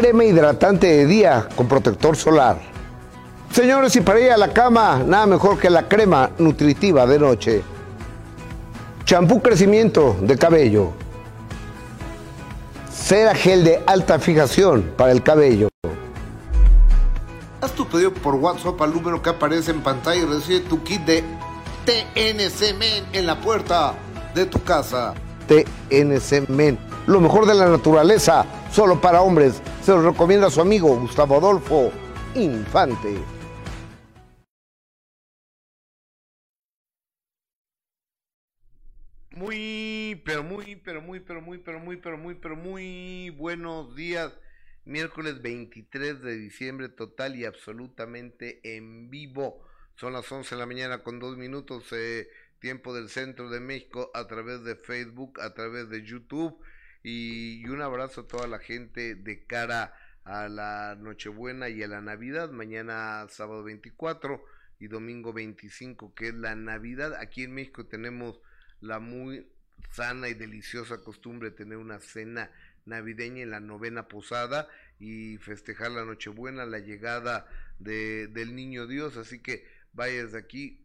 crema 0.00 0.24
hidratante 0.24 0.88
de 0.88 1.06
día 1.06 1.48
con 1.54 1.68
protector 1.68 2.16
solar. 2.16 2.58
Señores, 3.52 3.94
y 3.94 4.00
para 4.00 4.18
ir 4.18 4.32
a 4.32 4.36
la 4.36 4.52
cama, 4.52 5.00
nada 5.06 5.24
mejor 5.24 5.56
que 5.56 5.70
la 5.70 5.86
crema 5.86 6.30
nutritiva 6.36 7.06
de 7.06 7.16
noche. 7.16 7.62
Champú 9.04 9.40
crecimiento 9.40 10.16
de 10.20 10.36
cabello. 10.36 10.90
Cera 12.92 13.36
gel 13.36 13.62
de 13.62 13.84
alta 13.86 14.18
fijación 14.18 14.82
para 14.96 15.12
el 15.12 15.22
cabello. 15.22 15.68
Haz 17.60 17.70
tu 17.70 17.86
pedido 17.86 18.12
por 18.12 18.34
WhatsApp 18.34 18.82
al 18.82 18.92
número 18.92 19.22
que 19.22 19.30
aparece 19.30 19.70
en 19.70 19.80
pantalla 19.80 20.22
y 20.22 20.24
recibe 20.24 20.58
tu 20.58 20.82
kit 20.82 21.02
de 21.02 21.22
TNC 21.84 22.76
Men 22.76 23.04
en 23.12 23.26
la 23.26 23.40
puerta 23.40 23.94
de 24.34 24.44
tu 24.44 24.60
casa. 24.64 25.14
TNC 25.46 26.48
Men, 26.48 26.78
lo 27.06 27.20
mejor 27.20 27.46
de 27.46 27.54
la 27.54 27.68
naturaleza, 27.68 28.46
solo 28.70 29.00
para 29.00 29.22
hombres. 29.22 29.62
Se 29.82 29.92
lo 29.92 30.10
recomienda 30.10 30.50
su 30.50 30.60
amigo 30.60 30.96
Gustavo 30.96 31.36
Adolfo 31.36 31.92
Infante. 32.34 33.14
Muy, 39.30 40.22
pero 40.24 40.42
muy, 40.42 40.76
pero 40.76 41.02
muy, 41.02 41.20
pero 41.20 41.40
muy, 41.40 41.58
pero 41.58 41.78
muy, 41.80 41.96
pero 41.96 42.16
muy, 42.16 42.34
pero 42.36 42.56
muy 42.56 43.30
buenos 43.30 43.94
días. 43.96 44.32
Miércoles 44.84 45.42
23 45.42 46.22
de 46.22 46.36
diciembre, 46.36 46.88
total 46.88 47.36
y 47.36 47.44
absolutamente 47.44 48.60
en 48.76 49.10
vivo. 49.10 49.66
Son 49.96 50.12
las 50.12 50.30
11 50.30 50.54
de 50.54 50.58
la 50.58 50.66
mañana 50.66 51.02
con 51.02 51.18
dos 51.20 51.36
minutos, 51.36 51.84
eh, 51.92 52.28
tiempo 52.58 52.94
del 52.94 53.08
centro 53.08 53.48
de 53.48 53.60
México, 53.60 54.10
a 54.14 54.26
través 54.26 54.62
de 54.64 54.76
Facebook, 54.76 55.40
a 55.40 55.52
través 55.54 55.88
de 55.88 56.04
YouTube. 56.04 56.58
Y, 57.06 57.68
un 57.68 57.82
abrazo 57.82 58.22
a 58.22 58.26
toda 58.26 58.46
la 58.46 58.58
gente 58.58 59.14
de 59.14 59.44
cara 59.44 59.94
a 60.24 60.48
la 60.48 60.96
Nochebuena 60.98 61.68
y 61.68 61.82
a 61.82 61.86
la 61.86 62.00
Navidad. 62.00 62.50
Mañana 62.50 63.26
sábado 63.28 63.62
24 63.62 64.42
y 64.80 64.88
domingo 64.88 65.34
25, 65.34 66.14
que 66.14 66.28
es 66.28 66.34
la 66.34 66.56
Navidad. 66.56 67.14
Aquí 67.20 67.42
en 67.42 67.52
México 67.52 67.84
tenemos 67.84 68.40
la 68.80 69.00
muy 69.00 69.46
sana 69.90 70.30
y 70.30 70.34
deliciosa 70.34 71.02
costumbre 71.02 71.50
de 71.50 71.56
tener 71.56 71.76
una 71.76 72.00
cena 72.00 72.50
navideña 72.86 73.42
en 73.42 73.50
la 73.50 73.60
novena 73.60 74.08
posada 74.08 74.66
y 74.98 75.36
festejar 75.36 75.90
la 75.90 76.06
Nochebuena, 76.06 76.64
la 76.64 76.78
llegada 76.78 77.46
de, 77.78 78.28
del 78.28 78.56
Niño 78.56 78.86
Dios. 78.86 79.18
Así 79.18 79.40
que 79.40 79.68
vayas 79.92 80.32
de 80.32 80.38
aquí, 80.38 80.83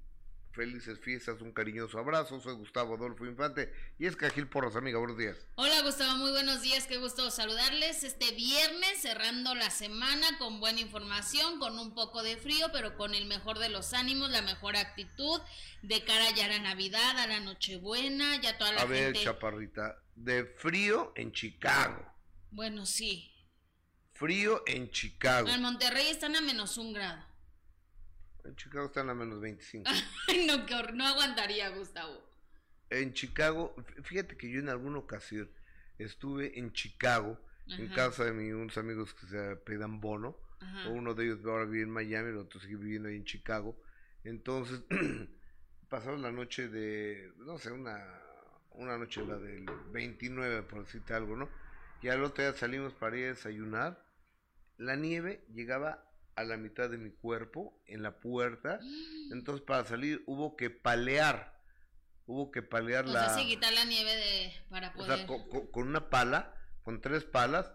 felices 0.52 1.00
fiestas, 1.00 1.42
un 1.42 1.52
cariñoso 1.52 2.00
abrazo. 2.00 2.40
Soy 2.40 2.56
Gustavo 2.56 2.96
Adolfo 2.96 3.26
Infante 3.26 3.72
y 3.98 4.06
es 4.06 4.16
Cajil 4.16 4.48
Porras, 4.48 4.76
amiga. 4.76 4.98
Buenos 5.00 5.18
días. 5.18 5.38
Hola 5.56 5.82
Gustavo, 5.82 6.18
muy 6.18 6.32
buenos 6.32 6.62
días, 6.62 6.88
qué 6.88 6.98
gusto 6.98 7.30
saludarles. 7.32 8.04
Este 8.04 8.32
viernes 8.32 9.02
cerrando 9.02 9.56
la 9.56 9.70
semana 9.70 10.38
con 10.38 10.60
buena 10.60 10.80
información, 10.80 11.60
con 11.60 11.78
un 11.80 11.94
poco 11.94 12.24
de 12.24 12.38
frío, 12.38 12.68
pero 12.72 12.98
con 12.98 13.14
el 13.14 13.26
mejor 13.26 13.60
de 13.60 13.70
los 13.70 13.94
ánimos, 13.94 14.30
la 14.30 14.42
mejor 14.42 14.76
actitud 14.76 15.42
de 15.82 16.04
cara 16.04 16.30
ya 16.36 16.46
a 16.46 16.50
la 16.50 16.60
Navidad, 16.60 17.18
a 17.18 17.28
la 17.28 17.40
Nochebuena, 17.40 18.42
ya 18.42 18.58
toda 18.58 18.74
la 18.74 18.82
a 18.82 18.86
ver, 18.86 19.14
gente. 19.14 19.24
chaparrita, 19.24 20.04
de 20.16 20.46
frío 20.46 21.14
en 21.16 21.32
Chicago. 21.32 22.06
Bueno, 22.52 22.86
sí. 22.86 23.32
Frío 24.14 24.64
en 24.68 24.92
Chicago. 24.92 25.48
En 25.48 25.62
Monterrey 25.62 26.08
están 26.08 26.36
a 26.36 26.42
menos 26.42 26.78
un 26.78 26.92
grado. 26.92 27.29
En 28.50 28.56
Chicago 28.56 28.88
están 28.88 29.10
a 29.10 29.14
menos 29.14 29.40
25. 29.40 29.90
Ay, 30.28 30.48
no, 30.48 31.06
aguantaría, 31.06 31.70
Gustavo. 31.70 32.22
en 32.90 33.14
Chicago, 33.14 33.76
fí- 33.78 34.04
fíjate 34.04 34.36
que 34.38 34.50
yo 34.50 34.60
en 34.60 34.70
alguna 34.70 34.98
ocasión 34.98 35.50
estuve 35.98 36.58
en 36.58 36.74
Chicago, 36.74 37.40
en 37.68 37.88
casa 37.90 38.26
de 38.26 38.32
mi- 38.34 38.52
unos 38.52 38.78
amigos 38.78 39.14
que 39.14 39.28
se 39.28 39.56
pedan 39.58 40.02
Bono. 40.02 40.36
Ajá. 40.60 40.90
Uno 40.90 41.14
de 41.14 41.26
ellos 41.26 41.46
ahora 41.46 41.66
vive 41.66 41.84
en 41.84 41.92
Miami, 41.92 42.30
el 42.30 42.38
otro 42.38 42.60
sigue 42.60 42.76
viviendo 42.76 43.08
ahí 43.10 43.16
en 43.18 43.24
Chicago. 43.26 43.80
Entonces, 44.24 44.82
pasamos 45.90 46.20
la 46.20 46.32
noche 46.32 46.68
de, 46.68 47.32
no 47.38 47.58
sé, 47.60 47.72
una, 47.72 48.04
una 48.72 48.98
noche 48.98 49.24
la 49.26 49.38
del 49.38 49.66
29, 49.92 50.64
por 50.64 50.84
decirte 50.86 51.14
algo, 51.14 51.36
¿no? 51.38 51.50
Y 52.02 52.08
al 52.10 52.24
otro 52.24 52.44
día 52.44 52.54
salimos 52.54 52.94
para 52.94 53.18
ir 53.18 53.26
a 53.26 53.30
desayunar. 53.30 54.04
La 54.78 54.96
nieve 54.96 55.46
llegaba 55.54 56.09
a 56.40 56.44
la 56.44 56.58
mitad 56.58 56.90
de 56.90 56.98
mi 56.98 57.12
cuerpo, 57.12 57.82
en 57.86 58.02
la 58.02 58.20
puerta. 58.20 58.80
Entonces, 59.32 59.66
para 59.66 59.86
salir 59.86 60.24
hubo 60.26 60.56
que 60.56 60.70
palear. 60.70 61.60
Hubo 62.26 62.52
que 62.52 62.62
palear 62.62 63.06
O 63.06 63.12
la... 63.12 63.26
sea, 63.30 63.38
sí, 63.40 63.48
quitar 63.48 63.74
la 63.74 63.86
nieve 63.86 64.16
de, 64.16 64.54
para 64.70 64.90
o 64.90 64.94
poder. 64.94 65.18
sea, 65.18 65.28
co- 65.28 65.50
co- 65.50 65.72
con 65.72 65.88
una 65.88 66.10
pala, 66.10 66.54
con 66.84 67.02
tres 67.02 67.24
palas, 67.26 67.72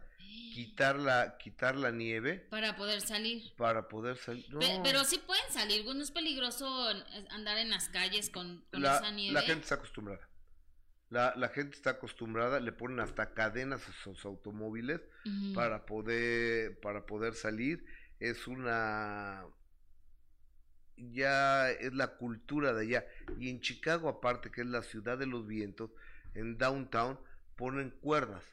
quitar 0.55 0.97
la, 0.97 1.37
quitar 1.39 1.75
la 1.77 1.91
nieve 1.91 2.47
Para 2.51 2.77
poder 2.77 3.01
salir. 3.01 3.53
para 3.57 3.89
poder 3.89 4.17
salir. 4.17 4.47
No, 4.51 4.61
Pe- 4.61 4.81
Pero 4.85 5.05
sí 5.05 5.19
pueden 5.27 5.51
salir, 5.53 5.85
no 5.85 6.01
es 6.03 6.11
peligroso 6.13 6.89
andar 7.31 7.59
en 7.59 7.71
las 7.71 7.89
calles 7.89 8.31
con, 8.31 8.65
con 8.71 8.81
la, 8.83 8.97
esa 8.99 9.11
nieve. 9.11 9.35
la 9.35 9.43
gente 9.43 9.63
está 9.63 9.75
acostumbrada. 9.75 10.29
La, 11.11 11.35
la 11.37 11.49
gente 11.49 11.77
está 11.77 11.91
acostumbrada, 11.91 12.61
le 12.61 12.73
ponen 12.73 12.99
hasta 13.01 13.35
cadenas 13.35 13.87
a 13.89 13.93
sus 14.05 14.25
automóviles 14.25 15.01
para 15.55 15.85
poder, 15.87 16.81
para 16.81 17.07
poder 17.07 17.35
salir. 17.35 17.85
Es 18.31 18.47
una 18.47 19.45
ya 20.97 21.71
es 21.71 21.93
la 21.93 22.17
cultura 22.17 22.73
de 22.73 22.83
allá. 22.83 23.07
Y 23.39 23.51
en 23.51 23.61
Chicago, 23.61 24.09
aparte 24.09 24.51
que 24.51 24.63
es 24.63 24.67
la 24.67 24.83
ciudad 24.83 25.19
de 25.19 25.27
los 25.27 25.47
vientos, 25.47 25.91
en 26.35 26.59
downtown 26.59 27.19
ponen 27.57 27.91
cuerdas 27.91 28.45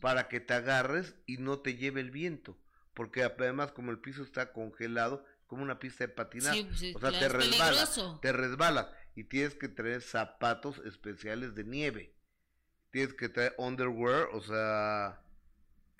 para 0.00 0.28
que 0.28 0.40
te 0.40 0.54
agarres 0.54 1.14
y 1.26 1.36
no 1.36 1.60
te 1.60 1.76
lleve 1.76 2.00
el 2.00 2.10
viento. 2.10 2.58
Porque 2.94 3.22
además 3.22 3.72
como 3.72 3.90
el 3.90 3.98
piso 3.98 4.22
está 4.22 4.52
congelado, 4.52 5.24
como 5.46 5.62
una 5.62 5.78
pista 5.78 6.06
de 6.06 6.08
patinaje, 6.08 6.62
Sí, 6.62 6.68
sí, 6.74 6.92
o 6.94 7.00
sea, 7.00 7.10
te 7.10 7.26
es 7.26 7.32
resbalas, 7.32 8.00
te 8.20 8.32
resbalas 8.32 8.86
y 9.14 9.24
tienes 9.24 9.54
que 9.54 9.68
traer 9.68 10.02
zapatos 10.02 10.80
especiales 10.84 11.54
de 11.54 11.64
nieve. 11.64 12.14
Tienes 12.90 13.14
que 13.14 13.28
traer 13.28 13.54
underwear, 13.58 14.28
o 14.32 14.42
sea, 14.42 15.22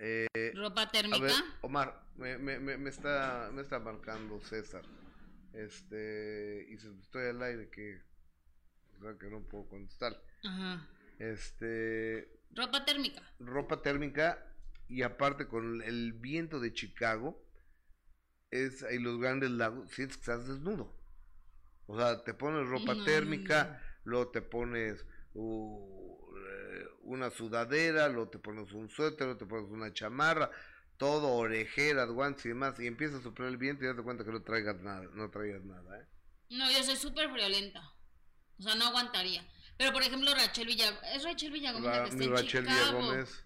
eh, 0.03 0.53
Ropa 0.55 0.83
a 0.83 0.91
térmica. 0.91 1.19
ver, 1.21 1.33
Omar, 1.63 2.03
me, 2.17 2.39
me, 2.39 2.59
me, 2.59 2.77
me 2.77 2.91
está 2.91 3.51
me 3.53 3.63
está 3.63 3.79
marcando 3.79 4.41
César. 4.41 4.85
Este, 5.53 6.67
y 6.71 6.75
estoy 6.75 7.29
al 7.29 7.43
aire 7.43 7.69
que 7.71 8.01
o 8.99 9.03
sea, 9.03 9.19
que 9.19 9.29
no 9.31 9.41
puedo 9.49 9.69
contestar. 9.69 10.21
Ajá. 10.45 10.89
Este, 11.19 12.29
Ropa 12.55 12.85
térmica. 12.85 13.23
ropa 13.39 13.83
térmica 13.83 14.45
y 14.89 15.03
aparte 15.03 15.47
con 15.47 15.83
el 15.83 16.13
viento 16.13 16.61
de 16.61 16.73
Chicago 16.73 17.43
es 18.51 18.84
y 18.93 18.99
los 18.99 19.19
grandes 19.21 19.51
lagos 19.51 19.91
sientes 19.91 20.17
que 20.19 20.23
estás 20.23 20.47
desnudo 20.47 20.95
o 21.87 21.97
sea 21.98 22.22
te 22.25 22.34
pones 22.34 22.69
ropa 22.69 22.95
térmica 23.05 23.81
luego 24.05 24.28
te 24.31 24.43
pones 24.43 25.07
uh, 25.34 26.22
una 27.03 27.31
sudadera 27.31 28.09
luego 28.09 28.31
te 28.31 28.39
pones 28.39 28.72
un 28.72 28.89
suéter 28.91 29.27
luego 29.27 29.39
te 29.39 29.47
pones 29.47 29.71
una 29.71 29.93
chamarra 29.93 30.51
todo 30.97 31.28
orejeras 31.34 32.09
guantes 32.10 32.47
y 32.47 32.49
demás 32.51 32.78
y 32.78 32.87
empieza 32.87 33.16
a 33.19 33.22
soplar 33.22 33.49
el 33.49 33.57
viento 33.57 33.84
y 33.84 33.89
das 33.89 33.97
cuenta 34.03 34.25
que 34.25 34.31
no 34.33 34.43
traigas 34.43 34.77
nada 34.81 35.04
no 35.15 35.31
traigas 35.31 35.63
nada 35.65 35.99
¿eh? 36.01 36.07
No, 36.51 36.71
yo 36.71 36.83
soy 36.84 36.97
súper 36.97 37.31
friolenta. 37.31 37.81
O 38.59 38.63
sea, 38.63 38.75
no 38.75 38.84
aguantaría. 38.89 39.43
Pero, 39.78 39.91
por 39.91 40.03
ejemplo, 40.03 40.34
Rachel 40.34 40.66
Villagómez. 40.66 41.03
Es 41.15 41.25
Rachel 41.25 41.51
Villagómez 41.51 41.87
la 41.91 41.97
La- 41.97 42.04
que 42.04 42.10
está 42.10 42.25
en 42.25 42.31
Rachel 42.31 42.66
Chicago. 42.66 42.99
Villagómez 42.99 43.45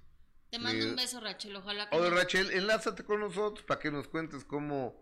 Te 0.50 0.58
mando 0.58 0.84
mi- 0.84 0.90
un 0.90 0.96
beso, 0.96 1.20
Rachel. 1.20 1.54
Ojalá 1.54 1.88
que. 1.88 1.96
Oye 1.96 2.10
Rachel 2.10 2.50
enlázate 2.50 3.04
con 3.04 3.20
nosotros 3.20 3.64
para 3.64 3.78
que 3.78 3.92
nos 3.92 4.08
cuentes 4.08 4.44
cómo 4.44 5.00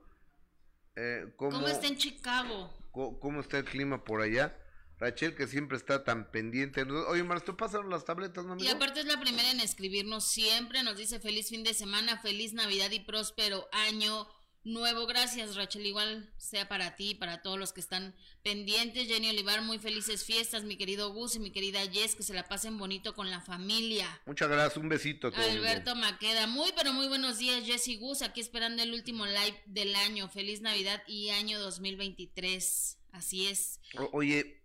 eh, 0.97 1.33
cómo, 1.37 1.53
¿Cómo 1.53 1.67
está 1.69 1.87
en 1.87 1.97
Chicago? 1.97 2.71
cómo 2.93 3.41
está 3.41 3.57
el 3.59 3.65
clima 3.65 4.05
por 4.05 4.21
allá. 4.21 4.55
Rachel, 4.99 5.35
que 5.35 5.47
siempre 5.47 5.77
está 5.77 6.05
tan 6.05 6.31
pendiente. 6.31 6.83
Oye, 6.83 7.23
Mar, 7.25 7.41
¿tú 7.41 7.57
pasaron 7.57 7.91
las 7.91 8.05
tabletas, 8.05 8.45
no, 8.45 8.57
Y 8.59 8.69
aparte 8.69 9.01
es 9.01 9.07
la 9.07 9.21
primera 9.21 9.51
en 9.51 9.61
escribirnos 9.61 10.25
siempre. 10.27 10.83
Nos 10.83 10.97
dice 10.97 11.21
feliz 11.21 11.49
fin 11.49 11.65
de 11.65 11.75
semana, 11.75 12.21
feliz 12.21 12.53
Navidad 12.53 12.91
y 12.91 13.01
próspero 13.01 13.69
año 13.73 14.29
nuevo. 14.65 15.07
Gracias, 15.07 15.57
Rachel. 15.57 15.87
Igual 15.87 16.33
sea 16.37 16.69
para 16.69 16.97
ti, 16.97 17.15
para 17.15 17.43
todos 17.43 17.59
los 17.59 17.73
que 17.73 17.81
están 17.81 18.15
pendientes. 18.43 19.09
Jenny 19.09 19.31
Olivar, 19.31 19.63
muy 19.63 19.79
felices 19.79 20.25
fiestas, 20.25 20.65
mi 20.65 20.77
querido 20.77 21.13
Gus 21.13 21.37
y 21.37 21.41
mi 21.41 21.51
querida 21.51 21.81
Jess, 21.81 22.15
que 22.15 22.23
se 22.23 22.35
la 22.35 22.45
pasen 22.45 22.79
bonito 22.79 23.15
con 23.15 23.31
la 23.31 23.41
familia. 23.41 24.23
Muchas 24.27 24.49
gracias, 24.49 24.77
un 24.77 24.89
besito 24.89 25.29
a 25.29 25.31
todos. 25.33 25.45
Alberto 25.45 25.95
Maqueda, 25.95 26.47
muy 26.47 26.71
pero 26.77 26.93
muy 26.93 27.09
buenos 27.09 27.39
días, 27.39 27.65
Jess 27.65 27.89
y 27.89 27.97
Gus, 27.97 28.23
aquí 28.23 28.41
esperando 28.41 28.83
el 28.83 28.93
último 28.93 29.27
live 29.27 29.63
del 29.67 29.95
año. 29.97 30.29
Feliz 30.29 30.61
Navidad 30.61 31.03
y 31.07 31.31
año 31.31 31.59
2023. 31.61 32.99
Así 33.13 33.47
es. 33.47 33.81
oye, 34.13 34.64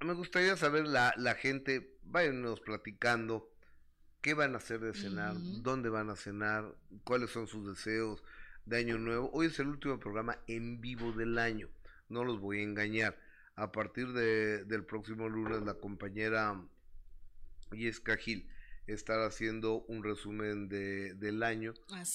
me 0.00 0.12
gustaría 0.12 0.56
saber 0.56 0.86
la, 0.86 1.14
la 1.16 1.34
gente, 1.34 1.96
váyanos 2.04 2.60
platicando 2.60 3.50
qué 4.20 4.34
van 4.34 4.54
a 4.54 4.58
hacer 4.58 4.80
de 4.80 4.92
cenar, 4.92 5.34
dónde 5.62 5.88
van 5.88 6.10
a 6.10 6.16
cenar, 6.16 6.74
cuáles 7.04 7.30
son 7.30 7.46
sus 7.46 7.66
deseos 7.66 8.22
de 8.66 8.78
Año 8.78 8.98
Nuevo. 8.98 9.30
Hoy 9.32 9.46
es 9.46 9.58
el 9.58 9.68
último 9.68 9.98
programa 9.98 10.38
en 10.48 10.80
vivo 10.80 11.12
del 11.12 11.38
año, 11.38 11.68
no 12.08 12.24
los 12.24 12.40
voy 12.40 12.60
a 12.60 12.64
engañar. 12.64 13.18
A 13.54 13.72
partir 13.72 14.12
de, 14.12 14.64
del 14.64 14.84
próximo 14.84 15.30
lunes, 15.30 15.62
la 15.62 15.74
compañera 15.74 16.60
Yesca 17.72 18.18
Gil 18.18 18.46
estará 18.86 19.26
haciendo 19.26 19.84
un 19.88 20.04
resumen 20.04 20.68
de, 20.68 21.14
del 21.14 21.42
año 21.42 21.72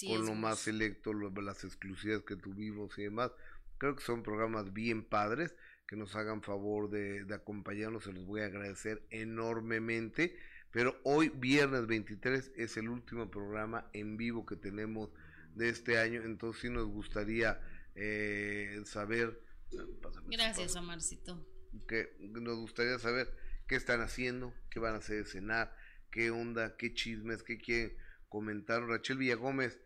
con 0.07 0.25
lo 0.25 0.35
más 0.35 0.59
selecto, 0.59 1.13
las 1.13 1.63
exclusivas 1.63 2.21
que 2.21 2.35
tuvimos 2.35 2.97
y 2.99 3.03
demás. 3.03 3.31
Creo 3.79 3.95
que 3.95 4.03
son 4.03 4.21
programas 4.21 4.71
bien 4.71 5.03
padres 5.03 5.55
que 5.91 5.97
nos 5.97 6.15
hagan 6.15 6.41
favor 6.41 6.89
de, 6.89 7.25
de 7.25 7.35
acompañarnos, 7.35 8.05
se 8.05 8.13
los 8.13 8.25
voy 8.25 8.39
a 8.39 8.45
agradecer 8.45 9.05
enormemente. 9.09 10.37
Pero 10.71 10.97
hoy, 11.03 11.27
viernes 11.27 11.85
23, 11.85 12.53
es 12.55 12.77
el 12.77 12.87
último 12.87 13.29
programa 13.29 13.89
en 13.91 14.15
vivo 14.15 14.45
que 14.45 14.55
tenemos 14.55 15.09
de 15.53 15.67
este 15.67 15.99
año, 15.99 16.21
entonces 16.21 16.61
sí 16.61 16.69
nos 16.69 16.87
gustaría 16.87 17.59
eh, 17.95 18.81
saber... 18.85 19.43
Gracias, 20.27 20.77
Amarcito. 20.77 21.45
Que 21.89 22.15
nos 22.21 22.55
gustaría 22.55 22.97
saber 22.97 23.29
qué 23.67 23.75
están 23.75 23.99
haciendo, 23.99 24.53
qué 24.69 24.79
van 24.79 24.93
a 24.93 24.99
hacer 24.99 25.17
de 25.17 25.29
cenar, 25.29 25.75
qué 26.09 26.31
onda, 26.31 26.77
qué 26.77 26.93
chismes, 26.93 27.43
qué 27.43 27.57
quieren 27.57 27.97
comentar. 28.29 28.81
Rachel 28.83 29.17
Villagómez, 29.17 29.77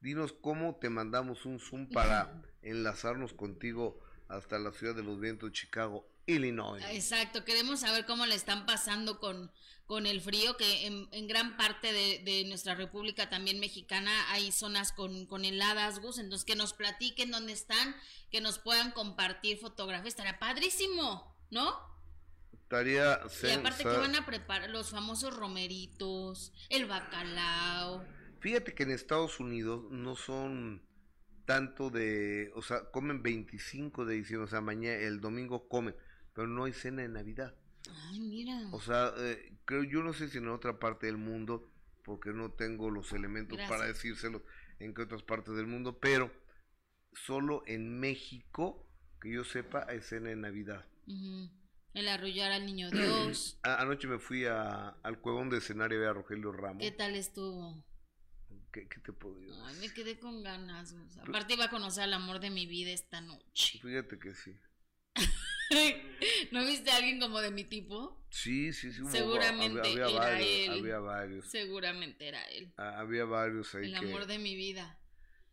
dinos 0.00 0.34
cómo 0.34 0.76
te 0.76 0.90
mandamos 0.90 1.46
un 1.46 1.58
Zoom 1.58 1.88
para 1.88 2.42
enlazarnos 2.60 3.32
contigo 3.32 4.04
hasta 4.28 4.58
la 4.58 4.72
ciudad 4.72 4.94
de 4.94 5.02
los 5.02 5.20
vientos, 5.20 5.52
Chicago, 5.52 6.06
Illinois. 6.26 6.82
Exacto, 6.90 7.44
queremos 7.44 7.80
saber 7.80 8.06
cómo 8.06 8.26
le 8.26 8.34
están 8.34 8.66
pasando 8.66 9.18
con 9.20 9.50
con 9.86 10.06
el 10.06 10.20
frío, 10.20 10.56
que 10.56 10.86
en, 10.86 11.28
gran 11.28 11.56
parte 11.56 11.92
de, 11.92 12.44
nuestra 12.46 12.74
República 12.74 13.28
también 13.28 13.60
mexicana 13.60 14.10
hay 14.30 14.50
zonas 14.50 14.92
con, 14.92 15.26
con 15.26 15.44
heladas, 15.44 16.00
Gus, 16.00 16.18
entonces 16.18 16.44
que 16.44 16.56
nos 16.56 16.72
platiquen 16.72 17.30
dónde 17.30 17.52
están, 17.52 17.94
que 18.30 18.40
nos 18.40 18.58
puedan 18.58 18.92
compartir 18.92 19.58
fotografías, 19.58 20.08
estaría 20.08 20.38
padrísimo, 20.38 21.36
¿no? 21.50 21.78
Estaría... 22.52 23.20
Y 23.42 23.50
aparte 23.50 23.84
que 23.84 23.90
van 23.90 24.16
a 24.16 24.24
preparar 24.24 24.70
los 24.70 24.90
famosos 24.90 25.36
romeritos, 25.36 26.52
el 26.70 26.86
bacalao. 26.86 28.02
Fíjate 28.40 28.74
que 28.74 28.84
en 28.84 28.90
Estados 28.90 29.38
Unidos 29.38 29.84
no 29.90 30.16
son 30.16 30.82
tanto 31.44 31.90
de, 31.90 32.50
o 32.54 32.62
sea, 32.62 32.90
comen 32.90 33.22
25 33.22 34.04
de 34.04 34.14
diciembre, 34.16 34.46
o 34.46 34.50
sea, 34.50 34.60
mañana, 34.60 34.96
el 34.96 35.20
domingo 35.20 35.68
comen, 35.68 35.94
pero 36.32 36.46
no 36.46 36.64
hay 36.64 36.72
cena 36.72 37.02
de 37.02 37.08
Navidad. 37.08 37.54
Ay, 38.08 38.20
mira. 38.20 38.68
O 38.72 38.80
sea, 38.80 39.12
eh, 39.18 39.58
creo, 39.64 39.84
yo 39.84 40.02
no 40.02 40.12
sé 40.12 40.28
si 40.28 40.38
en 40.38 40.48
otra 40.48 40.78
parte 40.78 41.06
del 41.06 41.18
mundo, 41.18 41.70
porque 42.04 42.32
no 42.32 42.52
tengo 42.52 42.90
los 42.90 43.12
elementos 43.12 43.58
para 43.68 43.86
decírselo 43.86 44.42
en 44.78 44.94
qué 44.94 45.02
otras 45.02 45.22
partes 45.22 45.54
del 45.54 45.66
mundo, 45.66 45.98
pero 45.98 46.30
solo 47.12 47.62
en 47.66 47.98
México, 48.00 48.86
que 49.20 49.32
yo 49.32 49.44
sepa, 49.44 49.86
hay 49.88 50.00
cena 50.00 50.30
de 50.30 50.36
Navidad. 50.36 50.86
El 51.94 52.08
arrullar 52.08 52.52
al 52.52 52.66
niño 52.66 52.90
Dios. 52.90 53.58
anoche 53.62 54.08
me 54.08 54.18
fui 54.18 54.46
a, 54.46 54.88
al 55.02 55.20
cuevón 55.20 55.50
de 55.50 55.58
escenario 55.58 56.00
de 56.00 56.12
Rogelio 56.12 56.52
Ramos. 56.52 56.82
¿Qué 56.82 56.90
tal 56.90 57.14
estuvo? 57.14 57.84
¿Qué, 58.74 58.86
te 58.86 59.12
puedo 59.12 59.36
decir? 59.36 59.54
Ay, 59.64 59.76
me 59.76 59.94
quedé 59.94 60.18
con 60.18 60.42
ganas. 60.42 60.96
aparte 61.20 61.54
iba 61.54 61.66
a 61.66 61.70
conocer 61.70 62.02
al 62.02 62.12
amor 62.12 62.40
de 62.40 62.50
mi 62.50 62.66
vida 62.66 62.90
esta 62.90 63.20
noche. 63.20 63.78
Fíjate 63.80 64.18
que 64.18 64.34
sí. 64.34 64.52
¿No 66.50 66.66
viste 66.66 66.90
a 66.90 66.96
alguien 66.96 67.20
como 67.20 67.40
de 67.40 67.52
mi 67.52 67.62
tipo? 67.62 68.20
Sí, 68.30 68.72
sí, 68.72 68.92
sí. 68.92 69.02
Seguramente 69.08 69.78
había, 69.78 70.06
era 70.06 70.10
varios, 70.10 70.48
él. 70.48 70.70
Había 70.72 70.98
varios. 70.98 71.46
Seguramente 71.46 72.26
era 72.26 72.42
él. 72.46 72.72
Ah, 72.76 72.98
había 72.98 73.24
varios 73.24 73.72
ahí. 73.76 73.84
El 73.84 73.94
amor 73.94 74.26
de 74.26 74.38
mi 74.38 74.56
vida. 74.56 74.98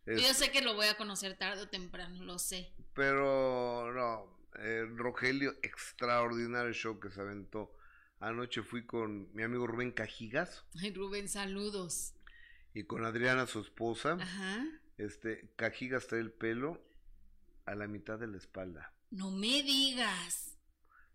Yo 0.04 0.34
sé 0.34 0.50
que 0.50 0.60
lo 0.60 0.74
voy 0.74 0.88
a 0.88 0.96
conocer 0.96 1.38
tarde 1.38 1.62
o 1.62 1.68
temprano, 1.68 2.24
lo 2.24 2.40
sé. 2.40 2.72
Pero 2.92 3.92
no, 3.92 4.48
eh, 4.58 4.84
Rogelio, 4.96 5.54
extraordinario 5.62 6.72
show 6.72 6.98
que 6.98 7.12
se 7.12 7.20
aventó. 7.20 7.72
Anoche 8.18 8.62
fui 8.62 8.84
con 8.84 9.32
mi 9.32 9.44
amigo 9.44 9.68
Rubén 9.68 9.92
Cajigas. 9.92 10.64
Ay, 10.80 10.92
Rubén, 10.92 11.28
saludos. 11.28 12.14
Y 12.74 12.84
con 12.84 13.04
Adriana, 13.04 13.46
su 13.46 13.60
esposa. 13.60 14.16
Ajá. 14.20 14.64
Este, 14.96 15.52
Cajigas 15.56 16.06
trae 16.06 16.20
el 16.20 16.32
pelo 16.32 16.80
a 17.66 17.74
la 17.74 17.86
mitad 17.86 18.18
de 18.18 18.26
la 18.26 18.36
espalda. 18.36 18.92
No 19.10 19.30
me 19.30 19.62
digas. 19.62 20.58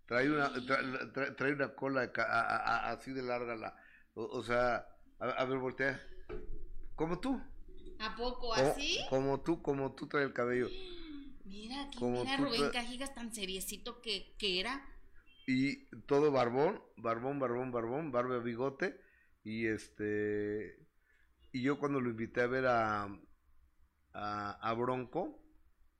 Trae 0.06 0.30
una, 0.30 0.52
trae, 1.36 1.54
una 1.54 1.76
cola 1.76 2.12
así 2.86 3.12
de 3.12 3.24
larga, 3.24 3.56
la, 3.56 3.76
o, 4.14 4.42
sea, 4.42 4.88
a, 5.20 5.46
ver, 5.46 5.58
voltea. 5.58 6.02
Como 6.96 7.20
tú. 7.20 7.42
¿A 8.00 8.16
poco 8.16 8.54
así? 8.54 9.00
Como, 9.10 9.42
tú, 9.42 9.62
como 9.62 9.94
tú 9.94 10.08
traes 10.08 10.28
el 10.28 10.34
cabello. 10.34 10.70
Mira, 11.44 11.84
aquí, 11.84 12.04
mira 12.04 12.38
Rubén 12.38 12.70
Cajigas 12.72 13.14
tan 13.14 13.34
seriecito 13.34 14.02
que, 14.02 14.36
que 14.38 14.60
era. 14.60 14.86
Y 15.46 15.86
todo 16.06 16.32
barbón, 16.32 16.82
barbón, 16.98 17.40
barbón, 17.40 17.72
barbón, 17.72 18.12
barba 18.12 18.40
bigote. 18.40 19.02
Y 19.44 19.68
este. 19.68 20.87
Y 21.58 21.64
yo 21.64 21.80
cuando 21.80 22.00
lo 22.00 22.12
invité 22.12 22.42
a 22.42 22.48
ver 22.48 22.68
a, 22.68 23.10
a, 24.14 24.52
a 24.62 24.74
Bronco, 24.74 25.44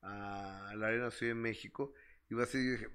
a 0.02 0.72
la 0.76 0.86
Arena 0.86 1.10
Ciudad 1.10 1.34
de 1.34 1.40
México, 1.40 1.94
iba 2.30 2.44
así 2.44 2.58
y 2.58 2.70
dije, 2.70 2.88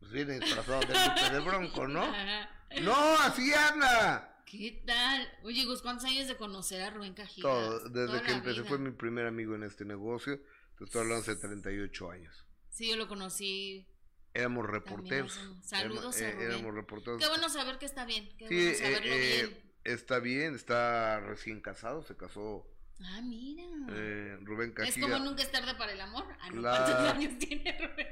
pues 0.00 0.12
viene 0.12 0.38
disfrazado 0.38 0.82
del, 0.82 1.40
Bronco, 1.40 1.88
¿no? 1.88 2.06
no, 2.82 3.16
así 3.20 3.54
anda. 3.54 4.42
¿Qué 4.44 4.82
tal? 4.86 5.26
Oye, 5.44 5.64
Gus, 5.64 5.80
¿cuántos 5.80 6.04
años 6.04 6.28
de 6.28 6.36
conocer 6.36 6.82
a 6.82 6.90
Rubén 6.90 7.14
Cajigas? 7.14 7.50
Todo, 7.50 7.88
desde 7.88 8.22
que 8.22 8.32
empecé, 8.32 8.64
fue 8.64 8.76
mi 8.76 8.90
primer 8.90 9.26
amigo 9.26 9.54
en 9.54 9.62
este 9.62 9.86
negocio, 9.86 10.38
te 10.76 10.84
estoy 10.84 11.00
hablando 11.00 11.22
hace 11.22 11.36
38 11.36 12.10
años. 12.10 12.46
Sí, 12.68 12.90
yo 12.90 12.96
lo 12.96 13.08
conocí. 13.08 13.88
Éramos 14.34 14.66
reporteros. 14.66 15.40
Saludos 15.62 16.20
a 16.20 16.28
eh, 16.28 16.32
Rubén. 16.32 16.50
Éramos 16.50 16.74
reporteros. 16.74 17.18
Qué 17.18 17.28
bueno 17.28 17.48
saber 17.48 17.78
que 17.78 17.86
está 17.86 18.04
bien. 18.04 18.28
Qué 18.36 18.46
sí, 18.46 18.54
bueno 18.56 18.76
saberlo 18.76 19.12
eh, 19.14 19.42
bien. 19.42 19.63
Eh, 19.84 19.92
está 19.92 20.18
bien, 20.18 20.54
está 20.54 21.20
recién 21.20 21.60
casado, 21.60 22.02
se 22.02 22.16
casó 22.16 22.66
Ah, 23.02 23.20
mira. 23.22 23.64
Eh, 23.90 24.38
Rubén 24.42 24.72
Cajiga. 24.72 25.06
Es 25.06 25.12
como 25.12 25.24
nunca 25.24 25.42
es 25.42 25.50
tarde 25.50 25.74
para 25.74 25.92
el 25.92 26.00
amor. 26.00 26.24
Ah, 26.40 26.48
¿Cuántos 26.50 27.12
años 27.12 27.38
tiene 27.38 27.78
Rubén? 27.78 28.06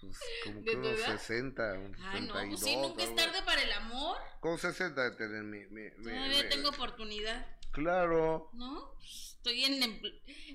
Pues 0.00 0.18
como 0.44 0.62
que 0.62 0.76
unos 0.76 0.98
60, 0.98 1.72
unos 1.74 2.00
Ah, 2.00 2.20
no, 2.20 2.32
pues 2.32 2.60
sí, 2.60 2.76
nunca 2.76 3.02
es 3.02 3.14
tarde 3.14 3.42
para 3.44 3.62
el 3.62 3.72
amor. 3.72 4.16
Con 4.40 4.58
60 4.58 5.10
de 5.10 5.16
tener 5.16 5.42
mi... 5.42 5.66
mi, 5.66 5.90
Todavía 5.90 6.48
tengo 6.48 6.70
oportunidad. 6.70 7.46
Claro. 7.72 8.50
¿No? 8.54 8.94
Estoy 9.02 9.64
en, 9.64 10.02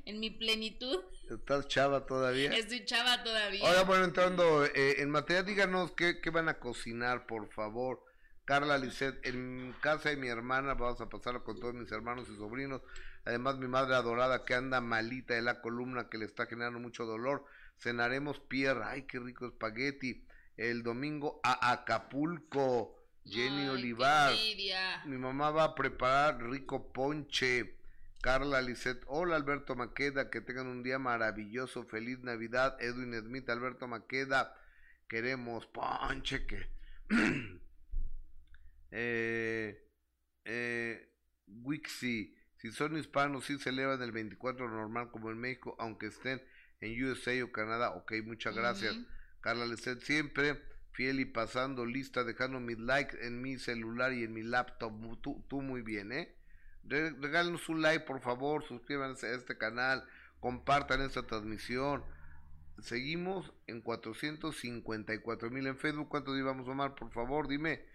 en, 0.06 0.20
mi 0.20 0.30
plenitud. 0.32 1.04
¿Estás 1.30 1.68
chava 1.68 2.06
todavía? 2.06 2.52
Estoy 2.56 2.86
chava 2.86 3.24
todavía. 3.24 3.68
Ahora, 3.68 3.84
bueno, 3.84 4.06
entrando 4.06 4.66
eh, 4.66 5.02
en 5.02 5.10
materia, 5.10 5.44
díganos 5.44 5.92
qué, 5.92 6.20
qué 6.22 6.30
van 6.30 6.50
a 6.50 6.60
cocinar, 6.60 7.26
por 7.26 7.50
favor. 7.52 8.04
Carla 8.46 8.78
Lisset, 8.78 9.26
en 9.26 9.76
casa 9.82 10.10
de 10.10 10.18
mi 10.18 10.28
hermana, 10.28 10.76
vamos 10.76 11.02
a 11.02 11.10
pasarlo 11.10 11.44
con 11.44 11.60
todos 11.60 11.74
mis 11.74 11.92
hermanos 11.92 12.30
y 12.30 12.36
sobrinos. 12.36 12.82
Además, 13.26 13.58
mi 13.58 13.68
madre 13.68 13.96
adorada 13.96 14.46
que 14.46 14.54
anda 14.54 14.82
malita 14.82 15.34
de 15.34 15.42
la 15.42 15.62
columna 15.62 16.10
que 16.10 16.20
le 16.20 16.26
está 16.26 16.46
generando 16.46 16.80
mucho 16.80 17.08
dolor. 17.08 17.44
Cenaremos 17.80 18.40
pierra, 18.40 18.92
ay, 18.92 19.08
qué 19.08 19.20
rico 19.20 19.48
espagueti. 19.48 20.28
El 20.58 20.84
domingo 20.84 21.40
a 21.44 21.72
Acapulco, 21.72 22.96
Jenny 23.26 23.68
Olivar. 23.68 24.32
Mi 25.06 25.18
mamá 25.18 25.50
va 25.50 25.64
a 25.64 25.76
preparar 25.76 26.44
rico 26.44 26.94
ponche. 26.94 27.76
Carla 28.22 28.62
Lisset, 28.62 29.04
hola 29.08 29.36
Alberto 29.38 29.76
Maqueda, 29.76 30.30
que 30.30 30.42
tengan 30.42 30.68
un 30.68 30.84
día 30.84 31.00
maravilloso, 31.00 31.84
feliz 31.86 32.20
Navidad. 32.20 32.78
Edwin 32.80 33.20
Smith, 33.20 33.50
Alberto 33.50 33.88
Maqueda, 33.88 34.56
queremos 35.08 35.66
ponche 35.66 36.46
que 36.46 36.70
eh, 38.92 39.88
eh, 40.46 41.10
Wixi, 41.48 42.36
si 42.58 42.72
son 42.72 42.98
hispanos, 42.98 43.46
sí 43.46 43.58
celebran 43.60 44.02
el 44.02 44.12
24 44.12 44.70
normal 44.70 45.12
como 45.12 45.32
en 45.32 45.38
México, 45.38 45.76
aunque 45.80 46.08
estén 46.08 46.42
en 46.82 47.04
USA 47.04 47.44
o 47.44 47.52
Canadá. 47.52 47.92
Ok, 47.92 48.14
muchas 48.24 48.56
gracias. 48.56 48.96
Carla 49.42 49.66
Leset, 49.66 50.02
siempre 50.02 50.60
fiel 50.92 51.20
y 51.20 51.26
pasando 51.26 51.86
lista, 51.86 52.24
dejando 52.24 52.60
mis 52.60 52.80
likes 52.80 53.18
en 53.26 53.42
mi 53.42 53.60
celular 53.60 54.14
y 54.14 54.24
en 54.24 54.34
mi 54.34 54.44
laptop. 54.44 54.94
Tú, 55.22 55.46
tú 55.48 55.62
muy 55.62 55.82
bien, 55.82 56.12
¿eh? 56.12 56.36
Regálenos 56.84 57.68
un 57.68 57.82
like, 57.82 58.06
por 58.06 58.22
favor, 58.22 58.64
suscríbanse 58.64 59.28
a 59.28 59.36
este 59.36 59.58
canal, 59.58 60.08
compartan 60.40 61.02
esta 61.02 61.24
transmisión. 61.24 62.04
Seguimos 62.80 63.54
en 63.68 63.82
454 63.82 65.50
mil 65.50 65.68
en 65.68 65.78
Facebook. 65.78 66.10
¿Cuántos 66.10 66.38
íbamos, 66.38 66.68
Omar? 66.68 66.96
Por 66.96 67.12
favor, 67.12 67.48
dime. 67.48 67.86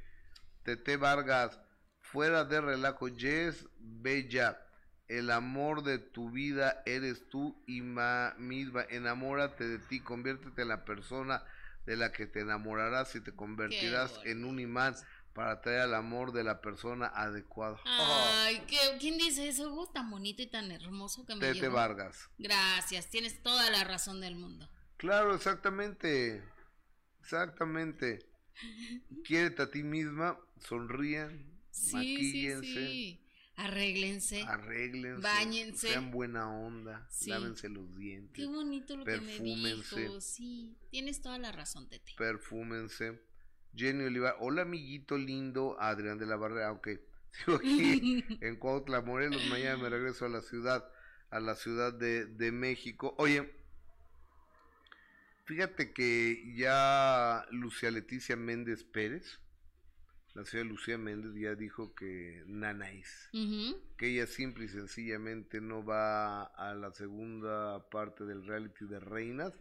Tete 0.63 0.97
Vargas, 0.97 1.59
fuera 2.01 2.45
de 2.45 2.61
relajo, 2.61 3.09
Yes, 3.09 3.67
Bella, 3.79 4.61
el 5.09 5.31
amor 5.31 5.83
de 5.83 5.99
tu 5.99 6.31
vida 6.31 6.83
eres 6.87 7.29
tú 7.29 7.61
y 7.67 7.81
misma. 7.81 8.85
Enamórate 8.91 9.67
de 9.67 9.79
ti, 9.79 10.01
conviértete 10.01 10.63
en 10.63 10.69
la 10.69 10.85
persona 10.85 11.45
de 11.87 11.97
la 11.97 12.13
que 12.13 12.27
te 12.27 12.41
enamorarás 12.41 13.15
y 13.17 13.21
te 13.21 13.35
convertirás 13.35 14.21
en 14.25 14.45
un 14.45 14.61
imán 14.61 14.95
para 15.33 15.61
traer 15.61 15.81
al 15.81 15.95
amor 15.95 16.33
de 16.33 16.45
la 16.45 16.61
persona 16.61 17.07
adecuada. 17.07 17.79
Ay, 17.85 18.63
¿quién 19.01 19.19
dice 19.19 19.49
eso? 19.49 19.73
Uh, 19.73 19.87
tan 19.93 20.11
bonito 20.11 20.43
y 20.43 20.47
tan 20.47 20.71
hermoso 20.71 21.25
que 21.25 21.35
me 21.35 21.41
Tete 21.41 21.69
Vargas. 21.69 22.29
Gracias, 22.39 23.09
tienes 23.09 23.43
toda 23.43 23.71
la 23.71 23.85
razón 23.85 24.21
del 24.21 24.37
mundo. 24.37 24.69
Claro, 24.97 25.35
exactamente. 25.35 26.45
Exactamente. 27.21 28.27
Quiérete 29.25 29.63
a 29.63 29.71
ti 29.71 29.83
misma, 29.83 30.39
sonrían, 30.61 31.45
sí, 31.71 31.95
maquíllense. 31.95 32.67
Sí, 32.67 32.75
sí. 32.75 33.27
Arréglense. 33.57 34.43
Arréglense. 34.43 35.21
Báñense. 35.21 35.89
Sean 35.89 36.11
buena 36.11 36.51
onda. 36.51 37.07
Lávense 37.27 37.69
los 37.69 37.95
dientes. 37.95 38.33
Qué 38.33 38.47
bonito 38.47 38.97
lo 38.97 39.05
que 39.05 39.21
me 39.21 39.39
dijo. 39.39 40.21
Sí, 40.21 40.79
tienes 40.91 41.21
toda 41.21 41.39
la 41.39 41.53
razón, 41.53 41.89
Tete. 41.89 42.15
Perfúmense. 42.17 43.21
Jenny 43.75 44.05
Oliva. 44.05 44.37
Hola, 44.41 44.63
amiguito 44.63 45.19
lindo. 45.19 45.77
Adrián 45.79 46.19
de 46.19 46.27
la 46.27 46.37
Barrera. 46.37 46.73
Ok. 46.73 46.89
Sigo 47.33 47.57
aquí 47.57 48.25
en 48.41 48.57
Cuautla, 48.57 49.03
Morelos. 49.03 49.45
Mañana 49.51 49.77
me 49.77 49.91
regreso 49.91 50.25
a 50.25 50.31
la 50.31 50.41
ciudad, 50.41 50.89
a 51.29 51.39
la 51.39 51.55
ciudad 51.55 51.93
de, 51.93 52.25
de 52.25 52.53
México. 52.53 53.15
Oye, 53.19 53.53
fíjate 55.45 55.93
que 55.93 56.55
ya 56.57 57.45
Lucia 57.51 57.91
Leticia 57.91 58.37
Méndez 58.37 58.85
Pérez 58.85 59.40
la 60.35 60.45
señora 60.45 60.69
Lucía 60.69 60.97
Méndez 60.97 61.35
ya 61.35 61.55
dijo 61.55 61.95
que 61.95 62.45
Nanáis, 62.47 63.29
que 63.97 64.09
ella 64.09 64.27
simple 64.27 64.67
y 64.67 64.69
sencillamente 64.69 65.61
no 65.61 65.85
va 65.85 66.45
a 66.45 66.75
la 66.75 66.93
segunda 66.93 67.89
parte 67.91 68.25
del 68.25 68.47
reality 68.47 68.85
de 68.85 69.01
Reinas, 69.01 69.53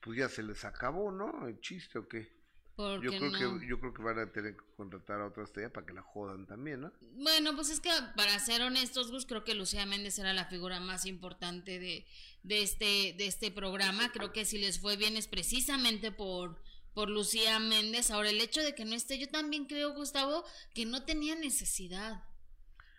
pues 0.00 0.18
ya 0.18 0.28
se 0.28 0.42
les 0.42 0.64
acabó, 0.64 1.10
¿no? 1.10 1.48
El 1.48 1.60
chiste 1.60 1.98
o 1.98 2.08
qué. 2.08 2.38
Yo 2.78 3.10
creo 3.10 3.32
que 3.32 3.66
yo 3.66 3.80
creo 3.80 3.92
que 3.92 4.02
van 4.02 4.20
a 4.20 4.30
tener 4.30 4.56
que 4.56 4.62
contratar 4.76 5.20
a 5.20 5.26
otra 5.26 5.42
estrella 5.42 5.72
para 5.72 5.84
que 5.84 5.92
la 5.92 6.02
jodan 6.02 6.46
también, 6.46 6.82
¿no? 6.82 6.92
Bueno, 7.16 7.56
pues 7.56 7.70
es 7.70 7.80
que 7.80 7.90
para 8.14 8.38
ser 8.38 8.62
honestos, 8.62 9.10
Gus, 9.10 9.26
creo 9.26 9.42
que 9.42 9.56
Lucía 9.56 9.84
Méndez 9.84 10.16
era 10.20 10.32
la 10.32 10.44
figura 10.44 10.78
más 10.78 11.04
importante 11.04 11.80
de, 11.80 12.06
de 12.44 12.62
este 12.62 13.16
de 13.18 13.26
este 13.26 13.50
programa. 13.50 14.12
Creo 14.12 14.32
que 14.32 14.44
si 14.44 14.58
les 14.58 14.78
fue 14.78 14.96
bien 14.96 15.16
es 15.16 15.26
precisamente 15.26 16.12
por 16.12 16.62
por 16.98 17.10
Lucía 17.10 17.60
Méndez. 17.60 18.10
Ahora, 18.10 18.30
el 18.30 18.40
hecho 18.40 18.60
de 18.60 18.74
que 18.74 18.84
no 18.84 18.96
esté, 18.96 19.20
yo 19.20 19.28
también 19.28 19.66
creo, 19.66 19.94
Gustavo, 19.94 20.44
que 20.74 20.84
no 20.84 21.04
tenía 21.04 21.36
necesidad. 21.36 22.24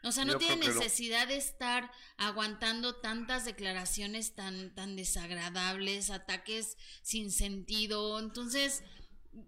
O 0.04 0.14
sea, 0.14 0.24
no 0.24 0.38
tiene 0.38 0.56
necesidad 0.56 1.28
de 1.28 1.36
estar 1.36 1.92
aguantando 2.16 2.96
tantas 2.96 3.44
declaraciones 3.44 4.36
tan, 4.36 4.74
tan 4.74 4.96
desagradables, 4.96 6.12
ataques 6.12 6.78
sin 7.02 7.30
sentido. 7.30 8.18
Entonces, 8.20 8.84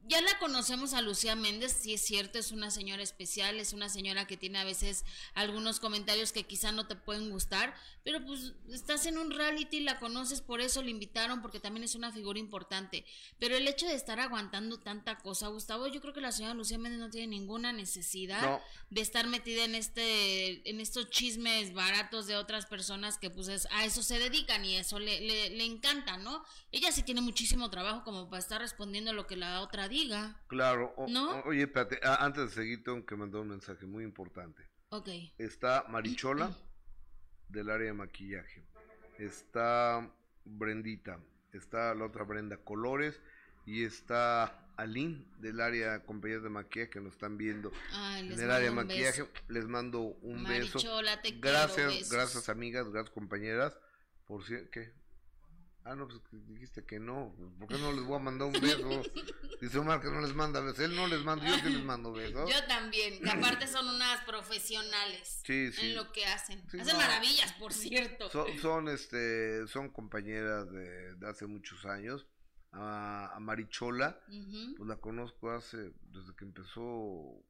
ya 0.08 0.22
la 0.22 0.38
conocemos 0.40 0.94
a 0.94 1.02
Lucía 1.02 1.36
Méndez, 1.36 1.76
sí 1.82 1.94
es 1.94 2.02
cierto, 2.02 2.38
es 2.38 2.52
una 2.52 2.70
señora 2.70 3.02
especial, 3.02 3.60
es 3.60 3.74
una 3.74 3.90
señora 3.90 4.28
que 4.28 4.38
tiene 4.38 4.60
a 4.60 4.64
veces 4.64 5.06
algunos 5.34 5.80
comentarios 5.80 6.32
que 6.32 6.44
quizá 6.44 6.72
no 6.72 6.86
te 6.86 6.96
pueden 6.96 7.30
gustar, 7.32 7.74
pero 8.04 8.24
pues 8.24 8.54
estás 8.70 9.06
en 9.06 9.18
un 9.18 9.32
reality, 9.32 9.80
la 9.80 10.00
conoces, 10.00 10.42
por 10.42 10.62
eso 10.62 10.84
le 10.84 10.92
invitaron, 10.92 11.42
porque 11.42 11.60
también 11.60 11.84
es 11.84 11.96
una 11.96 12.12
figura 12.12 12.40
importante. 12.40 13.06
Pero 13.40 13.56
el 13.56 13.68
hecho 13.68 13.88
de 13.88 13.96
estar 13.96 14.20
aguantando 14.20 14.80
tanta 14.80 15.18
cosa, 15.18 15.48
Gustavo, 15.48 15.88
yo 15.88 16.02
creo 16.02 16.14
que 16.14 16.22
la 16.22 16.32
señora 16.32 16.54
Lucía 16.54 16.78
Méndez 16.78 17.00
no 17.00 17.10
tiene 17.10 17.28
ninguna 17.28 17.74
necesidad 17.74 18.62
de 18.90 19.02
estar 19.02 19.28
metida 19.28 19.64
en 19.64 19.76
este, 19.76 20.70
en 20.70 20.80
estos 20.80 21.10
chismes 21.10 21.74
baratos 21.74 22.28
de 22.28 22.36
otras 22.36 22.66
personas 22.66 23.18
que 23.18 23.30
pues 23.30 23.66
a 23.72 23.86
eso 23.86 24.04
se 24.04 24.20
dedican 24.20 24.64
y 24.64 24.76
eso 24.76 25.00
le, 25.00 25.22
le, 25.22 25.50
le 25.52 25.64
encanta, 25.64 26.18
¿no? 26.18 26.44
Ella 26.72 26.92
sí 26.92 27.02
tiene 27.04 27.22
muchísimo 27.22 27.70
trabajo 27.70 28.04
como 28.04 28.30
para 28.30 28.40
estar 28.40 28.62
respondiendo 28.62 29.14
lo 29.14 29.26
que 29.26 29.36
la 29.36 29.62
otra 29.62 29.71
diga. 29.88 30.42
Claro. 30.48 30.94
oye, 31.46 31.64
espérate, 31.64 32.00
antes 32.04 32.50
de 32.50 32.50
seguir 32.50 32.84
tengo 32.84 33.06
que 33.06 33.16
mandar 33.16 33.42
un 33.42 33.50
mensaje 33.50 33.86
muy 33.86 34.04
importante. 34.04 34.68
Ok. 34.90 35.10
Está 35.38 35.86
Marichola, 35.88 36.56
del 37.50 37.70
área 37.70 37.88
de 37.88 37.94
maquillaje. 37.94 38.66
Está 39.18 40.12
Brendita. 40.46 41.20
Está 41.54 41.94
la 41.96 42.06
otra 42.06 42.24
Brenda 42.24 42.58
Colores. 42.58 43.20
Y 43.66 43.84
está 43.84 44.68
Aline, 44.76 45.26
del 45.38 45.62
área 45.62 45.94
de 45.94 46.04
compañías 46.04 46.42
de 46.42 46.50
maquillaje 46.50 46.90
que 46.90 47.00
nos 47.00 47.14
están 47.14 47.38
viendo 47.38 47.72
en 48.18 48.32
el 48.32 48.52
área 48.52 48.70
de 48.70 48.76
maquillaje. 48.76 49.28
Les 49.48 49.68
mando 49.68 50.02
un 50.02 50.42
Marichola, 50.42 51.18
beso. 51.18 51.22
Te 51.22 51.40
gracias, 51.40 52.10
gracias 52.10 52.50
amigas, 52.50 52.90
gracias 52.90 53.14
compañeras. 53.14 53.78
Por 54.26 54.44
si, 54.44 54.56
¿qué? 54.72 54.94
Ah, 55.84 55.96
no, 55.96 56.08
pues 56.08 56.22
dijiste 56.48 56.86
que 56.86 57.00
no. 57.00 57.36
¿Por 57.58 57.68
qué 57.68 57.78
no 57.78 57.92
les 57.92 58.04
voy 58.04 58.18
a 58.18 58.20
mandar 58.20 58.48
un 58.48 58.54
beso? 58.62 59.02
Dice 59.60 59.80
Omar 59.80 60.00
que 60.00 60.10
no 60.10 60.22
les 60.22 60.34
manda 60.36 60.60
besos. 60.60 60.80
Él 60.80 60.96
no 60.96 61.08
les 61.08 61.24
manda, 61.24 61.46
yo 61.46 61.56
sí 61.56 61.74
les 61.74 61.84
mando 61.84 62.12
besos. 62.14 62.50
Yo 62.50 62.68
también. 62.68 63.20
Que 63.22 63.30
aparte 63.30 63.68
son 63.68 63.88
unas 63.88 64.24
profesionales 64.26 65.42
sí, 65.44 65.72
sí. 65.72 65.88
en 65.88 65.96
lo 65.96 66.12
que 66.12 66.26
hacen. 66.26 66.64
hacen 66.80 66.98
maravillas, 66.98 67.54
por 67.54 67.74
cierto. 67.74 68.30
Son, 68.62 68.90
este, 68.90 69.68
son 69.68 69.90
compañeras 69.90 70.72
de, 70.72 71.16
hace 71.28 71.48
muchos 71.48 71.86
años. 71.86 72.28
A, 72.74 73.38
Marichola, 73.42 74.24
pues 74.78 74.88
la 74.88 74.96
conozco 74.96 75.52
hace, 75.52 75.92
desde 76.04 76.34
que 76.38 76.46
empezó 76.46 77.44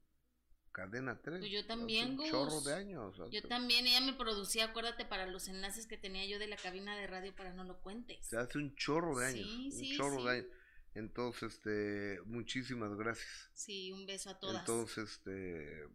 Cadena 0.72 1.20
3. 1.20 1.40
Pues 1.40 1.50
yo 1.50 1.66
también, 1.66 2.18
un 2.18 2.30
chorro 2.30 2.60
de 2.62 2.74
años. 2.74 3.16
Yo 3.30 3.42
también, 3.42 3.86
ella 3.86 4.00
me 4.00 4.14
producía, 4.14 4.66
acuérdate, 4.66 5.04
para 5.04 5.26
los 5.26 5.48
enlaces 5.48 5.86
que 5.86 5.98
tenía 5.98 6.26
yo 6.26 6.38
de 6.38 6.46
la 6.46 6.56
cabina 6.56 6.96
de 6.96 7.06
radio 7.06 7.34
para 7.34 7.52
no 7.52 7.64
lo 7.64 7.80
cuentes. 7.80 8.26
Se 8.26 8.36
hace 8.36 8.58
un 8.58 8.74
chorro 8.74 9.18
de 9.18 9.26
años. 9.26 9.46
un 9.46 9.96
chorro 9.96 10.24
de 10.24 10.38
años. 10.38 10.46
Entonces, 10.94 11.54
este, 11.54 12.20
muchísimas 12.24 12.94
gracias. 12.96 13.50
Sí, 13.54 13.92
un 13.92 14.06
beso 14.06 14.30
a 14.30 14.38
todas. 14.38 14.60
Entonces, 14.60 15.10
este, 15.10 15.88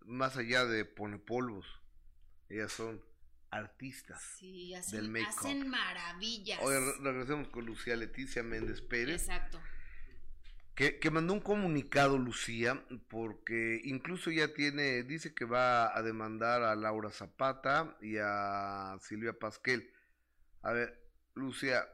más 0.00 0.36
allá 0.36 0.64
de 0.64 0.84
polvos, 0.84 1.66
ellas 2.48 2.72
son 2.72 3.04
artistas 3.52 4.22
sí, 4.38 4.74
hacen, 4.74 5.12
del 5.12 5.24
hacen 5.24 5.68
maravillas. 5.68 6.60
Hoy 6.62 6.74
regresemos 7.00 7.48
con 7.48 7.66
Lucía 7.66 7.96
Leticia 7.96 8.42
Méndez 8.42 8.80
Pérez. 8.80 9.22
Exacto 9.22 9.60
que, 10.80 11.10
mandó 11.10 11.34
un 11.34 11.40
comunicado 11.40 12.16
Lucía, 12.16 12.82
porque 13.08 13.82
incluso 13.84 14.30
ya 14.30 14.54
tiene, 14.54 15.02
dice 15.02 15.34
que 15.34 15.44
va 15.44 15.94
a 15.94 16.02
demandar 16.02 16.62
a 16.62 16.74
Laura 16.74 17.10
Zapata 17.10 17.98
y 18.00 18.16
a 18.16 18.96
Silvia 19.00 19.38
Pasquel. 19.38 19.92
A 20.62 20.72
ver, 20.72 20.98
Lucía, 21.34 21.86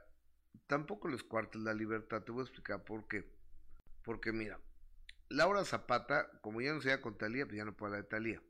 tampoco 0.69 1.09
les 1.09 1.25
cuartes 1.25 1.62
la 1.62 1.75
libertad, 1.75 2.23
te 2.23 2.31
voy 2.31 2.43
a 2.43 2.45
explicar 2.45 2.85
por 2.85 3.09
qué. 3.09 3.28
Porque 4.05 4.31
mira, 4.31 4.61
Laura 5.31 5.64
Zapata, 5.64 6.31
como 6.40 6.61
ya 6.61 6.73
no 6.73 6.81
se 6.81 7.00
con 7.00 7.19
Talía, 7.19 7.45
pues 7.45 7.57
ya 7.57 7.64
no 7.64 7.76
puede 7.76 7.95
hablar 7.95 8.05
de 8.05 8.09
Talía. 8.09 8.43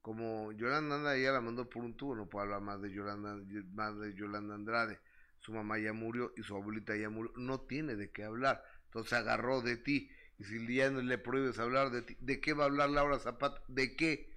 Como 0.00 0.52
Yolanda 0.52 0.94
Andrade 0.94 1.22
ya 1.22 1.32
la 1.32 1.40
mandó 1.40 1.68
por 1.68 1.82
un 1.82 1.96
tubo, 1.96 2.14
no 2.14 2.28
puede 2.28 2.44
hablar 2.44 2.60
más 2.60 2.80
de 2.80 2.92
Yolanda, 2.92 3.36
más 3.72 3.98
de 3.98 4.14
Yolanda 4.14 4.54
Andrade. 4.54 5.00
Su 5.40 5.52
mamá 5.52 5.80
ya 5.80 5.92
murió 5.92 6.32
y 6.36 6.44
su 6.44 6.54
abuelita 6.54 6.94
ya 6.94 7.10
murió. 7.10 7.32
No 7.36 7.62
tiene 7.62 7.96
de 7.96 8.12
qué 8.12 8.22
hablar. 8.22 8.62
Entonces 8.92 9.14
agarró 9.14 9.62
de 9.62 9.78
ti. 9.78 10.10
Y 10.38 10.44
si 10.44 10.74
ya 10.74 10.90
no 10.90 11.00
le 11.00 11.16
prohíbes 11.16 11.58
hablar 11.58 11.90
de 11.90 12.02
ti, 12.02 12.14
¿de 12.20 12.42
qué 12.42 12.52
va 12.52 12.64
a 12.64 12.66
hablar 12.66 12.90
Laura 12.90 13.18
Zapata? 13.18 13.62
¿De 13.68 13.96
qué? 13.96 14.30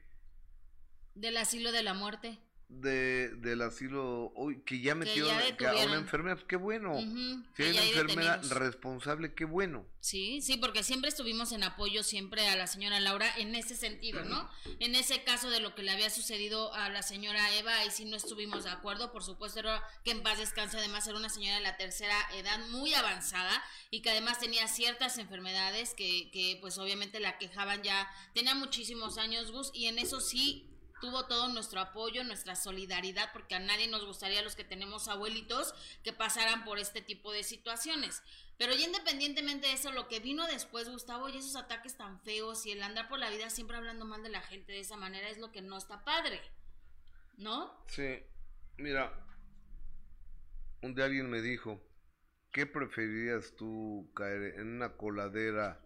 Del 1.14 1.36
asilo 1.36 1.74
de 1.74 1.84
la 1.84 1.94
muerte 1.94 2.40
de, 2.82 3.30
del 3.36 3.62
asilo 3.62 4.32
hoy 4.36 4.62
que 4.66 4.80
ya 4.80 4.96
metió 4.96 5.28
que 5.58 5.68
a 5.68 5.74
una 5.74 5.96
enfermera, 5.96 6.36
pues 6.36 6.48
qué 6.48 6.56
bueno. 6.56 7.00
si 7.56 7.64
hay 7.64 7.72
una 7.72 7.84
enfermera 7.84 8.38
responsable, 8.38 9.34
qué 9.34 9.46
bueno. 9.46 9.86
Sí, 10.00 10.42
sí, 10.42 10.58
porque 10.58 10.84
siempre 10.84 11.10
estuvimos 11.10 11.52
en 11.52 11.64
apoyo 11.64 12.04
siempre 12.04 12.48
a 12.48 12.56
la 12.56 12.68
señora 12.68 13.00
Laura 13.00 13.28
en 13.38 13.56
ese 13.56 13.76
sentido, 13.76 14.24
¿no? 14.24 14.50
En 14.80 14.94
ese 14.96 15.24
caso 15.24 15.50
de 15.50 15.60
lo 15.60 15.74
que 15.74 15.84
le 15.84 15.92
había 15.92 16.10
sucedido 16.10 16.74
a 16.74 16.90
la 16.90 17.02
señora 17.02 17.56
Eva, 17.56 17.84
y 17.86 17.92
si 17.92 18.06
no 18.06 18.16
estuvimos 18.16 18.66
de 18.66 18.70
acuerdo, 18.70 19.12
por 19.12 19.24
supuesto, 19.24 19.60
era 19.60 19.84
que 20.04 20.12
en 20.12 20.22
paz 20.22 20.38
descanse, 20.38 20.78
además 20.78 21.08
era 21.08 21.18
una 21.18 21.30
señora 21.30 21.56
de 21.56 21.64
la 21.64 21.78
tercera 21.78 22.16
edad 22.36 22.60
muy 22.70 22.94
avanzada 22.94 23.64
y 23.90 24.02
que 24.02 24.12
además 24.12 24.40
tenía 24.40 24.68
ciertas 24.68 25.18
enfermedades 25.18 25.94
que, 25.96 26.30
que 26.32 26.60
pues 26.62 26.78
obviamente 26.78 27.20
la 27.20 27.38
quejaban 27.38 27.82
ya, 27.82 28.08
tenía 28.34 28.54
muchísimos 28.54 29.18
años, 29.18 29.52
Gus, 29.52 29.72
y 29.74 29.88
en 29.88 29.98
eso 29.98 30.22
sí 30.22 30.70
tuvo 31.02 31.26
todo 31.26 31.48
nuestro 31.50 31.80
apoyo, 31.80 32.24
nuestra 32.24 32.56
solidaridad, 32.56 33.32
porque 33.34 33.56
a 33.56 33.60
nadie 33.60 33.88
nos 33.88 34.06
gustaría 34.06 34.42
los 34.42 34.56
que 34.56 34.64
tenemos 34.64 35.08
abuelitos 35.08 35.74
que 36.04 36.14
pasaran 36.14 36.64
por 36.64 36.80
este 36.80 37.02
tipo 37.02 37.32
de 37.32 37.44
situaciones. 37.44 38.24
Pero 38.58 38.74
ya 38.74 38.86
independientemente 38.86 39.68
de 39.68 39.74
eso, 39.74 39.92
lo 39.92 40.08
que 40.08 40.20
vino 40.20 40.48
después, 40.48 40.90
Gustavo, 40.90 41.30
y 41.30 41.38
esos 41.38 41.56
ataques 41.56 41.98
tan 41.98 42.20
feos 42.22 42.66
y 42.66 42.72
el 42.72 42.84
andar 42.84 43.10
por 43.10 43.20
la 43.20 43.30
vida 43.30 43.50
siempre 43.50 43.78
hablando 43.78 44.06
mal 44.06 44.24
de 44.24 44.30
la 44.30 44.42
gente 44.42 44.72
de 44.72 44.80
esa 44.80 44.96
manera 44.96 45.30
es 45.30 45.38
lo 45.38 45.52
que 45.52 45.62
no 45.62 45.78
está 45.78 46.04
padre. 46.04 46.42
¿No? 47.38 47.78
Sí, 47.88 48.24
mira, 48.78 49.12
un 50.82 50.96
día 50.96 51.06
alguien 51.06 51.30
me 51.30 51.42
dijo, 51.42 51.82
¿qué 52.52 52.66
preferirías 52.66 53.56
tú 53.58 54.10
caer 54.16 54.60
en 54.60 54.76
una 54.76 54.96
coladera 54.96 55.85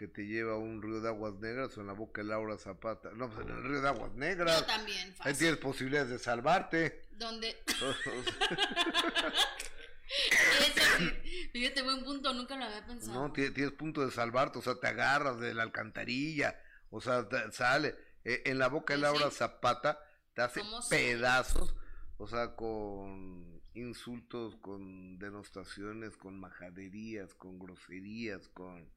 que 0.00 0.08
te 0.08 0.22
lleva 0.26 0.54
a 0.54 0.56
un 0.56 0.80
río 0.80 1.02
de 1.02 1.08
aguas 1.08 1.34
negras 1.40 1.76
o 1.76 1.82
en 1.82 1.86
la 1.88 1.92
boca 1.92 2.22
de 2.22 2.28
Laura 2.28 2.56
Zapata? 2.56 3.10
No, 3.14 3.28
pues 3.28 3.46
en 3.46 3.52
el 3.54 3.62
río 3.64 3.82
de 3.82 3.88
aguas 3.88 4.14
negras. 4.14 4.60
Yo 4.60 4.66
también, 4.66 5.14
Ahí 5.18 5.34
tienes 5.34 5.58
posibilidades 5.58 6.08
de 6.08 6.18
salvarte. 6.18 7.02
Donde... 7.18 7.54
Fíjate, 11.52 11.82
buen 11.82 12.02
punto, 12.02 12.32
nunca 12.32 12.56
lo 12.56 12.64
había 12.64 12.84
pensado. 12.86 13.12
no, 13.28 13.32
ti- 13.32 13.50
tienes 13.50 13.72
punto 13.74 14.04
de 14.04 14.10
salvarte, 14.10 14.58
o 14.58 14.62
sea, 14.62 14.74
te 14.80 14.86
agarras 14.86 15.38
de 15.38 15.52
la 15.52 15.62
alcantarilla, 15.64 16.58
o 16.88 17.00
sea, 17.02 17.28
te- 17.28 17.52
sale. 17.52 17.94
Eh, 18.24 18.42
en 18.46 18.58
la 18.58 18.68
boca 18.68 18.94
de 18.94 19.00
Laura 19.00 19.28
sí. 19.30 19.36
Zapata 19.36 19.98
te 20.34 20.40
hace 20.42 20.62
pedazos, 20.88 21.74
o 22.16 22.26
sea, 22.26 22.56
con 22.56 23.60
insultos, 23.74 24.56
con 24.56 25.18
denostaciones, 25.18 26.16
con 26.16 26.40
majaderías, 26.40 27.34
con 27.34 27.58
groserías, 27.58 28.48
con... 28.48 28.90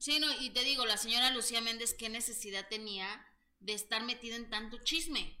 Sí, 0.00 0.18
no, 0.18 0.26
y 0.40 0.48
te 0.48 0.64
digo, 0.64 0.86
la 0.86 0.96
señora 0.96 1.30
Lucía 1.30 1.60
Méndez, 1.60 1.92
¿qué 1.92 2.08
necesidad 2.08 2.66
tenía 2.70 3.06
de 3.60 3.74
estar 3.74 4.02
metida 4.02 4.34
en 4.34 4.48
tanto 4.48 4.78
chisme? 4.78 5.38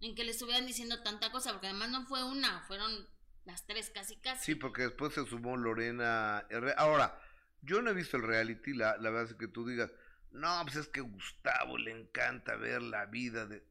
En 0.00 0.16
que 0.16 0.24
le 0.24 0.32
estuvieran 0.32 0.66
diciendo 0.66 1.04
tanta 1.04 1.30
cosa, 1.30 1.52
porque 1.52 1.68
además 1.68 1.90
no 1.90 2.04
fue 2.04 2.24
una, 2.24 2.62
fueron 2.66 3.08
las 3.44 3.64
tres 3.64 3.90
casi 3.90 4.16
casi. 4.16 4.44
Sí, 4.44 4.54
porque 4.56 4.82
después 4.82 5.14
se 5.14 5.24
sumó 5.24 5.56
Lorena 5.56 6.44
Herrera. 6.50 6.74
Ahora, 6.78 7.22
yo 7.62 7.80
no 7.80 7.90
he 7.90 7.94
visto 7.94 8.16
el 8.16 8.24
reality, 8.24 8.74
la, 8.74 8.96
la 8.96 9.10
verdad 9.10 9.30
es 9.30 9.38
que 9.38 9.46
tú 9.46 9.64
digas, 9.64 9.92
no, 10.32 10.60
pues 10.64 10.74
es 10.74 10.88
que 10.88 11.00
Gustavo 11.00 11.78
le 11.78 11.92
encanta 11.92 12.56
ver 12.56 12.82
la 12.82 13.06
vida 13.06 13.46
de... 13.46 13.64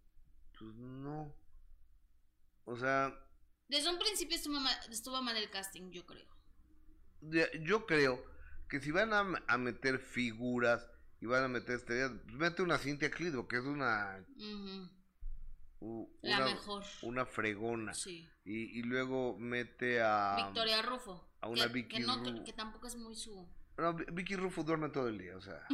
Pues 0.57 0.74
no. 0.75 1.36
O 2.63 2.77
sea, 2.77 3.13
Desde 3.67 3.89
un 3.89 4.00
principio 4.00 4.38
estuvo 4.38 4.62
mal, 4.62 4.79
estuvo 4.89 5.22
mal 5.22 5.36
el 5.36 5.50
casting, 5.50 5.91
yo 5.91 6.05
creo. 6.05 6.25
yo 7.62 7.86
creo 7.86 8.34
que 8.69 8.79
si 8.79 8.91
van 8.91 9.13
a, 9.13 9.25
a 9.48 9.57
meter 9.57 10.00
figuras 10.00 10.88
y 11.22 11.25
van 11.27 11.43
a 11.43 11.48
meter 11.48 11.75
estrellas, 11.77 12.12
pues 12.24 12.36
mete 12.36 12.62
una 12.62 12.77
Cintia 12.77 13.10
Clido, 13.12 13.48
que 13.48 13.57
es 13.57 13.63
una... 13.63 14.24
Ujú, 14.38 14.89
u- 15.81 16.10
La 16.22 16.38
una, 16.38 16.45
mejor. 16.45 16.84
una 17.03 17.25
fregona. 17.25 17.93
Sí. 17.93 18.27
Y, 18.43 18.79
y 18.79 18.84
luego 18.84 19.38
mete 19.38 20.01
a... 20.01 20.36
Victoria 20.45 20.81
Rufo. 20.81 21.27
a 21.41 21.48
una 21.48 21.67
que, 21.67 21.74
Vicky 21.74 21.98
que 21.98 22.03
no, 22.03 22.43
que, 22.43 22.53
tampoco 22.53 22.88
es 22.88 22.95
muy 22.95 23.15
su... 23.15 23.48
No, 23.77 23.93
Vicky 23.93 24.36
Rufo 24.36 24.63
duerme 24.63 24.89
todo 24.89 25.07
el 25.10 25.17
día, 25.17 25.36
o 25.38 25.41
sea... 25.41 25.65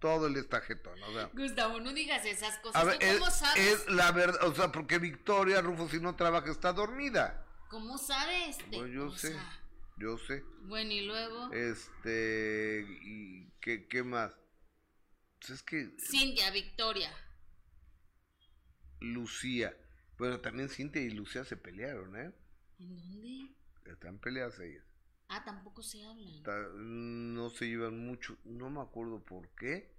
todo 0.00 0.26
el 0.26 0.34
día 0.34 0.42
está 0.42 0.60
jetón, 0.60 1.02
o 1.02 1.12
sea... 1.12 1.30
Gustavo, 1.32 1.80
no 1.80 1.92
digas 1.92 2.24
esas 2.24 2.58
cosas. 2.58 2.84
Ver, 2.84 2.98
¿Tú 2.98 3.06
es, 3.06 3.18
cómo 3.18 3.30
sabes? 3.30 3.66
es 3.66 3.88
la 3.90 4.12
verdad, 4.12 4.44
o 4.44 4.54
sea, 4.54 4.70
porque 4.70 4.98
Victoria 4.98 5.60
Rufo 5.62 5.88
si 5.88 6.00
no 6.00 6.14
trabaja 6.14 6.50
está 6.50 6.72
dormida. 6.72 7.44
¿Cómo 7.70 7.96
sabes? 7.98 8.58
De- 8.70 8.76
Pues 8.78 8.92
yo 8.92 9.10
sé. 9.10 9.36
Yo 9.96 10.18
sé. 10.18 10.42
bueno, 10.62 10.92
y 10.92 11.06
luego... 11.06 11.52
Este, 11.52 12.86
y 13.02 13.50
qué, 13.60 13.86
qué 13.88 14.02
más. 14.02 14.32
Pues 15.40 15.50
es 15.50 15.62
que 15.62 15.94
Cintia, 15.98 16.50
Victoria. 16.50 17.10
Lucía, 19.00 19.76
pero 20.18 20.40
también 20.40 20.68
Cintia 20.68 21.02
y 21.02 21.10
Lucía 21.10 21.44
se 21.44 21.56
pelearon, 21.56 22.16
¿eh? 22.16 22.32
¿En 22.78 22.96
dónde? 22.96 23.54
Están 23.84 24.18
peleadas 24.18 24.58
ellas. 24.58 24.84
Ah, 25.28 25.44
tampoco 25.44 25.82
se 25.82 26.04
hablan. 26.04 27.34
No 27.34 27.50
se 27.50 27.66
llevan 27.66 27.98
mucho, 27.98 28.36
no 28.44 28.70
me 28.70 28.80
acuerdo 28.80 29.24
por 29.24 29.48
qué, 29.56 29.94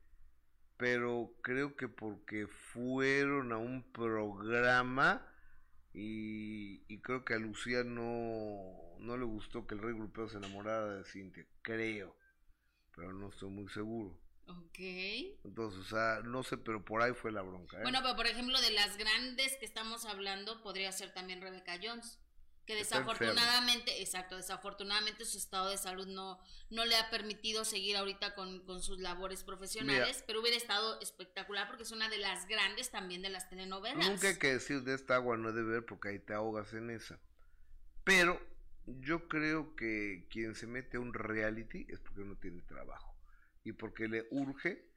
pero 0.77 1.33
creo 1.41 1.75
que 1.75 1.87
porque 1.87 2.47
fueron 2.47 3.51
a 3.51 3.57
un 3.57 3.91
programa 3.91 5.27
y, 5.93 6.83
y 6.87 7.01
creo 7.01 7.25
que 7.25 7.33
a 7.33 7.39
Lucía 7.39 7.83
no, 7.83 8.86
no 8.99 9.17
le 9.17 9.25
gustó 9.25 9.65
que 9.65 9.75
el 9.75 9.81
rey 9.81 9.93
grupeo 9.93 10.27
se 10.27 10.37
enamorara 10.37 10.95
de 10.95 11.03
Cintia, 11.03 11.45
creo, 11.61 12.15
pero 12.95 13.13
no 13.13 13.29
estoy 13.29 13.49
muy 13.49 13.67
seguro. 13.69 14.19
Ok. 14.47 14.79
Entonces, 15.43 15.79
o 15.79 15.83
sea, 15.83 16.21
no 16.23 16.41
sé, 16.43 16.57
pero 16.57 16.83
por 16.83 17.01
ahí 17.01 17.13
fue 17.13 17.31
la 17.31 17.41
bronca. 17.41 17.77
¿eh? 17.77 17.81
Bueno, 17.83 17.99
pero 18.01 18.15
por 18.15 18.27
ejemplo, 18.27 18.59
de 18.61 18.71
las 18.71 18.97
grandes 18.97 19.57
que 19.57 19.65
estamos 19.65 20.05
hablando, 20.05 20.61
podría 20.61 20.91
ser 20.91 21.13
también 21.13 21.41
Rebeca 21.41 21.77
Jones. 21.81 22.19
Que 22.65 22.75
desafortunadamente, 22.75 24.01
exacto, 24.01 24.35
desafortunadamente 24.35 25.23
su 25.23 25.37
estado 25.37 25.69
de 25.69 25.77
salud 25.77 26.05
no, 26.05 26.37
no 26.69 26.83
le 26.83 26.97
ha 26.97 27.09
permitido 27.09 27.63
seguir 27.63 27.95
ahorita 27.95 28.35
con, 28.35 28.59
con 28.65 28.83
sus 28.83 28.99
labores 28.99 29.45
profesionales, 29.45 30.21
pero 30.27 30.41
hubiera 30.41 30.57
estado 30.57 30.99
espectacular 30.99 31.67
porque 31.67 31.83
es 31.83 31.93
una 31.93 32.09
de 32.09 32.17
las 32.17 32.45
grandes 32.45 32.91
también 32.91 33.21
de 33.21 33.29
las 33.29 33.49
telenovelas. 33.49 34.05
Nunca 34.05 34.27
hay 34.27 34.37
que 34.37 34.51
decir 34.51 34.83
de 34.83 34.95
esta 34.95 35.15
agua 35.15 35.37
no 35.37 35.47
he 35.47 35.53
de 35.53 35.63
beber 35.63 35.85
porque 35.85 36.09
ahí 36.09 36.19
te 36.19 36.33
ahogas 36.33 36.73
en 36.73 36.89
esa. 36.89 37.17
Pero 38.03 38.37
yo 38.87 39.27
creo 39.27 39.75
que 39.75 40.27
quien 40.29 40.55
se 40.55 40.65
mete 40.65 40.97
a 40.97 41.01
un 41.01 41.13
reality 41.13 41.85
es 41.89 41.99
porque 41.99 42.23
no 42.23 42.37
tiene 42.37 42.61
trabajo 42.61 43.15
y 43.63 43.73
porque 43.73 44.07
le 44.07 44.27
urge 44.31 44.87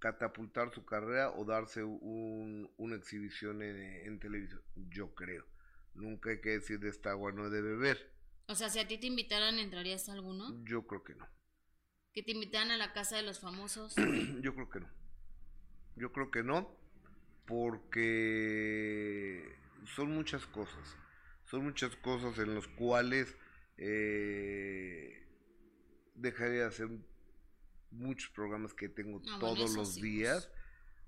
catapultar 0.00 0.74
su 0.74 0.84
carrera 0.84 1.30
o 1.30 1.44
darse 1.44 1.84
un, 1.84 2.70
una 2.76 2.96
exhibición 2.96 3.62
en, 3.62 3.76
en 3.76 4.18
televisión. 4.18 4.62
Yo 4.74 5.14
creo. 5.14 5.46
Nunca 5.94 6.30
hay 6.30 6.40
que 6.40 6.50
decir 6.50 6.80
de 6.80 6.88
esta 6.88 7.10
agua 7.10 7.32
no 7.32 7.46
he 7.46 7.50
de 7.50 7.62
beber. 7.62 8.12
O 8.46 8.54
sea, 8.54 8.68
si 8.68 8.80
a 8.80 8.88
ti 8.88 8.98
te 8.98 9.06
invitaran, 9.06 9.58
¿entrarías 9.58 10.08
a 10.08 10.14
alguno? 10.14 10.64
Yo 10.64 10.86
creo 10.86 11.04
que 11.04 11.14
no. 11.14 11.28
Que 12.12 12.24
te 12.24 12.32
invitaran 12.32 12.72
a 12.72 12.76
la 12.76 12.92
casa 12.92 13.16
de 13.16 13.22
los 13.22 13.38
famosos. 13.38 13.94
Yo 14.42 14.54
creo 14.54 14.70
que 14.70 14.80
no. 14.80 14.88
Yo 15.94 16.12
creo 16.12 16.30
que 16.30 16.42
no, 16.42 16.76
porque 17.46 19.56
son 19.94 20.10
muchas 20.10 20.46
cosas. 20.46 20.96
Son 21.50 21.64
muchas 21.64 21.96
cosas 21.96 22.38
en 22.38 22.54
las 22.54 22.68
cuales 22.68 23.36
eh, 23.76 25.26
dejaría 26.14 26.60
de 26.60 26.66
hacer 26.66 26.88
muchos 27.90 28.30
programas 28.30 28.72
que 28.72 28.88
tengo 28.88 29.20
todos 29.40 29.74
los 29.74 29.94
sí, 29.94 30.02
días. 30.02 30.48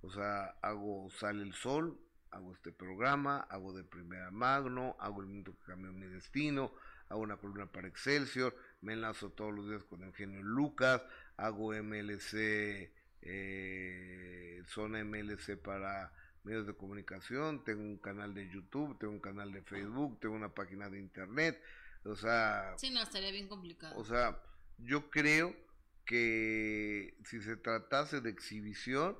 O 0.00 0.10
sea, 0.10 0.46
hago 0.60 1.08
Sale 1.10 1.44
el 1.44 1.52
Sol, 1.52 1.96
hago 2.32 2.52
este 2.52 2.72
programa, 2.72 3.46
hago 3.50 3.72
de 3.72 3.84
Primera 3.84 4.32
Magno, 4.32 4.96
hago 4.98 5.20
El 5.20 5.28
Minuto 5.28 5.56
que 5.56 5.64
Cambió 5.64 5.92
Mi 5.92 6.08
Destino, 6.08 6.74
hago 7.08 7.20
una 7.20 7.36
columna 7.36 7.66
para 7.66 7.86
Excelsior, 7.86 8.56
me 8.80 8.94
enlazo 8.94 9.30
todos 9.30 9.54
los 9.54 9.68
días 9.68 9.84
con 9.84 10.02
Eugenio 10.02 10.42
Lucas, 10.42 11.04
hago 11.36 11.72
MLC, 11.72 12.90
eh, 13.20 14.60
zona 14.66 15.04
MLC 15.04 15.56
para 15.56 16.12
medios 16.44 16.66
de 16.66 16.74
comunicación, 16.74 17.62
tengo 17.64 17.82
un 17.82 17.98
canal 17.98 18.34
de 18.34 18.48
YouTube, 18.50 18.98
tengo 18.98 19.12
un 19.12 19.20
canal 19.20 19.52
de 19.52 19.62
Facebook, 19.62 20.18
tengo 20.20 20.34
una 20.34 20.54
página 20.54 20.88
de 20.90 20.98
internet, 20.98 21.60
o 22.04 22.16
sea, 22.16 22.74
Sí, 22.78 22.90
no, 22.90 23.02
estaría 23.02 23.30
bien 23.30 23.48
complicado. 23.48 23.96
o 23.96 24.04
sea, 24.04 24.40
yo 24.78 25.10
creo 25.10 25.54
que 26.04 27.16
si 27.24 27.40
se 27.40 27.56
tratase 27.56 28.20
de 28.20 28.30
exhibición, 28.30 29.16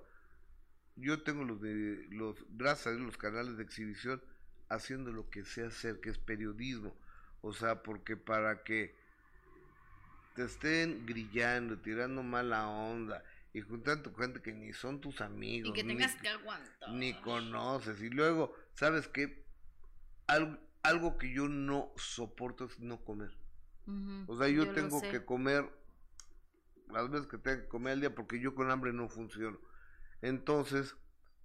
yo 0.97 1.23
tengo 1.23 1.45
los 1.45 1.61
de 1.61 2.07
los 2.11 2.45
gracias 2.51 2.97
a 2.97 2.99
los 2.99 3.17
canales 3.17 3.57
de 3.57 3.63
exhibición 3.63 4.23
haciendo 4.69 5.13
lo 5.13 5.31
que 5.31 5.45
sé 5.45 5.65
hacer, 5.65 6.01
que 6.01 6.11
es 6.11 6.19
periodismo. 6.19 6.95
O 7.41 7.53
sea, 7.53 7.83
porque 7.83 8.17
para 8.17 8.63
que 8.63 8.95
te 10.35 10.45
estén 10.45 11.07
grillando, 11.07 11.79
tirando 11.79 12.23
mala 12.23 12.69
onda 12.69 13.23
y 13.53 13.61
juntando 13.61 14.13
con 14.13 14.23
gente 14.25 14.41
que 14.43 14.53
ni 14.53 14.73
son 14.73 15.01
tus 15.01 15.21
amigos, 15.21 15.71
y 15.71 15.73
que 15.75 15.83
ni- 15.85 15.95
tengas 15.97 16.15
que 16.17 16.29
aguantar. 16.29 16.91
ni 16.91 17.13
conoces. 17.21 18.01
Y 18.01 18.09
luego, 18.11 18.55
¿sabes 18.75 19.09
qué? 19.09 19.45
Algo, 20.27 20.59
algo 20.83 21.19
que 21.19 21.33
yo 21.33 21.49
no 21.49 21.93
soporto 21.97 22.65
es 22.65 22.79
no 22.81 23.05
comer. 23.05 23.31
O 24.29 24.37
sea, 24.39 24.49
yo, 24.49 24.65
tengo 24.73 25.01
que 25.11 25.25
comer 25.25 25.69
las 26.89 27.11
veces 27.11 27.27
que 27.27 27.39
tengo 27.39 27.63
que 27.63 27.69
comer 27.69 27.95
al 27.95 28.01
día 28.01 28.15
porque 28.15 28.41
yo 28.41 28.55
con 28.55 28.71
hambre 28.71 28.93
no 28.93 29.09
funciono. 29.09 29.59
Entonces, 30.23 30.97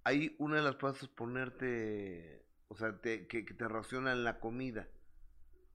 ahí 0.04 0.34
una 0.38 0.56
de 0.56 0.62
las 0.62 0.76
cosas 0.76 1.02
es 1.04 1.08
ponerte, 1.08 2.46
o 2.68 2.76
sea, 2.76 2.96
te- 3.00 3.26
que, 3.26 3.44
que 3.44 3.54
te 3.54 3.66
racionan 3.68 4.24
la 4.24 4.38
comida. 4.40 4.88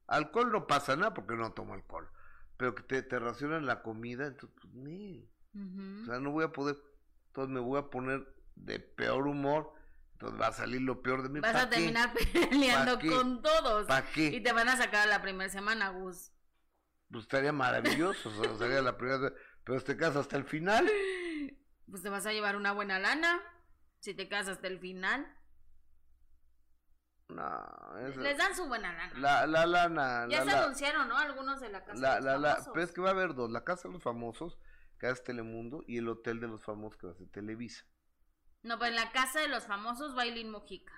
Alcohol 0.08 0.52
no 0.52 0.68
pasa 0.68 0.96
nada 0.96 1.14
porque 1.14 1.36
no 1.36 1.52
tomo 1.54 1.74
alcohol. 1.74 2.10
Pero 2.58 2.76
que 2.76 2.84
te, 2.84 3.02
te 3.04 3.20
racionan 3.20 3.66
la 3.66 3.82
comida, 3.82 4.28
entonces, 4.28 4.58
pues, 4.62 4.74
ni. 4.74 5.28
Ujú. 5.54 6.04
O 6.04 6.06
sea, 6.06 6.20
no 6.20 6.32
voy 6.32 6.44
a 6.46 6.52
poder. 6.52 6.78
Entonces 7.28 7.54
me 7.54 7.60
voy 7.60 7.80
a 7.80 7.90
poner 7.90 8.26
de 8.56 8.80
peor 8.80 9.28
humor. 9.28 9.74
Entonces 10.14 10.40
va 10.40 10.48
a 10.48 10.54
salir 10.54 10.82
lo 10.82 11.02
peor 11.02 11.24
de 11.24 11.30
mí. 11.30 11.40
Vas 11.40 11.54
¿Pa' 11.54 11.62
a 11.64 11.70
qué? 11.70 11.76
terminar 11.78 12.14
peleando 12.50 13.00
con 13.00 13.42
todos. 13.42 13.88
¿Para 13.88 14.06
qué? 14.12 14.28
Y 14.28 14.42
te 14.42 14.54
van 14.54 14.70
a 14.70 14.78
sacar 14.78 15.08
a 15.08 15.10
la 15.10 15.22
primera 15.22 15.50
semana, 15.50 15.90
Gus. 15.90 16.32
Pues 17.12 17.24
estaría 17.24 17.52
maravilloso. 17.52 18.30
o 18.30 18.44
sea, 18.44 18.56
sería 18.58 18.82
la 18.82 18.98
primera. 18.98 19.34
Pero 19.64 19.82
te 19.82 19.96
quedas 19.98 20.16
hasta 20.16 20.38
el 20.38 20.46
final. 20.46 20.90
Pues 21.90 22.02
te 22.02 22.10
vas 22.10 22.26
a 22.26 22.32
llevar 22.34 22.56
una 22.56 22.72
buena 22.72 23.00
lana. 23.00 23.40
Si 24.00 24.14
te 24.14 24.28
casas 24.28 24.54
hasta 24.58 24.68
el 24.68 24.80
final. 24.80 25.28
No, 27.30 27.98
eso- 28.08 28.22
Les 28.22 28.38
dan 28.38 28.56
su 28.56 28.68
buena 28.68 28.94
lana. 28.94 29.14
La, 29.18 29.48
la 29.48 29.66
lana. 29.66 30.28
ya 30.30 30.40
la, 30.44 30.52
se 30.52 30.58
la, 30.58 30.64
anunciaron, 30.64 31.08
¿no? 31.08 31.18
Algunos 31.18 31.60
de 31.62 31.70
la 31.70 31.84
casa 31.84 32.00
la, 32.00 32.10
de 32.16 32.16
los 32.18 32.26
la, 32.26 32.38
la- 32.38 32.50
famosos. 32.56 32.74
pero 32.74 32.86
es 32.86 32.92
que 32.92 33.02
va 33.02 33.10
a 33.10 33.12
haber 33.14 33.34
dos: 33.34 33.50
la 33.52 33.64
Casa 33.64 33.88
de 33.88 33.94
los 33.94 34.04
Famosos, 34.04 34.58
es 35.12 35.24
Telemundo, 35.24 35.84
y 35.88 35.98
el 35.98 36.08
Hotel 36.08 36.40
de 36.40 36.48
los 36.48 36.64
Famosos, 36.64 36.98
que 36.98 37.08
va 37.08 37.14
a 37.14 37.16
ser 37.16 37.28
Televisa. 37.30 37.86
No, 38.64 38.78
pues 38.78 38.92
en 38.92 38.96
la 38.96 39.12
casa 39.12 39.42
de 39.42 39.50
los 39.50 39.66
famosos, 39.66 40.16
Bailín 40.16 40.50
Mojica. 40.50 40.94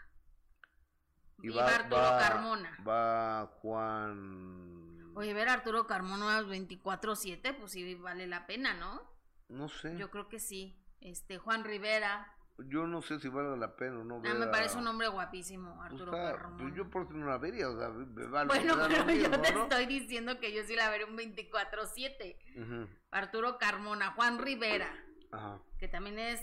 Y, 1.41 1.49
va, 1.49 1.67
Arturo 1.67 2.01
Carmona. 2.19 2.77
Va 2.87 3.47
Juan. 3.59 5.11
Oye, 5.15 5.33
ver 5.33 5.49
a 5.49 5.53
Arturo 5.53 5.87
Carmona 5.87 6.41
24-7, 6.43 7.57
pues 7.57 7.71
sí 7.71 7.95
vale 7.95 8.27
la 8.27 8.45
pena, 8.45 8.73
¿no? 8.75 9.01
No 9.49 9.67
sé. 9.67 9.97
Yo 9.97 10.11
creo 10.11 10.29
que 10.29 10.39
sí. 10.39 10.79
Este, 11.01 11.37
Juan 11.37 11.63
Rivera. 11.63 12.34
Yo 12.57 12.87
no 12.87 13.01
sé 13.01 13.19
si 13.19 13.27
vale 13.27 13.57
la 13.57 13.75
pena 13.75 13.99
o 13.99 14.03
no. 14.03 14.21
Ah, 14.25 14.33
me 14.33 14.47
parece 14.47 14.77
un 14.77 14.87
hombre 14.87 15.09
guapísimo, 15.09 15.81
Arturo 15.81 16.11
pues 16.11 16.23
Carmona. 16.23 16.63
Pues 16.63 16.75
yo 16.75 16.89
por 16.89 17.03
eso 17.03 17.13
no 17.13 17.27
la 17.27 17.37
vería, 17.37 17.69
o 17.69 17.77
sea, 17.77 17.89
me 17.89 18.27
vale, 18.27 18.47
Bueno, 18.47 18.75
pero 18.87 19.11
yo 19.11 19.41
te 19.41 19.49
estoy 19.49 19.85
diciendo 19.87 20.39
que 20.39 20.53
yo 20.53 20.63
sí 20.63 20.75
la 20.75 20.89
veré 20.89 21.03
un 21.03 21.17
24-7. 21.17 22.87
Arturo 23.11 23.57
Carmona, 23.57 24.11
Juan 24.11 24.39
Rivera. 24.39 24.93
Ajá. 25.31 25.59
Que 25.77 25.87
también 25.87 26.17
es. 26.19 26.41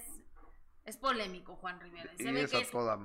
Es 0.85 0.97
polémico, 0.97 1.57
Juan 1.57 1.81
Rivera. 1.81 2.13
Se 2.17 2.25
y 2.25 2.33
ve 2.33 2.43
es 2.43 2.51
que 2.51 2.57
a 2.59 2.71
toda 2.71 2.99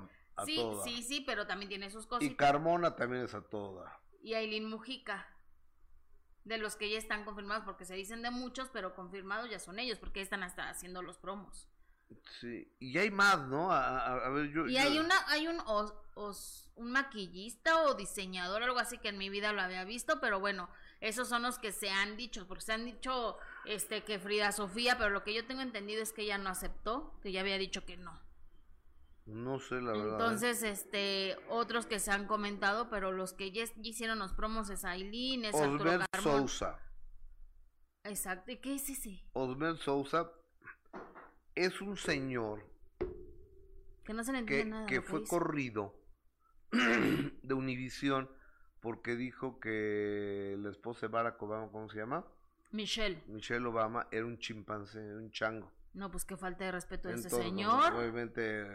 sí, 0.44 0.60
sí, 0.84 1.02
sí, 1.02 1.20
pero 1.26 1.46
también 1.46 1.68
tiene 1.68 1.90
sus 1.90 2.06
cosas. 2.06 2.24
Y 2.24 2.34
Carmona 2.34 2.96
también 2.96 3.24
es 3.24 3.34
a 3.34 3.42
toda. 3.42 4.00
Y 4.22 4.34
Aileen 4.34 4.68
Mujica. 4.68 5.26
De 6.44 6.56
los 6.56 6.76
que 6.76 6.88
ya 6.90 6.96
están 6.96 7.24
confirmados, 7.24 7.64
porque 7.64 7.84
se 7.84 7.94
dicen 7.94 8.22
de 8.22 8.30
muchos, 8.30 8.70
pero 8.70 8.94
confirmados 8.94 9.50
ya 9.50 9.58
son 9.58 9.78
ellos, 9.78 9.98
porque 9.98 10.22
están 10.22 10.42
hasta 10.42 10.70
haciendo 10.70 11.02
los 11.02 11.18
promos. 11.18 11.68
Sí, 12.40 12.72
y 12.78 12.96
hay 12.98 13.10
más, 13.10 13.46
¿no? 13.48 13.70
A, 13.70 14.28
ver, 14.30 14.50
yo. 14.50 14.66
Y 14.66 14.76
hay 14.76 14.98
una, 14.98 15.14
hay 15.28 15.46
un 15.46 15.60
un 16.76 16.92
maquillista 16.92 17.82
o 17.82 17.94
diseñador, 17.94 18.62
algo 18.62 18.78
así 18.78 18.98
que 18.98 19.08
en 19.08 19.18
mi 19.18 19.30
vida 19.30 19.52
lo 19.52 19.60
había 19.60 19.84
visto, 19.84 20.20
pero 20.20 20.40
bueno, 20.40 20.68
esos 21.00 21.28
son 21.28 21.42
los 21.42 21.58
que 21.58 21.72
se 21.72 21.90
han 21.90 22.16
dicho, 22.16 22.46
porque 22.46 22.64
se 22.64 22.72
han 22.72 22.84
dicho 22.84 23.36
este 23.66 24.04
que 24.04 24.18
Frida 24.18 24.52
Sofía, 24.52 24.96
pero 24.96 25.10
lo 25.10 25.24
que 25.24 25.34
yo 25.34 25.46
tengo 25.46 25.62
entendido 25.62 26.02
es 26.02 26.12
que 26.12 26.22
ella 26.22 26.38
no 26.38 26.50
aceptó, 26.50 27.18
que 27.22 27.32
ya 27.32 27.40
había 27.40 27.58
dicho 27.58 27.84
que 27.84 27.96
no. 27.96 28.20
No 29.26 29.60
sé, 29.60 29.80
la 29.80 29.92
verdad. 29.92 30.06
¿eh? 30.06 30.12
Entonces, 30.12 30.62
este, 30.62 31.36
otros 31.50 31.86
que 31.86 32.00
se 32.00 32.10
han 32.10 32.26
comentado, 32.26 32.88
pero 32.88 33.12
los 33.12 33.34
que 33.34 33.52
ya, 33.52 33.64
hicieron 33.82 34.18
los 34.18 34.32
promos 34.32 34.70
es 34.70 34.84
Aileen, 34.84 35.44
es 35.44 35.54
Osmer 35.54 36.04
Sousa. 36.22 36.80
Exacto, 38.04 38.52
¿y 38.52 38.56
qué 38.56 38.76
es 38.76 38.88
ese? 38.88 39.22
Osmer 39.34 39.76
Sousa 39.76 40.30
es 41.64 41.80
un 41.80 41.96
señor 41.96 42.64
que 44.04 44.14
no 44.14 44.24
se 44.24 44.32
le 44.32 44.38
entiende 44.38 44.64
nada. 44.70 44.86
Que 44.86 45.02
fue 45.02 45.24
corrido 45.24 45.94
de 46.72 47.54
Univisión 47.54 48.30
porque 48.80 49.16
dijo 49.16 49.58
que 49.60 50.56
la 50.58 50.70
esposa 50.70 51.06
de 51.06 51.12
Barack 51.12 51.42
Obama, 51.42 51.70
¿cómo 51.70 51.90
se 51.90 51.98
llama? 51.98 52.24
Michelle. 52.70 53.22
Michelle 53.26 53.66
Obama 53.66 54.06
era 54.10 54.24
un 54.24 54.38
chimpancé, 54.38 54.98
un 54.98 55.30
chango. 55.30 55.72
No, 55.94 56.10
pues 56.10 56.24
qué 56.24 56.36
falta 56.36 56.64
de 56.64 56.72
respeto 56.72 57.08
de 57.08 57.14
ese 57.14 57.30
señor. 57.30 57.92
obviamente 57.92 58.66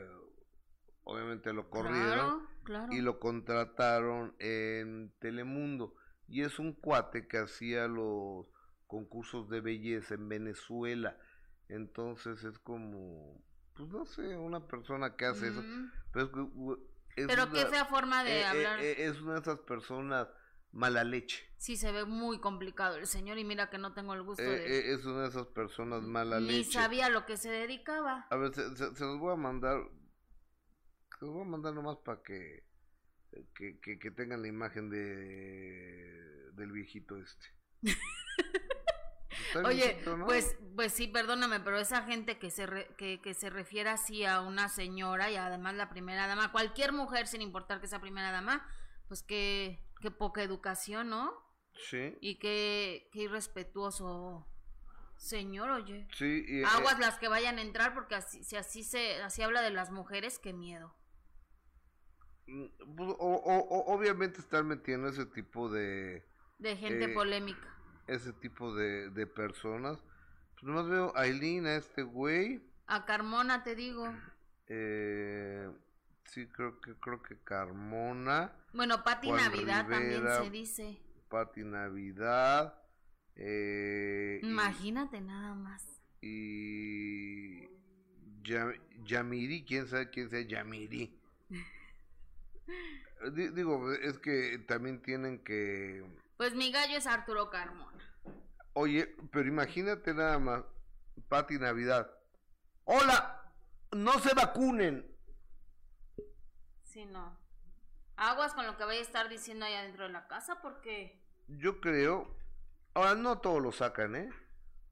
obviamente 1.06 1.54
lo 1.54 1.70
corrieron 1.70 2.48
y 2.92 3.02
lo 3.02 3.20
contrataron 3.20 4.36
en 4.40 5.14
Telemundo. 5.20 5.96
Y 6.28 6.42
es 6.42 6.60
un 6.60 6.74
cuate 6.74 7.28
que 7.28 7.38
hacía 7.38 7.88
los 7.88 8.46
concursos 8.88 9.50
de 9.50 9.62
belleza 9.62 10.16
en 10.16 10.28
Venezuela. 10.30 11.18
Entonces 11.74 12.44
es 12.44 12.60
como, 12.60 13.44
pues 13.74 13.90
no 13.90 14.06
sé, 14.06 14.36
una 14.38 14.68
persona 14.68 15.16
que 15.16 15.26
hace 15.26 15.48
eso. 15.48 15.64
Pero, 16.12 17.52
qué 17.52 17.66
fea 17.66 17.86
forma 17.86 18.24
de 18.24 18.32
eh, 18.32 18.40
eh, 18.42 18.46
hablar. 18.46 18.80
Eh, 18.80 19.06
es 19.06 19.20
una 19.22 19.34
de 19.34 19.40
esas 19.40 19.60
personas 19.60 20.28
mala 20.72 21.04
leche. 21.04 21.44
Sí, 21.58 21.76
se 21.78 21.92
ve 21.92 22.06
muy 22.06 22.40
complicado 22.40 22.98
el 22.98 23.08
señor 23.08 23.38
y 23.38 23.44
mira 23.44 23.70
que 23.70 23.78
no 23.78 23.94
tengo 23.94 24.14
el 24.14 24.24
gusto 24.24 24.44
de... 24.44 24.94
es 24.94 25.06
una 25.06 25.24
de 25.24 25.30
esas 25.30 25.48
personas 25.48 26.04
mala 26.04 26.40
leche. 26.40 26.58
Ni 26.58 26.64
sabía 26.64 27.10
lo 27.10 27.26
que 27.26 27.38
se 27.38 27.50
dedicaba. 27.50 28.28
A 28.30 28.38
ver, 28.38 28.54
se, 28.54 28.76
se 28.76 29.04
los 29.04 29.20
voy 29.20 29.34
a 29.34 29.36
mandar 29.36 29.80
los 31.24 31.34
voy 31.34 31.42
a 31.42 31.46
mandar 31.46 31.74
nomás 31.74 31.98
para 31.98 32.22
que, 32.22 32.64
que, 33.56 34.12
tengan 34.12 34.42
la 34.42 34.48
imagen 34.48 34.90
de 34.90 36.52
del 36.54 36.72
viejito 36.72 37.18
este. 37.18 37.48
Oye, 39.66 40.02
pues, 40.26 40.58
pues 40.76 40.94
sí, 40.94 41.08
perdóname, 41.08 41.60
pero 41.60 41.78
esa 41.78 42.04
gente 42.04 42.38
que 42.38 42.50
se, 42.50 42.68
que, 42.98 43.22
que 43.22 43.34
se 43.34 43.50
refiere 43.50 43.90
así 43.90 44.26
a 44.26 44.42
una 44.42 44.70
señora 44.70 45.30
y 45.32 45.36
además 45.36 45.76
la 45.76 45.90
primera 45.90 46.28
dama, 46.28 46.52
cualquier 46.52 46.92
mujer 46.94 47.28
sin 47.28 47.42
importar 47.42 47.82
que 47.82 47.88
sea 47.88 48.00
primera 48.00 48.32
dama, 48.32 48.68
pues 49.08 49.24
que, 49.24 49.80
qué 50.02 50.12
poca 50.12 50.44
educación, 50.44 51.10
¿no? 51.10 51.34
Sí. 51.76 52.18
Y 52.22 52.36
qué, 52.36 53.10
irrespetuoso 53.14 54.48
señor, 55.18 55.70
oye. 55.72 56.08
Sí. 56.16 56.46
Y, 56.48 56.64
Aguas 56.64 57.00
las 57.00 57.18
que 57.18 57.28
vayan 57.28 57.58
a 57.58 57.62
entrar 57.62 57.94
porque 57.94 58.16
así, 58.16 58.44
si 58.44 58.56
así 58.56 58.84
se, 58.84 59.22
así 59.22 59.42
habla 59.42 59.62
de 59.62 59.72
las 59.72 59.92
mujeres, 59.92 60.40
qué 60.40 60.54
miedo. 60.54 60.96
Mm, 62.48 62.66
pues, 62.96 63.16
o, 63.18 63.84
obviamente 63.88 64.40
están 64.40 64.68
metiendo 64.68 65.08
ese 65.08 65.26
tipo 65.26 65.70
de... 65.70 66.26
De 66.60 66.76
gente 66.76 67.06
eh, 67.06 67.14
polémica. 67.14 67.73
Ese 68.08 68.34
tipo 68.34 68.74
de, 68.76 69.10
de 69.10 69.28
personas. 69.28 70.04
Pues 70.54 70.64
nomás 70.64 70.88
veo 70.88 71.16
a 71.16 71.22
Aileen, 71.22 71.66
a 71.66 71.76
este 71.76 72.04
güey. 72.04 72.62
A 72.88 73.06
Carmona, 73.06 73.64
te 73.64 73.76
digo. 73.76 74.14
Eh, 74.68 75.70
sí, 76.26 76.48
creo 76.48 76.80
que, 76.80 76.96
creo 76.96 77.22
que 77.22 77.38
Carmona. 77.40 78.54
Bueno, 78.74 79.04
Pati 79.04 79.32
Navidad 79.32 79.88
también 79.88 80.24
se 80.42 80.50
dice. 80.50 81.00
Pati 81.30 81.64
Navidad. 81.64 82.76
Eh, 83.36 84.40
Imagínate 84.44 85.22
nada 85.22 85.56
más. 85.56 86.02
Y... 86.22 87.68
Yamiri, 89.06 89.64
quién 89.64 89.88
sabe 89.88 90.10
quién 90.10 90.30
sea 90.30 90.42
Yamiri. 90.42 91.18
digo, 93.34 93.92
es 93.94 94.20
que 94.20 94.60
también 94.68 95.02
tienen 95.02 95.44
que... 95.44 96.06
Pues 96.38 96.56
mi 96.56 96.72
gallo 96.72 96.98
es 96.98 97.08
Arturo 97.08 97.50
Carmona. 97.50 97.93
Oye, 98.74 99.16
pero 99.32 99.48
imagínate 99.48 100.14
nada 100.14 100.40
más, 100.40 100.64
Pati 101.30 101.60
Navidad. 101.60 102.12
Hola, 102.86 103.52
no 103.92 104.14
se 104.20 104.34
vacunen. 104.34 105.08
Sí, 106.84 107.06
no. 107.06 107.38
Aguas 108.16 108.54
con 108.54 108.66
lo 108.66 108.78
que 108.78 108.86
vaya 108.86 109.00
a 109.00 109.04
estar 109.04 109.30
diciendo 109.30 109.66
allá 109.66 109.84
dentro 109.84 110.06
de 110.06 110.12
la 110.12 110.28
casa 110.28 110.62
porque... 110.62 111.22
Yo 111.48 111.80
creo... 111.82 112.36
Ahora, 112.96 113.16
no 113.16 113.40
todos 113.40 113.62
lo 113.62 113.72
sacan, 113.72 114.16
¿eh? 114.16 114.30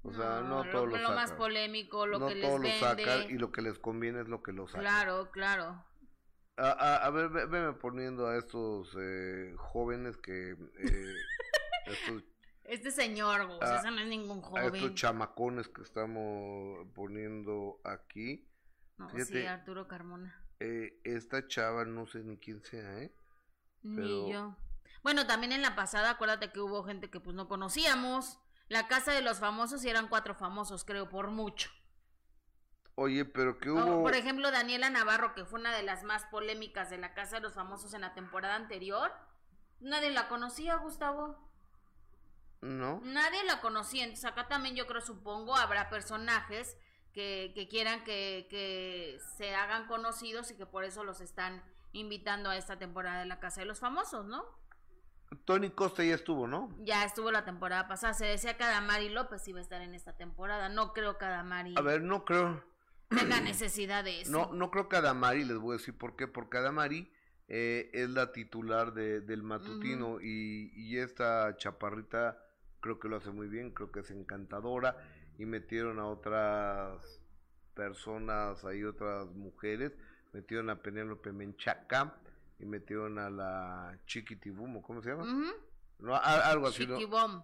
O 0.03 0.11
sea, 0.11 0.41
no, 0.41 0.63
todos 0.71 0.87
lo, 0.87 0.95
sacan. 0.95 1.11
Lo 1.11 1.15
más 1.15 1.31
polémico, 1.33 2.07
lo 2.07 2.27
que 2.27 2.35
les 2.35 2.47
todos 2.47 2.61
lo 2.61 2.69
sacan 2.79 3.29
y 3.29 3.37
lo 3.37 3.51
que 3.51 3.61
les 3.61 3.77
conviene 3.77 4.21
es 4.21 4.27
lo 4.27 4.41
que 4.41 4.51
lo 4.51 4.67
sacan. 4.67 4.81
Claro, 4.81 5.29
claro. 5.31 5.85
A, 6.57 6.95
a, 6.97 7.09
ver, 7.11 7.29
veme 7.29 7.73
poniendo 7.73 8.27
a 8.27 8.37
estos 8.37 8.95
eh, 8.99 9.53
jóvenes 9.57 10.17
que... 10.17 10.51
Eh, 10.51 11.15
este 12.71 12.89
señor, 12.89 13.47
Gus, 13.47 13.59
no 13.59 13.99
es 13.99 14.07
ningún 14.07 14.41
joven. 14.41 14.63
A 14.63 14.67
estos 14.67 14.95
chamacones 14.95 15.67
que 15.67 15.81
estamos 15.81 16.87
poniendo 16.95 17.81
aquí. 17.83 18.47
No, 18.97 19.09
sí, 19.25 19.45
Arturo 19.45 19.89
Carmona. 19.89 20.41
Eh, 20.61 21.01
esta 21.03 21.45
chava, 21.47 21.83
no 21.83 22.07
sé 22.07 22.23
ni 22.23 22.37
quién 22.37 22.63
sea, 22.63 22.99
¿eh? 22.99 23.13
Ni 23.81 24.31
yo. 24.31 24.55
Bueno, 25.03 25.27
también 25.27 25.51
en 25.51 25.61
la 25.61 25.75
pasada, 25.75 26.11
acuérdate 26.11 26.53
que 26.53 26.61
hubo 26.61 26.83
gente 26.85 27.09
que 27.09 27.19
pues 27.19 27.35
no 27.35 27.49
conocíamos. 27.49 28.39
La 28.69 28.87
casa 28.87 29.11
de 29.11 29.21
los 29.21 29.39
famosos 29.39 29.83
y 29.83 29.89
eran 29.89 30.07
cuatro 30.07 30.33
famosos, 30.33 30.85
creo, 30.85 31.09
por 31.09 31.29
mucho. 31.29 31.69
Oye, 32.95 33.25
pero 33.25 33.57
que 33.57 33.69
hubo... 33.69 34.01
por 34.01 34.15
ejemplo, 34.15 34.49
Daniela 34.49 34.89
Navarro, 34.89 35.33
que 35.33 35.43
fue 35.43 35.59
una 35.59 35.75
de 35.75 35.83
las 35.83 36.05
más 36.05 36.25
polémicas 36.27 36.89
de 36.89 36.97
la 36.97 37.13
Casa 37.13 37.37
de 37.37 37.41
los 37.41 37.53
Famosos 37.53 37.93
en 37.93 38.01
la 38.01 38.13
temporada 38.13 38.55
anterior. 38.55 39.11
Nadie 39.81 40.11
la 40.11 40.29
conocía, 40.29 40.75
Gustavo. 40.75 41.50
No. 42.61 43.01
Nadie 43.03 43.43
la 43.45 43.61
conocía. 43.61 44.03
Entonces 44.03 44.25
acá 44.25 44.47
también 44.47 44.75
yo 44.75 44.87
creo, 44.87 45.01
supongo, 45.01 45.55
habrá 45.55 45.89
personajes 45.89 46.77
que, 47.13 47.51
que 47.55 47.67
quieran 47.67 48.03
que, 48.03 48.47
que 48.49 49.19
se 49.37 49.53
hagan 49.55 49.87
conocidos 49.87 50.51
y 50.51 50.55
que 50.57 50.65
por 50.65 50.83
eso 50.83 51.03
los 51.03 51.21
están 51.21 51.63
invitando 51.91 52.49
a 52.49 52.57
esta 52.57 52.77
temporada 52.77 53.19
de 53.19 53.25
la 53.25 53.39
Casa 53.39 53.61
de 53.61 53.67
los 53.67 53.79
Famosos, 53.79 54.25
¿no? 54.25 54.43
Tony 55.45 55.71
Costa 55.71 56.03
ya 56.03 56.15
estuvo, 56.15 56.45
¿no? 56.45 56.75
Ya 56.79 57.05
estuvo 57.05 57.31
la 57.31 57.45
temporada 57.45 57.87
pasada. 57.87 58.13
Se 58.13 58.25
decía 58.25 58.57
que 58.57 58.63
Adamari 58.63 59.09
López 59.09 59.47
iba 59.47 59.59
a 59.59 59.61
estar 59.61 59.81
en 59.81 59.95
esta 59.95 60.15
temporada. 60.15 60.67
No 60.69 60.93
creo 60.93 61.17
que 61.17 61.25
Adamari. 61.25 61.73
A 61.77 61.81
ver, 61.81 62.01
no 62.01 62.25
creo 62.25 62.61
tenga 63.15 63.41
necesidad 63.41 64.03
de 64.03 64.21
eso. 64.21 64.31
No, 64.31 64.53
no 64.53 64.71
creo 64.71 64.89
que 64.89 64.95
Adamari, 64.95 65.43
les 65.43 65.57
voy 65.57 65.75
a 65.75 65.77
decir 65.77 65.97
por 65.97 66.15
qué, 66.15 66.27
porque 66.27 66.57
Adamari 66.57 67.11
eh, 67.47 67.89
es 67.93 68.09
la 68.09 68.31
titular 68.31 68.93
de, 68.93 69.21
del 69.21 69.43
matutino 69.43 70.21
y, 70.21 70.71
y, 70.75 70.97
esta 70.97 71.55
chaparrita 71.57 72.41
creo 72.81 72.99
que 72.99 73.07
lo 73.07 73.17
hace 73.17 73.31
muy 73.31 73.47
bien, 73.47 73.71
creo 73.71 73.91
que 73.91 74.01
es 74.01 74.11
encantadora 74.11 74.97
y 75.37 75.45
metieron 75.45 75.99
a 75.99 76.05
otras 76.07 77.21
personas, 77.73 78.63
hay 78.65 78.83
otras 78.83 79.27
mujeres, 79.29 79.93
metieron 80.33 80.69
a 80.69 80.81
Penélope 80.81 81.31
Menchaca 81.31 82.17
y 82.59 82.65
metieron 82.65 83.17
a 83.17 83.29
la 83.29 83.97
Chiquitibum, 84.05 84.81
¿cómo 84.81 85.01
se 85.01 85.09
llama? 85.09 85.53
no, 85.99 86.15
algo 86.15 86.67
así. 86.67 86.85
Chiquibom. 86.85 87.43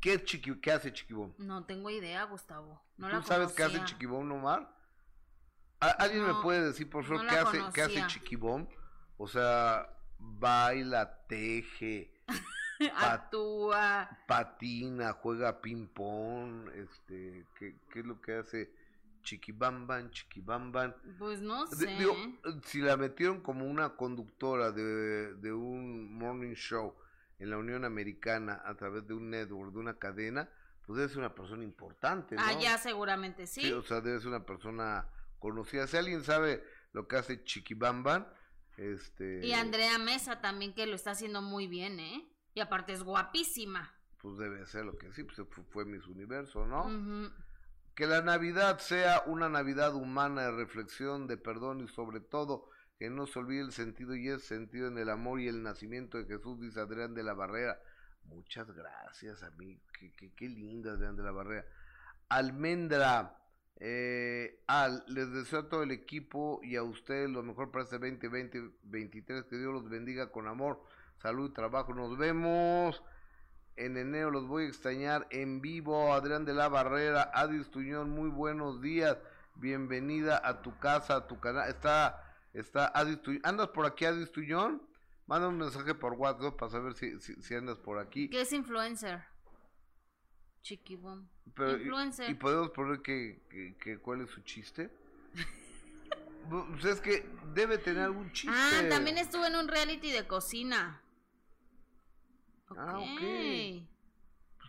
¿Qué, 0.00 0.22
¿Qué 0.62 0.72
hace 0.72 0.92
Chiquibón? 0.92 1.34
No 1.38 1.64
tengo 1.64 1.90
idea, 1.90 2.22
Gustavo. 2.24 2.80
No 2.96 3.10
¿Tú 3.10 3.26
sabes 3.26 3.52
qué 3.52 3.64
hace 3.64 3.84
Chiquibón, 3.84 4.30
Omar? 4.30 4.72
¿Alguien 5.80 6.26
me 6.26 6.34
puede 6.42 6.66
decir, 6.66 6.88
por 6.88 7.04
favor, 7.04 7.26
qué, 7.26 7.36
hace, 7.36 7.60
qué 7.74 7.82
hace 7.82 8.06
Chiquibón? 8.06 8.68
O 9.16 9.26
sea, 9.26 9.88
baila, 10.18 11.26
teje, 11.26 12.12
actúa, 12.96 14.08
patina, 14.26 15.12
juega 15.12 15.60
ping 15.60 15.86
pong, 15.88 16.68
este, 16.74 17.46
¿qué, 17.58 17.76
qué 17.90 18.00
es 18.00 18.06
lo 18.06 18.20
que 18.20 18.34
hace? 18.34 18.72
Chiquibamban, 19.22 20.10
chiquibamban. 20.10 20.96
Pues 21.18 21.40
no 21.40 21.66
sé. 21.66 21.96
si 22.64 22.80
la 22.80 22.96
metieron 22.96 23.40
como 23.40 23.66
una 23.66 23.96
conductora 23.96 24.70
de, 24.70 25.34
de 25.34 25.52
un 25.52 26.16
morning 26.16 26.54
show 26.54 26.94
en 27.38 27.50
la 27.50 27.58
Unión 27.58 27.84
Americana 27.84 28.62
a 28.64 28.74
través 28.74 29.06
de 29.06 29.14
un 29.14 29.30
network, 29.30 29.72
de 29.72 29.78
una 29.78 29.98
cadena, 29.98 30.48
pues 30.86 30.96
debe 30.96 31.08
ser 31.08 31.18
una 31.18 31.34
persona 31.34 31.62
importante, 31.64 32.34
¿no? 32.36 32.42
Ah, 32.42 32.58
ya 32.58 32.78
seguramente 32.78 33.46
sí. 33.46 33.60
sí. 33.60 33.72
o 33.72 33.82
sea, 33.82 34.00
debe 34.00 34.18
ser 34.18 34.28
una 34.28 34.46
persona 34.46 35.06
conocida. 35.38 35.86
Si 35.86 35.96
alguien 35.96 36.24
sabe 36.24 36.64
lo 36.92 37.06
que 37.06 37.16
hace 37.16 37.44
Chiquibamban, 37.44 38.26
este... 38.76 39.44
Y 39.44 39.52
Andrea 39.52 39.98
Mesa 39.98 40.40
también, 40.40 40.72
que 40.74 40.86
lo 40.86 40.94
está 40.94 41.10
haciendo 41.10 41.42
muy 41.42 41.66
bien, 41.66 42.00
¿eh? 42.00 42.26
Y 42.58 42.60
aparte 42.60 42.92
es 42.92 43.04
guapísima. 43.04 43.94
Pues 44.20 44.36
debe 44.36 44.66
ser 44.66 44.84
lo 44.84 44.98
que 44.98 45.12
sí, 45.12 45.22
pues 45.22 45.36
fue, 45.48 45.62
fue 45.70 45.84
Miss 45.84 46.08
Universo, 46.08 46.66
¿no? 46.66 47.30
Que 47.94 48.08
la 48.08 48.20
Navidad 48.20 48.80
sea 48.80 49.22
una 49.26 49.48
Navidad 49.48 49.94
humana 49.94 50.42
de 50.42 50.50
reflexión, 50.50 51.28
de 51.28 51.36
perdón 51.36 51.82
y 51.82 51.86
sobre 51.86 52.18
todo 52.18 52.68
que 52.98 53.10
no 53.10 53.28
se 53.28 53.38
olvide 53.38 53.60
el 53.60 53.70
sentido 53.70 54.16
y 54.16 54.26
el 54.26 54.40
sentido 54.40 54.88
en 54.88 54.98
el 54.98 55.08
amor 55.08 55.38
y 55.38 55.46
el 55.46 55.62
nacimiento 55.62 56.18
de 56.18 56.24
Jesús, 56.24 56.60
dice 56.60 56.80
Adrián 56.80 57.14
de 57.14 57.22
la 57.22 57.34
Barrera. 57.34 57.80
Muchas 58.24 58.68
gracias, 58.72 59.44
amigo. 59.44 59.80
Qué, 59.96 60.12
qué, 60.16 60.32
qué 60.34 60.48
linda 60.48 60.94
Adrián 60.94 61.14
de 61.14 61.22
la 61.22 61.30
Barrera. 61.30 61.64
Almendra, 62.28 63.38
eh, 63.76 64.64
Al, 64.66 65.04
les 65.06 65.30
deseo 65.32 65.60
a 65.60 65.68
todo 65.68 65.84
el 65.84 65.92
equipo 65.92 66.58
y 66.64 66.74
a 66.74 66.82
ustedes 66.82 67.30
lo 67.30 67.44
mejor 67.44 67.70
para 67.70 67.84
este 67.84 68.00
2020-2023. 68.00 69.46
Que 69.48 69.58
Dios 69.58 69.72
los 69.72 69.88
bendiga 69.88 70.32
con 70.32 70.48
amor, 70.48 70.82
salud 71.18 71.50
y 71.50 71.54
trabajo. 71.54 71.94
Nos 71.94 72.16
vemos 72.16 73.02
en 73.78 73.96
enero 73.96 74.30
los 74.30 74.46
voy 74.46 74.64
a 74.64 74.68
extrañar 74.68 75.26
en 75.30 75.60
vivo. 75.60 76.12
Adrián 76.12 76.44
de 76.44 76.52
la 76.52 76.68
Barrera, 76.68 77.30
Adis 77.32 77.70
Tuñón, 77.70 78.10
muy 78.10 78.28
buenos 78.28 78.82
días. 78.82 79.16
Bienvenida 79.54 80.40
a 80.44 80.62
tu 80.62 80.76
casa, 80.78 81.16
a 81.16 81.26
tu 81.26 81.38
canal. 81.40 81.68
Está, 81.68 82.36
está 82.52 82.88
Adis 82.88 83.22
Tuñón. 83.22 83.42
¿Andas 83.44 83.68
por 83.68 83.86
aquí, 83.86 84.04
Adis 84.04 84.32
Tuñón? 84.32 84.82
Manda 85.26 85.48
un 85.48 85.58
mensaje 85.58 85.94
por 85.94 86.14
WhatsApp 86.14 86.56
para 86.56 86.72
saber 86.72 86.94
si, 86.94 87.20
si, 87.20 87.54
andas 87.54 87.78
por 87.78 87.98
aquí. 87.98 88.28
¿Qué 88.28 88.40
es 88.40 88.52
influencer? 88.52 89.24
Chiquibom. 90.62 91.28
influencer. 91.46 92.30
Y, 92.30 92.34
podemos 92.34 92.70
poner 92.70 93.00
que, 93.00 93.76
que, 93.78 93.98
cuál 93.98 94.22
es 94.22 94.30
su 94.30 94.40
chiste? 94.40 94.90
pues 96.50 96.84
es 96.84 97.00
que 97.00 97.28
debe 97.54 97.78
tener 97.78 98.04
algún 98.04 98.32
chiste. 98.32 98.56
Ah, 98.58 98.88
también 98.88 99.18
estuve 99.18 99.48
en 99.48 99.56
un 99.56 99.68
reality 99.68 100.10
de 100.10 100.26
cocina. 100.26 101.02
Ah, 102.76 102.98
ok. 102.98 103.86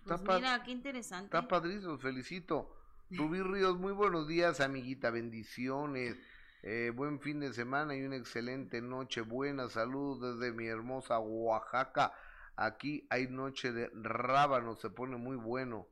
Pues 0.06 0.22
mira, 0.22 0.64
qué 0.64 0.72
interesante. 0.72 1.26
Está 1.26 1.48
padrísimo, 1.48 1.98
felicito. 1.98 2.76
Rubí 3.12 3.42
Ríos, 3.42 3.78
muy 3.78 3.92
buenos 3.92 4.28
días, 4.28 4.60
amiguita, 4.62 5.10
bendiciones. 5.10 6.18
Eh, 6.62 6.92
buen 6.96 7.20
fin 7.20 7.40
de 7.40 7.54
semana 7.54 7.96
y 7.96 8.04
una 8.04 8.16
excelente 8.16 8.82
noche. 8.82 9.22
Buena 9.22 9.70
salud 9.70 10.22
desde 10.22 10.54
mi 10.54 10.68
hermosa 10.68 11.20
Oaxaca. 11.20 12.14
Aquí 12.56 13.08
hay 13.10 13.28
noche 13.28 13.72
de 13.72 13.90
rábano, 13.94 14.76
se 14.76 14.90
pone 14.90 15.18
muy 15.18 15.38
bueno. 15.38 15.88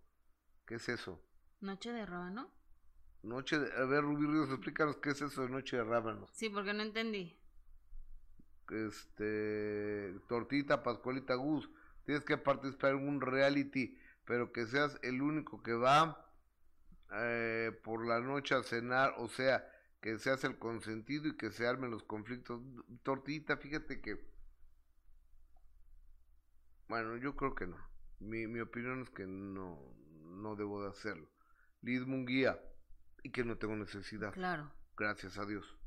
¿Qué 0.65 0.76
es 0.76 0.89
eso? 0.89 1.22
¿Noche 1.62 1.91
de 1.91 2.06
rábano? 2.06 2.52
Noche 3.24 3.58
de... 3.60 3.72
A 3.82 3.86
ver, 3.86 4.04
Rubí 4.04 4.28
Ríos, 4.28 4.50
explícanos 4.50 4.98
qué 4.98 5.12
es 5.12 5.22
eso 5.22 5.41
de 5.41 5.50
noche 5.50 5.78
de 5.78 5.84
rábano. 5.84 6.28
Sí, 6.34 6.50
porque 6.50 6.74
no 6.74 6.84
entendí. 6.84 7.36
Este... 8.70 10.20
Tortita, 10.28 10.84
Pascualita 10.84 11.36
Gus 11.36 11.70
tienes 12.08 12.24
que 12.24 12.38
participar 12.38 12.91
en 12.91 13.06
un 13.06 13.20
reality, 13.20 14.00
pero 14.24 14.54
que 14.54 14.65
seas 14.65 14.98
el 15.04 15.22
único 15.22 15.62
que 15.62 15.74
va 15.74 16.26
eh, 17.12 17.78
por 17.84 18.08
la 18.08 18.22
noche 18.22 18.56
a 18.56 18.63
cenar, 18.63 19.13
o 19.17 19.28
sea, 19.28 19.70
que 20.02 20.17
seas 20.17 20.46
el 20.46 20.58
consentido 20.58 21.28
y 21.28 21.36
que 21.36 21.52
se 21.52 21.67
armen 21.67 21.91
los 21.91 22.04
conflictos. 22.04 22.62
Tortita, 23.04 23.58
fíjate 23.58 24.00
que... 24.00 24.26
Bueno, 26.88 27.17
yo 27.17 27.36
creo 27.36 27.54
que 27.54 27.67
no. 27.67 27.78
Mi, 28.20 28.48
mi 28.48 28.62
opinión 28.62 29.02
es 29.02 29.10
que 29.10 29.28
no, 29.28 29.78
no 30.24 30.56
debo 30.56 30.84
de 30.84 30.89
hacerlo. 30.91 31.30
Liz 31.82 32.08
Munguía, 32.08 32.58
y 33.22 33.32
que 33.32 33.43
no 33.43 33.58
tengo 33.58 33.76
necesidad. 33.76 34.32
Claro. 34.32 34.72
Gracias 34.96 35.38
a 35.38 35.46
Dios. 35.46 35.78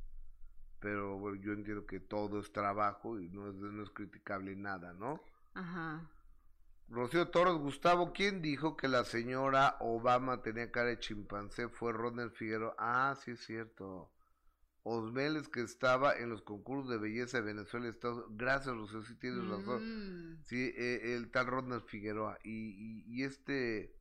Pero 0.80 1.18
bueno, 1.18 1.40
yo 1.40 1.54
entiendo 1.54 1.86
que 1.86 1.98
todo 1.98 2.40
es 2.40 2.52
trabajo 2.52 3.18
y 3.18 3.30
no 3.30 3.48
es, 3.48 3.54
no 3.54 3.82
es 3.82 3.88
criticable 3.88 4.54
nada, 4.54 4.92
¿no? 4.92 5.24
Ajá. 5.54 6.10
Rocío 6.90 7.28
Torres 7.28 7.54
Gustavo, 7.54 8.12
¿quién 8.12 8.42
dijo 8.42 8.76
que 8.76 8.88
la 8.88 9.04
señora 9.04 9.76
Obama 9.78 10.42
tenía 10.42 10.72
cara 10.72 10.88
de 10.88 10.98
chimpancé? 10.98 11.68
Fue 11.68 11.92
Ronald 11.92 12.32
Figueroa. 12.32 12.74
Ah, 12.78 13.14
sí 13.22 13.30
es 13.30 13.44
cierto. 13.44 14.10
Osmeles 14.82 15.48
que 15.48 15.60
estaba 15.60 16.16
en 16.16 16.30
los 16.30 16.42
concursos 16.42 16.90
de 16.90 16.98
belleza 16.98 17.38
de 17.38 17.44
Venezuela 17.44 17.86
y 17.86 17.90
Estados 17.90 18.24
Gracias, 18.30 18.74
Rocío, 18.74 19.02
sí 19.02 19.14
tienes 19.16 19.46
razón. 19.46 19.82
Mm. 20.32 20.42
Sí, 20.44 20.72
eh, 20.76 21.14
el 21.14 21.30
tal 21.30 21.46
Ronald 21.46 21.84
Figueroa. 21.84 22.38
Y, 22.42 23.04
y, 23.06 23.22
este... 23.22 23.96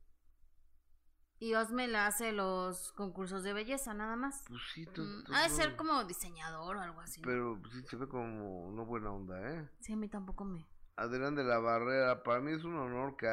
Y 1.38 1.54
Osmel 1.54 1.94
hace 1.94 2.32
los 2.32 2.92
concursos 2.92 3.44
de 3.44 3.52
belleza, 3.52 3.94
nada 3.94 4.16
más. 4.16 4.44
Pues 4.48 4.62
sí, 4.74 4.84
mm, 4.84 5.32
Ha 5.32 5.44
de 5.44 5.50
ser 5.50 5.76
como 5.76 6.02
diseñador 6.04 6.76
o 6.76 6.80
algo 6.80 7.00
así. 7.00 7.20
Pero 7.22 7.60
sí 7.70 7.82
se 7.82 7.96
ve 7.96 8.08
como 8.08 8.72
no 8.72 8.84
buena 8.84 9.12
onda, 9.12 9.40
¿eh? 9.52 9.70
Sí, 9.80 9.92
a 9.92 9.96
mí 9.96 10.08
tampoco 10.08 10.44
me... 10.44 10.66
Adrián 11.00 11.34
de 11.34 11.44
la 11.44 11.58
Barrera, 11.58 12.22
para 12.22 12.40
mí 12.40 12.52
es 12.52 12.62
un 12.62 12.76
honor 12.76 13.16
que 13.16 13.26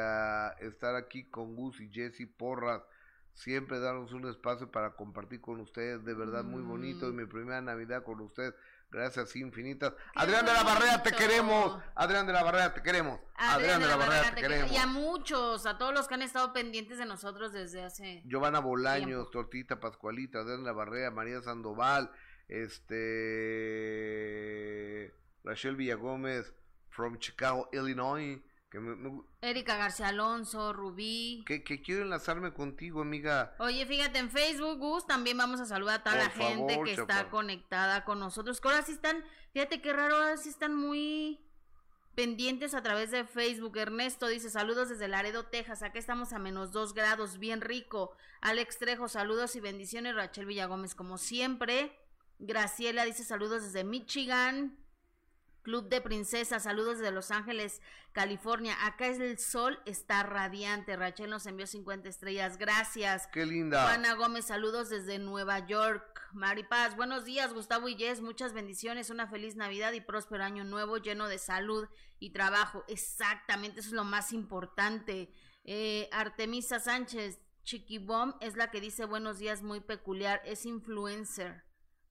estar 0.66 0.94
aquí 0.94 1.24
con 1.24 1.54
Gus 1.54 1.78
y 1.82 1.90
Jesse 1.90 2.26
Porras, 2.26 2.80
siempre 3.34 3.78
darnos 3.78 4.10
un 4.12 4.26
espacio 4.26 4.70
para 4.70 4.92
compartir 4.96 5.42
con 5.42 5.60
ustedes, 5.60 6.02
de 6.02 6.14
verdad 6.14 6.44
muy 6.44 6.62
bonito, 6.62 7.08
y 7.08 7.12
mm. 7.12 7.16
mi 7.16 7.26
primera 7.26 7.60
Navidad 7.60 8.04
con 8.04 8.22
ustedes, 8.22 8.54
gracias 8.90 9.36
infinitas. 9.36 9.92
Adrián 10.14 10.46
de 10.46 10.54
la 10.54 10.62
Barrera, 10.62 11.02
te 11.02 11.12
queremos, 11.12 11.78
Adrián 11.94 12.26
de 12.26 12.32
la 12.32 12.42
Barrera, 12.42 12.72
te 12.72 12.80
queremos, 12.80 13.20
Adrián, 13.34 13.82
de, 13.82 13.86
la, 13.86 13.96
Barrera, 13.96 14.34
te, 14.34 14.40
queremos. 14.40 14.72
Y 14.72 14.78
a 14.78 14.86
muchos, 14.86 15.66
a 15.66 15.76
todos 15.76 15.92
los 15.92 16.08
que 16.08 16.14
han 16.14 16.22
estado 16.22 16.54
pendientes 16.54 16.96
de 16.96 17.04
nosotros 17.04 17.52
desde 17.52 17.84
hace... 17.84 18.22
Giovanna 18.24 18.60
Bolaños, 18.60 19.30
Tortita 19.30 19.78
Pascualita, 19.78 20.38
Adrián 20.38 20.60
de 20.60 20.66
la 20.68 20.72
Barrera, 20.72 21.10
María 21.10 21.42
Sandoval, 21.42 22.10
este... 22.48 22.88
Rachel 25.44 25.76
Villagómez, 25.76 26.54
from 26.98 27.16
Chicago, 27.20 27.68
Illinois. 27.72 28.40
Que 28.70 28.78
Erika 29.40 29.76
García 29.76 30.08
Alonso, 30.08 30.72
Rubí. 30.72 31.44
Que, 31.46 31.62
que, 31.62 31.80
quiero 31.80 32.02
enlazarme 32.02 32.52
contigo, 32.52 33.00
amiga. 33.00 33.54
Oye, 33.60 33.86
fíjate, 33.86 34.18
en 34.18 34.30
Facebook, 34.30 34.78
Gus, 34.78 35.06
también 35.06 35.38
vamos 35.38 35.60
a 35.60 35.64
saludar 35.64 36.00
a 36.00 36.02
toda 36.02 36.16
la 36.16 36.30
gente 36.30 36.78
que 36.84 36.92
está 36.92 37.30
conectada 37.30 38.04
con 38.04 38.18
nosotros. 38.18 38.60
Que 38.60 38.68
ahora 38.68 38.82
sí 38.82 38.92
están, 38.92 39.24
fíjate 39.52 39.80
qué 39.80 39.92
raro, 39.92 40.16
ahora 40.16 40.36
sí 40.36 40.48
están 40.48 40.74
muy 40.74 41.40
pendientes 42.16 42.74
a 42.74 42.82
través 42.82 43.12
de 43.12 43.24
Facebook. 43.24 43.78
Ernesto 43.78 44.26
dice, 44.26 44.50
saludos 44.50 44.88
desde 44.88 45.06
Laredo, 45.06 45.46
Texas. 45.46 45.84
Acá 45.84 46.00
estamos 46.00 46.32
a 46.32 46.40
menos 46.40 46.72
dos 46.72 46.94
grados, 46.94 47.38
bien 47.38 47.60
rico. 47.60 48.10
Alex 48.40 48.76
Trejo, 48.76 49.08
saludos 49.08 49.54
y 49.54 49.60
bendiciones. 49.60 50.16
Rachel 50.16 50.46
Villagómez, 50.46 50.96
como 50.96 51.16
siempre. 51.16 51.96
Graciela 52.40 53.04
dice, 53.04 53.24
saludos 53.24 53.62
desde 53.62 53.84
Michigan. 53.84 54.76
Club 55.62 55.88
de 55.88 56.00
Princesas, 56.00 56.62
saludos 56.62 56.98
desde 56.98 57.12
Los 57.12 57.30
Ángeles, 57.30 57.80
California. 58.12 58.76
Acá 58.86 59.06
es 59.06 59.18
el 59.20 59.38
sol, 59.38 59.80
está 59.84 60.22
radiante. 60.22 60.96
Rachel 60.96 61.30
nos 61.30 61.46
envió 61.46 61.66
50 61.66 62.08
estrellas, 62.08 62.56
gracias. 62.56 63.26
Qué 63.32 63.44
linda. 63.44 63.82
Juana 63.82 64.14
Gómez, 64.14 64.46
saludos 64.46 64.88
desde 64.88 65.18
Nueva 65.18 65.66
York. 65.66 66.18
Mari 66.32 66.64
Paz, 66.64 66.96
buenos 66.96 67.24
días, 67.24 67.54
Gustavo 67.54 67.88
y 67.88 67.96
Jess, 67.96 68.20
muchas 68.20 68.52
bendiciones, 68.52 69.10
una 69.10 69.26
feliz 69.26 69.56
Navidad 69.56 69.92
y 69.92 70.00
próspero 70.00 70.44
año 70.44 70.62
nuevo 70.62 70.98
lleno 70.98 71.26
de 71.26 71.38
salud 71.38 71.88
y 72.18 72.30
trabajo. 72.30 72.84
Exactamente, 72.88 73.80
eso 73.80 73.88
es 73.88 73.94
lo 73.94 74.04
más 74.04 74.32
importante. 74.32 75.32
Eh, 75.64 76.08
Artemisa 76.12 76.80
Sánchez, 76.80 77.40
Chiquibom 77.64 78.34
es 78.40 78.56
la 78.56 78.70
que 78.70 78.80
dice 78.80 79.04
buenos 79.04 79.38
días, 79.38 79.62
muy 79.62 79.80
peculiar, 79.80 80.42
es 80.44 80.66
influencer. 80.66 81.64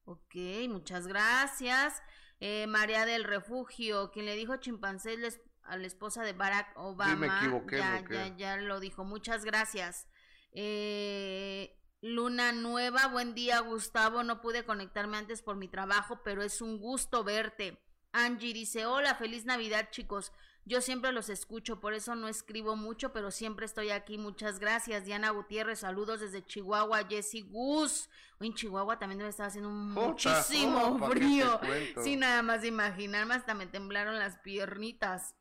Ok, 0.04 0.34
muchas 0.68 1.06
gracias. 1.06 2.02
Eh, 2.40 2.66
María 2.68 3.04
del 3.04 3.24
Refugio, 3.24 4.10
quien 4.10 4.26
le 4.26 4.36
dijo 4.36 4.56
chimpancé 4.56 5.16
a 5.64 5.76
la 5.76 5.86
esposa 5.86 6.22
de 6.22 6.32
Barack 6.32 6.76
Obama. 6.76 7.16
me 7.16 7.26
equivoqué. 7.26 7.78
Ya, 7.78 8.04
ya, 8.08 8.36
ya 8.36 8.56
lo 8.56 8.80
dijo. 8.80 9.04
Muchas 9.04 9.44
gracias. 9.44 10.06
Eh, 10.52 11.76
Luna 12.00 12.52
Nueva, 12.52 13.08
buen 13.08 13.34
día 13.34 13.60
Gustavo. 13.60 14.22
No 14.22 14.40
pude 14.40 14.64
conectarme 14.64 15.16
antes 15.16 15.42
por 15.42 15.56
mi 15.56 15.68
trabajo, 15.68 16.22
pero 16.22 16.42
es 16.42 16.62
un 16.62 16.78
gusto 16.78 17.24
verte. 17.24 17.82
Angie 18.12 18.54
dice, 18.54 18.86
hola, 18.86 19.14
feliz 19.14 19.44
Navidad 19.44 19.88
chicos. 19.90 20.32
Yo 20.68 20.82
siempre 20.82 21.12
los 21.12 21.30
escucho, 21.30 21.80
por 21.80 21.94
eso 21.94 22.14
no 22.14 22.28
escribo 22.28 22.76
mucho, 22.76 23.10
pero 23.10 23.30
siempre 23.30 23.64
estoy 23.64 23.88
aquí. 23.88 24.18
Muchas 24.18 24.58
gracias. 24.58 25.06
Diana 25.06 25.30
Gutiérrez, 25.30 25.78
saludos 25.78 26.20
desde 26.20 26.44
Chihuahua. 26.44 27.06
Jessy 27.08 27.40
Gus. 27.40 28.10
en 28.38 28.52
Chihuahua 28.52 28.98
también 28.98 29.16
debe 29.16 29.30
estar 29.30 29.46
haciendo 29.46 29.70
muchísimo 29.70 30.98
frío. 31.08 31.58
Sin 32.02 32.20
nada 32.20 32.42
más 32.42 32.60
de 32.60 32.68
imaginarme, 32.68 33.34
hasta 33.34 33.54
me 33.54 33.66
temblaron 33.66 34.18
las 34.18 34.36
piernitas. 34.40 35.34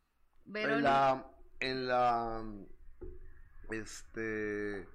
En 0.45 0.81
la, 0.81 1.29
en 1.59 1.87
la, 1.89 2.45
este, 3.69 4.87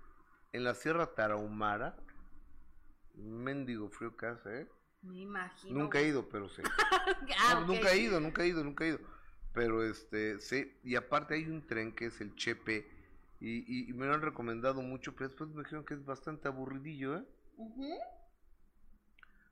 en 0.53 0.65
la 0.65 0.75
Sierra 0.75 1.15
Tarahumara, 1.15 1.95
mendigo 3.17 3.91
frío 3.91 4.17
que 4.17 4.27
hace, 4.27 4.61
¿eh? 4.63 4.69
Me 5.03 5.19
imagino. 5.19 5.79
Nunca 5.79 5.99
he 6.01 6.07
ido, 6.09 6.27
pero 6.31 6.49
sé. 6.49 6.63
Ah, 7.39 7.65
nunca 7.67 7.93
he 7.93 7.99
ido, 7.99 8.19
nunca 8.19 8.43
he 8.43 8.47
ido, 8.49 8.65
nunca 8.65 8.85
he 8.85 8.89
ido. 8.89 9.12
Pero 9.53 9.85
este, 9.85 10.39
sí, 10.39 10.79
y 10.83 10.97
aparte 10.97 11.35
hay 11.35 11.45
un 11.45 11.67
tren 11.67 11.95
que 11.95 12.07
es 12.07 12.21
el 12.21 12.35
Chepe, 12.37 12.91
y, 13.39 13.91
y, 13.91 13.93
me 13.93 14.07
lo 14.07 14.15
han 14.15 14.23
recomendado 14.23 14.83
mucho, 14.83 15.15
pero 15.15 15.29
después 15.29 15.51
me 15.51 15.65
dijeron 15.65 15.85
que 15.85 15.95
es 15.95 16.05
bastante 16.05 16.47
aburridillo, 16.47 17.17
¿eh? 17.17 17.25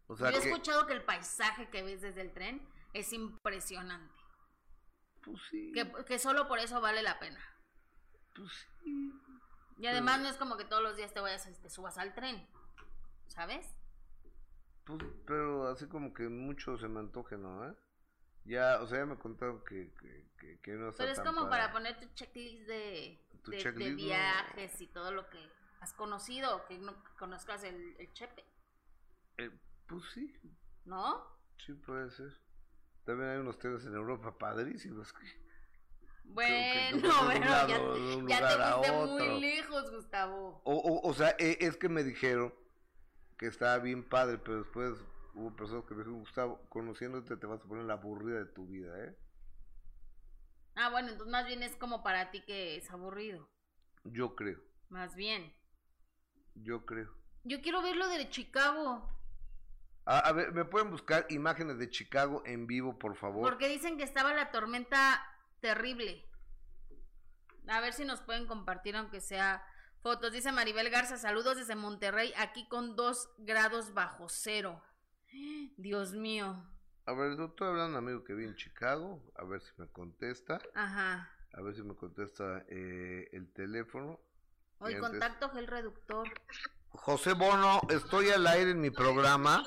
o 0.07 0.17
sea 0.17 0.31
Yo 0.31 0.39
he 0.39 0.47
escuchado 0.49 0.87
que 0.87 0.93
el 0.93 1.03
paisaje 1.03 1.69
que 1.71 1.83
ves 1.83 2.01
desde 2.01 2.21
el 2.21 2.33
tren 2.33 2.63
es 2.93 3.13
impresionante. 3.13 4.15
Pues 5.25 5.41
sí. 5.51 5.73
Que, 5.73 5.93
que 6.07 6.21
solo 6.21 6.47
por 6.47 6.61
eso 6.61 6.81
vale 6.81 7.03
la 7.03 7.19
pena. 7.19 7.41
Pues 8.37 8.53
sí. 8.85 9.13
Y 9.79 9.87
además 9.87 10.21
no 10.21 10.29
es 10.29 10.37
como 10.37 10.57
que 10.57 10.65
todos 10.65 10.83
los 10.83 10.97
días 10.97 11.13
te 11.13 11.21
vayas, 11.21 11.49
te 11.61 11.69
subas 11.69 11.99
al 11.99 12.15
tren, 12.15 12.47
¿sabes? 13.27 13.67
Pues, 14.85 15.03
pero 15.27 15.69
así 15.69 15.87
como 15.89 16.13
que 16.13 16.29
mucho 16.29 16.77
se 16.77 16.87
me 16.87 17.01
antoje, 17.01 17.37
¿no? 17.37 17.69
¿Eh? 17.69 17.75
Ya, 18.45 18.81
o 18.81 18.87
sea, 18.87 18.99
ya 18.99 19.07
me 19.07 19.17
contaron 19.17 19.63
que, 19.65 19.93
que, 20.39 20.59
que, 20.61 20.73
no 20.73 20.91
Pero 20.93 21.13
es 21.13 21.21
como 21.21 21.49
para... 21.49 21.73
poner 21.73 21.99
tu 22.01 22.07
checklist 22.15 22.67
de, 22.67 23.21
de, 23.47 23.95
viajes 23.95 24.81
y 24.81 24.87
todo 24.89 25.13
lo 25.13 25.29
que 25.29 25.39
has 25.81 25.93
conocido, 25.93 26.65
que 26.67 26.79
no 26.79 27.03
conozcas 27.19 27.65
el, 27.65 27.97
el 27.99 28.13
Chepe. 28.13 28.45
Eh, 29.39 29.51
pues 29.87 30.05
sí. 30.15 30.35
¿No? 30.85 31.25
Sí, 31.59 31.75
puede 31.75 32.11
ser. 32.11 32.33
También 33.05 33.31
hay 33.31 33.39
unos 33.39 33.59
trenes 33.59 33.85
en 33.85 33.95
Europa 33.95 34.37
padrísimos. 34.37 35.13
Bueno, 36.25 37.25
bueno, 37.25 37.47
ya, 37.47 37.67
ya, 37.67 38.49
te 38.83 38.93
fuiste 38.93 39.31
muy 39.31 39.41
lejos, 39.41 39.91
Gustavo. 39.91 40.61
O, 40.65 40.75
o, 40.75 41.09
o 41.09 41.15
sea, 41.15 41.35
e, 41.39 41.59
es 41.61 41.77
que 41.77 41.89
me 41.89 42.05
dijeron 42.05 42.55
que 43.37 43.47
estaba 43.47 43.79
bien 43.79 44.09
padre, 44.09 44.39
pero 44.39 44.59
después 44.59 44.99
hubo 45.41 45.57
personas 45.57 45.85
que 45.87 45.95
me 45.95 46.01
dijeron, 46.01 46.21
Gustavo, 46.21 46.69
conociéndote 46.69 47.37
te 47.37 47.47
vas 47.47 47.63
a 47.63 47.69
poner 47.69 47.85
la 47.85 47.95
aburrida 47.95 48.39
de 48.39 48.47
tu 48.47 48.67
vida, 48.67 48.93
¿eh? 49.05 49.17
Ah, 50.77 50.91
bueno, 50.91 51.09
entonces 51.09 51.33
más 51.33 51.47
bien 51.47 51.63
es 51.63 51.77
como 51.77 52.03
para 52.03 52.31
ti 52.31 52.43
que 52.43 52.77
es 52.77 52.91
aburrido. 52.91 53.49
Yo 54.05 54.37
creo. 54.37 54.61
Más 54.89 55.15
bien. 55.15 55.55
Yo 56.55 56.85
creo. 56.87 57.15
Yo 57.45 57.61
quiero 57.61 57.83
ver 57.83 57.97
lo 57.97 58.09
de 58.09 58.29
Chicago. 58.29 59.09
Ah, 60.07 60.21
a 60.21 60.33
ver, 60.33 60.53
¿me 60.53 60.65
pueden 60.65 60.91
buscar 60.91 61.27
imágenes 61.29 61.79
de 61.79 61.91
Chicago 61.91 62.43
en 62.47 62.67
vivo, 62.67 62.99
por 62.99 63.17
favor? 63.17 63.43
Porque 63.43 63.69
dicen 63.69 63.97
que 63.97 64.05
estaba 64.05 64.35
la 64.35 64.51
tormenta 64.51 65.23
terrible. 65.61 66.27
A 67.69 67.81
ver 67.81 67.93
si 67.93 68.05
nos 68.05 68.21
pueden 68.21 68.47
compartir, 68.47 68.97
aunque 68.97 69.21
sea 69.21 69.65
fotos. 70.03 70.33
Dice 70.33 70.53
Maribel 70.53 70.91
Garza, 70.91 71.19
saludos 71.19 71.57
desde 71.57 71.77
Monterrey, 71.77 72.33
aquí 72.37 72.67
con 72.69 72.97
dos 72.97 73.31
grados 73.39 73.95
bajo 73.95 74.29
cero. 74.29 74.83
Dios 75.77 76.13
mío. 76.13 76.65
A 77.07 77.13
ver, 77.13 77.33
estoy 77.33 77.69
hablando 77.69 77.99
amigo 77.99 78.23
que 78.25 78.35
vi 78.35 78.45
en 78.45 78.55
Chicago, 78.55 79.23
a 79.37 79.45
ver 79.45 79.61
si 79.63 79.71
me 79.79 79.89
contesta. 79.89 80.61
Ajá. 80.75 81.31
A 81.53 81.63
ver 81.63 81.75
si 81.75 81.83
me 81.83 81.97
contesta 81.97 82.65
eh, 82.69 83.29
el 83.33 83.53
teléfono. 83.53 84.21
Hoy 84.79 84.97
contacto 84.99 85.51
gel 85.51 85.67
reductor. 85.67 86.29
José 86.91 87.33
Bono, 87.33 87.81
estoy 87.91 88.31
al 88.31 88.47
aire 88.47 88.71
en 88.71 88.81
mi 88.81 88.91
programa 88.91 89.63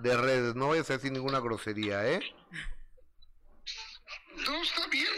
de 0.00 0.16
redes, 0.16 0.54
no 0.54 0.66
voy 0.66 0.78
a 0.78 0.80
hacer 0.82 1.00
sin 1.00 1.12
ninguna 1.14 1.40
grosería, 1.40 2.06
¿eh? 2.08 2.20
No, 4.46 4.62
está 4.62 4.86
bien, 4.88 5.08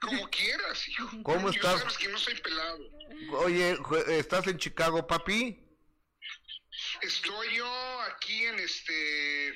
como 0.00 0.28
quieras, 0.28 0.88
hijo. 0.88 1.22
¿Cómo 1.22 1.50
estás? 1.50 1.80
Sabes 1.80 1.98
que 1.98 2.08
no 2.08 2.18
soy 2.18 2.34
pelado. 2.40 2.78
Oye, 3.44 3.78
¿estás 4.08 4.46
en 4.46 4.58
Chicago, 4.58 5.06
papi? 5.06 5.69
Estoy 7.02 7.56
yo 7.56 8.00
aquí 8.02 8.44
en 8.44 8.58
este, 8.58 9.48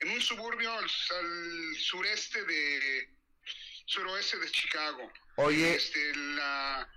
en 0.00 0.10
un 0.10 0.20
suburbio 0.20 0.72
al, 0.72 0.88
sureste 1.76 2.44
de, 2.44 3.08
suroeste 3.86 4.38
de 4.38 4.50
Chicago. 4.50 5.12
Oye. 5.36 5.74
Este, 5.76 6.14
la, 6.16 6.88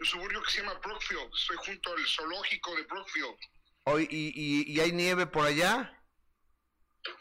un 0.00 0.06
suburbio 0.06 0.42
que 0.42 0.52
se 0.52 0.60
llama 0.60 0.74
Brookfield. 0.74 1.30
Estoy 1.34 1.56
junto 1.66 1.92
al 1.92 2.06
zoológico 2.06 2.76
de 2.76 2.82
Brookfield. 2.82 3.36
Oye, 3.84 4.06
¿y, 4.10 4.72
y, 4.72 4.80
hay 4.80 4.92
nieve 4.92 5.26
por 5.26 5.46
allá? 5.46 5.98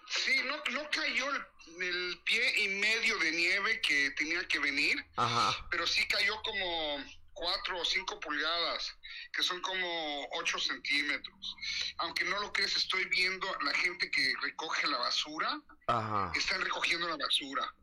Sí, 0.10 0.42
no, 0.46 0.58
no 0.74 0.90
cayó 0.92 1.30
el, 1.32 1.84
el, 1.84 2.20
pie 2.24 2.64
y 2.64 2.68
medio 2.68 3.18
de 3.18 3.32
nieve 3.32 3.82
que 3.82 4.12
tenía 4.12 4.48
que 4.48 4.60
venir, 4.60 5.04
Ajá. 5.16 5.68
pero 5.72 5.88
sí 5.88 6.06
cayó 6.08 6.40
como 6.44 7.04
4 7.42 7.80
o 7.80 7.84
5 7.84 8.20
pulgadas, 8.20 8.96
que 9.34 9.42
son 9.42 9.60
como 9.62 10.28
8 10.34 10.60
centímetros. 10.60 11.56
Aunque 11.98 12.24
no 12.26 12.40
lo 12.40 12.54
crees, 12.54 12.78
estoy 12.78 13.06
viendo 13.06 13.48
la 13.64 13.74
gente 13.74 14.12
que 14.12 14.34
recoge 14.44 14.88
la 14.88 15.00
basura. 15.00 15.60
Ajá. 15.88 16.32
Están 16.36 16.62
recogiendo 16.62 17.08
la 17.08 17.18
basura. 17.18 17.76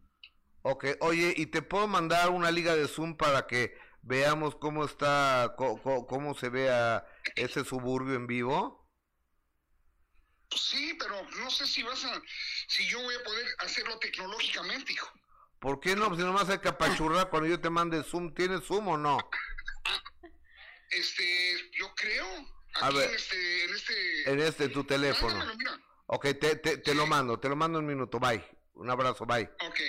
Ok, 0.62 0.84
oye, 1.00 1.34
¿y 1.36 1.46
te 1.46 1.62
puedo 1.62 1.88
mandar 1.88 2.30
una 2.30 2.52
liga 2.52 2.76
de 2.76 2.86
Zoom 2.86 3.16
para 3.16 3.48
que 3.48 3.76
veamos 4.02 4.54
cómo 4.54 4.84
está, 4.84 5.54
cómo, 5.56 6.06
cómo 6.06 6.34
se 6.34 6.50
vea 6.50 7.04
ese 7.34 7.64
suburbio 7.64 8.14
en 8.14 8.28
vivo? 8.28 8.88
Sí, 10.54 10.96
pero 11.00 11.20
no 11.40 11.50
sé 11.50 11.66
si 11.66 11.82
vas 11.82 12.04
a, 12.04 12.22
si 12.68 12.86
yo 12.86 13.02
voy 13.02 13.14
a 13.14 13.24
poder 13.24 13.46
hacerlo 13.58 13.98
tecnológicamente, 13.98 14.92
hijo. 14.92 15.17
¿Por 15.60 15.80
qué 15.80 15.96
no? 15.96 16.06
Pues 16.08 16.20
si 16.20 16.26
nomás 16.26 16.48
hay 16.48 16.58
que 16.58 16.68
apachurrar 16.68 17.30
cuando 17.30 17.48
yo 17.48 17.60
te 17.60 17.70
mande 17.70 18.02
Zoom. 18.02 18.32
¿Tienes 18.34 18.64
Zoom 18.64 18.88
o 18.88 18.96
no? 18.96 19.18
Este, 20.90 21.24
yo 21.72 21.86
creo. 21.96 22.26
Aquí 22.80 22.98
en 22.98 23.14
este, 23.14 23.64
en 23.64 23.74
este. 23.74 24.32
En 24.32 24.40
este, 24.40 24.68
tu 24.68 24.84
teléfono. 24.84 25.42
Ok, 26.06 26.26
te, 26.40 26.56
te, 26.56 26.78
te 26.78 26.94
lo 26.94 27.06
mando, 27.06 27.38
te 27.38 27.48
lo 27.48 27.56
mando 27.56 27.78
un 27.78 27.86
minuto. 27.86 28.18
Bye. 28.18 28.44
Un 28.74 28.88
abrazo, 28.88 29.26
bye. 29.26 29.50
Ok. 29.66 29.80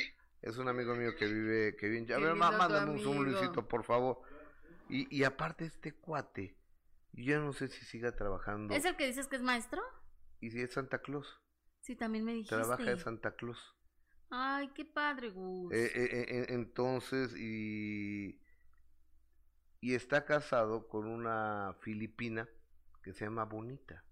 Es 0.41 0.57
un 0.57 0.67
amigo 0.67 0.95
mío 0.95 1.15
que 1.15 1.27
vive, 1.27 1.75
que 1.75 1.87
vive. 1.87 2.13
A 2.13 2.17
ver, 2.17 2.35
mándame 2.35 2.91
un 2.91 2.99
Zoom, 2.99 3.23
Luisito, 3.23 3.67
por 3.67 3.83
favor. 3.83 4.21
Y, 4.89 5.15
y 5.15 5.23
aparte, 5.23 5.65
este 5.65 5.93
cuate, 5.93 6.57
yo 7.11 7.39
no 7.39 7.53
sé 7.53 7.67
si 7.67 7.85
siga 7.85 8.15
trabajando. 8.15 8.73
¿Es 8.73 8.85
el 8.85 8.95
que 8.95 9.05
dices 9.05 9.27
que 9.27 9.35
es 9.35 9.43
maestro? 9.43 9.83
Y 10.39 10.49
si 10.49 10.61
es 10.61 10.73
Santa 10.73 10.99
Claus. 11.01 11.39
Sí, 11.81 11.95
también 11.95 12.25
me 12.25 12.33
dijiste. 12.33 12.55
Trabaja 12.55 12.89
en 12.89 12.99
Santa 12.99 13.35
Claus. 13.35 13.75
Ay, 14.31 14.69
qué 14.75 14.85
padre, 14.85 15.29
Gus. 15.29 15.73
Eh, 15.73 15.91
eh, 15.95 16.25
eh, 16.29 16.45
entonces, 16.49 17.35
y, 17.35 18.39
y 19.81 19.95
está 19.95 20.25
casado 20.25 20.87
con 20.87 21.07
una 21.07 21.75
filipina 21.81 22.47
que 23.01 23.13
se 23.13 23.25
llama 23.25 23.45
Bonita. 23.45 24.03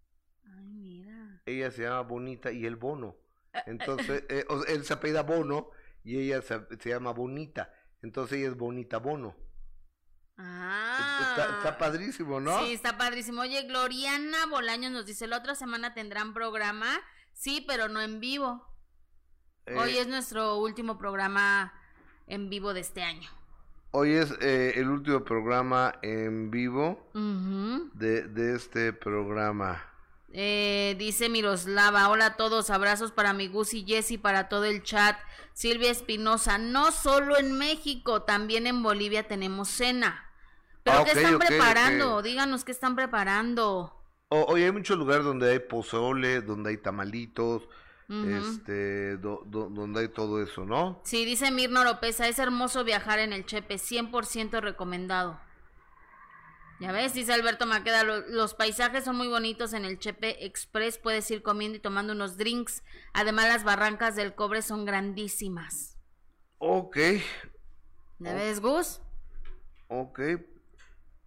Ay, 0.45 0.65
mira. 0.73 1.41
Ella 1.45 1.69
se 1.71 1.83
llama 1.83 2.01
Bonita 2.01 2.51
y 2.51 2.65
el 2.65 2.75
Bono. 2.75 3.15
Entonces, 3.65 4.23
él 4.29 4.83
se 4.85 4.93
apellida 4.93 5.23
Bono 5.23 5.71
y 6.03 6.17
ella 6.19 6.41
se, 6.41 6.89
llama 6.89 7.11
Bonita. 7.11 7.71
Entonces 8.01 8.39
ella 8.39 8.49
es 8.49 8.57
Bonita 8.57 8.97
Bono. 8.97 9.35
Ah. 10.37 11.33
Está, 11.35 11.57
está, 11.57 11.77
padrísimo, 11.77 12.39
¿no? 12.39 12.59
Sí, 12.59 12.73
está 12.73 12.97
padrísimo. 12.97 13.41
Oye, 13.41 13.63
Gloriana 13.63 14.45
Bolaños 14.45 14.91
nos 14.91 15.05
dice, 15.05 15.27
la 15.27 15.37
otra 15.37 15.55
semana 15.55 15.93
tendrán 15.93 16.33
programa. 16.33 16.87
Sí, 17.33 17.63
pero 17.67 17.87
no 17.89 18.01
en 18.01 18.19
vivo. 18.19 18.76
Hoy 19.75 19.97
es 19.97 20.07
nuestro 20.07 20.57
último 20.57 20.97
programa 20.97 21.73
en 22.27 22.49
vivo 22.49 22.73
de 22.73 22.79
este 22.79 23.03
año. 23.03 23.29
Hoy 23.91 24.13
es 24.13 24.31
eh, 24.39 24.73
el 24.75 24.87
último 24.89 25.23
programa 25.23 25.95
en 26.01 26.49
vivo 26.51 27.09
de, 27.93 28.23
de, 28.27 28.55
este 28.55 28.93
programa. 28.93 29.83
Eh, 30.31 30.95
dice 30.97 31.29
Miroslava, 31.29 32.09
hola 32.09 32.27
a 32.27 32.35
todos, 32.37 32.69
abrazos 32.69 33.11
para 33.11 33.33
mi 33.33 33.47
Gus 33.47 33.73
y 33.73 33.83
Jessy, 33.85 34.17
para 34.17 34.47
todo 34.47 34.65
el 34.65 34.83
chat. 34.83 35.17
Silvia 35.53 35.91
Espinosa, 35.91 36.57
no 36.57 36.91
solo 36.91 37.37
en 37.37 37.57
México, 37.57 38.21
también 38.21 38.67
en 38.67 38.83
Bolivia 38.83 39.27
tenemos 39.27 39.69
cena. 39.69 40.31
¿Pero 40.83 40.99
ah, 40.99 41.03
qué 41.03 41.11
están 41.11 41.39
preparando? 41.39 42.21
Díganos 42.21 42.63
qué 42.63 42.71
están 42.71 42.95
preparando. 42.95 43.93
hoy 44.29 44.63
hay 44.63 44.71
muchos 44.71 44.97
lugares 44.97 45.25
donde 45.25 45.51
hay 45.51 45.59
pozole, 45.59 46.41
donde 46.41 46.69
hay 46.69 46.77
tamalitos, 46.77 47.67
este, 48.09 49.17
donde 49.17 49.99
hay 49.99 50.07
todo 50.07 50.41
eso, 50.41 50.65
¿no? 50.65 51.01
Sí, 51.03 51.25
dice 51.25 51.51
Mirna 51.51 51.81
Oropesa, 51.81 52.27
es 52.27 52.39
hermoso 52.39 52.83
viajar 52.85 53.19
en 53.19 53.33
el 53.33 53.45
Chepe, 53.45 53.75
100% 53.75 54.61
recomendado. 54.61 55.39
Ya 56.79 56.91
ves, 56.91 57.13
dice 57.13 57.33
Alberto 57.33 57.65
Maqueda, 57.65 58.03
los 58.03 58.53
paisajes 58.53 59.03
son 59.03 59.17
muy 59.17 59.27
bonitos 59.27 59.73
en 59.73 59.83
el 59.83 59.97
Chepe 59.97 60.45
Express, 60.45 60.99
puedes 60.99 61.29
ir 61.31 61.41
comiendo 61.41 61.77
y 61.77 61.81
tomando 61.81 62.13
unos 62.13 62.37
drinks. 62.37 62.83
Además, 63.13 63.47
las 63.47 63.63
barrancas 63.63 64.15
del 64.15 64.35
cobre 64.35 64.61
son 64.61 64.85
grandísimas. 64.85 65.97
Ok. 66.59 66.97
¿Me 68.19 68.33
ves, 68.33 68.61
Gus? 68.61 69.01
Ok. 69.87 70.19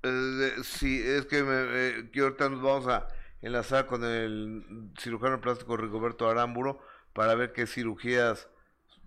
Eh, 0.03 0.55
sí, 0.63 1.03
es 1.05 1.27
que, 1.27 1.43
me, 1.43 1.53
eh, 1.53 2.11
que 2.13 2.21
ahorita 2.21 2.49
nos 2.49 2.63
vamos 2.63 2.87
a 2.87 3.07
enlazar 3.43 3.87
con 3.87 4.05
el 4.05 4.93
cirujano 4.99 5.41
plástico 5.41 5.77
Rigoberto 5.77 6.29
Aramburo 6.29 6.81
para 7.13 7.35
ver 7.35 7.53
qué 7.53 7.67
cirugías 7.67 8.49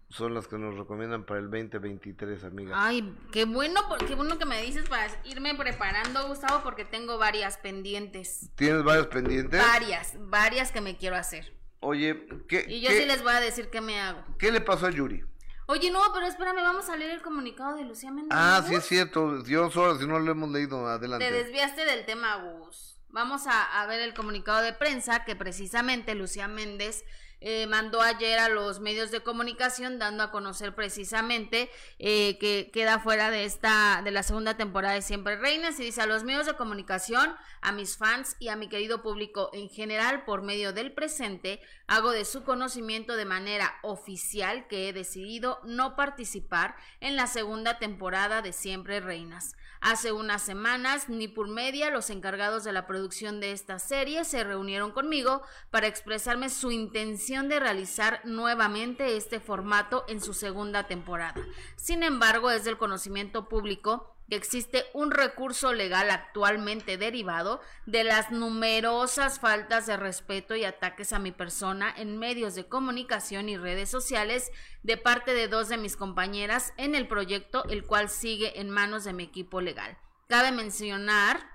son 0.09 0.35
las 0.35 0.47
que 0.47 0.57
nos 0.57 0.75
recomiendan 0.75 1.25
para 1.25 1.39
el 1.39 1.49
2023, 1.49 2.43
amiga. 2.43 2.75
Ay, 2.77 3.17
qué 3.31 3.45
bueno, 3.45 3.81
qué 4.07 4.13
bueno 4.13 4.37
que 4.37 4.45
me 4.45 4.61
dices 4.61 4.87
para 4.87 5.07
irme 5.23 5.55
preparando, 5.55 6.27
Gustavo, 6.27 6.61
porque 6.63 6.85
tengo 6.85 7.17
varias 7.17 7.57
pendientes. 7.57 8.51
¿Tienes 8.55 8.83
varias 8.83 9.07
pendientes? 9.07 9.59
Varias, 9.59 10.13
varias 10.19 10.71
que 10.71 10.81
me 10.81 10.97
quiero 10.97 11.15
hacer. 11.15 11.57
Oye, 11.79 12.27
¿qué? 12.47 12.65
Y 12.69 12.81
yo 12.81 12.91
sí 12.91 13.05
les 13.05 13.23
voy 13.23 13.33
a 13.33 13.39
decir 13.39 13.69
qué 13.71 13.81
me 13.81 13.99
hago. 13.99 14.23
¿Qué 14.37 14.51
le 14.51 14.61
pasó 14.61 14.85
a 14.85 14.91
Yuri? 14.91 15.23
Oye, 15.65 15.91
no, 15.91 15.99
pero 16.13 16.27
espérame, 16.27 16.61
vamos 16.61 16.89
a 16.89 16.95
leer 16.95 17.11
el 17.11 17.21
comunicado 17.21 17.75
de 17.75 17.85
Lucía 17.85 18.11
Méndez. 18.11 18.31
Ah, 18.31 18.63
sí 18.67 18.75
es 18.75 18.85
cierto. 18.85 19.43
Yo 19.45 19.71
solo, 19.71 19.97
si 19.97 20.05
no 20.05 20.19
lo 20.19 20.31
hemos 20.31 20.49
leído, 20.51 20.87
adelante. 20.87 21.25
Te 21.25 21.33
desviaste 21.33 21.85
del 21.85 22.05
tema, 22.05 22.35
Gus. 22.35 22.92
Vamos 23.13 23.45
a, 23.45 23.79
a 23.79 23.85
ver 23.85 24.01
el 24.01 24.15
comunicado 24.15 24.63
de 24.63 24.73
prensa 24.73 25.23
que 25.23 25.35
precisamente 25.35 26.15
Lucía 26.15 26.47
Méndez 26.47 27.05
eh, 27.45 27.67
mandó 27.67 28.01
ayer 28.01 28.39
a 28.39 28.47
los 28.47 28.79
medios 28.79 29.11
de 29.11 29.19
comunicación 29.19 29.99
dando 29.99 30.23
a 30.23 30.31
conocer 30.31 30.73
precisamente 30.73 31.69
eh, 31.99 32.37
que 32.39 32.71
queda 32.71 32.99
fuera 32.99 33.31
de 33.31 33.43
esta 33.43 34.01
de 34.01 34.11
la 34.11 34.23
segunda 34.23 34.55
temporada 34.55 34.93
de 34.93 35.01
Siempre 35.01 35.35
Reinas 35.35 35.77
y 35.77 35.83
dice 35.83 36.01
a 36.01 36.05
los 36.05 36.23
medios 36.23 36.45
de 36.45 36.53
comunicación, 36.53 37.35
a 37.59 37.73
mis 37.73 37.97
fans 37.97 38.37
y 38.39 38.47
a 38.47 38.55
mi 38.55 38.69
querido 38.69 39.01
público 39.01 39.49
en 39.51 39.67
general 39.67 40.23
por 40.23 40.41
medio 40.41 40.71
del 40.71 40.93
presente 40.93 41.59
hago 41.85 42.11
de 42.11 42.23
su 42.23 42.45
conocimiento 42.45 43.17
de 43.17 43.25
manera 43.25 43.73
oficial 43.81 44.67
que 44.69 44.87
he 44.87 44.93
decidido 44.93 45.59
no 45.65 45.97
participar 45.97 46.77
en 47.01 47.17
la 47.17 47.27
segunda 47.27 47.77
temporada 47.77 48.41
de 48.41 48.53
Siempre 48.53 49.01
Reinas. 49.01 49.57
Hace 49.85 50.13
unas 50.13 50.41
semanas, 50.41 51.09
Nipur 51.09 51.49
Media, 51.49 51.89
los 51.89 52.09
encargados 52.09 52.63
de 52.63 52.71
la 52.71 52.87
producción 52.87 53.41
de 53.41 53.51
esta 53.51 53.79
serie, 53.79 54.23
se 54.23 54.45
reunieron 54.45 54.91
conmigo 54.91 55.41
para 55.71 55.87
expresarme 55.87 56.49
su 56.49 56.71
intención 56.71 57.32
de 57.41 57.59
realizar 57.59 58.21
nuevamente 58.25 59.17
este 59.17 59.39
formato 59.39 60.05
en 60.07 60.21
su 60.21 60.33
segunda 60.33 60.85
temporada. 60.85 61.41
Sin 61.75 62.03
embargo, 62.03 62.51
es 62.51 62.63
del 62.63 62.77
conocimiento 62.77 63.49
público 63.49 64.15
que 64.29 64.35
existe 64.35 64.85
un 64.93 65.11
recurso 65.11 65.73
legal 65.73 66.11
actualmente 66.11 66.97
derivado 66.97 67.59
de 67.85 68.03
las 68.03 68.31
numerosas 68.31 69.39
faltas 69.39 69.87
de 69.87 69.97
respeto 69.97 70.55
y 70.55 70.63
ataques 70.63 71.11
a 71.11 71.19
mi 71.19 71.31
persona 71.31 71.93
en 71.97 72.17
medios 72.17 72.55
de 72.55 72.67
comunicación 72.67 73.49
y 73.49 73.57
redes 73.57 73.89
sociales 73.89 74.51
de 74.83 74.97
parte 74.97 75.33
de 75.33 75.47
dos 75.47 75.69
de 75.69 75.77
mis 75.77 75.97
compañeras 75.97 76.73
en 76.77 76.95
el 76.95 77.07
proyecto, 77.07 77.65
el 77.65 77.83
cual 77.83 78.09
sigue 78.09 78.59
en 78.59 78.69
manos 78.69 79.03
de 79.03 79.13
mi 79.13 79.23
equipo 79.23 79.59
legal. 79.59 79.97
Cabe 80.27 80.51
mencionar 80.51 81.52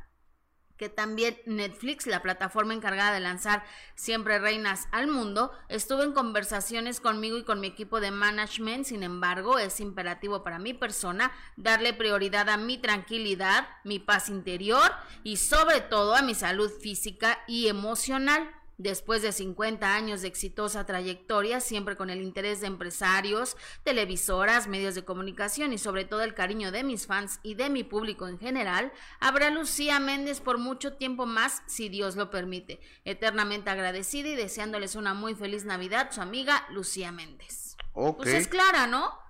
que 0.78 0.88
también 0.88 1.36
Netflix, 1.44 2.06
la 2.06 2.22
plataforma 2.22 2.72
encargada 2.72 3.12
de 3.12 3.20
lanzar 3.20 3.64
Siempre 3.94 4.38
Reinas 4.38 4.88
al 4.92 5.08
mundo, 5.08 5.52
estuvo 5.68 6.02
en 6.02 6.12
conversaciones 6.12 7.00
conmigo 7.00 7.36
y 7.36 7.44
con 7.44 7.60
mi 7.60 7.66
equipo 7.66 8.00
de 8.00 8.12
management, 8.12 8.86
sin 8.86 9.02
embargo, 9.02 9.58
es 9.58 9.80
imperativo 9.80 10.42
para 10.42 10.58
mi 10.58 10.72
persona 10.72 11.32
darle 11.56 11.92
prioridad 11.92 12.48
a 12.48 12.56
mi 12.56 12.78
tranquilidad, 12.78 13.68
mi 13.84 13.98
paz 13.98 14.28
interior 14.28 14.90
y 15.24 15.36
sobre 15.36 15.80
todo 15.80 16.14
a 16.14 16.22
mi 16.22 16.34
salud 16.34 16.70
física 16.80 17.40
y 17.48 17.68
emocional. 17.68 18.48
Después 18.78 19.22
de 19.22 19.32
50 19.32 19.92
años 19.92 20.22
de 20.22 20.28
exitosa 20.28 20.86
trayectoria, 20.86 21.58
siempre 21.58 21.96
con 21.96 22.10
el 22.10 22.22
interés 22.22 22.60
de 22.60 22.68
empresarios, 22.68 23.56
televisoras, 23.82 24.68
medios 24.68 24.94
de 24.94 25.04
comunicación 25.04 25.72
y 25.72 25.78
sobre 25.78 26.04
todo 26.04 26.22
el 26.22 26.34
cariño 26.34 26.70
de 26.70 26.84
mis 26.84 27.08
fans 27.08 27.40
y 27.42 27.54
de 27.54 27.70
mi 27.70 27.82
público 27.82 28.28
en 28.28 28.38
general, 28.38 28.92
habrá 29.18 29.50
Lucía 29.50 29.98
Méndez 29.98 30.40
por 30.40 30.58
mucho 30.58 30.92
tiempo 30.92 31.26
más, 31.26 31.64
si 31.66 31.88
Dios 31.88 32.14
lo 32.14 32.30
permite. 32.30 32.80
Eternamente 33.04 33.68
agradecida 33.68 34.28
y 34.28 34.36
deseándoles 34.36 34.94
una 34.94 35.12
muy 35.12 35.34
feliz 35.34 35.64
Navidad, 35.64 36.12
su 36.12 36.20
amiga 36.20 36.64
Lucía 36.70 37.10
Méndez. 37.10 37.76
Pues 37.94 38.28
es 38.28 38.46
clara, 38.46 38.86
¿no? 38.86 39.27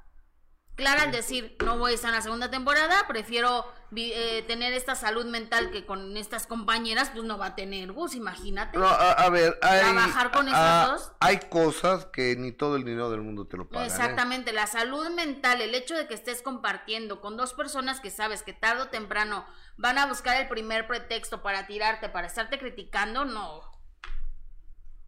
Clara 0.78 1.02
al 1.02 1.10
decir, 1.10 1.56
no 1.64 1.76
voy 1.76 1.90
a 1.90 1.94
estar 1.96 2.10
en 2.10 2.14
la 2.14 2.22
segunda 2.22 2.52
temporada, 2.52 3.08
prefiero 3.08 3.66
eh, 3.96 4.44
tener 4.46 4.72
esta 4.72 4.94
salud 4.94 5.26
mental 5.26 5.72
que 5.72 5.84
con 5.84 6.16
estas 6.16 6.46
compañeras, 6.46 7.10
pues 7.10 7.24
no 7.24 7.36
va 7.36 7.46
a 7.46 7.54
tener 7.56 7.90
Gus, 7.90 8.14
imagínate. 8.14 8.78
a, 8.80 9.28
ver, 9.28 9.58
hay, 9.60 9.80
trabajar 9.80 10.30
con 10.30 10.46
estas 10.46 10.86
dos. 10.86 11.12
Hay 11.18 11.40
cosas 11.50 12.06
que 12.06 12.36
ni 12.36 12.52
todo 12.52 12.76
el 12.76 12.84
dinero 12.84 13.10
del 13.10 13.22
mundo 13.22 13.48
te 13.48 13.56
lo 13.56 13.68
paga. 13.68 13.86
¿eh? 13.86 13.88
Exactamente, 13.88 14.52
la 14.52 14.68
salud 14.68 15.10
mental, 15.10 15.60
el 15.62 15.74
hecho 15.74 15.96
de 15.96 16.06
que 16.06 16.14
estés 16.14 16.42
compartiendo 16.42 17.20
con 17.20 17.36
dos 17.36 17.54
personas 17.54 17.98
que 17.98 18.12
sabes 18.12 18.44
que 18.44 18.52
tarde 18.52 18.82
o 18.82 18.88
temprano 18.88 19.44
van 19.78 19.98
a 19.98 20.06
buscar 20.06 20.40
el 20.40 20.46
primer 20.46 20.86
pretexto 20.86 21.42
para 21.42 21.66
tirarte, 21.66 22.08
para 22.08 22.28
estarte 22.28 22.56
criticando, 22.56 23.24
no. 23.24 23.62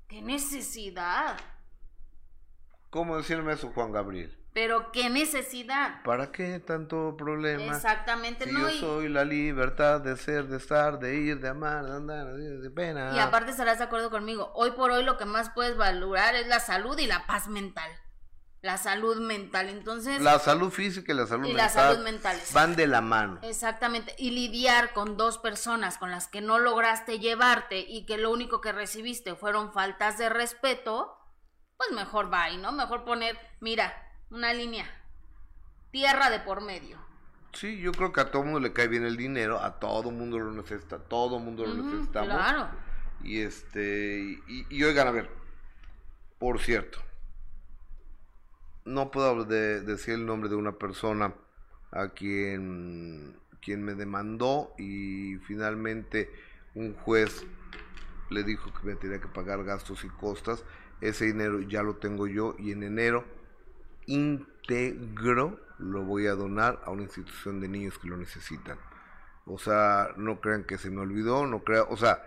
¿Qué 0.08 0.20
necesidad? 0.20 1.38
¿Cómo 2.90 3.16
decirme 3.18 3.52
eso, 3.52 3.70
Juan 3.72 3.92
Gabriel? 3.92 4.39
Pero 4.52 4.90
qué 4.90 5.08
necesidad. 5.10 6.02
¿Para 6.02 6.32
qué 6.32 6.58
tanto 6.58 7.16
problema? 7.16 7.76
Exactamente, 7.76 8.46
no. 8.46 8.68
Yo 8.68 8.80
soy 8.80 9.08
la 9.08 9.24
libertad 9.24 10.00
de 10.00 10.16
ser, 10.16 10.48
de 10.48 10.56
estar, 10.56 10.98
de 10.98 11.14
ir, 11.14 11.40
de 11.40 11.48
amar, 11.48 11.84
de 11.84 11.92
andar, 11.92 12.32
de 12.34 12.70
pena. 12.70 13.12
Y 13.14 13.20
aparte 13.20 13.52
estarás 13.52 13.78
de 13.78 13.84
acuerdo 13.84 14.10
conmigo. 14.10 14.50
Hoy 14.54 14.72
por 14.72 14.90
hoy 14.90 15.04
lo 15.04 15.16
que 15.18 15.24
más 15.24 15.50
puedes 15.50 15.76
valorar 15.76 16.34
es 16.34 16.48
la 16.48 16.58
salud 16.58 16.98
y 16.98 17.06
la 17.06 17.26
paz 17.26 17.46
mental. 17.46 17.90
La 18.60 18.76
salud 18.76 19.18
mental, 19.20 19.68
entonces. 19.70 20.20
La 20.20 20.38
salud 20.38 20.70
física 20.70 21.12
y 21.12 21.16
la 21.16 21.26
salud 21.26 21.46
y 21.46 21.54
mental. 21.54 21.66
la 21.66 21.72
salud 21.72 22.04
mental. 22.04 22.38
Van 22.52 22.76
de 22.76 22.86
la 22.86 23.00
mano. 23.00 23.38
Exactamente. 23.42 24.14
Y 24.18 24.32
lidiar 24.32 24.92
con 24.92 25.16
dos 25.16 25.38
personas 25.38 25.96
con 25.96 26.10
las 26.10 26.28
que 26.28 26.42
no 26.42 26.58
lograste 26.58 27.20
llevarte 27.20 27.78
y 27.78 28.04
que 28.04 28.18
lo 28.18 28.30
único 28.30 28.60
que 28.60 28.72
recibiste 28.72 29.34
fueron 29.34 29.72
faltas 29.72 30.18
de 30.18 30.28
respeto, 30.28 31.16
pues 31.78 31.92
mejor 31.92 32.30
va, 32.30 32.50
¿no? 32.50 32.72
Mejor 32.72 33.04
poner, 33.04 33.38
mira, 33.60 34.09
una 34.30 34.52
línea. 34.52 34.86
Tierra 35.90 36.30
de 36.30 36.40
por 36.40 36.62
medio. 36.62 36.98
Sí, 37.52 37.80
yo 37.80 37.92
creo 37.92 38.12
que 38.12 38.20
a 38.20 38.30
todo 38.30 38.44
mundo 38.44 38.60
le 38.60 38.72
cae 38.72 38.86
bien 38.86 39.04
el 39.04 39.16
dinero, 39.16 39.60
a 39.60 39.80
todo 39.80 40.10
mundo 40.10 40.38
lo 40.38 40.52
necesita, 40.52 40.98
todo 40.98 41.38
mundo 41.40 41.66
lo 41.66 41.74
necesitamos. 41.74 42.28
Claro. 42.28 42.68
Y 43.22 43.40
este, 43.40 44.40
y, 44.46 44.82
oigan, 44.84 45.08
a 45.08 45.10
ver, 45.10 45.28
por 46.38 46.60
cierto, 46.60 47.00
no 48.84 49.10
puedo 49.10 49.44
decir 49.44 50.14
el 50.14 50.26
nombre 50.26 50.48
de 50.48 50.54
una 50.54 50.72
persona 50.72 51.34
a 51.90 52.10
quien, 52.10 53.36
quien 53.60 53.82
me 53.82 53.94
demandó 53.94 54.72
y 54.78 55.36
finalmente 55.38 56.32
un 56.74 56.94
juez 56.94 57.44
le 58.30 58.44
dijo 58.44 58.72
que 58.72 58.86
me 58.86 58.94
tenía 58.94 59.20
que 59.20 59.26
pagar 59.26 59.64
gastos 59.64 60.04
y 60.04 60.08
costas. 60.08 60.64
Ese 61.00 61.26
dinero 61.26 61.60
ya 61.60 61.82
lo 61.82 61.96
tengo 61.96 62.28
yo 62.28 62.54
y 62.58 62.70
en 62.70 62.84
enero 62.84 63.24
íntegro 64.10 65.60
lo 65.78 66.02
voy 66.02 66.26
a 66.26 66.34
donar 66.34 66.80
a 66.84 66.90
una 66.90 67.02
institución 67.02 67.60
de 67.60 67.68
niños 67.68 67.98
que 67.98 68.08
lo 68.08 68.16
necesitan. 68.16 68.78
O 69.46 69.58
sea, 69.58 70.10
no 70.16 70.40
crean 70.40 70.64
que 70.64 70.78
se 70.78 70.90
me 70.90 71.00
olvidó, 71.00 71.46
no 71.46 71.64
crean, 71.64 71.86
o 71.88 71.96
sea, 71.96 72.22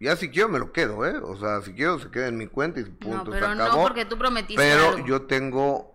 ya 0.00 0.16
si 0.16 0.30
quiero 0.30 0.48
me 0.48 0.58
lo 0.58 0.72
quedo, 0.72 1.04
¿eh? 1.06 1.18
O 1.18 1.36
sea, 1.36 1.60
si 1.60 1.74
quiero 1.74 1.98
se 1.98 2.10
queda 2.10 2.28
en 2.28 2.38
mi 2.38 2.46
cuenta 2.46 2.80
y 2.80 2.84
punto, 2.84 3.24
no, 3.24 3.30
pero 3.30 3.46
se 3.46 3.52
acabó. 3.52 3.76
No, 3.76 3.82
porque 3.82 4.06
tú 4.06 4.16
prometiste 4.16 4.56
Pero 4.56 5.04
yo 5.06 5.22
tengo 5.22 5.94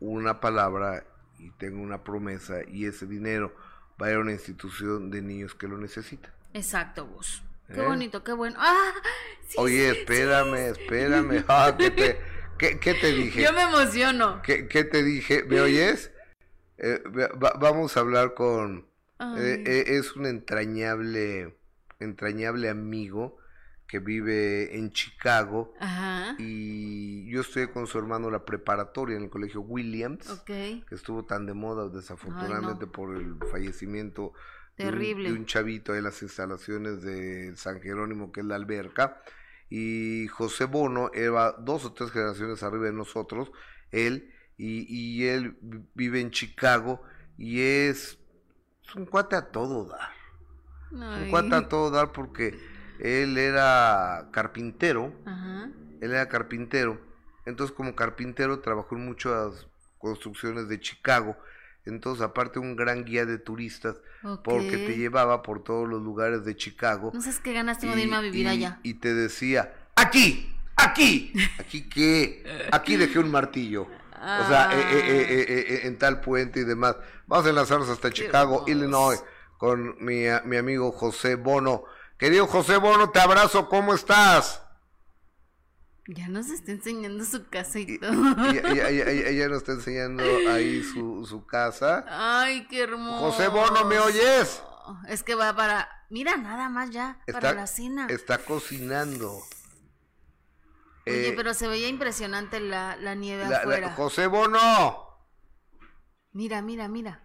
una 0.00 0.40
palabra 0.40 1.04
y 1.38 1.50
tengo 1.52 1.82
una 1.82 2.04
promesa 2.04 2.58
y 2.68 2.84
ese 2.84 3.06
dinero 3.06 3.54
va 4.00 4.08
a 4.08 4.10
ir 4.10 4.16
a 4.16 4.20
una 4.20 4.32
institución 4.32 5.10
de 5.10 5.22
niños 5.22 5.54
que 5.54 5.66
lo 5.66 5.78
necesitan. 5.78 6.30
Exacto. 6.52 7.08
Qué 7.72 7.80
¿Eh? 7.80 7.86
bonito, 7.86 8.22
qué 8.22 8.32
bueno. 8.32 8.56
¡Ah! 8.58 8.92
Oye, 9.56 9.90
espérame, 9.90 10.72
espérame. 10.72 11.44
Ah, 11.48 11.74
que 11.76 11.90
te, 11.90 12.20
¿Qué, 12.80 12.94
te 12.94 13.12
dije? 13.12 13.42
Yo 13.42 13.52
me 13.52 13.62
emociono. 13.62 14.40
¿Qué, 14.42 14.62
te 14.64 15.02
dije? 15.02 15.42
¿Me 15.44 15.60
oyes? 15.60 16.12
Eh, 16.78 17.02
vamos 17.58 17.96
a 17.96 18.00
hablar 18.00 18.34
con... 18.34 18.86
Eh, 19.38 19.62
eh, 19.66 19.84
es 19.86 20.14
un 20.16 20.26
entrañable, 20.26 21.56
entrañable 22.00 22.68
amigo 22.68 23.38
que 23.86 23.98
vive 24.00 24.76
en 24.76 24.90
Chicago 24.90 25.74
Ajá. 25.78 26.34
y 26.38 27.30
yo 27.30 27.42
estoy 27.42 27.68
con 27.68 27.86
su 27.86 27.98
hermano 27.98 28.26
en 28.26 28.32
la 28.32 28.44
preparatoria 28.44 29.16
en 29.16 29.24
el 29.24 29.30
colegio 29.30 29.60
Williams, 29.60 30.26
que 30.44 30.82
estuvo 30.90 31.24
tan 31.24 31.46
de 31.46 31.54
moda 31.54 31.88
desafortunadamente 31.88 32.86
por 32.86 33.14
el 33.14 33.36
fallecimiento 33.50 34.32
Terrible. 34.76 35.30
De, 35.30 35.36
un, 35.36 35.46
chavito 35.46 35.94
en 35.94 36.04
las 36.04 36.22
instalaciones 36.22 37.02
de 37.02 37.54
San 37.56 37.80
Jerónimo 37.80 38.32
que 38.32 38.40
es 38.40 38.46
la 38.46 38.56
alberca 38.56 39.22
y 39.74 40.28
José 40.28 40.66
Bono 40.66 41.10
era 41.14 41.52
dos 41.52 41.86
o 41.86 41.94
tres 41.94 42.10
generaciones 42.10 42.62
arriba 42.62 42.84
de 42.84 42.92
nosotros, 42.92 43.50
él, 43.90 44.30
y, 44.58 45.24
él 45.24 45.56
vive 45.94 46.20
en 46.20 46.30
Chicago 46.30 47.02
y 47.38 47.62
es, 47.62 48.18
un 48.94 49.06
cuate 49.06 49.34
a 49.34 49.50
todo 49.50 49.86
dar. 49.86 50.10
Un 50.90 51.30
cuate 51.30 51.54
a 51.54 51.68
todo 51.70 51.90
dar 51.90 52.12
porque 52.12 52.60
él 53.00 53.38
era 53.38 54.28
carpintero, 54.30 55.10
él 56.02 56.12
era 56.12 56.28
carpintero, 56.28 57.00
entonces 57.46 57.74
como 57.74 57.96
carpintero 57.96 58.60
trabajó 58.60 58.94
en 58.96 59.06
muchas 59.06 59.66
construcciones 59.96 60.68
de 60.68 60.80
Chicago, 60.80 61.34
entonces 61.84 62.22
aparte 62.22 62.58
un 62.58 62.76
gran 62.76 63.04
guía 63.04 63.26
de 63.26 63.38
turistas 63.38 63.96
porque 64.44 64.76
te 64.76 64.96
llevaba 64.96 65.42
por 65.42 65.64
todos 65.64 65.88
los 65.88 66.02
lugares 66.02 66.44
de 66.44 66.56
Chicago. 66.56 67.10
No 67.12 67.20
sé 67.20 67.32
qué 67.42 67.52
ganas 67.52 67.78
tengo 67.78 67.94
de 67.94 68.02
irme 68.02 68.16
a 68.16 68.20
vivir 68.20 68.46
allá. 68.48 68.78
Y 68.82 68.94
te 68.94 69.14
decía, 69.14 69.74
aquí, 69.96 70.54
aquí, 70.76 71.32
aquí 71.58 71.88
qué, 71.88 72.68
aquí 72.70 72.96
dejé 72.96 73.18
un 73.18 73.30
martillo. 73.30 73.82
O 73.82 74.48
sea, 74.48 74.70
eh, 74.72 74.84
eh, 74.92 75.44
eh, 75.48 75.80
en 75.84 75.98
tal 75.98 76.20
puente 76.20 76.60
y 76.60 76.64
demás. 76.64 76.94
Vamos 77.26 77.44
a 77.46 77.48
enlazarnos 77.48 77.88
hasta 77.88 78.12
Chicago, 78.12 78.64
Illinois, 78.68 79.20
con 79.58 79.96
mi, 79.98 80.26
mi 80.44 80.56
amigo 80.56 80.92
José 80.92 81.34
Bono. 81.34 81.84
Querido 82.16 82.46
José 82.46 82.76
Bono, 82.76 83.10
te 83.10 83.18
abrazo, 83.18 83.68
¿cómo 83.68 83.94
estás? 83.94 84.61
Ya 86.08 86.28
nos 86.28 86.50
está 86.50 86.72
enseñando 86.72 87.24
su 87.24 87.48
casa 87.48 87.78
y, 87.78 87.98
todo. 87.98 88.12
ella 88.12 89.48
nos 89.48 89.58
está 89.58 89.72
enseñando 89.72 90.24
ahí 90.50 90.82
su, 90.82 91.24
su 91.24 91.46
casa. 91.46 92.04
Ay, 92.08 92.66
qué 92.66 92.82
hermoso. 92.82 93.30
José 93.30 93.48
Bono, 93.48 93.84
¿me 93.84 94.00
oyes? 94.00 94.62
Es 95.08 95.22
que 95.22 95.36
va 95.36 95.54
para. 95.54 95.88
Mira, 96.10 96.36
nada 96.36 96.68
más 96.68 96.90
ya, 96.90 97.20
para 97.32 97.54
la 97.54 97.68
cena. 97.68 98.08
Está 98.10 98.38
cocinando. 98.38 99.42
Oye, 101.06 101.28
eh, 101.28 101.32
pero 101.36 101.54
se 101.54 101.68
veía 101.68 101.88
impresionante 101.88 102.58
la, 102.58 102.96
la 102.96 103.14
nieve 103.14 103.44
afuera. 103.44 103.92
José 103.92 104.26
Bono. 104.26 105.08
Mira, 106.32 106.62
mira, 106.62 106.88
mira. 106.88 107.24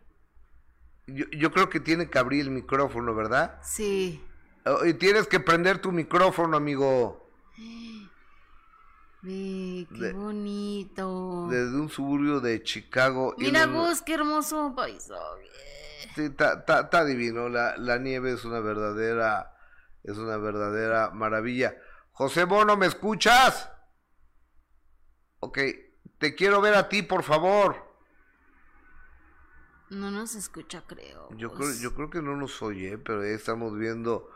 Yo, 1.08 1.26
yo 1.32 1.52
creo 1.52 1.70
que 1.70 1.80
tiene 1.80 2.10
que 2.10 2.20
abrir 2.20 2.42
el 2.42 2.52
micrófono, 2.52 3.16
¿verdad? 3.16 3.60
Sí. 3.64 4.24
Oh, 4.66 4.86
y 4.86 4.94
tienes 4.94 5.28
que 5.28 5.40
prender 5.40 5.80
tu 5.80 5.92
micrófono, 5.92 6.58
amigo. 6.58 7.28
qué 9.28 10.14
bonito. 10.14 11.48
Desde 11.50 11.80
un 11.80 11.90
suburbio 11.90 12.40
de 12.40 12.64
Chicago. 12.64 13.36
Mira 13.38 13.68
vos, 13.68 14.02
qué 14.02 14.14
hermoso 14.14 14.74
paisaje. 14.76 15.50
Sí, 16.16 16.24
está 16.26 17.06
divino. 17.06 17.50
La, 17.50 17.78
la 17.78 17.98
nieve 17.98 18.32
es 18.32 18.46
una 18.46 18.60
verdadera, 18.60 19.54
es 20.04 20.18
una 20.18 20.38
verdadera 20.38 21.12
maravilla. 21.12 21.76
José 22.12 22.46
Bono, 22.46 22.78
¿me 22.78 22.88
escuchas? 22.88 23.72
Ok, 25.40 25.60
te 26.18 26.34
quiero 26.34 26.62
ver 26.62 26.76
a 26.76 26.90
ti, 26.90 27.04
por 27.04 27.24
favor. 27.24 27.88
No 29.90 30.12
nos 30.12 30.36
escucha, 30.36 30.84
creo. 30.86 31.30
Yo 31.38 31.54
creo, 31.54 31.72
yo 31.80 31.94
creo 31.94 32.10
que 32.10 32.22
no 32.22 32.36
nos 32.36 32.62
oye, 32.62 32.98
pero 32.98 33.24
ya 33.24 33.30
estamos 33.30 33.78
viendo 33.78 34.30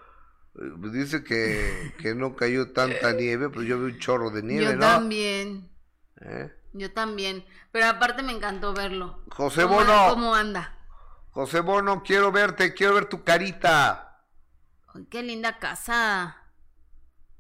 dice 0.54 1.24
que, 1.24 1.94
que 2.00 2.16
no 2.16 2.36
cayó 2.36 2.72
tanta 2.72 3.12
nieve, 3.14 3.50
pero 3.50 3.64
yo 3.64 3.80
vi 3.80 3.94
un 3.94 4.00
chorro 4.00 4.30
de 4.30 4.44
nieve, 4.44 4.74
yo 4.74 4.80
también. 4.80 5.70
¿Eh? 6.22 6.54
Yo 6.74 6.92
también. 6.92 7.46
Pero 7.72 7.88
aparte 7.88 8.24
me 8.24 8.32
encantó 8.32 8.74
verlo. 8.74 9.24
José 9.30 9.64
Bono. 9.64 10.10
¿Cómo 10.10 10.36
anda? 10.36 10.78
José 11.32 11.62
Bono, 11.62 12.04
quiero 12.04 12.32
verte, 12.32 12.74
quiero 12.74 12.96
ver 12.96 13.06
tu 13.06 13.24
carita. 13.24 14.26
Ay, 14.94 15.06
qué 15.10 15.24
linda 15.24 15.60
casa. 15.60 16.38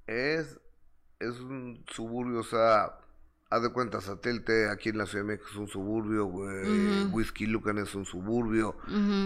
Es, 0.08 0.60
es 1.20 1.40
un 1.40 1.84
suburbio, 1.88 2.40
o 2.40 2.44
sea, 2.44 2.98
haz 3.50 3.62
de 3.62 3.70
cuenta, 3.70 4.02
satélite 4.02 4.70
aquí 4.70 4.90
en 4.90 4.98
la 4.98 5.06
Ciudad 5.06 5.26
de 5.26 5.34
México 5.34 5.50
es 5.52 5.58
un 5.58 5.68
suburbio, 5.68 6.26
Whisky 6.26 7.46
Lucan 7.46 7.78
es 7.78 7.94
un 7.96 8.06
suburbio, 8.06 8.78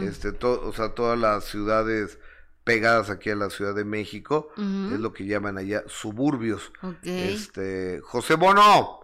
este, 0.02 0.30
o 0.46 0.74
sea, 0.74 0.90
todas 0.90 1.18
las 1.18 1.46
ciudades 1.46 2.20
pegadas 2.66 3.10
aquí 3.10 3.30
a 3.30 3.36
la 3.36 3.50
Ciudad 3.50 3.74
de 3.74 3.86
México, 3.86 4.50
es 4.58 5.00
lo 5.00 5.14
que 5.14 5.26
llaman 5.26 5.58
allá 5.58 5.84
suburbios. 5.88 6.74
Este, 7.04 8.02
José 8.04 8.36
Bono, 8.36 9.00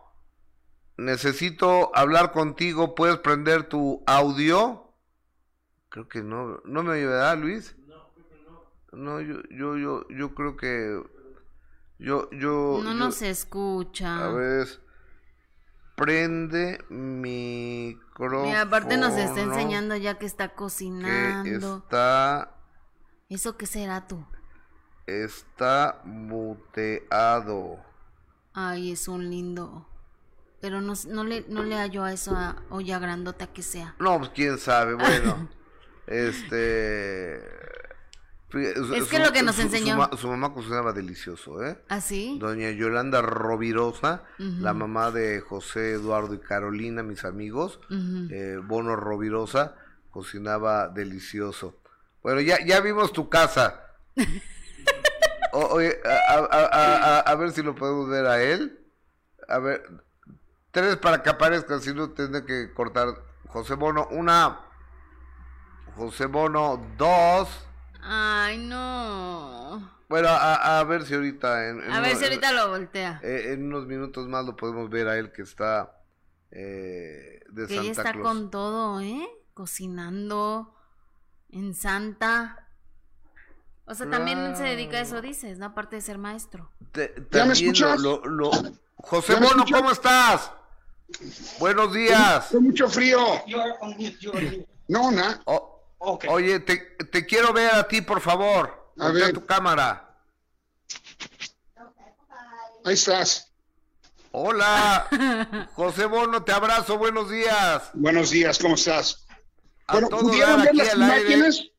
necesito 0.97 1.95
hablar 1.95 2.31
contigo, 2.33 2.95
¿puedes 2.95 3.17
prender 3.17 3.69
tu 3.69 4.03
audio? 4.07 4.93
Creo 5.89 6.09
que 6.09 6.23
no, 6.23 6.59
no 6.65 6.83
me 6.83 6.95
ayudará 6.95 7.35
Luis. 7.35 7.75
No, 7.87 8.11
creo 8.13 8.27
que 8.29 8.35
no. 8.45 8.97
No, 8.97 9.21
yo, 9.21 9.41
yo, 9.49 9.77
yo, 9.77 10.07
yo 10.09 10.33
creo 10.33 10.57
que 10.57 11.01
yo, 11.99 12.29
yo. 12.31 12.79
No 12.83 12.93
nos 12.95 13.21
escucha. 13.21 14.25
A 14.25 14.31
ver, 14.31 14.67
prende 15.95 16.83
micrófono. 16.89 18.43
Mira, 18.43 18.61
aparte 18.61 18.97
nos 18.97 19.13
está 19.13 19.41
enseñando 19.41 19.95
ya 19.97 20.17
que 20.17 20.25
está 20.25 20.55
cocinando. 20.55 21.43
Que 21.43 21.55
está 21.57 22.60
¿Eso 23.31 23.55
qué 23.55 23.65
será 23.65 24.07
tú? 24.09 24.25
Está 25.07 26.01
muteado. 26.03 27.79
Ay, 28.53 28.91
es 28.91 29.07
un 29.07 29.29
lindo. 29.29 29.87
Pero 30.59 30.81
no, 30.81 30.93
no, 31.07 31.23
le, 31.23 31.45
no 31.47 31.63
le 31.63 31.77
hallo 31.77 32.03
a 32.03 32.11
eso 32.11 32.35
a 32.35 32.61
olla 32.69 32.99
grandota 32.99 33.47
que 33.47 33.61
sea. 33.61 33.95
No, 33.99 34.19
pues 34.19 34.31
quién 34.35 34.57
sabe, 34.57 34.95
bueno. 34.95 35.47
este. 36.07 37.37
Es 38.53 39.07
que 39.09 39.19
lo 39.19 39.31
que 39.31 39.43
nos 39.43 39.57
enseñó. 39.59 40.09
Su, 40.17 40.27
mamá 40.27 40.53
cocinaba 40.53 40.91
delicioso, 40.91 41.63
¿eh? 41.65 41.81
¿Ah, 41.87 42.01
sí? 42.01 42.37
Doña 42.37 42.71
Yolanda 42.71 43.21
Rovirosa, 43.21 44.25
la 44.39 44.73
mamá 44.73 45.09
de 45.11 45.39
José 45.39 45.93
Eduardo 45.93 46.33
y 46.33 46.39
Carolina, 46.39 47.01
mis 47.01 47.23
amigos. 47.23 47.79
eh, 48.29 48.59
Bono 48.61 48.97
Rovirosa, 48.97 49.77
cocinaba 50.09 50.89
delicioso. 50.89 51.80
Bueno, 52.21 52.41
ya, 52.41 52.63
ya 52.65 52.79
vimos 52.81 53.11
tu 53.11 53.29
casa. 53.29 53.81
oye, 55.53 55.99
a, 56.05 57.35
ver 57.35 57.51
si 57.51 57.63
lo 57.63 57.75
podemos 57.75 58.09
ver 58.09 58.25
a 58.25 58.41
él. 58.41 58.79
A 59.47 59.59
ver, 59.59 59.83
tres 60.71 60.97
para 60.97 61.23
que 61.23 61.29
aparezca, 61.29 61.79
si 61.79 61.93
no 61.93 62.11
tendré 62.11 62.45
que 62.45 62.73
cortar. 62.73 63.07
José 63.47 63.75
Bono, 63.75 64.07
una. 64.11 64.59
José 65.95 66.25
Bono, 66.27 66.81
dos. 66.97 67.49
Ay, 68.01 68.57
no. 68.57 69.91
Bueno, 70.07 70.27
a, 70.29 70.83
ver 70.83 71.05
si 71.05 71.15
ahorita. 71.15 71.57
a 71.57 71.99
ver 72.01 72.15
si 72.15 72.25
ahorita 72.25 72.51
lo 72.51 72.69
voltea. 72.69 73.19
Eh, 73.23 73.53
en 73.53 73.65
unos 73.65 73.87
minutos 73.87 74.27
más 74.27 74.45
lo 74.45 74.55
podemos 74.55 74.89
ver 74.89 75.07
a 75.07 75.17
él 75.17 75.31
que 75.31 75.41
está 75.41 76.01
eh, 76.51 77.41
de 77.49 77.67
que 77.67 77.77
ella 77.77 77.91
está 77.91 78.13
con 78.13 78.51
todo, 78.51 78.99
¿eh? 79.01 79.25
Cocinando 79.53 80.73
en 81.51 81.73
Santa. 81.73 82.67
O 83.85 83.93
sea, 83.93 84.09
también 84.09 84.55
se 84.55 84.63
dedica 84.63 84.97
a 84.97 85.01
eso, 85.01 85.21
dices, 85.21 85.57
¿no? 85.57 85.65
Aparte 85.67 85.97
de 85.97 86.01
ser 86.01 86.17
maestro. 86.17 86.71
¿Ya 87.31 87.45
me 87.45 87.53
escuchas? 87.53 88.01
José 88.95 89.35
Bono, 89.35 89.65
¿cómo 89.69 89.91
estás? 89.91 90.51
Buenos 91.59 91.93
días. 91.93 92.47
Con 92.51 92.63
mucho 92.63 92.87
frío. 92.87 93.19
No, 94.87 95.11
nada. 95.11 95.41
Oye, 96.29 96.59
te, 96.61 96.77
te, 97.11 97.25
quiero 97.25 97.53
ver 97.53 97.73
a 97.73 97.87
ti, 97.87 98.01
por 98.01 98.21
favor. 98.21 98.93
A 98.97 99.09
ver. 99.09 99.33
tu 99.33 99.45
cámara. 99.45 100.15
Ahí 102.85 102.93
estás. 102.93 103.51
Hola. 104.31 105.69
José 105.73 106.05
Bono, 106.05 106.43
te 106.43 106.51
abrazo. 106.51 106.97
Buenos 106.97 107.29
días. 107.29 107.89
Buenos 107.93 108.29
días, 108.29 108.57
¿cómo 108.57 108.75
estás? 108.75 109.25
Bueno, 109.89 110.09
¿pudieron 110.09 110.63
ver 110.63 110.75
las 110.75 110.95
imágenes? 110.95 111.71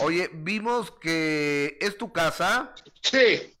Oye, 0.00 0.30
vimos 0.32 0.90
que 1.00 1.78
es 1.80 1.96
tu 1.96 2.12
casa. 2.12 2.74
Sí. 3.02 3.52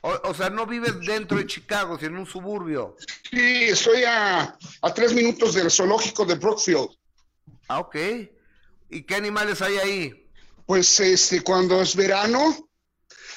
O, 0.00 0.32
sea, 0.32 0.48
no 0.48 0.64
vives 0.64 1.00
dentro 1.00 1.38
de 1.38 1.46
Chicago, 1.46 1.98
sino 1.98 2.12
en 2.12 2.18
un 2.18 2.26
suburbio. 2.26 2.96
Sí, 3.30 3.64
estoy 3.64 4.04
a, 4.04 4.56
a 4.82 4.94
tres 4.94 5.12
minutos 5.12 5.54
del 5.54 5.70
zoológico 5.70 6.24
de 6.24 6.36
Brookfield. 6.36 6.88
Ah, 7.66 7.80
ok. 7.80 7.96
¿Y 8.90 9.02
qué 9.02 9.14
animales 9.16 9.60
hay 9.60 9.76
ahí? 9.76 10.30
Pues 10.66 11.00
este, 11.00 11.42
cuando 11.42 11.82
es 11.82 11.96
verano, 11.96 12.70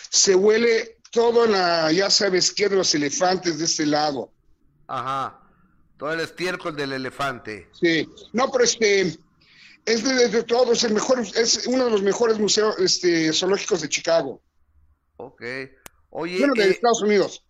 se 0.10 0.36
huele 0.36 1.00
todo 1.12 1.46
la, 1.46 1.92
ya 1.92 2.10
sabes 2.10 2.52
qué, 2.52 2.70
de 2.70 2.78
los 2.78 2.94
elefantes 2.96 3.58
de 3.60 3.66
este 3.66 3.86
lado. 3.86 4.32
Ajá. 4.88 5.41
Todo 6.02 6.14
el 6.14 6.22
estiércol 6.22 6.76
del 6.76 6.94
elefante. 6.94 7.70
Sí, 7.80 8.10
no, 8.34 8.52
pero 8.52 8.64
este 8.64 9.02
es 9.86 10.04
de, 10.04 10.42
todo, 10.42 10.72
es 10.72 10.84
el 10.84 10.96
mejor, 10.96 11.20
es 11.20 11.68
uno 11.68 11.86
de 11.86 11.92
los 11.92 12.02
mejores 12.02 12.40
museos 12.40 12.76
este, 12.80 13.32
zoológicos 13.32 13.82
de 13.82 13.90
Chicago. 13.90 14.42
Ok. 15.18 15.44
Oye, 16.10 16.40
bueno, 16.40 16.56
de 16.56 16.64
eh, 16.64 16.72
Estados 16.72 17.04
Unidos. 17.04 17.46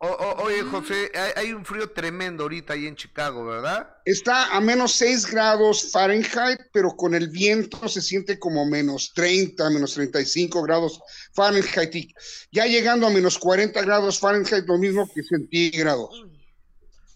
oye, 0.00 0.62
José, 0.62 1.12
hay, 1.36 1.52
un 1.52 1.64
frío 1.64 1.88
tremendo 1.92 2.42
ahorita 2.42 2.72
ahí 2.72 2.88
en 2.88 2.96
Chicago, 2.96 3.44
¿verdad? 3.44 3.88
Está 4.04 4.56
a 4.56 4.60
menos 4.60 4.90
6 4.94 5.30
grados 5.30 5.92
Fahrenheit, 5.92 6.62
pero 6.72 6.96
con 6.96 7.14
el 7.14 7.28
viento 7.28 7.88
se 7.88 8.02
siente 8.02 8.40
como 8.40 8.66
menos 8.66 9.12
30, 9.14 9.70
menos 9.70 9.94
35 9.94 10.62
grados 10.64 11.00
Fahrenheit. 11.32 12.10
ya 12.50 12.66
llegando 12.66 13.06
a 13.06 13.10
menos 13.10 13.38
40 13.38 13.80
grados 13.82 14.18
Fahrenheit, 14.18 14.66
lo 14.66 14.78
mismo 14.78 15.08
que 15.14 15.22
centígrados 15.22 16.24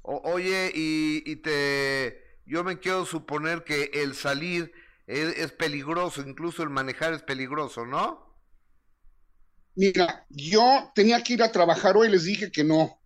oye, 0.09 0.73
y, 0.75 1.37
te, 1.37 2.23
yo 2.47 2.65
me 2.65 2.79
quiero 2.79 3.05
suponer 3.05 3.65
que 3.65 3.91
el 3.93 4.15
salir 4.15 4.73
es, 5.07 5.53
peligroso, 5.53 6.23
incluso 6.23 6.63
el 6.63 6.71
manejar 6.71 7.13
es 7.13 7.23
peligroso, 7.23 7.85
¿no? 7.85 8.27
Mira, 9.75 10.27
yo 10.31 10.91
tenía 10.95 11.23
que 11.23 11.35
ir 11.35 11.43
a 11.43 11.53
trabajar 11.53 11.97
hoy, 11.97 12.09
les 12.09 12.25
dije 12.25 12.51
que 12.51 12.65
no, 12.65 13.01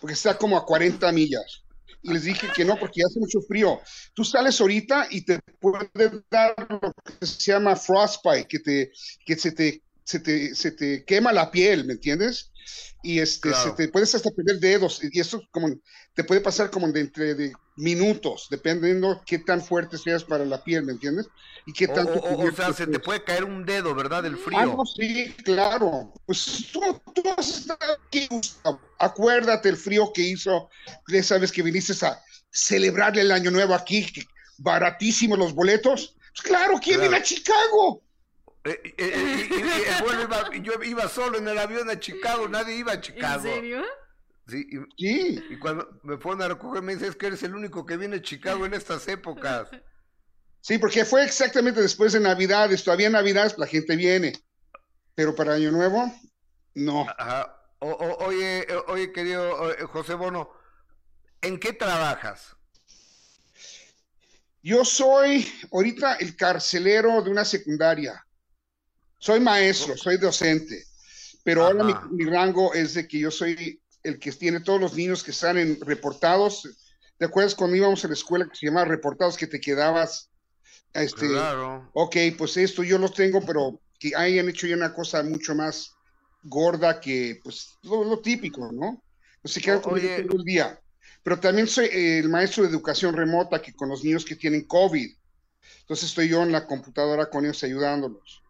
porque 0.00 0.14
está 0.14 0.36
como 0.36 0.56
a 0.56 0.64
40 0.64 1.12
millas. 1.12 1.62
y 2.02 2.12
les 2.12 2.24
dije 2.24 2.48
que 2.54 2.64
no 2.64 2.78
porque 2.78 3.02
hace 3.04 3.20
mucho 3.20 3.40
frío. 3.42 3.80
Tú 4.14 4.24
sales 4.24 4.60
ahorita 4.60 5.08
y 5.10 5.24
te 5.24 5.40
puede 5.60 6.22
dar 6.30 6.54
lo 6.68 6.92
que 7.18 7.26
se 7.26 7.52
llama 7.52 7.76
frostbite, 7.76 8.46
que 8.48 8.58
te, 8.60 8.92
que 9.24 9.36
se 9.36 9.52
te, 9.52 9.82
se 10.04 10.20
te, 10.20 10.54
se 10.54 10.72
te 10.72 11.04
quema 11.04 11.32
la 11.32 11.50
piel, 11.50 11.84
¿me 11.84 11.94
entiendes? 11.94 12.50
Y 13.02 13.20
este, 13.20 13.52
se 13.54 13.70
te 13.72 13.88
puedes 13.88 14.14
hasta 14.14 14.30
perder 14.30 14.58
dedos, 14.58 15.00
y 15.02 15.20
eso 15.20 15.40
como 15.50 15.68
te 16.14 16.24
puede 16.24 16.40
pasar 16.40 16.70
como 16.70 16.90
de 16.90 17.00
entre 17.00 17.34
de 17.34 17.52
minutos, 17.76 18.48
dependiendo 18.50 19.22
qué 19.26 19.38
tan 19.38 19.62
fuerte 19.62 19.98
seas 19.98 20.24
para 20.24 20.44
la 20.44 20.64
piel, 20.64 20.84
¿me 20.84 20.92
entiendes? 20.92 21.28
Y 21.66 21.72
qué 21.72 21.88
tanto. 21.88 22.20
O, 22.22 22.50
sea, 22.52 22.72
se 22.72 22.86
te 22.86 22.98
puede 22.98 23.22
caer 23.22 23.44
un 23.44 23.64
dedo, 23.66 23.94
¿verdad? 23.94 24.22
Del 24.22 24.36
frío. 24.36 24.58
Ah, 24.58 24.84
sí, 24.96 25.34
claro. 25.44 26.12
Pues 26.24 26.68
tú, 26.72 26.80
tú 27.12 27.22
aquí, 28.06 28.28
Acuérdate 28.98 29.68
el 29.68 29.76
frío 29.76 30.12
que 30.12 30.22
hizo. 30.22 30.70
Ya 31.08 31.22
sabes 31.22 31.52
que 31.52 31.62
viniste 31.62 31.92
a 32.06 32.20
celebrarle 32.50 33.22
el 33.22 33.32
año 33.32 33.50
nuevo 33.50 33.74
aquí, 33.74 34.06
baratísimos 34.58 35.38
los 35.38 35.54
boletos. 35.54 36.16
Pues 36.32 36.42
claro, 36.42 36.78
¿quién 36.82 37.00
viene 37.00 37.16
a 37.16 37.22
Chicago? 37.22 38.02
Eh, 38.66 38.80
eh, 38.98 39.48
eh, 39.50 40.60
yo 40.62 40.82
iba 40.82 41.08
solo 41.08 41.38
en 41.38 41.46
el 41.46 41.56
avión 41.56 41.88
a 41.88 42.00
Chicago, 42.00 42.48
nadie 42.48 42.76
iba 42.76 42.92
a 42.92 43.00
Chicago. 43.00 43.46
¿En 43.46 43.54
serio? 43.54 43.84
Sí, 44.48 44.66
y, 44.96 45.52
y 45.54 45.58
cuando 45.58 46.00
me 46.02 46.18
fueron 46.18 46.42
a 46.42 46.48
recoger 46.48 46.82
me 46.82 46.94
dices 46.94 47.16
que 47.16 47.26
eres 47.26 47.42
el 47.42 47.54
único 47.54 47.84
que 47.84 47.96
viene 47.96 48.16
a 48.16 48.22
Chicago 48.22 48.66
en 48.66 48.74
estas 48.74 49.06
épocas. 49.08 49.68
Sí, 50.62 50.78
porque 50.78 51.04
fue 51.04 51.22
exactamente 51.24 51.80
después 51.80 52.12
de 52.12 52.18
Navidades, 52.18 52.82
todavía 52.82 53.08
Navidades 53.08 53.56
la 53.56 53.68
gente 53.68 53.94
viene, 53.94 54.32
pero 55.14 55.32
para 55.32 55.54
Año 55.54 55.70
Nuevo, 55.70 56.12
no. 56.74 57.06
oye, 57.78 58.66
oye, 58.88 59.12
querido 59.12 59.76
José 59.86 60.14
Bono, 60.14 60.50
¿en 61.40 61.60
qué 61.60 61.72
trabajas? 61.72 62.56
Yo 64.60 64.84
soy 64.84 65.48
ahorita 65.70 66.16
el 66.16 66.34
carcelero 66.34 67.22
de 67.22 67.30
una 67.30 67.44
secundaria. 67.44 68.25
Soy 69.26 69.40
maestro, 69.40 69.96
soy 69.96 70.18
docente, 70.18 70.84
pero 71.42 71.64
ahora 71.66 71.82
mi, 71.82 71.92
mi, 72.12 72.30
rango 72.30 72.72
es 72.74 72.94
de 72.94 73.08
que 73.08 73.18
yo 73.18 73.32
soy 73.32 73.82
el 74.04 74.20
que 74.20 74.30
tiene 74.30 74.60
todos 74.60 74.80
los 74.80 74.94
niños 74.94 75.24
que 75.24 75.32
están 75.32 75.58
en 75.58 75.80
reportados. 75.80 76.62
¿Te 77.18 77.24
acuerdas 77.24 77.56
cuando 77.56 77.74
íbamos 77.74 78.04
a 78.04 78.06
la 78.06 78.14
escuela 78.14 78.46
que 78.48 78.54
se 78.54 78.66
llamaba 78.66 78.86
reportados 78.86 79.36
que 79.36 79.48
te 79.48 79.60
quedabas? 79.60 80.30
Este, 80.92 81.26
claro. 81.26 81.90
Ok, 81.94 82.16
pues 82.38 82.56
esto 82.56 82.84
yo 82.84 82.98
lo 82.98 83.08
tengo, 83.08 83.44
pero 83.44 83.80
que 83.98 84.12
hayan 84.14 84.48
hecho 84.48 84.68
ya 84.68 84.76
una 84.76 84.94
cosa 84.94 85.24
mucho 85.24 85.56
más 85.56 85.96
gorda 86.44 87.00
que, 87.00 87.40
pues, 87.42 87.78
lo, 87.82 88.20
típico, 88.20 88.70
¿no? 88.70 89.02
Pues 89.42 89.54
se 89.54 89.60
quedan 89.60 89.82
todo 89.82 89.96
el 89.96 90.44
día. 90.44 90.80
Pero 91.24 91.40
también 91.40 91.66
soy 91.66 91.88
el 91.90 92.28
maestro 92.28 92.62
de 92.62 92.68
educación 92.68 93.16
remota 93.16 93.60
que 93.60 93.74
con 93.74 93.88
los 93.88 94.04
niños 94.04 94.24
que 94.24 94.36
tienen 94.36 94.68
COVID. 94.68 95.12
Entonces 95.80 96.10
estoy 96.10 96.28
yo 96.28 96.44
en 96.44 96.52
la 96.52 96.64
computadora 96.64 97.28
con 97.28 97.44
ellos 97.44 97.64
ayudándolos. 97.64 98.45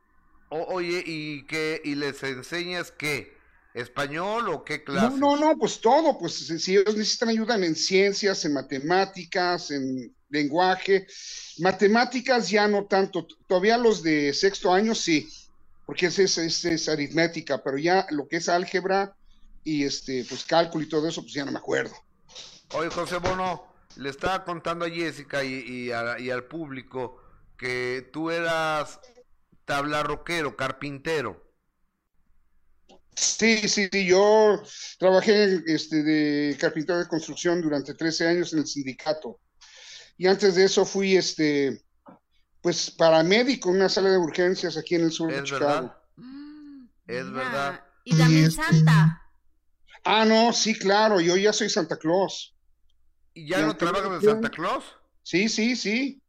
Oye, 0.49 1.03
¿y 1.05 1.45
qué? 1.47 1.81
¿Y 1.85 1.95
les 1.95 2.23
enseñas 2.23 2.93
qué? 2.93 3.37
¿Español 3.75 4.49
o 4.49 4.65
qué 4.65 4.83
clase? 4.83 5.19
No, 5.19 5.37
no, 5.37 5.49
no, 5.49 5.59
pues 5.59 5.81
todo, 5.81 6.19
pues 6.19 6.35
si 6.35 6.73
ellos 6.73 6.97
necesitan 6.97 7.29
ayuda 7.29 7.57
en 7.57 7.75
ciencias, 7.75 8.45
en 8.45 8.55
matemáticas, 8.55 9.71
en 9.71 10.15
lenguaje, 10.31 11.07
matemáticas 11.59 12.49
ya 12.49 12.67
no 12.69 12.87
tanto, 12.87 13.27
todavía 13.47 13.77
los 13.77 14.03
de 14.03 14.33
sexto 14.33 14.73
año 14.73 14.95
sí, 14.95 15.29
porque 15.85 16.07
es, 16.07 16.19
es, 16.19 16.65
es, 16.65 16.89
aritmética, 16.89 17.63
pero 17.63 17.77
ya 17.77 18.07
lo 18.11 18.27
que 18.27 18.37
es 18.37 18.49
álgebra 18.49 19.15
y 19.63 19.85
este, 19.85 20.25
pues 20.29 20.45
cálculo 20.45 20.85
y 20.85 20.89
todo 20.89 21.07
eso, 21.09 21.21
pues 21.23 21.35
ya 21.35 21.45
no 21.45 21.53
me 21.53 21.59
acuerdo. 21.59 21.95
Oye, 22.73 22.89
José 22.91 23.19
Bono, 23.19 23.67
le 23.97 24.09
estaba 24.09 24.45
contando 24.45 24.85
a 24.85 24.91
Jessica 24.91 25.45
y, 25.45 25.53
y, 25.53 25.91
y 25.91 26.31
al 26.31 26.45
público 26.45 27.21
que 27.57 28.09
tú 28.13 28.31
eras 28.31 29.01
tablarroquero, 29.67 30.57
carpintero. 30.57 31.45
Sí, 33.15 33.69
sí, 33.69 33.89
sí, 33.91 34.07
yo 34.07 34.63
trabajé 34.99 35.63
este, 35.67 36.03
de 36.03 36.57
carpintero 36.59 36.99
de 36.99 37.09
construcción 37.09 37.61
durante 37.61 37.95
13 37.95 38.29
años 38.29 38.53
en 38.53 38.61
el 38.61 38.67
sindicato. 38.67 39.41
Y 40.19 40.27
antes 40.27 40.55
de 40.55 40.65
eso 40.65 40.85
fui, 40.85 41.17
este, 41.17 41.83
pues, 42.61 42.91
paramédico 42.91 43.71
en 43.71 43.77
una 43.77 43.89
sala 43.89 44.11
de 44.11 44.19
urgencias 44.19 44.77
aquí 44.77 44.95
en 44.95 45.03
el 45.03 45.13
sur 45.13 45.33
de 45.33 45.43
Chicago. 45.43 45.95
Mm, 46.17 46.87
es 47.07 47.31
verdad. 47.31 47.85
Y 48.05 48.17
también 48.17 48.51
Santa. 48.51 49.23
Ah, 50.05 50.25
no, 50.25 50.53
sí, 50.53 50.79
claro, 50.79 51.21
yo 51.21 51.37
ya 51.37 51.53
soy 51.53 51.69
Santa 51.69 51.97
Claus. 51.97 52.55
¿Y 53.35 53.49
ya 53.49 53.63
no 53.63 53.77
trabajas 53.77 54.21
de 54.21 54.31
Santa 54.31 54.51
Claus? 54.51 54.85
Sí, 55.23 55.49
sí, 55.49 55.75
sí. 55.75 56.23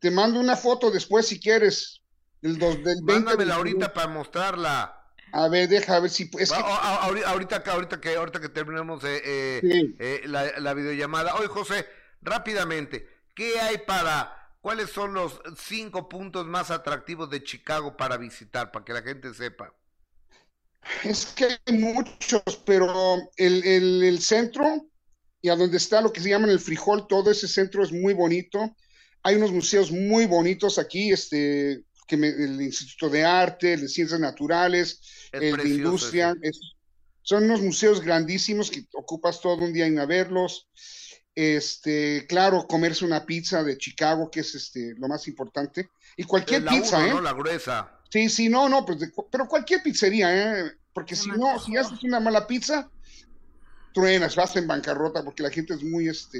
Te 0.00 0.10
mando 0.10 0.38
una 0.38 0.56
foto 0.56 0.90
después 0.90 1.26
si 1.26 1.40
quieres. 1.40 2.03
Del, 2.44 2.58
dos, 2.58 2.84
del 2.84 3.00
Mándamela 3.00 3.54
ahorita 3.54 3.94
para 3.94 4.06
mostrarla. 4.06 5.02
A 5.32 5.48
ver, 5.48 5.66
deja 5.66 5.96
a 5.96 6.00
ver 6.00 6.10
si 6.10 6.30
es 6.38 6.52
ahorita, 6.52 7.62
ahorita, 7.64 8.02
que 8.02 8.14
ahorita 8.14 8.38
que 8.38 8.50
terminemos 8.50 9.02
eh, 9.02 9.22
eh, 9.24 9.94
eh, 9.98 10.20
la, 10.26 10.60
la, 10.60 10.74
videollamada. 10.74 11.36
Oye, 11.36 11.48
José, 11.48 11.86
rápidamente, 12.20 13.08
¿qué 13.34 13.58
hay 13.60 13.78
para 13.78 14.52
cuáles 14.60 14.90
son 14.90 15.14
los 15.14 15.40
cinco 15.56 16.06
puntos 16.06 16.44
más 16.44 16.70
atractivos 16.70 17.30
de 17.30 17.42
Chicago 17.42 17.96
para 17.96 18.18
visitar, 18.18 18.70
para 18.70 18.84
que 18.84 18.92
la 18.92 19.00
gente 19.00 19.32
sepa? 19.32 19.72
Es 21.02 21.24
que 21.24 21.46
hay 21.64 21.78
muchos, 21.78 22.42
pero 22.66 23.16
el, 23.38 23.64
el, 23.64 24.02
el 24.02 24.20
centro 24.20 24.86
y 25.40 25.48
a 25.48 25.56
donde 25.56 25.78
está 25.78 26.02
lo 26.02 26.12
que 26.12 26.20
se 26.20 26.28
llama 26.28 26.48
el 26.48 26.60
frijol, 26.60 27.06
todo 27.06 27.30
ese 27.30 27.48
centro 27.48 27.82
es 27.82 27.90
muy 27.90 28.12
bonito. 28.12 28.76
Hay 29.22 29.36
unos 29.36 29.50
museos 29.50 29.90
muy 29.90 30.26
bonitos 30.26 30.78
aquí, 30.78 31.10
este, 31.10 31.84
que 32.06 32.16
el 32.16 32.60
Instituto 32.60 33.10
de 33.10 33.24
Arte, 33.24 33.74
el 33.74 33.82
de 33.82 33.88
Ciencias 33.88 34.20
Naturales, 34.20 35.00
el 35.32 35.56
de 35.56 35.68
Industria. 35.68 36.34
son 37.22 37.44
unos 37.44 37.62
museos 37.62 38.00
grandísimos 38.00 38.70
que 38.70 38.86
ocupas 38.92 39.40
todo 39.40 39.56
un 39.56 39.72
día 39.72 39.86
en 39.86 39.98
a 39.98 40.06
verlos. 40.06 40.68
Este, 41.34 42.26
claro, 42.28 42.66
comerse 42.68 43.04
una 43.04 43.26
pizza 43.26 43.64
de 43.64 43.76
Chicago, 43.76 44.30
que 44.30 44.40
es 44.40 44.54
este, 44.54 44.94
lo 44.96 45.08
más 45.08 45.26
importante. 45.26 45.90
Y 46.16 46.24
cualquier 46.24 46.64
pizza, 46.64 47.06
¿eh? 47.06 47.20
La 47.20 47.32
gruesa. 47.32 47.90
Sí, 48.10 48.28
sí, 48.28 48.48
no, 48.48 48.68
no, 48.68 48.86
pues 48.86 48.98
pero 49.30 49.48
cualquier 49.48 49.82
pizzería, 49.82 50.60
¿eh? 50.60 50.72
Porque 50.92 51.16
si 51.16 51.28
no, 51.30 51.58
si 51.58 51.76
haces 51.76 52.00
una 52.04 52.20
mala 52.20 52.46
pizza, 52.46 52.88
truenas, 53.92 54.36
vas 54.36 54.54
en 54.54 54.68
bancarrota, 54.68 55.24
porque 55.24 55.42
la 55.42 55.50
gente 55.50 55.74
es 55.74 55.82
muy, 55.82 56.08
este, 56.08 56.38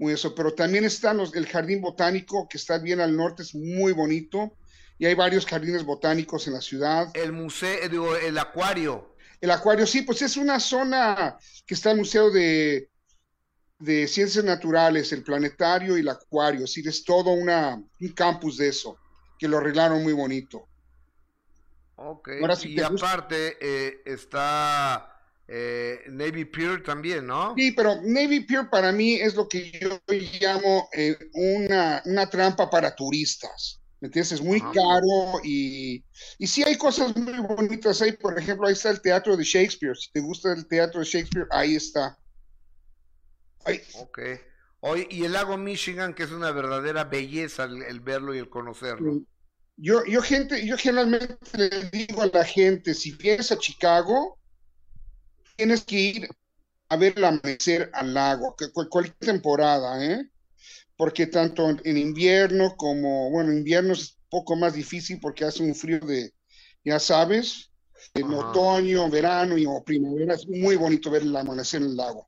muy 0.00 0.14
eso, 0.14 0.34
pero 0.34 0.54
también 0.54 0.84
está 0.84 1.12
el 1.12 1.46
jardín 1.46 1.82
botánico 1.82 2.48
que 2.48 2.56
está 2.56 2.78
bien 2.78 3.00
al 3.00 3.14
norte, 3.14 3.42
es 3.42 3.54
muy 3.54 3.92
bonito, 3.92 4.56
y 4.98 5.04
hay 5.04 5.14
varios 5.14 5.44
jardines 5.44 5.84
botánicos 5.84 6.46
en 6.46 6.54
la 6.54 6.62
ciudad. 6.62 7.10
El 7.14 7.32
museo, 7.32 7.86
digo, 7.88 8.16
el 8.16 8.38
acuario. 8.38 9.14
El 9.42 9.50
acuario, 9.50 9.86
sí, 9.86 10.02
pues 10.02 10.22
es 10.22 10.38
una 10.38 10.58
zona 10.58 11.38
que 11.66 11.74
está 11.74 11.90
el 11.90 11.98
Museo 11.98 12.30
de, 12.30 12.90
de 13.78 14.06
Ciencias 14.06 14.44
Naturales, 14.44 15.12
el 15.12 15.22
planetario 15.22 15.96
y 15.96 16.00
el 16.00 16.08
acuario, 16.08 16.64
es 16.64 16.70
decir, 16.70 16.88
es 16.88 17.04
todo 17.04 17.30
una, 17.30 17.74
un 17.74 18.08
campus 18.12 18.56
de 18.56 18.68
eso, 18.68 18.98
que 19.38 19.48
lo 19.48 19.58
arreglaron 19.58 20.02
muy 20.02 20.12
bonito. 20.12 20.66
Ok, 21.96 22.30
y 22.64 22.80
aparte 22.80 23.58
eh, 23.60 24.00
está 24.06 25.09
eh, 25.52 26.04
Navy 26.06 26.44
Pier 26.44 26.84
también, 26.84 27.26
¿no? 27.26 27.54
Sí, 27.56 27.72
pero 27.72 28.00
Navy 28.02 28.40
Pier 28.40 28.70
para 28.70 28.92
mí 28.92 29.14
es 29.14 29.34
lo 29.34 29.48
que 29.48 29.72
yo 29.80 30.00
llamo 30.40 30.88
eh, 30.92 31.18
una, 31.32 32.00
una, 32.04 32.30
trampa 32.30 32.70
para 32.70 32.94
turistas. 32.94 33.80
¿Me 34.00 34.06
entiendes? 34.06 34.30
Es 34.30 34.40
muy 34.40 34.60
caro 34.60 35.40
y, 35.42 36.04
y 36.38 36.46
sí 36.46 36.62
hay 36.62 36.76
cosas 36.78 37.16
muy 37.16 37.38
bonitas 37.40 38.00
ahí. 38.00 38.12
Por 38.12 38.38
ejemplo, 38.38 38.68
ahí 38.68 38.74
está 38.74 38.90
el 38.90 39.02
teatro 39.02 39.36
de 39.36 39.42
Shakespeare. 39.42 39.96
Si 39.96 40.12
te 40.12 40.20
gusta 40.20 40.52
el 40.52 40.68
teatro 40.68 41.00
de 41.00 41.06
Shakespeare, 41.06 41.48
ahí 41.50 41.74
está. 41.74 42.16
Ahí. 43.64 43.82
Ok. 43.98 44.20
Hoy, 44.78 45.08
y 45.10 45.24
el 45.24 45.32
lago 45.32 45.58
Michigan, 45.58 46.14
que 46.14 46.22
es 46.22 46.30
una 46.30 46.52
verdadera 46.52 47.04
belleza 47.04 47.64
el, 47.64 47.98
verlo 47.98 48.34
y 48.34 48.38
el 48.38 48.48
conocerlo. 48.48 49.20
Yo, 49.76 50.04
yo, 50.06 50.22
gente, 50.22 50.64
yo 50.64 50.78
generalmente 50.78 51.36
le 51.58 51.90
digo 51.90 52.22
a 52.22 52.30
la 52.32 52.44
gente, 52.44 52.94
si 52.94 53.12
vienes 53.16 53.50
a 53.50 53.58
Chicago, 53.58 54.39
tienes 55.60 55.84
que 55.84 55.96
ir 55.96 56.28
a 56.88 56.96
ver 56.96 57.12
el 57.18 57.24
amanecer 57.24 57.90
al 57.92 58.14
lago, 58.14 58.56
cualquier 58.88 59.14
temporada, 59.18 60.02
¿eh? 60.02 60.30
Porque 60.96 61.26
tanto 61.26 61.68
en 61.68 61.98
invierno 61.98 62.76
como, 62.76 63.30
bueno, 63.30 63.52
invierno 63.52 63.92
es 63.92 64.12
un 64.12 64.28
poco 64.30 64.56
más 64.56 64.72
difícil 64.72 65.20
porque 65.20 65.44
hace 65.44 65.62
un 65.62 65.74
frío 65.74 66.00
de, 66.00 66.32
ya 66.82 66.98
sabes, 66.98 67.72
en 68.14 68.32
otoño, 68.32 69.10
verano 69.10 69.58
y 69.58 69.66
o 69.66 69.84
primavera 69.84 70.34
es 70.34 70.48
muy 70.48 70.76
bonito 70.76 71.10
ver 71.10 71.22
el 71.22 71.36
amanecer 71.36 71.82
en 71.82 71.88
el 71.88 71.96
lago. 71.96 72.26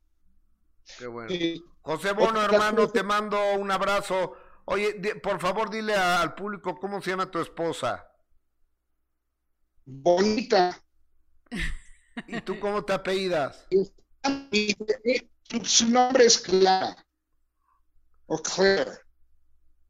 Qué 0.99 1.07
bueno. 1.07 1.35
José 1.81 2.11
Bono, 2.11 2.39
hermano, 2.39 2.87
te 2.87 3.01
mando 3.01 3.55
un 3.55 3.71
abrazo. 3.71 4.35
Oye, 4.65 4.93
por 5.23 5.41
favor, 5.41 5.71
dile 5.71 5.95
al 5.95 6.35
público 6.35 6.77
cómo 6.77 7.01
se 7.01 7.09
llama 7.09 7.31
tu 7.31 7.39
esposa. 7.39 8.07
Bonita. 9.85 10.79
¿Y 12.27 12.41
tú 12.41 12.59
cómo 12.59 12.83
te 12.83 12.93
apellidas? 12.93 13.65
Su, 15.63 15.89
nombre 15.89 16.25
es 16.25 16.37
Clara. 16.39 16.95
O 18.25 18.41
Claire. 18.41 18.91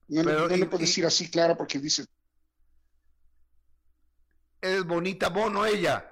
No, 0.07 0.23
no, 0.23 0.47
le 0.47 0.65
puedo 0.65 0.79
decir 0.79 1.05
así 1.05 1.29
Clara 1.29 1.55
porque 1.55 1.79
dice. 1.79 2.05
Es 4.61 4.83
bonita 4.83 5.29
Bono 5.29 5.65
ella. 5.65 6.09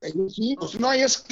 Pues 0.00 0.78
no, 0.78 0.92
ella 0.92 1.06
es 1.06 1.24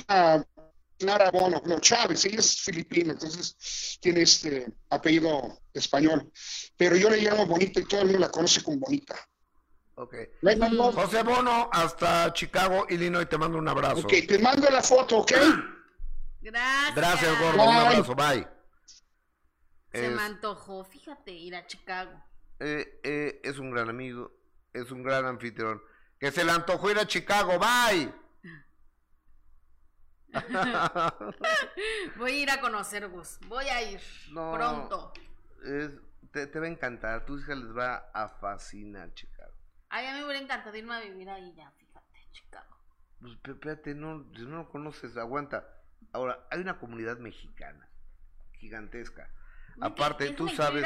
Clara 0.98 1.30
Bono, 1.30 1.62
no, 1.66 1.78
Chávez, 1.80 2.24
ella 2.24 2.40
es 2.40 2.61
filipina, 2.61 3.12
entonces 3.12 3.98
tiene 4.00 4.22
este 4.22 4.66
apellido 4.90 5.61
español. 5.72 6.30
Pero 6.76 6.96
yo 6.96 7.11
le 7.11 7.20
llamo 7.20 7.46
Bonita 7.46 7.80
y 7.80 7.84
todo 7.84 8.00
el 8.00 8.07
mundo 8.07 8.20
la 8.20 8.30
conoce 8.30 8.62
como 8.62 8.78
Bonita. 8.78 9.16
Ok. 9.97 10.14
José 10.95 11.22
Bono, 11.22 11.68
hasta 11.72 12.32
Chicago, 12.32 12.86
Illinois, 12.88 13.28
te 13.28 13.38
mando 13.38 13.59
un 13.59 13.68
abrazo. 13.68 14.01
Ok, 14.01 14.12
te 14.26 14.38
mando 14.38 14.68
la 14.68 14.82
foto, 14.82 15.18
¿ok? 15.18 15.32
Gracias. 16.40 16.95
Gracias, 16.95 17.40
gordo. 17.40 17.62
Un 17.62 17.74
abrazo, 17.74 18.14
bye. 18.14 18.49
Se 19.92 20.11
me 20.11 20.22
antojó, 20.22 20.84
fíjate, 20.84 21.30
ir 21.30 21.55
a 21.55 21.66
Chicago. 21.66 22.12
Eh, 22.59 23.01
eh, 23.05 23.40
es 23.45 23.59
un 23.59 23.70
gran 23.70 23.88
amigo, 23.88 24.32
es 24.72 24.90
un 24.90 25.03
gran 25.03 25.26
anfitrión. 25.26 25.80
Que 26.18 26.32
se 26.32 26.45
le 26.45 26.51
antojó 26.51 26.90
ir 26.90 26.99
a 26.99 27.07
Chicago, 27.07 27.59
bye. 27.59 28.12
voy 32.16 32.32
a 32.32 32.42
ir 32.42 32.51
a 32.51 32.61
conocer, 32.61 33.09
Gus. 33.09 33.38
Voy 33.47 33.66
a 33.66 33.82
ir 33.82 34.01
pronto. 34.32 35.12
te, 36.32 36.49
te, 36.49 36.59
va 36.59 36.66
a 36.66 36.68
encantar. 36.68 37.24
Tu 37.24 37.38
hija 37.38 37.55
les 37.55 37.76
va 37.76 38.11
a 38.12 38.28
fascinar, 38.28 39.14
Chicago. 39.14 39.34
Ay, 39.97 40.09
a 40.09 40.12
mí 40.12 40.18
me 40.18 40.24
hubiera 40.24 40.40
encantado 40.40 40.76
irme 40.76 40.92
a 40.92 41.01
vivir 41.01 41.30
ahí 41.30 41.55
ya, 41.57 41.70
fíjate, 41.70 42.26
Chicago. 42.32 42.76
Pues 43.20 43.34
espérate, 43.47 43.95
no, 43.95 44.24
si 44.34 44.42
no 44.42 44.57
lo 44.57 44.68
conoces, 44.68 45.16
aguanta. 45.16 45.68
Ahora, 46.12 46.45
hay 46.51 46.61
una 46.61 46.80
comunidad 46.80 47.18
mexicana 47.18 47.88
gigantesca. 48.55 49.30
Aparte, 49.80 50.32
tú 50.32 50.49
sabes, 50.49 50.84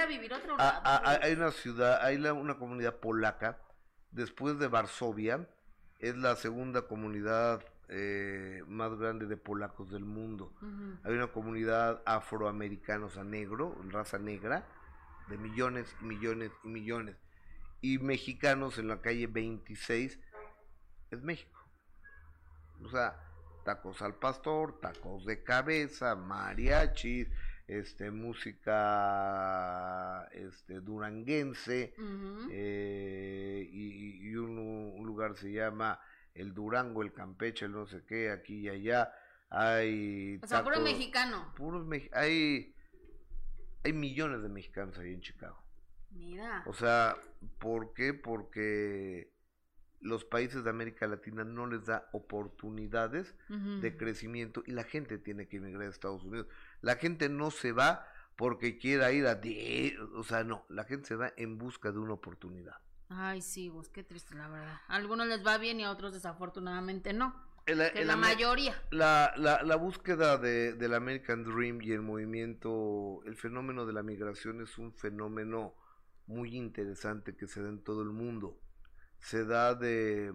hay 0.58 1.32
una 1.32 1.52
ciudad, 1.52 2.04
hay 2.04 2.18
una 2.18 2.58
comunidad 2.58 2.96
polaca, 2.96 3.58
después 4.10 4.58
de 4.58 4.68
Varsovia, 4.68 5.48
es 6.00 6.14
la 6.14 6.36
segunda 6.36 6.82
comunidad 6.82 7.64
eh, 7.88 8.62
más 8.66 8.94
grande 8.98 9.24
de 9.24 9.38
polacos 9.38 9.90
del 9.90 10.04
mundo. 10.04 10.52
Hay 11.02 11.14
una 11.14 11.28
comunidad 11.28 12.02
afroamericana, 12.04 13.06
o 13.06 13.10
sea, 13.10 13.24
negro, 13.24 13.74
raza 13.88 14.18
negra, 14.18 14.66
de 15.28 15.38
millones 15.38 15.96
y 16.02 16.04
millones 16.04 16.52
y 16.62 16.68
millones 16.68 17.16
y 17.80 17.98
mexicanos 17.98 18.78
en 18.78 18.88
la 18.88 19.00
calle 19.00 19.26
26 19.26 20.18
es 21.10 21.22
México. 21.22 21.58
O 22.84 22.90
sea, 22.90 23.18
tacos 23.64 24.02
al 24.02 24.14
pastor, 24.14 24.80
tacos 24.80 25.24
de 25.24 25.42
cabeza, 25.42 26.14
mariachis, 26.14 27.28
este 27.66 28.10
música 28.10 28.66
este 30.32 30.80
duranguense 30.80 31.94
eh, 32.50 33.68
y, 33.70 34.34
un, 34.36 34.96
lugar 35.04 35.36
se 35.36 35.52
llama 35.52 36.00
el 36.34 36.54
Durango, 36.54 37.02
el 37.02 37.12
Campeche, 37.12 37.66
el 37.66 37.72
no 37.72 37.86
sé 37.86 38.04
qué, 38.06 38.30
aquí 38.30 38.60
y 38.60 38.70
allá 38.70 39.12
hay 39.50 40.40
o 40.42 40.46
sea, 40.46 40.64
puro 40.64 40.80
mexicano. 40.80 41.52
Puros 41.56 41.86
hay 42.12 42.74
hay 43.84 43.92
millones 43.92 44.42
de 44.42 44.48
mexicanos 44.48 44.98
ahí 44.98 45.12
en 45.12 45.20
Chicago. 45.20 45.62
Mira. 46.10 46.62
O 46.66 46.72
sea, 46.72 47.16
¿por 47.58 47.92
qué? 47.94 48.14
Porque 48.14 49.32
los 50.00 50.24
países 50.24 50.64
de 50.64 50.70
América 50.70 51.06
Latina 51.06 51.44
no 51.44 51.66
les 51.66 51.86
da 51.86 52.08
oportunidades 52.12 53.34
de 53.48 53.96
crecimiento 53.96 54.62
y 54.66 54.72
la 54.72 54.84
gente 54.84 55.18
tiene 55.18 55.48
que 55.48 55.56
emigrar 55.56 55.82
a 55.82 55.90
Estados 55.90 56.24
Unidos. 56.24 56.46
La 56.80 56.96
gente 56.96 57.28
no 57.28 57.50
se 57.50 57.72
va 57.72 58.06
porque 58.36 58.78
quiera 58.78 59.10
ir 59.12 59.26
a... 59.26 59.40
O 60.14 60.22
sea, 60.22 60.44
no, 60.44 60.64
la 60.68 60.84
gente 60.84 61.08
se 61.08 61.16
va 61.16 61.32
en 61.36 61.58
busca 61.58 61.90
de 61.90 61.98
una 61.98 62.12
oportunidad. 62.12 62.76
Ay, 63.08 63.40
sí, 63.40 63.68
vos, 63.68 63.88
qué 63.88 64.04
triste, 64.04 64.34
la 64.34 64.48
verdad. 64.48 64.80
A 64.86 64.96
algunos 64.96 65.26
les 65.26 65.44
va 65.44 65.58
bien 65.58 65.80
y 65.80 65.84
a 65.84 65.90
otros 65.90 66.12
desafortunadamente 66.12 67.12
no. 67.12 67.34
La, 67.66 67.92
la 67.92 68.16
mayoría. 68.16 68.80
La, 68.90 69.34
la, 69.36 69.62
la 69.62 69.76
búsqueda 69.76 70.38
de, 70.38 70.72
del 70.74 70.94
American 70.94 71.44
Dream 71.44 71.82
y 71.82 71.92
el 71.92 72.00
movimiento, 72.00 73.20
el 73.26 73.36
fenómeno 73.36 73.84
de 73.84 73.92
la 73.92 74.02
migración 74.02 74.62
es 74.62 74.78
un 74.78 74.94
fenómeno 74.94 75.74
muy 76.28 76.56
interesante 76.56 77.34
que 77.34 77.48
se 77.48 77.62
da 77.62 77.68
en 77.68 77.82
todo 77.82 78.02
el 78.02 78.10
mundo. 78.10 78.60
Se 79.18 79.44
da 79.44 79.74
de, 79.74 80.32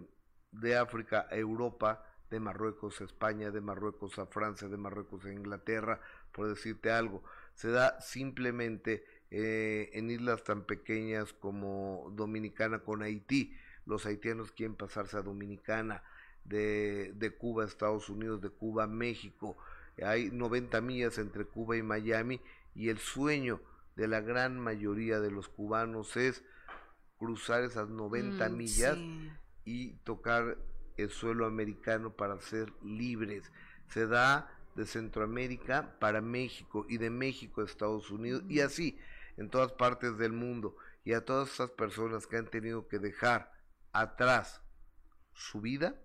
de 0.51 0.75
África 0.75 1.27
a 1.29 1.35
Europa, 1.37 2.05
de 2.29 2.39
Marruecos 2.39 2.99
a 2.99 3.05
España, 3.05 3.51
de 3.51 3.61
Marruecos 3.61 4.17
a 4.19 4.25
Francia, 4.25 4.67
de 4.67 4.75
Marruecos 4.77 5.23
a 5.23 5.31
Inglaterra, 5.31 6.01
por 6.31 6.49
decirte 6.49 6.91
algo. 6.91 7.23
Se 7.53 7.69
da 7.69 8.01
simplemente 8.01 9.05
eh, 9.29 9.91
en 9.93 10.09
islas 10.09 10.43
tan 10.43 10.65
pequeñas 10.65 11.31
como 11.31 12.11
Dominicana 12.15 12.79
con 12.79 13.03
Haití. 13.03 13.55
Los 13.85 14.05
haitianos 14.05 14.51
quieren 14.51 14.75
pasarse 14.75 15.17
a 15.17 15.21
Dominicana, 15.21 16.03
de, 16.43 17.13
de 17.15 17.31
Cuba 17.31 17.63
a 17.63 17.67
Estados 17.67 18.09
Unidos, 18.09 18.41
de 18.41 18.49
Cuba 18.49 18.85
a 18.85 18.87
México. 18.87 19.57
Hay 20.03 20.31
90 20.31 20.81
millas 20.81 21.19
entre 21.19 21.45
Cuba 21.45 21.77
y 21.77 21.83
Miami 21.83 22.41
y 22.73 22.89
el 22.89 22.97
sueño 22.97 23.61
de 23.95 24.07
la 24.07 24.21
gran 24.21 24.59
mayoría 24.59 25.19
de 25.19 25.31
los 25.31 25.49
cubanos 25.49 26.17
es 26.17 26.43
cruzar 27.17 27.63
esas 27.63 27.89
90 27.89 28.49
mm, 28.49 28.57
millas 28.57 28.97
y 29.65 29.93
tocar 30.03 30.57
el 30.97 31.09
suelo 31.09 31.45
americano 31.45 32.13
para 32.15 32.39
ser 32.39 32.73
libres. 32.83 33.51
Se 33.87 34.07
da 34.07 34.49
de 34.75 34.85
Centroamérica 34.85 35.97
para 35.99 36.21
México 36.21 36.85
y 36.89 36.97
de 36.97 37.09
México 37.09 37.61
a 37.61 37.65
Estados 37.65 38.09
Unidos 38.09 38.43
y 38.49 38.59
así 38.61 38.97
en 39.37 39.49
todas 39.49 39.71
partes 39.73 40.17
del 40.17 40.33
mundo. 40.33 40.75
Y 41.05 41.13
a 41.13 41.25
todas 41.25 41.51
esas 41.51 41.69
personas 41.71 42.27
que 42.27 42.37
han 42.37 42.47
tenido 42.47 42.87
que 42.87 42.97
dejar 42.97 43.51
atrás 43.91 44.61
su 45.33 45.59
vida, 45.59 45.95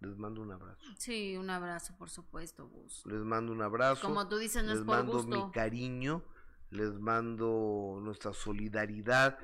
les 0.00 0.16
mando 0.18 0.42
un 0.42 0.52
abrazo. 0.52 0.86
Sí, 0.98 1.36
un 1.36 1.48
abrazo, 1.48 1.96
por 1.96 2.10
supuesto, 2.10 2.68
Gus. 2.68 3.04
Les 3.06 3.20
mando 3.20 3.52
un 3.52 3.62
abrazo. 3.62 4.06
Como 4.06 4.28
tú 4.28 4.36
dices, 4.36 4.62
no 4.62 4.70
les 4.70 4.80
es 4.80 4.84
por 4.84 4.96
mando 4.96 5.22
mi 5.22 5.50
cariño 5.50 6.22
les 6.76 6.92
mando 6.98 7.98
nuestra 8.02 8.32
solidaridad 8.32 9.38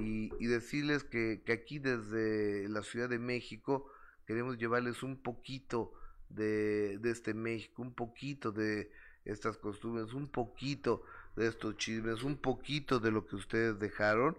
y, 0.00 0.46
decirles 0.46 1.04
que, 1.04 1.42
aquí 1.52 1.78
desde 1.78 2.68
la 2.68 2.82
Ciudad 2.82 3.08
de 3.08 3.18
México 3.18 3.90
queremos 4.26 4.58
llevarles 4.58 5.02
un 5.02 5.16
poquito 5.22 5.92
de, 6.28 7.00
este 7.04 7.34
México, 7.34 7.82
un 7.82 7.94
poquito 7.94 8.52
de 8.52 8.90
estas 9.24 9.56
costumbres, 9.56 10.12
un 10.12 10.28
poquito 10.28 11.02
de 11.36 11.48
estos 11.48 11.76
chismes, 11.76 12.22
un 12.22 12.36
poquito 12.36 12.98
de 13.00 13.10
lo 13.10 13.26
que 13.26 13.36
ustedes 13.36 13.78
dejaron. 13.78 14.36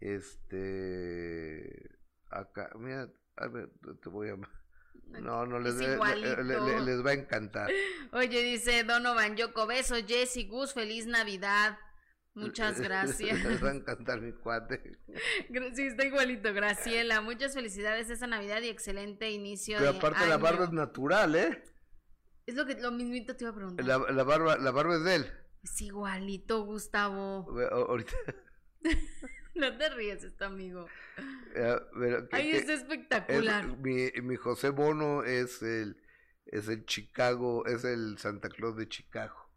Este, 0.00 1.90
acá, 2.30 2.70
mira, 2.78 3.08
a 3.36 3.46
ver, 3.48 3.70
te 4.02 4.08
voy 4.08 4.28
a... 4.28 4.36
No, 5.20 5.46
no, 5.46 5.58
les, 5.58 5.74
les, 5.76 5.98
va 5.98 7.10
a 7.10 7.14
encantar. 7.14 7.70
Oye, 8.12 8.42
dice 8.42 8.84
Donovan 8.84 9.36
Yoko, 9.36 9.66
beso, 9.66 9.94
Jessy, 10.06 10.46
Gus, 10.46 10.74
feliz 10.74 11.06
Navidad. 11.06 11.78
Muchas 12.34 12.80
gracias. 12.80 13.42
Les 13.44 13.62
va 13.62 13.70
a 13.70 13.74
encantar 13.74 14.20
mi 14.20 14.32
cuate. 14.32 14.98
Sí, 15.74 15.86
está 15.86 16.04
igualito, 16.04 16.52
Graciela. 16.54 17.20
Muchas 17.20 17.54
felicidades 17.54 18.10
esta 18.10 18.26
Navidad 18.26 18.62
y 18.62 18.68
excelente 18.68 19.30
inicio 19.30 19.78
Pero 19.78 19.90
aparte 19.90 20.26
la 20.26 20.36
barba 20.36 20.64
es 20.64 20.72
natural, 20.72 21.34
¿eh? 21.34 21.64
Es 22.46 22.54
lo 22.54 22.64
que 22.64 22.80
lo 22.80 22.90
mismito 22.90 23.36
te 23.36 23.44
iba 23.44 23.50
a 23.50 23.54
preguntar. 23.54 23.84
La, 23.84 23.98
la 23.98 24.22
barba, 24.24 24.56
la 24.56 24.70
barba 24.70 24.96
es 24.96 25.04
de 25.04 25.14
él. 25.16 25.32
Es 25.62 25.80
igualito, 25.82 26.64
Gustavo. 26.64 27.46
Ahorita. 27.70 28.12
no 29.54 29.76
te 29.76 29.90
ríes, 29.90 30.24
esto, 30.24 30.46
amigo. 30.46 30.86
pero, 31.52 32.28
Ay, 32.32 32.52
es 32.52 32.68
espectacular. 32.68 33.76
mi, 33.78 34.10
mi 34.22 34.36
José 34.36 34.70
Bono 34.70 35.24
es 35.24 35.62
el, 35.62 36.00
es 36.46 36.68
el 36.68 36.86
Chicago, 36.86 37.66
es 37.66 37.84
el 37.84 38.18
Santa 38.18 38.48
Claus 38.48 38.76
de 38.76 38.88
Chicago. 38.88 39.47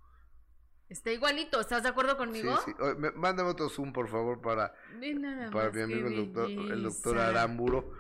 Está 0.92 1.10
igualito, 1.10 1.62
¿estás 1.62 1.84
de 1.84 1.90
acuerdo 1.90 2.18
conmigo? 2.18 2.60
Sí, 2.66 2.74
sí. 2.78 3.08
mándame 3.16 3.50
otro 3.50 3.70
Zoom, 3.70 3.94
por 3.94 4.10
favor, 4.10 4.42
para, 4.42 4.76
para 5.54 5.72
mi 5.72 5.82
amigo 5.84 6.08
el 6.10 6.18
doctor, 6.18 6.50
el 6.50 6.84
doctor 6.84 7.18
Arámburo. 7.18 7.94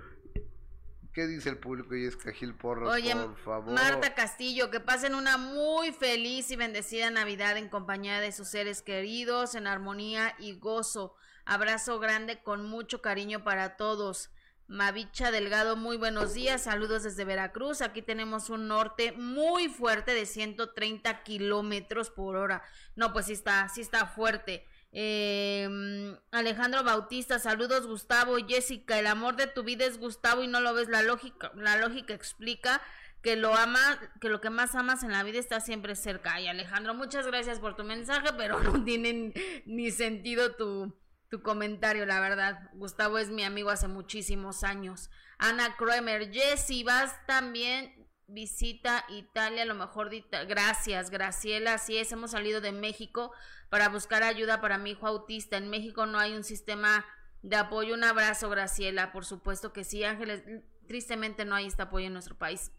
¿Qué 1.13 1.25
dice 1.25 1.47
el 1.47 1.57
público 1.57 1.95
y 1.95 2.03
es 2.03 2.17
Cajil 2.17 2.53
Porras, 2.53 2.89
Oye, 2.89 3.15
por 3.15 3.37
favor? 3.37 3.73
Marta 3.73 4.13
Castillo, 4.13 4.69
que 4.71 4.81
pasen 4.81 5.15
una 5.15 5.37
muy 5.37 5.93
feliz 5.93 6.51
y 6.51 6.57
bendecida 6.57 7.09
Navidad 7.11 7.55
en 7.55 7.69
compañía 7.69 8.19
de 8.19 8.33
sus 8.33 8.49
seres 8.49 8.81
queridos, 8.81 9.55
en 9.55 9.67
armonía 9.67 10.35
y 10.37 10.59
gozo. 10.59 11.15
Abrazo 11.45 11.97
grande 11.97 12.43
con 12.43 12.65
mucho 12.65 13.01
cariño 13.01 13.45
para 13.45 13.77
todos. 13.77 14.31
Mavicha 14.71 15.31
Delgado, 15.31 15.75
muy 15.75 15.97
buenos 15.97 16.33
días, 16.33 16.63
saludos 16.63 17.03
desde 17.03 17.25
Veracruz. 17.25 17.81
Aquí 17.81 18.01
tenemos 18.01 18.49
un 18.49 18.69
norte 18.69 19.11
muy 19.11 19.67
fuerte 19.67 20.13
de 20.13 20.25
130 20.25 21.23
kilómetros 21.23 22.09
por 22.09 22.37
hora. 22.37 22.63
No, 22.95 23.11
pues 23.11 23.25
sí 23.25 23.33
está, 23.33 23.67
sí 23.67 23.81
está 23.81 24.05
fuerte. 24.05 24.65
Em, 24.93 26.15
Alejandro 26.31 26.85
Bautista, 26.85 27.37
saludos 27.37 27.85
Gustavo, 27.85 28.37
Jessica, 28.47 28.97
el 28.97 29.07
amor 29.07 29.35
de 29.35 29.47
tu 29.47 29.63
vida 29.63 29.83
es 29.83 29.99
Gustavo 29.99 30.41
y 30.41 30.47
no 30.47 30.61
lo 30.61 30.73
ves, 30.73 30.87
la 30.87 31.01
lógica, 31.01 31.51
la 31.55 31.75
lógica 31.75 32.13
explica 32.13 32.81
que 33.21 33.35
lo 33.35 33.53
ama, 33.53 33.99
que 34.21 34.29
lo 34.29 34.39
que 34.39 34.49
más 34.49 34.73
amas 34.75 35.03
en 35.03 35.11
la 35.11 35.23
vida 35.23 35.39
está 35.39 35.59
siempre 35.59 35.97
cerca. 35.97 36.39
Y 36.39 36.47
Alejandro, 36.47 36.93
muchas 36.93 37.27
gracias 37.27 37.59
por 37.59 37.75
tu 37.75 37.83
mensaje, 37.83 38.29
pero 38.37 38.57
no 38.63 38.81
tienen 38.85 39.33
ni 39.65 39.91
sentido 39.91 40.55
tu, 40.55 40.95
tu 41.31 41.41
comentario, 41.41 42.05
la 42.05 42.19
verdad. 42.19 42.69
Gustavo 42.73 43.17
es 43.17 43.29
mi 43.29 43.43
amigo 43.45 43.69
hace 43.69 43.87
muchísimos 43.87 44.65
años. 44.65 45.09
Ana 45.39 45.77
Kroemer, 45.77 46.29
Jessy, 46.29 46.83
vas 46.83 47.25
también, 47.25 48.05
visita 48.27 49.05
Italia, 49.07 49.63
a 49.63 49.65
lo 49.65 49.73
mejor, 49.73 50.11
gracias, 50.49 51.09
Graciela, 51.09 51.75
así 51.75 51.97
es, 51.97 52.11
hemos 52.11 52.31
salido 52.31 52.59
de 52.59 52.73
México 52.73 53.31
para 53.69 53.87
buscar 53.87 54.23
ayuda 54.23 54.59
para 54.59 54.77
mi 54.77 54.91
hijo 54.91 55.07
autista. 55.07 55.55
En 55.55 55.69
México 55.69 56.05
no 56.05 56.19
hay 56.19 56.35
un 56.35 56.43
sistema 56.43 57.05
de 57.41 57.55
apoyo. 57.55 57.93
Un 57.93 58.03
abrazo, 58.03 58.49
Graciela, 58.49 59.13
por 59.13 59.23
supuesto 59.23 59.71
que 59.71 59.85
sí, 59.85 60.03
Ángeles, 60.03 60.43
tristemente 60.85 61.45
no 61.45 61.55
hay 61.55 61.65
este 61.65 61.83
apoyo 61.83 62.07
en 62.07 62.13
nuestro 62.13 62.37
país. 62.37 62.73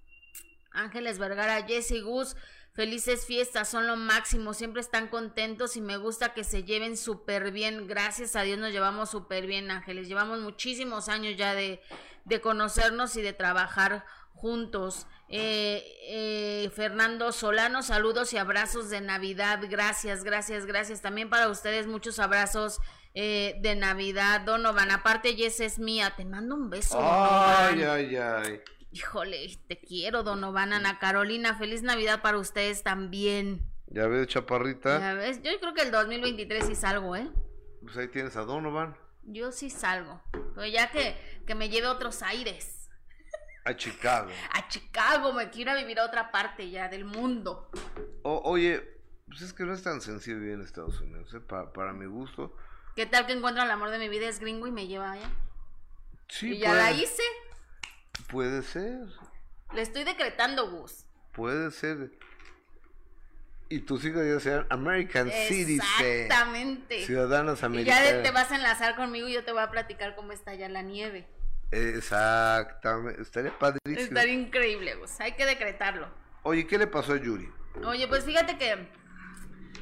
Ángeles 0.72 1.18
Vergara, 1.18 1.66
Jesse 1.66 2.02
Gus, 2.02 2.36
felices 2.72 3.26
fiestas, 3.26 3.68
son 3.68 3.86
lo 3.86 3.96
máximo, 3.96 4.54
siempre 4.54 4.80
están 4.80 5.08
contentos 5.08 5.76
y 5.76 5.80
me 5.80 5.96
gusta 5.96 6.32
que 6.34 6.44
se 6.44 6.64
lleven 6.64 6.96
súper 6.96 7.52
bien. 7.52 7.86
Gracias 7.86 8.36
a 8.36 8.42
Dios 8.42 8.58
nos 8.58 8.72
llevamos 8.72 9.10
súper 9.10 9.46
bien, 9.46 9.70
Ángeles. 9.70 10.08
Llevamos 10.08 10.40
muchísimos 10.40 11.08
años 11.08 11.36
ya 11.36 11.54
de, 11.54 11.82
de 12.24 12.40
conocernos 12.40 13.16
y 13.16 13.22
de 13.22 13.32
trabajar 13.32 14.04
juntos. 14.34 15.06
Eh, 15.28 15.84
eh, 16.08 16.70
Fernando 16.74 17.32
Solano, 17.32 17.82
saludos 17.82 18.32
y 18.32 18.38
abrazos 18.38 18.90
de 18.90 19.00
Navidad. 19.00 19.60
Gracias, 19.68 20.24
gracias, 20.24 20.66
gracias. 20.66 21.00
También 21.00 21.30
para 21.30 21.48
ustedes 21.48 21.86
muchos 21.86 22.18
abrazos 22.18 22.80
eh, 23.14 23.56
de 23.60 23.74
Navidad. 23.76 24.42
Donovan, 24.42 24.90
aparte 24.90 25.34
Jess 25.34 25.60
es 25.60 25.78
mía. 25.78 26.12
Te 26.16 26.24
mando 26.24 26.54
un 26.54 26.70
beso. 26.70 26.98
Ay, 27.00 27.82
ay, 27.82 28.16
ay. 28.16 28.60
Híjole, 28.92 29.58
te 29.68 29.78
quiero, 29.80 30.22
Donovan, 30.22 30.74
Ana 30.74 30.98
Carolina. 30.98 31.54
Feliz 31.54 31.82
Navidad 31.82 32.20
para 32.20 32.38
ustedes 32.38 32.82
también. 32.82 33.66
Ya 33.86 34.06
ves, 34.06 34.26
chaparrita. 34.26 35.00
Ya 35.00 35.14
ves, 35.14 35.42
yo 35.42 35.50
creo 35.60 35.72
que 35.72 35.82
el 35.82 35.90
2023 35.90 36.66
sí 36.66 36.74
salgo, 36.74 37.16
¿eh? 37.16 37.30
Pues 37.82 37.96
ahí 37.96 38.08
tienes 38.08 38.36
a 38.36 38.42
Donovan. 38.42 38.96
Yo 39.24 39.50
sí 39.50 39.70
salgo. 39.70 40.20
Pero 40.32 40.66
ya 40.66 40.90
que, 40.90 41.16
que 41.46 41.54
me 41.54 41.70
lleve 41.70 41.86
otros 41.86 42.22
aires. 42.22 42.90
A 43.64 43.74
Chicago. 43.74 44.30
A 44.52 44.68
Chicago, 44.68 45.32
me 45.32 45.48
quiero 45.48 45.74
vivir 45.74 45.98
a 45.98 46.04
otra 46.04 46.30
parte 46.30 46.68
ya 46.70 46.88
del 46.88 47.04
mundo. 47.04 47.70
oye, 48.22 48.82
pues 49.26 49.40
es 49.40 49.52
que 49.54 49.64
no 49.64 49.72
es 49.72 49.82
tan 49.82 50.00
sencillo 50.02 50.36
vivir 50.36 50.54
en 50.54 50.62
Estados 50.62 51.00
Unidos, 51.00 51.32
¿eh? 51.32 51.40
para 51.40 51.92
mi 51.92 52.06
gusto. 52.06 52.54
¿Qué 52.94 53.06
tal 53.06 53.26
que 53.26 53.32
encuentro 53.32 53.62
el 53.62 53.70
amor 53.70 53.88
de 53.90 53.98
mi 53.98 54.08
vida 54.10 54.28
es 54.28 54.38
gringo 54.38 54.66
y 54.66 54.70
me 54.70 54.86
lleva 54.86 55.12
allá? 55.12 55.30
Sí, 56.28 56.54
y 56.54 56.58
ya 56.58 56.74
la 56.74 56.92
hice. 56.92 57.22
Puede 58.32 58.62
ser. 58.62 59.08
Le 59.74 59.82
estoy 59.82 60.04
decretando, 60.04 60.70
Gus. 60.70 61.04
Puede 61.32 61.70
ser. 61.70 62.12
Y 63.68 63.80
tus 63.80 64.02
hijos 64.06 64.22
ya 64.26 64.40
sean 64.40 64.66
American 64.70 65.30
Citizens. 65.30 65.84
Exactamente. 66.00 67.04
Ciudadanos 67.04 67.62
americanos. 67.62 68.02
Y 68.02 68.12
ya 68.14 68.22
te 68.22 68.30
vas 68.30 68.50
a 68.50 68.56
enlazar 68.56 68.96
conmigo 68.96 69.28
y 69.28 69.34
yo 69.34 69.44
te 69.44 69.52
voy 69.52 69.62
a 69.62 69.70
platicar 69.70 70.16
cómo 70.16 70.32
está 70.32 70.54
ya 70.54 70.70
la 70.70 70.80
nieve. 70.80 71.28
Exactamente. 71.70 73.20
Estaría 73.20 73.58
padrísimo. 73.58 74.06
Estaría 74.06 74.34
increíble, 74.34 74.94
Gus. 74.94 75.20
Hay 75.20 75.32
que 75.32 75.44
decretarlo. 75.44 76.08
Oye, 76.42 76.66
¿qué 76.66 76.78
le 76.78 76.86
pasó 76.86 77.12
a 77.12 77.16
Yuri? 77.18 77.50
Oye, 77.84 78.08
pues 78.08 78.24
fíjate 78.24 78.56
que 78.56 78.88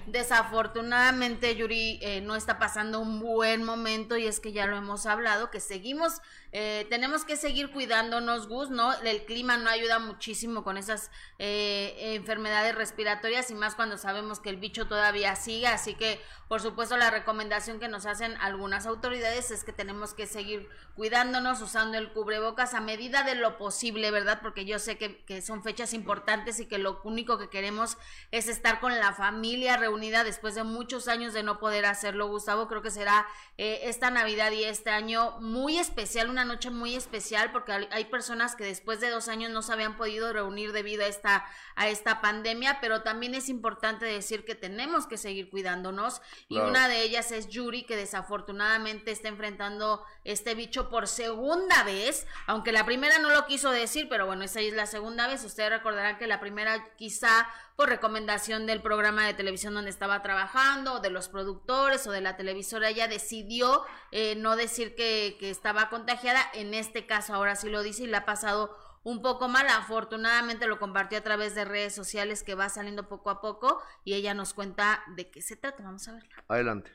Desafortunadamente 0.06 1.54
Yuri 1.54 2.00
eh, 2.02 2.20
no 2.20 2.34
está 2.34 2.58
pasando 2.58 3.00
un 3.00 3.20
buen 3.20 3.62
momento 3.62 4.16
y 4.16 4.26
es 4.26 4.40
que 4.40 4.52
ya 4.52 4.66
lo 4.66 4.76
hemos 4.76 5.06
hablado, 5.06 5.50
que 5.50 5.60
seguimos, 5.60 6.20
eh, 6.52 6.86
tenemos 6.90 7.24
que 7.24 7.36
seguir 7.36 7.70
cuidándonos, 7.70 8.48
Gus, 8.48 8.70
¿no? 8.70 8.92
El 9.00 9.24
clima 9.24 9.56
no 9.56 9.70
ayuda 9.70 9.98
muchísimo 9.98 10.64
con 10.64 10.76
esas 10.76 11.10
eh, 11.38 12.14
enfermedades 12.14 12.74
respiratorias 12.74 13.50
y 13.50 13.54
más 13.54 13.74
cuando 13.74 13.98
sabemos 13.98 14.40
que 14.40 14.50
el 14.50 14.56
bicho 14.56 14.86
todavía 14.86 15.36
sigue, 15.36 15.68
así 15.68 15.94
que 15.94 16.20
por 16.48 16.60
supuesto 16.60 16.96
la 16.96 17.10
recomendación 17.10 17.78
que 17.78 17.86
nos 17.86 18.06
hacen 18.06 18.36
algunas 18.40 18.86
autoridades 18.86 19.52
es 19.52 19.62
que 19.62 19.72
tenemos 19.72 20.14
que 20.14 20.26
seguir 20.26 20.68
cuidándonos, 20.96 21.62
usando 21.62 21.96
el 21.96 22.12
cubrebocas 22.12 22.74
a 22.74 22.80
medida 22.80 23.22
de 23.22 23.36
lo 23.36 23.56
posible, 23.56 24.10
¿verdad? 24.10 24.40
Porque 24.42 24.64
yo 24.64 24.80
sé 24.80 24.98
que, 24.98 25.24
que 25.24 25.42
son 25.42 25.62
fechas 25.62 25.94
importantes 25.94 26.58
y 26.58 26.66
que 26.66 26.78
lo 26.78 27.00
único 27.04 27.38
que 27.38 27.48
queremos 27.48 27.96
es 28.32 28.48
estar 28.48 28.80
con 28.80 28.98
la 28.98 29.12
familia 29.12 29.76
reunida 29.76 30.24
después 30.24 30.56
de 30.56 30.64
muchos 30.64 31.08
años 31.08 31.32
de 31.32 31.42
no 31.42 31.60
poder 31.60 31.86
hacerlo, 31.86 32.28
Gustavo. 32.28 32.66
Creo 32.66 32.82
que 32.82 32.90
será 32.90 33.26
eh, 33.56 33.82
esta 33.84 34.10
Navidad 34.10 34.50
y 34.50 34.64
este 34.64 34.90
año 34.90 35.38
muy 35.40 35.78
especial, 35.78 36.28
una 36.28 36.39
noche 36.44 36.70
muy 36.70 36.94
especial, 36.94 37.52
porque 37.52 37.88
hay 37.90 38.04
personas 38.06 38.56
que 38.56 38.64
después 38.64 39.00
de 39.00 39.10
dos 39.10 39.28
años 39.28 39.50
no 39.50 39.62
se 39.62 39.72
habían 39.72 39.96
podido 39.96 40.32
reunir 40.32 40.72
debido 40.72 41.04
a 41.04 41.06
esta, 41.06 41.46
a 41.76 41.88
esta 41.88 42.20
pandemia, 42.20 42.78
pero 42.80 43.02
también 43.02 43.34
es 43.34 43.48
importante 43.48 44.06
decir 44.06 44.44
que 44.44 44.54
tenemos 44.54 45.06
que 45.06 45.16
seguir 45.16 45.50
cuidándonos 45.50 46.22
y 46.48 46.58
una 46.58 46.88
de 46.88 47.02
ellas 47.02 47.32
es 47.32 47.48
Yuri, 47.48 47.84
que 47.84 47.96
desafortunadamente 47.96 49.10
está 49.10 49.28
enfrentando 49.28 50.04
este 50.24 50.54
bicho 50.54 50.90
por 50.90 51.08
segunda 51.08 51.82
vez, 51.84 52.26
aunque 52.46 52.72
la 52.72 52.84
primera 52.84 53.18
no 53.18 53.30
lo 53.30 53.46
quiso 53.46 53.70
decir, 53.70 54.08
pero 54.08 54.26
bueno, 54.26 54.44
esa 54.44 54.60
es 54.60 54.74
la 54.74 54.86
segunda 54.86 55.26
vez. 55.26 55.44
Ustedes 55.44 55.70
recordarán 55.70 56.18
que 56.18 56.26
la 56.26 56.40
primera 56.40 56.94
quizá 56.96 57.48
por 57.80 57.88
recomendación 57.88 58.66
del 58.66 58.82
programa 58.82 59.26
de 59.26 59.32
televisión 59.32 59.72
donde 59.72 59.88
estaba 59.88 60.20
trabajando, 60.20 60.96
o 60.96 61.00
de 61.00 61.08
los 61.08 61.30
productores, 61.30 62.06
o 62.06 62.10
de 62.10 62.20
la 62.20 62.36
televisora, 62.36 62.90
ella 62.90 63.08
decidió 63.08 63.84
eh, 64.12 64.34
no 64.36 64.54
decir 64.54 64.94
que, 64.94 65.38
que 65.40 65.48
estaba 65.48 65.88
contagiada. 65.88 66.42
En 66.52 66.74
este 66.74 67.06
caso 67.06 67.32
ahora 67.32 67.56
sí 67.56 67.70
lo 67.70 67.82
dice 67.82 68.02
y 68.02 68.06
le 68.06 68.18
ha 68.18 68.26
pasado 68.26 68.76
un 69.02 69.22
poco 69.22 69.48
mal. 69.48 69.66
Afortunadamente 69.70 70.66
lo 70.66 70.78
compartió 70.78 71.16
a 71.16 71.22
través 71.22 71.54
de 71.54 71.64
redes 71.64 71.94
sociales 71.94 72.42
que 72.42 72.54
va 72.54 72.68
saliendo 72.68 73.08
poco 73.08 73.30
a 73.30 73.40
poco 73.40 73.80
y 74.04 74.12
ella 74.12 74.34
nos 74.34 74.52
cuenta 74.52 75.02
de 75.16 75.30
qué 75.30 75.40
se 75.40 75.56
trata. 75.56 75.82
Vamos 75.82 76.06
a 76.06 76.12
verla. 76.12 76.28
Adelante. 76.48 76.92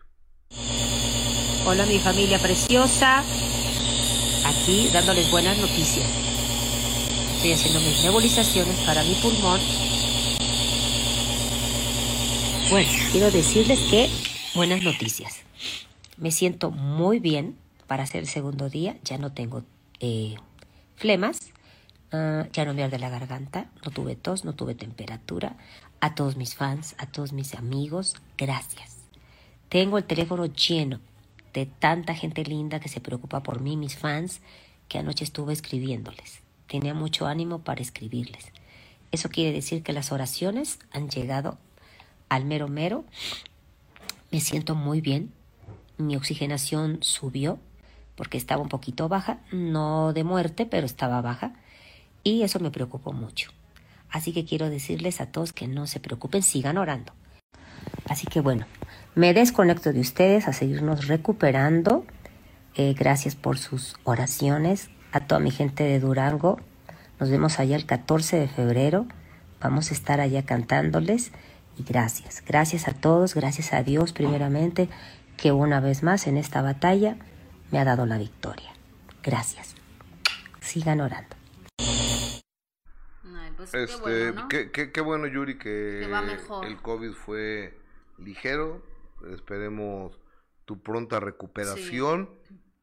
Hola 1.65 1.87
mi 1.87 1.97
familia 1.97 2.37
preciosa. 2.37 3.23
Aquí 4.45 4.91
dándoles 4.93 5.31
buenas 5.31 5.57
noticias. 5.57 6.07
Estoy 7.37 7.53
haciendo 7.53 7.79
mis 7.79 8.03
nebulizaciones 8.03 8.79
para 8.81 9.01
mi 9.01 9.15
pulmón. 9.15 9.59
Bueno, 12.69 12.89
quiero 13.11 13.31
decirles 13.31 13.79
que 13.89 14.09
buenas 14.55 14.83
noticias. 14.83 15.41
Me 16.17 16.31
siento 16.31 16.71
muy 16.71 17.19
bien 17.19 17.55
para 17.87 18.03
hacer 18.03 18.21
el 18.21 18.27
segundo 18.27 18.69
día. 18.69 18.97
Ya 19.03 19.17
no 19.17 19.31
tengo 19.31 19.63
eh, 19.99 20.35
flemas 20.95 21.51
Ah, 22.11 22.47
ya 22.53 22.63
no 22.63 22.73
me 22.73 22.81
arde 22.81 22.97
la 22.97 23.09
garganta, 23.09 23.69
no 23.83 23.91
tuve 23.91 24.15
tos, 24.15 24.45
no 24.45 24.53
tuve 24.53 24.73
temperatura. 24.73 25.57
A 25.99 26.15
todos 26.15 26.37
mis 26.37 26.55
fans, 26.55 26.95
a 26.97 27.07
todos 27.07 27.33
mis 27.33 27.55
amigos, 27.55 28.15
gracias. 28.37 28.97
Tengo 29.67 29.97
el 29.97 30.05
teléfono 30.05 30.45
lleno 30.45 31.01
de 31.53 31.65
tanta 31.65 32.13
gente 32.13 32.45
linda 32.45 32.79
que 32.79 32.87
se 32.87 33.01
preocupa 33.01 33.43
por 33.43 33.59
mí, 33.59 33.75
mis 33.75 33.97
fans, 33.97 34.39
que 34.87 34.97
anoche 34.97 35.25
estuve 35.25 35.51
escribiéndoles. 35.51 36.39
Tenía 36.67 36.93
mucho 36.93 37.25
ánimo 37.25 37.59
para 37.59 37.81
escribirles. 37.81 38.45
Eso 39.11 39.27
quiere 39.27 39.51
decir 39.51 39.83
que 39.83 39.93
las 39.93 40.13
oraciones 40.13 40.79
han 40.91 41.09
llegado 41.09 41.57
al 42.29 42.45
mero 42.45 42.67
mero. 42.67 43.05
Me 44.31 44.39
siento 44.39 44.75
muy 44.75 45.01
bien. 45.01 45.31
Mi 45.97 46.15
oxigenación 46.15 46.99
subió 47.01 47.59
porque 48.15 48.37
estaba 48.37 48.61
un 48.61 48.69
poquito 48.69 49.09
baja, 49.09 49.39
no 49.51 50.13
de 50.13 50.23
muerte, 50.23 50.65
pero 50.65 50.85
estaba 50.85 51.21
baja. 51.21 51.53
Y 52.23 52.43
eso 52.43 52.59
me 52.59 52.71
preocupó 52.71 53.13
mucho. 53.13 53.51
Así 54.09 54.33
que 54.33 54.45
quiero 54.45 54.69
decirles 54.69 55.21
a 55.21 55.27
todos 55.27 55.53
que 55.53 55.67
no 55.67 55.87
se 55.87 55.99
preocupen, 55.99 56.41
sigan 56.41 56.77
orando. 56.77 57.13
Así 58.07 58.27
que 58.27 58.39
bueno, 58.39 58.65
me 59.15 59.33
desconecto 59.33 59.93
de 59.93 59.99
ustedes 59.99 60.47
a 60.47 60.53
seguirnos 60.53 61.07
recuperando. 61.07 62.05
Eh, 62.75 62.93
gracias 62.97 63.35
por 63.35 63.57
sus 63.57 63.95
oraciones. 64.03 64.89
A 65.11 65.21
toda 65.21 65.39
mi 65.39 65.51
gente 65.51 65.83
de 65.83 65.99
Durango. 65.99 66.59
Nos 67.19 67.29
vemos 67.29 67.59
allá 67.59 67.75
el 67.75 67.85
14 67.85 68.37
de 68.37 68.47
febrero. 68.47 69.05
Vamos 69.61 69.91
a 69.91 69.93
estar 69.93 70.19
allá 70.19 70.43
cantándoles. 70.43 71.31
Y 71.77 71.83
gracias. 71.83 72.43
Gracias 72.45 72.87
a 72.87 72.93
todos. 72.93 73.35
Gracias 73.35 73.73
a 73.73 73.83
Dios 73.83 74.13
primeramente 74.13 74.89
que 75.37 75.51
una 75.51 75.79
vez 75.79 76.03
más 76.03 76.27
en 76.27 76.37
esta 76.37 76.61
batalla 76.61 77.17
me 77.71 77.79
ha 77.79 77.85
dado 77.85 78.05
la 78.05 78.17
victoria. 78.17 78.71
Gracias. 79.23 79.75
Sigan 80.61 81.01
orando. 81.01 81.35
Pues, 83.57 83.73
este, 83.73 84.91
qué 84.91 85.01
bueno, 85.01 85.27
Yuri, 85.27 85.57
que, 85.57 86.03
el 86.03 86.77
COVID 86.81 87.13
fue 87.13 87.77
ligero. 88.17 88.83
Esperemos 89.31 90.19
tu 90.65 90.81
pronta 90.81 91.19
recuperación. 91.19 92.29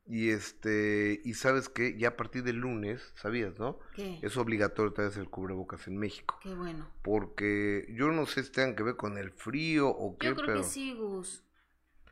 Y 0.04 0.30
este, 0.30 1.20
y 1.24 1.34
sabes 1.34 1.68
que 1.68 1.96
ya 1.96 2.08
a 2.08 2.16
partir 2.16 2.42
del 2.42 2.56
lunes, 2.56 3.12
¿sabías, 3.14 3.58
no? 3.58 3.78
Es 3.96 4.36
obligatorio 4.36 4.92
traer 4.92 5.12
el 5.16 5.30
cubrebocas 5.30 5.86
en 5.86 5.96
México. 5.96 6.38
Qué 6.42 6.54
bueno. 6.54 6.88
Porque 7.02 7.86
yo 7.90 8.10
no 8.10 8.26
sé 8.26 8.42
si 8.42 8.50
tengan 8.50 8.74
que 8.74 8.82
ver 8.82 8.96
con 8.96 9.16
el 9.16 9.30
frío 9.30 9.88
o 9.88 10.18
qué, 10.18 10.28
Yo 10.28 10.34
creo 10.34 10.56
que 10.56 10.64
sí, 10.64 10.94
Gus. 10.94 11.44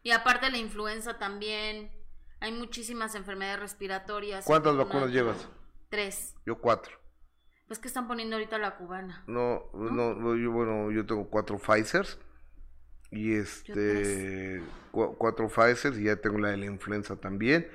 Y 0.03 0.13
aparte 0.13 0.51
la 0.51 0.59
influenza 0.59 1.19
también. 1.19 1.91
Hay 2.39 2.53
muchísimas 2.53 3.15
enfermedades 3.17 3.61
respiratorias. 3.61 4.47
¿Cuántas 4.47 4.77
vacunas 4.77 5.11
llevas? 5.11 5.49
Tres. 5.91 6.35
Yo 6.47 6.59
cuatro. 6.59 6.97
Pues 7.67 7.79
que 7.79 7.89
están 7.89 8.09
poniendo 8.09 8.37
ahorita 8.37 8.59
la 8.59 8.77
cubana. 8.77 9.25
No, 9.27 9.71
no, 9.75 10.37
yo, 10.37 10.51
bueno, 10.51 10.91
yo 10.91 11.05
tengo 11.05 11.29
cuatro 11.29 11.59
Pfizers 11.59 12.19
y 13.11 13.35
este 13.35 14.63
cuatro 14.91 15.49
Pfizers 15.49 15.99
y 15.99 16.05
ya 16.05 16.17
tengo 16.17 16.39
la 16.39 16.49
de 16.49 16.57
la 16.57 16.67
influenza 16.67 17.17
también. 17.17 17.69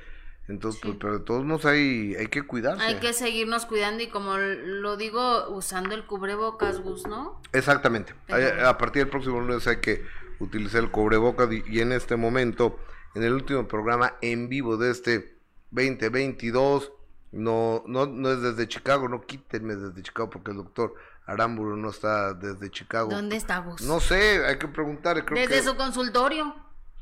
Entonces, 0.48 0.80
pues, 0.84 0.98
pero 1.00 1.18
de 1.18 1.26
todos 1.26 1.44
modos 1.44 1.66
hay, 1.66 2.16
hay 2.16 2.28
que 2.28 2.44
cuidarse. 2.44 2.84
Hay 2.84 3.00
que 3.00 3.14
seguirnos 3.14 3.66
cuidando 3.66 4.04
y 4.04 4.08
como 4.08 4.38
lo 4.38 4.96
digo, 4.96 5.50
usando 5.50 5.96
el 5.96 6.06
cubrebocas, 6.06 6.82
Gus, 6.82 7.08
¿no? 7.08 7.42
Exactamente. 7.52 8.14
A, 8.30 8.78
partir 8.78 9.04
del 9.04 9.10
próximo 9.10 9.40
lunes 9.40 9.66
hay 9.68 9.78
que 9.78 10.04
utilizar 10.40 10.84
el 10.84 10.92
cubrebocas 10.92 11.50
y, 11.52 11.80
en 11.80 11.92
este 11.92 12.16
momento, 12.16 12.80
en 13.16 13.24
el 13.24 13.34
último 13.34 13.68
programa 13.68 14.18
en 14.22 14.48
vivo 14.48 14.78
de 14.78 14.92
este 14.92 15.36
2022, 15.72 16.92
no, 17.32 17.84
no, 17.88 18.06
no 18.06 18.32
es 18.32 18.42
desde 18.42 18.68
Chicago, 18.68 19.10
no 19.10 19.26
quítenme 19.26 19.76
desde 19.76 20.04
Chicago 20.04 20.30
porque 20.30 20.52
el 20.52 20.58
doctor 20.58 20.94
Aramburu 21.26 21.76
no 21.76 21.90
está 21.90 22.34
desde 22.34 22.70
Chicago. 22.70 23.10
¿Dónde 23.10 23.36
está 23.36 23.60
Gus? 23.60 23.82
No 23.82 24.00
sé, 24.00 24.46
hay 24.46 24.58
que 24.60 24.68
preguntar. 24.68 25.24
desde 25.26 25.64
su 25.64 25.76
consultorio. 25.76 26.56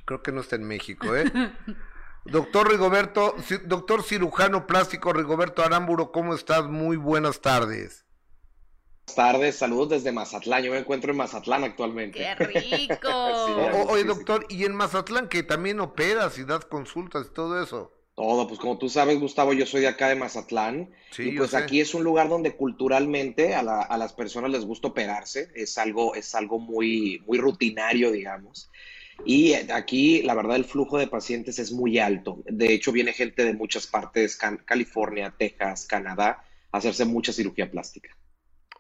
Creo 0.06 0.22
que 0.22 0.32
no 0.32 0.42
está 0.42 0.56
en 0.56 0.64
México, 0.64 1.16
¿eh? 1.16 1.26
Doctor 2.26 2.70
Rigoberto, 2.70 3.36
doctor 3.66 4.02
cirujano 4.02 4.66
plástico 4.66 5.12
Rigoberto 5.12 5.62
Aramburo, 5.62 6.14
¿cómo 6.14 6.34
estás? 6.34 6.66
Muy 6.66 6.96
buenas 6.96 7.42
tardes. 7.42 8.06
Buenas 9.06 9.16
tardes, 9.16 9.58
saludos 9.58 9.90
desde 9.90 10.14
Mazatlán. 10.14 10.64
Yo 10.64 10.72
me 10.72 10.78
encuentro 10.78 11.12
en 11.12 11.18
Mazatlán 11.18 11.66
actualmente. 11.66 12.20
¡Qué 12.20 12.46
rico! 12.46 13.10
oye, 13.90 14.06
doctor, 14.06 14.46
y 14.48 14.64
en 14.64 14.74
Mazatlán 14.74 15.28
que 15.28 15.44
también 15.44 15.82
operas 15.82 16.38
y 16.38 16.46
das 16.46 16.64
consultas 16.64 17.28
y 17.30 17.34
todo 17.34 17.62
eso. 17.62 17.93
Todo, 18.16 18.48
pues 18.48 18.60
como 18.60 18.78
tú 18.78 18.90
sabes, 18.90 19.20
Gustavo, 19.20 19.54
yo 19.54 19.66
soy 19.66 19.82
de 19.82 19.88
acá 19.88 20.10
de 20.10 20.16
Mazatlán. 20.16 20.92
Sí, 21.10 21.30
y 21.30 21.32
pues 21.32 21.56
aquí 21.56 21.82
es 21.82 21.96
un 21.96 22.04
lugar 22.04 22.30
donde 22.30 22.56
culturalmente 22.56 23.56
a, 23.56 23.62
a, 23.62 23.98
las 23.98 24.14
personas 24.14 24.52
les 24.52 24.66
gusta 24.66 24.90
operarse. 24.90 25.50
Es 25.56 25.78
algo, 25.80 26.14
es 26.14 26.36
algo 26.36 26.60
muy, 26.60 27.24
muy 27.26 27.40
rutinario, 27.40 28.12
digamos. 28.12 28.70
Y 29.26 29.54
aquí, 29.54 30.22
la 30.22 30.34
verdad, 30.36 30.58
el 30.58 30.66
flujo 30.66 30.98
de 30.98 31.08
pacientes 31.08 31.58
es 31.60 31.72
muy 31.72 31.98
alto. 32.00 32.44
De 32.46 32.74
hecho, 32.74 32.92
viene 32.92 33.14
gente 33.14 33.46
de 33.46 33.54
muchas 33.54 33.88
partes, 33.88 34.38
California, 34.66 35.34
Texas, 35.38 35.86
Canadá, 35.86 36.44
a 36.72 36.78
hacerse 36.78 37.06
mucha 37.06 37.32
cirugía 37.32 37.72
plástica. 37.72 38.16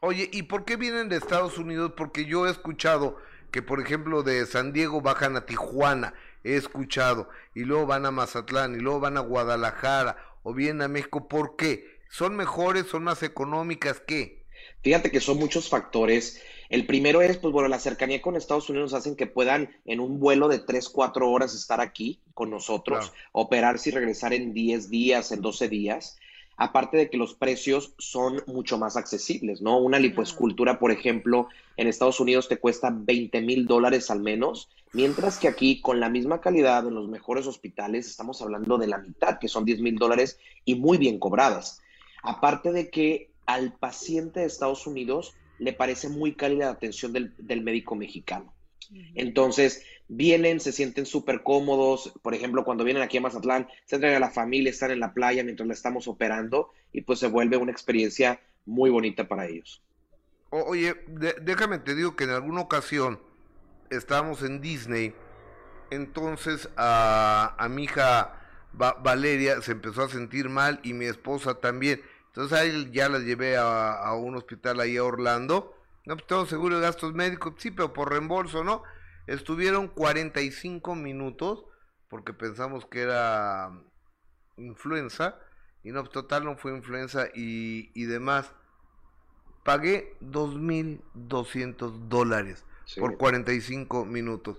Oye, 0.01 0.29
¿y 0.33 0.43
por 0.43 0.65
qué 0.65 0.75
vienen 0.75 1.07
de 1.07 1.15
Estados 1.15 1.57
Unidos? 1.57 1.93
Porque 1.95 2.25
yo 2.25 2.45
he 2.45 2.51
escuchado 2.51 3.17
que, 3.51 3.61
por 3.61 3.79
ejemplo, 3.79 4.21
de 4.21 4.45
San 4.45 4.73
Diego 4.73 5.01
bajan 5.01 5.37
a 5.37 5.45
Tijuana, 5.45 6.13
he 6.43 6.55
escuchado, 6.55 7.29
y 7.55 7.61
luego 7.63 7.85
van 7.85 8.05
a 8.05 8.11
Mazatlán, 8.11 8.75
y 8.75 8.79
luego 8.79 8.99
van 8.99 9.17
a 9.17 9.21
Guadalajara, 9.21 10.17
o 10.43 10.53
vienen 10.53 10.81
a 10.81 10.87
México. 10.87 11.27
¿Por 11.27 11.55
qué? 11.55 11.99
¿Son 12.09 12.35
mejores, 12.35 12.87
son 12.87 13.03
más 13.03 13.23
económicas? 13.23 14.01
¿Qué? 14.05 14.43
Fíjate 14.81 15.11
que 15.11 15.19
son 15.19 15.37
muchos 15.37 15.69
factores. 15.69 16.41
El 16.69 16.85
primero 16.85 17.21
es, 17.21 17.37
pues 17.37 17.53
bueno, 17.53 17.69
la 17.69 17.79
cercanía 17.79 18.21
con 18.21 18.35
Estados 18.35 18.69
Unidos 18.69 18.93
hacen 18.93 19.15
que 19.15 19.27
puedan 19.27 19.75
en 19.85 19.99
un 19.99 20.19
vuelo 20.19 20.47
de 20.47 20.59
3, 20.59 20.89
4 20.89 21.29
horas 21.29 21.53
estar 21.53 21.81
aquí 21.81 22.19
con 22.33 22.49
nosotros, 22.49 23.13
operarse 23.31 23.89
y 23.89 23.93
regresar 23.93 24.33
en 24.33 24.53
10 24.53 24.89
días, 24.89 25.31
en 25.31 25.41
12 25.41 25.69
días. 25.69 26.17
Aparte 26.55 26.97
de 26.97 27.09
que 27.09 27.17
los 27.17 27.33
precios 27.33 27.93
son 27.97 28.43
mucho 28.45 28.77
más 28.77 28.95
accesibles, 28.95 29.61
¿no? 29.61 29.79
Una 29.79 29.99
lipoescultura, 29.99 30.79
por 30.79 30.91
ejemplo, 30.91 31.47
en 31.77 31.87
Estados 31.87 32.19
Unidos 32.19 32.47
te 32.47 32.57
cuesta 32.57 32.93
20 32.93 33.41
mil 33.41 33.65
dólares 33.65 34.11
al 34.11 34.19
menos, 34.19 34.69
mientras 34.93 35.39
que 35.39 35.47
aquí, 35.47 35.81
con 35.81 35.99
la 35.99 36.09
misma 36.09 36.39
calidad 36.39 36.87
en 36.87 36.93
los 36.93 37.09
mejores 37.09 37.47
hospitales, 37.47 38.07
estamos 38.07 38.41
hablando 38.41 38.77
de 38.77 38.87
la 38.87 38.99
mitad, 38.99 39.39
que 39.39 39.47
son 39.47 39.65
10 39.65 39.81
mil 39.81 39.95
dólares 39.95 40.39
y 40.63 40.75
muy 40.75 40.97
bien 40.97 41.19
cobradas. 41.19 41.81
Aparte 42.21 42.71
de 42.71 42.89
que 42.89 43.31
al 43.45 43.73
paciente 43.73 44.39
de 44.39 44.45
Estados 44.45 44.87
Unidos 44.87 45.35
le 45.59 45.73
parece 45.73 46.09
muy 46.09 46.33
cálida 46.35 46.65
la 46.65 46.71
atención 46.71 47.11
del, 47.11 47.63
médico 47.63 47.95
mexicano. 47.95 48.53
Entonces, 49.15 49.83
vienen, 50.07 50.59
se 50.59 50.71
sienten 50.71 51.05
súper 51.05 51.41
cómodos. 51.41 52.13
Por 52.21 52.35
ejemplo, 52.35 52.63
cuando 52.63 52.83
vienen 52.83 53.01
aquí 53.01 53.17
a 53.17 53.21
Mazatlán, 53.21 53.67
se 53.85 53.97
traen 53.97 54.15
a 54.15 54.19
la 54.19 54.29
familia, 54.29 54.69
están 54.69 54.91
en 54.91 54.99
la 54.99 55.13
playa 55.13 55.43
mientras 55.43 55.67
la 55.67 55.73
estamos 55.73 56.07
operando 56.07 56.69
y 56.91 57.01
pues 57.01 57.19
se 57.19 57.27
vuelve 57.27 57.57
una 57.57 57.71
experiencia 57.71 58.39
muy 58.65 58.89
bonita 58.89 59.27
para 59.27 59.47
ellos. 59.47 59.81
oye, 60.51 60.93
déjame 61.41 61.79
te 61.79 61.95
digo 61.95 62.15
que 62.15 62.25
en 62.25 62.31
alguna 62.31 62.61
ocasión 62.61 63.19
estábamos 63.95 64.43
en 64.43 64.61
Disney, 64.61 65.15
entonces 65.89 66.69
a, 66.77 67.55
a 67.57 67.69
mi 67.69 67.83
hija 67.83 68.39
Valeria 68.73 69.61
se 69.61 69.73
empezó 69.73 70.03
a 70.03 70.09
sentir 70.09 70.49
mal 70.49 70.79
y 70.83 70.93
mi 70.93 71.05
esposa 71.05 71.55
también. 71.55 72.01
Entonces 72.27 72.57
ahí 72.57 72.89
ya 72.91 73.09
la 73.09 73.19
llevé 73.19 73.57
a, 73.57 74.11
un 74.13 74.35
hospital 74.35 74.79
ahí 74.79 74.97
a 74.97 75.03
Orlando. 75.03 75.75
No, 76.05 76.17
pues 76.17 76.49
seguro 76.49 76.77
de 76.77 76.81
gastos 76.81 77.13
médicos, 77.13 77.53
sí, 77.57 77.71
pero 77.71 77.93
por 77.93 78.09
reembolso, 78.09 78.63
¿no? 78.63 78.83
Estuvieron 79.27 79.87
45 79.87 80.95
minutos 80.95 81.63
porque 82.09 82.33
pensamos 82.33 82.85
que 82.85 83.01
era 83.01 83.71
influenza 84.57 85.39
y 85.83 85.91
no, 85.91 86.01
pues, 86.01 86.11
total 86.11 86.43
no 86.43 86.57
fue 86.57 86.75
influenza 86.75 87.27
y, 87.33 87.91
y 87.93 88.05
demás. 88.05 88.51
Pagué 89.63 90.17
2.200 90.19 92.09
dólares 92.09 92.65
por 92.97 93.17
45 93.17 94.05
minutos. 94.05 94.57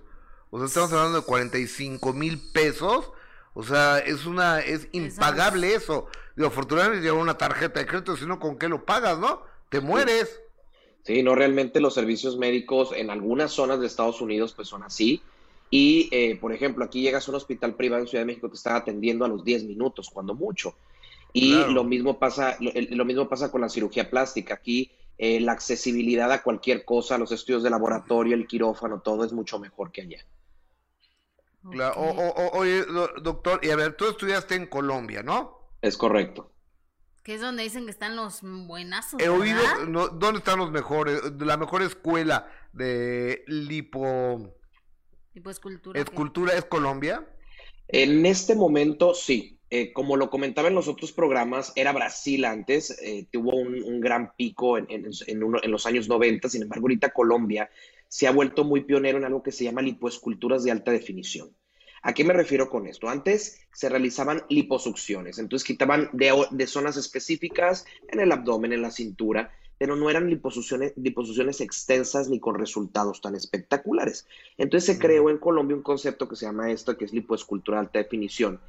O 0.51 0.57
sea, 0.57 0.67
estamos 0.67 0.93
hablando 0.93 1.21
de 1.21 1.25
45 1.25 2.13
mil 2.13 2.39
pesos 2.51 3.11
o 3.55 3.63
sea, 3.63 3.99
es 3.99 4.25
una, 4.25 4.59
es 4.59 4.89
impagable 4.91 5.73
eso. 5.73 6.07
Digo, 6.35 6.49
afortunadamente 6.49 7.01
lleva 7.01 7.17
una 7.17 7.37
tarjeta 7.37 7.79
de 7.79 7.85
crédito, 7.85 8.17
sino 8.17 8.37
con 8.37 8.57
qué 8.57 8.67
lo 8.67 8.85
pagas, 8.85 9.17
¿no? 9.17 9.41
Te 9.69 9.79
mueres. 9.79 10.41
Sí, 11.03 11.23
no, 11.23 11.35
realmente 11.35 11.79
los 11.79 11.93
servicios 11.93 12.37
médicos 12.37 12.91
en 12.93 13.09
algunas 13.09 13.53
zonas 13.53 13.79
de 13.79 13.87
Estados 13.87 14.19
Unidos 14.19 14.53
pues 14.53 14.67
son 14.67 14.83
así. 14.83 15.21
Y, 15.71 16.09
eh, 16.11 16.37
por 16.39 16.51
ejemplo, 16.51 16.83
aquí 16.83 17.01
llegas 17.01 17.27
a 17.27 17.31
un 17.31 17.37
hospital 17.37 17.75
privado 17.75 18.01
en 18.01 18.09
Ciudad 18.09 18.23
de 18.23 18.27
México, 18.27 18.49
te 18.49 18.55
están 18.55 18.75
atendiendo 18.75 19.23
a 19.23 19.29
los 19.29 19.45
10 19.45 19.63
minutos, 19.63 20.09
cuando 20.13 20.35
mucho. 20.35 20.75
Y 21.31 21.53
lo, 21.53 21.83
mismo 21.83 22.19
pasa, 22.19 22.57
lo, 22.59 23.05
mismo 23.05 23.27
pasa 23.27 23.51
con 23.51 23.61
la 23.61 23.69
cirugía 23.69 24.09
plástica. 24.09 24.53
Aquí 24.55 24.91
eh, 25.17 25.39
la 25.39 25.53
accesibilidad 25.53 26.31
a 26.31 26.43
cualquier 26.43 26.83
cosa, 26.83 27.17
los 27.17 27.31
estudios 27.31 27.63
de 27.63 27.69
laboratorio, 27.69 28.35
el 28.35 28.47
quirófano, 28.47 29.01
todo 29.01 29.23
es 29.23 29.31
mucho 29.31 29.59
mejor 29.59 29.91
que 29.91 30.01
allá. 30.01 30.25
oye, 31.95 32.85
doctor, 33.21 33.59
y 33.63 33.69
a 33.69 33.75
ver, 33.75 33.95
tú 33.95 34.09
estudiaste 34.09 34.55
en 34.55 34.67
Colombia, 34.67 35.23
¿no? 35.23 35.69
Es 35.81 35.97
correcto. 35.97 36.51
Que 37.23 37.35
es 37.35 37.41
donde 37.41 37.63
dicen 37.63 37.85
que 37.85 37.91
están 37.91 38.15
los 38.15 38.41
buenazos. 38.43 39.19
He 39.19 39.29
oído, 39.29 39.59
¿dónde 40.13 40.39
están 40.39 40.59
los 40.59 40.71
mejores? 40.71 41.21
La 41.39 41.57
mejor 41.57 41.81
escuela 41.81 42.51
de 42.71 43.43
lipo... 43.47 44.53
Lipoescultura. 45.33 45.99
¿Escultura 45.99 46.53
es 46.53 46.65
Colombia? 46.65 47.27
En 47.87 48.25
este 48.25 48.55
momento 48.55 49.13
sí. 49.13 49.54
Eh, 49.69 49.91
como 49.93 50.15
lo 50.15 50.29
comentaba 50.29 50.67
en 50.67 50.75
los 50.75 50.87
otros 50.87 51.11
programas, 51.11 51.73
era 51.75 51.91
Brasil 51.91 52.45
antes, 52.45 52.97
eh, 53.01 53.25
tuvo 53.31 53.55
un, 53.55 53.99
gran 53.99 54.31
pico 54.37 54.77
en, 54.77 54.85
en, 54.89 55.09
en, 55.27 55.71
los 55.71 55.85
años 55.85 56.07
90, 56.07 56.49
sin 56.49 56.61
embargo 56.61 56.85
ahorita 56.85 57.09
Colombia 57.09 57.69
se 58.07 58.27
ha 58.27 58.31
vuelto 58.31 58.63
muy 58.63 58.81
pionero 58.81 59.17
en 59.17 59.25
algo 59.25 59.43
que 59.43 59.51
se 59.51 59.63
llama 59.63 59.81
lipoesculturas 59.81 60.63
de 60.63 60.71
alta 60.71 60.91
definición. 60.91 61.49
¿A 62.01 62.13
qué 62.13 62.23
me 62.23 62.33
refiero 62.33 62.69
con 62.69 62.85
esto? 62.85 63.09
Antes 63.09 63.59
se 63.73 63.89
realizaban 63.89 64.43
liposucciones, 64.47 65.39
entonces 65.39 65.65
quitaban 65.65 66.09
de, 66.13 66.67
zonas 66.67 66.97
específicas 66.97 67.87
en 68.09 68.19
el 68.19 68.31
abdomen, 68.31 68.73
en 68.73 68.83
la 68.83 68.91
cintura, 68.91 69.51
pero 69.79 69.95
no 69.95 70.11
eran 70.11 70.29
liposucciones, 70.29 70.93
liposucciones 70.97 71.61
extensas 71.61 72.29
ni 72.29 72.39
con 72.39 72.59
resultados 72.59 73.21
tan 73.21 73.33
espectaculares. 73.33 74.27
Entonces 74.59 74.95
se 74.95 75.01
creó 75.01 75.31
en 75.31 75.39
Colombia 75.39 75.75
un 75.75 75.81
concepto 75.81 76.29
que 76.29 76.35
se 76.35 76.45
llama 76.45 76.69
esto, 76.69 76.95
que 76.95 77.05
es 77.05 77.11
lipoescultura 77.11 77.79
de 77.79 77.87
alta 77.87 77.99
definición, 77.99 78.61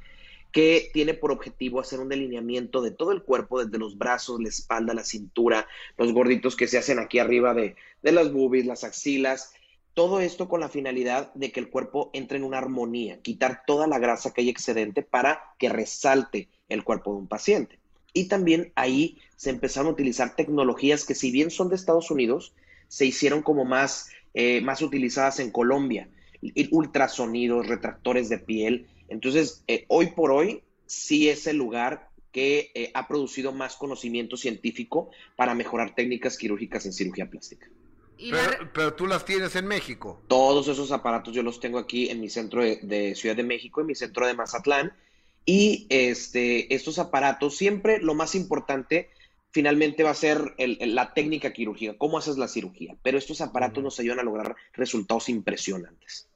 que 0.51 0.89
tiene 0.93 1.13
por 1.13 1.31
objetivo 1.31 1.79
hacer 1.79 1.99
un 1.99 2.09
delineamiento 2.09 2.81
de 2.81 2.91
todo 2.91 3.11
el 3.11 3.23
cuerpo, 3.23 3.63
desde 3.63 3.77
los 3.77 3.97
brazos, 3.97 4.39
la 4.39 4.49
espalda, 4.49 4.93
la 4.93 5.03
cintura, 5.03 5.67
los 5.97 6.13
gorditos 6.13 6.55
que 6.55 6.67
se 6.67 6.77
hacen 6.77 6.99
aquí 6.99 7.19
arriba 7.19 7.53
de, 7.53 7.75
de 8.01 8.11
las 8.11 8.31
boobies, 8.31 8.65
las 8.65 8.83
axilas, 8.83 9.53
todo 9.97 10.19
esto 10.19 10.47
con 10.47 10.59
la 10.59 10.69
finalidad 10.69 11.33
de 11.33 11.51
que 11.51 11.59
el 11.59 11.69
cuerpo 11.69 12.11
entre 12.13 12.37
en 12.37 12.43
una 12.43 12.59
armonía, 12.59 13.19
quitar 13.21 13.63
toda 13.65 13.87
la 13.87 13.97
grasa 13.97 14.31
que 14.31 14.41
hay 14.41 14.49
excedente 14.49 15.01
para 15.01 15.41
que 15.57 15.69
resalte 15.69 16.49
el 16.69 16.83
cuerpo 16.83 17.13
de 17.13 17.17
un 17.17 17.27
paciente. 17.27 17.79
Y 18.13 18.27
también 18.27 18.71
ahí 18.75 19.17
se 19.35 19.49
empezaron 19.49 19.87
a 19.87 19.93
utilizar 19.93 20.35
tecnologías 20.35 21.03
que 21.03 21.15
si 21.15 21.31
bien 21.31 21.49
son 21.49 21.69
de 21.69 21.75
Estados 21.75 22.11
Unidos, 22.11 22.53
se 22.87 23.05
hicieron 23.05 23.41
como 23.41 23.65
más, 23.65 24.09
eh, 24.33 24.61
más 24.61 24.83
utilizadas 24.83 25.39
en 25.39 25.49
Colombia. 25.49 26.09
Ultrasonidos, 26.69 27.67
retractores 27.67 28.29
de 28.29 28.37
piel, 28.37 28.87
entonces, 29.09 29.63
eh, 29.67 29.85
hoy 29.87 30.07
por 30.07 30.31
hoy 30.31 30.63
sí 30.85 31.29
es 31.29 31.47
el 31.47 31.57
lugar 31.57 32.09
que 32.31 32.71
eh, 32.75 32.91
ha 32.93 33.07
producido 33.07 33.51
más 33.51 33.75
conocimiento 33.75 34.37
científico 34.37 35.09
para 35.35 35.55
mejorar 35.55 35.95
técnicas 35.95 36.37
quirúrgicas 36.37 36.85
en 36.85 36.93
cirugía 36.93 37.29
plástica. 37.29 37.67
Pero, 38.73 38.93
tú 38.95 39.05
las 39.05 39.25
tienes 39.25 39.55
en 39.55 39.67
México. 39.67 40.21
Todos 40.27 40.67
esos 40.67 40.91
aparatos 40.91 41.33
yo 41.33 41.43
los 41.43 41.59
tengo 41.59 41.77
aquí 41.77 42.09
en 42.09 42.19
mi 42.19 42.29
centro 42.29 42.63
de, 42.63 43.13
Ciudad 43.15 43.35
de 43.35 43.43
México, 43.43 43.81
en 43.81 43.87
mi 43.87 43.95
centro 43.95 44.25
de 44.25 44.33
Mazatlán. 44.33 44.93
Y 45.45 45.85
este, 45.89 46.73
estos 46.73 46.99
aparatos, 46.99 47.55
siempre 47.55 47.99
lo 47.99 48.15
más 48.15 48.35
importante, 48.35 49.09
finalmente 49.51 50.03
va 50.03 50.09
a 50.09 50.15
ser 50.15 50.55
la 50.57 51.13
técnica 51.13 51.53
quirúrgica, 51.53 51.97
cómo 51.97 52.17
haces 52.17 52.37
la 52.37 52.47
cirugía. 52.47 52.97
Pero 53.03 53.17
estos 53.17 53.39
aparatos 53.41 53.83
nos 53.83 53.99
ayudan 53.99 54.19
a 54.19 54.23
lograr 54.23 54.55
resultados 54.73 55.29
impresionantes. 55.29 56.26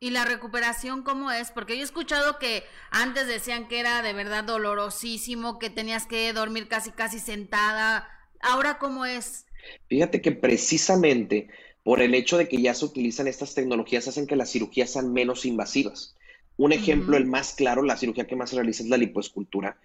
¿Y 0.00 0.10
la 0.10 0.24
recuperación 0.24 1.02
cómo 1.02 1.32
es? 1.32 1.50
Porque 1.50 1.74
yo 1.74 1.80
he 1.80 1.84
escuchado 1.84 2.38
que 2.38 2.62
antes 2.90 3.26
decían 3.26 3.66
que 3.66 3.80
era 3.80 4.00
de 4.00 4.12
verdad 4.12 4.44
dolorosísimo, 4.44 5.58
que 5.58 5.70
tenías 5.70 6.06
que 6.06 6.32
dormir 6.32 6.68
casi 6.68 6.92
casi 6.92 7.18
sentada. 7.18 8.08
¿Ahora 8.40 8.78
cómo 8.78 9.04
es? 9.06 9.46
Fíjate 9.88 10.22
que 10.22 10.30
precisamente 10.30 11.48
por 11.82 12.00
el 12.00 12.14
hecho 12.14 12.38
de 12.38 12.48
que 12.48 12.62
ya 12.62 12.74
se 12.74 12.84
utilizan 12.84 13.26
estas 13.26 13.54
tecnologías 13.54 14.06
hacen 14.06 14.28
que 14.28 14.36
las 14.36 14.52
cirugías 14.52 14.90
sean 14.90 15.12
menos 15.12 15.44
invasivas. 15.44 16.14
Un 16.56 16.72
ejemplo, 16.72 17.16
el 17.16 17.26
más 17.26 17.54
claro, 17.54 17.82
la 17.82 17.96
cirugía 17.96 18.26
que 18.26 18.36
más 18.36 18.50
se 18.50 18.56
realiza 18.56 18.84
es 18.84 18.88
la 18.88 18.96
lipoescultura. 18.96 19.78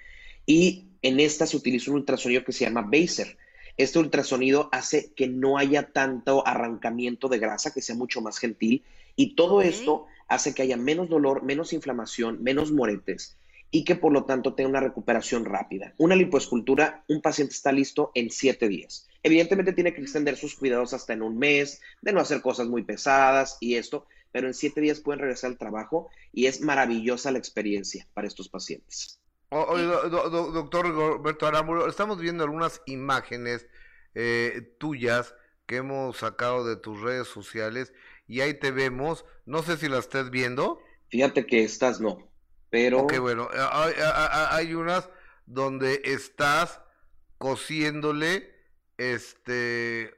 Y 0.46 0.86
en 1.02 1.20
esta 1.20 1.48
se 1.48 1.58
utiliza 1.58 1.90
un 1.90 1.98
ultrasonido 1.98 2.44
que 2.44 2.52
se 2.52 2.66
llama 2.66 2.82
Baser. 2.82 3.38
Este 3.78 3.98
ultrasonido 3.98 4.70
hace 4.72 5.12
que 5.16 5.28
no 5.28 5.58
haya 5.58 5.92
tanto 5.92 6.46
arrancamiento 6.46 7.30
de 7.30 7.40
grasa, 7.40 7.74
que 7.74 7.82
sea 7.82 7.96
mucho 7.96 8.22
más 8.22 8.38
gentil 8.38 8.84
y 9.16 9.36
todo 9.36 9.62
esto 9.62 10.06
hace 10.28 10.54
que 10.54 10.64
haya 10.64 10.78
menos 10.78 11.10
dolor, 11.10 11.44
menos 11.44 11.74
inflamación, 11.74 12.42
menos 12.44 12.72
moretes 12.72 13.38
y 13.74 13.84
que 13.84 13.96
por 13.96 14.14
lo 14.14 14.26
tanto 14.26 14.54
tenga 14.54 14.70
una 14.70 14.80
recuperación 14.80 15.46
rápida. 15.46 15.96
Una 15.98 16.16
lipoescultura, 16.16 17.04
un 17.08 17.22
paciente 17.24 17.56
está 17.56 17.72
listo 17.72 18.12
en 18.14 18.30
siete 18.30 18.68
días. 18.68 19.10
Evidentemente 19.24 19.74
tiene 19.74 19.96
que 19.96 20.02
extender 20.02 20.38
sus 20.38 20.56
cuidados 20.56 20.94
hasta 20.94 21.14
en 21.14 21.24
un 21.24 21.40
mes, 21.40 21.82
de 22.02 22.14
no 22.14 22.20
hacer 22.20 22.42
cosas 22.42 22.68
muy 22.68 22.84
pesadas 22.84 23.58
y 23.60 23.76
esto, 23.76 24.06
pero 24.32 24.46
en 24.46 24.54
siete 24.54 24.80
días 24.80 25.00
pueden 25.00 25.22
regresar 25.22 25.50
al 25.50 25.58
trabajo 25.58 26.12
y 26.32 26.46
es 26.46 26.62
maravillosa 26.62 27.32
la 27.32 27.40
experiencia 27.40 28.08
para 28.14 28.28
estos 28.28 28.48
pacientes. 28.48 29.20
doctor 29.50 30.94
Roberto 30.94 31.48
Arámbulo, 31.48 31.88
estamos 31.88 32.20
viendo 32.20 32.44
algunas 32.44 32.80
imágenes 32.86 33.66
eh, 34.14 34.76
tuyas 34.78 35.34
que 35.66 35.78
hemos 35.78 36.18
sacado 36.18 36.64
de 36.64 36.76
tus 36.76 37.02
redes 37.02 37.28
sociales 37.28 37.92
y 38.28 38.42
ahí 38.42 38.54
te 38.54 38.72
vemos. 38.72 39.26
No 39.46 39.64
sé 39.64 39.78
si 39.78 39.90
la 39.90 40.00
estés 40.00 40.30
viendo. 40.30 40.80
Fíjate 41.10 41.46
que 41.46 41.64
estas 41.64 42.00
no, 42.00 42.28
pero... 42.70 43.02
Ok, 43.02 43.20
bueno, 43.20 43.48
hay, 44.50 44.74
unas 44.74 45.08
donde 45.46 46.02
estás 46.06 46.82
cosiéndole, 47.38 48.52
este, 48.98 50.12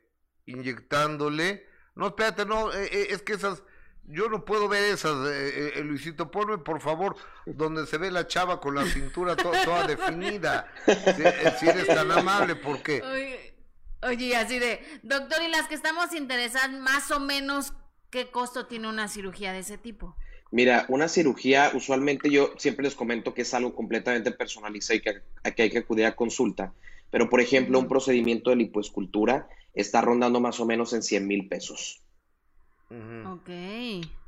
inyectándole. 0.45 1.68
No, 1.95 2.08
espérate, 2.08 2.45
no, 2.45 2.72
eh, 2.72 2.89
eh, 2.91 3.08
es 3.10 3.24
que 3.24 3.34
esas, 3.34 3.64
yo 4.03 4.30
no 4.30 4.45
puedo 4.45 4.70
ver 4.70 4.84
esas, 4.86 5.18
eh, 5.30 5.82
Luisito, 5.84 6.32
ponme 6.32 6.58
por 6.60 6.80
favor, 6.80 7.18
donde 7.45 7.88
se 7.88 7.97
ve 7.97 8.10
la 8.10 8.28
chava 8.28 8.62
con 8.62 8.76
la 8.76 8.86
cintura 8.86 9.36
toda 9.36 9.88
definida, 9.88 10.72
si, 11.60 11.68
eres 11.68 11.88
tan 11.88 12.10
amable, 12.10 12.56
porque... 12.56 13.01
Oye, 13.01 13.58
oye, 14.01 14.38
así 14.38 14.60
de, 14.60 14.82
doctor, 15.03 15.41
y 15.43 15.49
las 15.49 15.68
que 15.68 15.76
estamos 15.76 16.14
interesadas, 16.14 16.72
más 16.72 17.12
o 17.12 17.20
menos, 17.20 17.74
¿Qué 18.16 18.32
costo 18.32 18.66
tiene 18.66 18.88
una 18.88 19.09
cirugía 19.09 19.51
de 19.51 19.59
ese 19.59 19.78
tipo? 19.78 20.16
Mira, 20.49 20.86
una 20.88 21.09
cirugía, 21.09 21.72
usualmente 21.74 22.30
yo 22.30 22.53
siempre 22.57 22.86
les 22.86 22.95
comento 22.95 23.34
que 23.34 23.41
es 23.41 23.53
algo 23.53 23.76
completamente 23.76 24.32
personalizado 24.32 24.95
y 24.95 25.01
que, 25.01 25.22
hay 25.43 25.70
que 25.70 25.78
acudir 25.80 26.05
a 26.05 26.16
consulta. 26.16 26.72
Pero, 27.11 27.30
por 27.30 27.41
ejemplo, 27.41 27.78
un 27.78 27.89
procedimiento 27.89 28.51
de 28.51 28.55
lipoescultura 28.55 29.49
está 29.74 29.99
rondando 29.99 30.39
más 30.39 30.61
o 30.61 30.66
menos 30.66 30.93
en 30.93 31.03
100 31.03 31.28
mil 31.28 31.49
pesos. 31.49 32.03
Ok. 32.89 33.49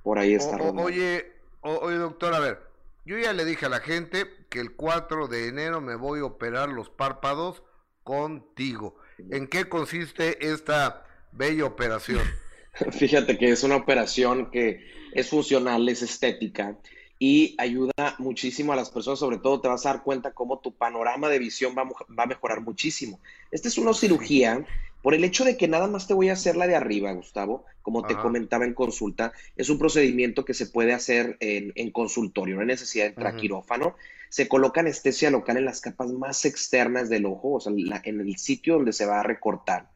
Por 0.04 0.20
ahí 0.20 0.34
está 0.34 0.58
rondando. 0.58 0.84
Oye, 0.84 1.26
oye, 1.62 1.96
doctor, 1.96 2.34
a 2.34 2.40
ver, 2.40 2.60
yo 3.06 3.18
ya 3.18 3.32
le 3.32 3.46
dije 3.46 3.68
a 3.68 3.70
la 3.70 3.80
gente 3.80 4.26
que 4.50 4.60
el 4.60 4.76
4 4.76 5.30
de 5.30 5.48
enero 5.48 5.80
me 5.80 5.96
voy 5.96 6.20
a 6.20 6.26
operar 6.26 6.68
los 6.68 6.90
párpados 6.90 7.64
contigo. 8.04 8.98
¿En 9.32 9.48
qué 9.48 9.70
consiste 9.70 10.46
esta 10.46 11.06
bella 11.32 11.64
operación? 11.64 12.26
Fíjate 12.92 13.38
que 13.38 13.50
es 13.50 13.64
una 13.64 13.76
operación 13.76 14.52
que 14.52 14.86
es 15.14 15.30
funcional, 15.30 15.88
es 15.90 16.02
estética 16.02 16.78
y 17.20 17.56
ayuda 17.58 18.16
muchísimo 18.20 18.74
a 18.74 18.76
las 18.76 18.92
personas, 18.92 19.20
sobre 19.20 19.40
todo 19.40 19.60
te 19.60 19.68
vas 19.68 19.86
a 19.86 19.94
dar 19.94 20.04
cuenta 20.04 20.34
cómo 20.34 20.60
tu 20.60 20.76
panorama 20.76 21.30
de 21.30 21.40
visión 21.40 21.76
va, 21.76 21.90
a 22.24 22.26
mejorar 22.28 22.62
muchísimo. 22.62 23.20
Esta 23.50 23.68
es 23.68 23.78
una 23.78 23.94
cirugía 23.94 24.66
por 25.02 25.16
el 25.16 25.24
hecho 25.24 25.44
de 25.44 25.58
que 25.58 25.68
nada 25.68 25.88
más 25.88 26.08
te 26.08 26.14
voy 26.14 26.30
a 26.30 26.34
hacer 26.34 26.56
la 26.56 26.68
de 26.68 26.76
arriba, 26.76 27.12
Gustavo, 27.14 27.66
como 27.82 28.06
te 28.06 28.16
comentaba 28.16 28.66
en 28.66 28.74
consulta, 28.74 29.32
es 29.56 29.70
un 29.70 29.80
procedimiento 29.80 30.46
que 30.46 30.54
se 30.54 30.68
puede 30.68 30.94
hacer 30.94 31.38
en, 31.40 31.92
consultorio, 31.92 32.56
no 32.56 32.62
hay 32.62 32.68
necesidad 32.68 33.06
de 33.06 33.10
entrar 33.10 33.36
quirófano. 33.38 33.96
Se 34.30 34.50
coloca 34.50 34.82
anestesia 34.82 35.32
local 35.32 35.56
en 35.56 35.66
las 35.66 35.80
capas 35.80 36.12
más 36.12 36.44
externas 36.44 37.10
del 37.10 37.26
ojo, 37.26 37.54
o 37.54 37.60
sea, 37.62 37.72
en 38.04 38.20
el 38.20 38.38
sitio 38.38 38.76
donde 38.76 38.92
se 38.92 39.06
va 39.06 39.22
a 39.22 39.24
recortar 39.24 39.88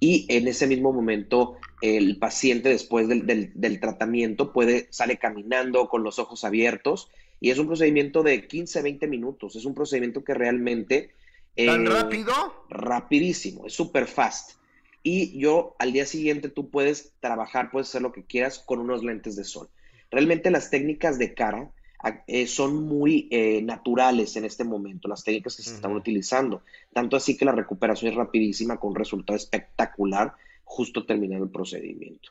y 0.00 0.26
en 0.28 0.48
ese 0.48 0.66
mismo 0.66 0.92
momento 0.92 1.56
el 1.80 2.18
paciente 2.18 2.68
después 2.68 3.08
del, 3.08 3.80
tratamiento 3.80 4.52
puede, 4.52 4.88
sale 4.90 5.18
caminando 5.18 5.88
con 5.88 6.02
los 6.02 6.18
ojos 6.18 6.44
abiertos 6.44 7.10
y 7.40 7.50
es 7.50 7.58
un 7.58 7.66
procedimiento 7.66 8.22
de 8.22 8.46
15, 8.46 8.82
20 8.82 9.06
minutos, 9.06 9.56
es 9.56 9.64
un 9.64 9.74
procedimiento 9.74 10.24
que 10.24 10.34
realmente... 10.34 11.10
¿Tan 11.56 11.86
eh, 11.86 11.90
rápido? 11.90 12.32
Rapidísimo, 12.68 13.66
es 13.66 13.72
súper 13.72 14.06
fast. 14.06 14.52
Y 15.02 15.38
yo 15.38 15.74
al 15.78 15.92
día 15.92 16.06
siguiente 16.06 16.48
tú 16.48 16.70
puedes 16.70 17.12
trabajar, 17.20 17.70
puedes 17.70 17.88
hacer 17.88 18.02
lo 18.02 18.12
que 18.12 18.24
quieras 18.24 18.58
con 18.58 18.80
unos 18.80 19.04
lentes 19.04 19.36
de 19.36 19.44
sol. 19.44 19.68
Realmente 20.10 20.50
las 20.50 20.70
técnicas 20.70 21.18
de 21.18 21.34
cara 21.34 21.70
eh, 22.26 22.46
son 22.46 22.86
muy 22.86 23.28
eh, 23.30 23.60
naturales 23.62 24.36
en 24.36 24.44
este 24.44 24.64
momento, 24.64 25.08
las 25.08 25.24
técnicas 25.24 25.56
que 25.56 25.62
se 25.62 25.74
están 25.74 25.92
utilizando. 25.92 26.62
Tanto 26.92 27.16
así 27.16 27.36
que 27.36 27.44
la 27.44 27.52
recuperación 27.52 28.12
es 28.12 28.16
rapidísima 28.16 28.78
con 28.78 28.90
un 28.90 28.96
resultado 28.96 29.36
espectacular 29.36 30.34
justo 30.62 31.04
terminando 31.06 31.44
el 31.44 31.50
procedimiento. 31.50 32.30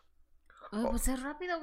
pues 0.71 1.07
es 1.09 1.21
rápido. 1.21 1.59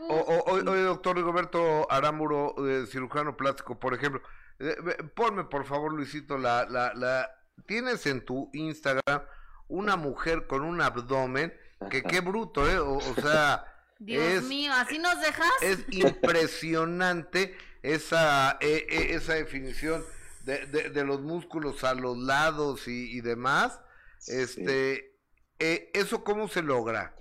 Oye, 0.46 0.82
doctor 0.82 1.16
Rigoberto 1.16 1.90
Arámburo, 1.90 2.54
cirujano 2.86 3.36
plástico, 3.36 3.78
por 3.78 3.94
ejemplo, 3.94 4.20
eh, 4.58 4.76
ponme 5.14 5.44
por 5.44 5.64
favor, 5.64 5.92
Luisito, 5.92 6.36
la, 6.36 6.66
la, 6.66 6.92
la, 6.94 7.30
tienes 7.66 8.06
en 8.06 8.24
tu 8.24 8.50
Instagram 8.52 9.22
una 9.68 9.96
mujer 9.96 10.46
con 10.46 10.62
un 10.62 10.80
abdomen 10.82 11.54
que 11.90 12.02
qué 12.02 12.20
bruto, 12.20 12.68
¿eh? 12.68 12.78
O, 12.78 13.00
sea... 13.14 13.64
Dios 14.04 14.44
mío, 14.44 14.72
¿así 14.74 14.98
nos 14.98 15.20
dejas? 15.20 15.50
Es 15.62 15.78
impresionante 15.90 17.54
esa, 17.82 18.58
e, 18.60 18.86
e, 18.88 19.14
esa 19.14 19.34
definición 19.34 20.04
de, 20.44 20.66
de, 20.66 21.04
los 21.04 21.22
músculos 21.22 21.84
a 21.84 21.94
los 21.94 22.18
lados 22.18 22.86
y, 22.86 23.20
demás. 23.20 23.80
Este, 24.26 25.12
eh, 25.58 25.90
¿Eso 25.94 26.22
cómo 26.22 26.48
se 26.48 26.62
logra? 26.62 27.14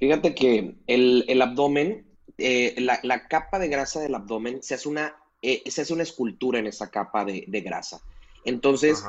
Fíjate 0.00 0.34
que 0.34 0.76
el, 0.86 1.24
el 1.28 1.42
abdomen, 1.42 2.06
eh, 2.38 2.74
la, 2.78 2.98
la, 3.02 3.28
capa 3.28 3.58
de 3.58 3.68
grasa 3.68 4.00
del 4.00 4.14
abdomen, 4.14 4.62
se 4.62 4.74
hace 4.74 4.88
una, 4.88 5.16
eh, 5.40 5.62
se 5.70 5.82
hace 5.82 5.92
una 5.92 6.02
escultura 6.02 6.58
en 6.58 6.66
esa 6.66 6.90
capa 6.90 7.24
de, 7.24 7.44
de 7.46 7.60
grasa. 7.60 8.00
Entonces, 8.44 9.04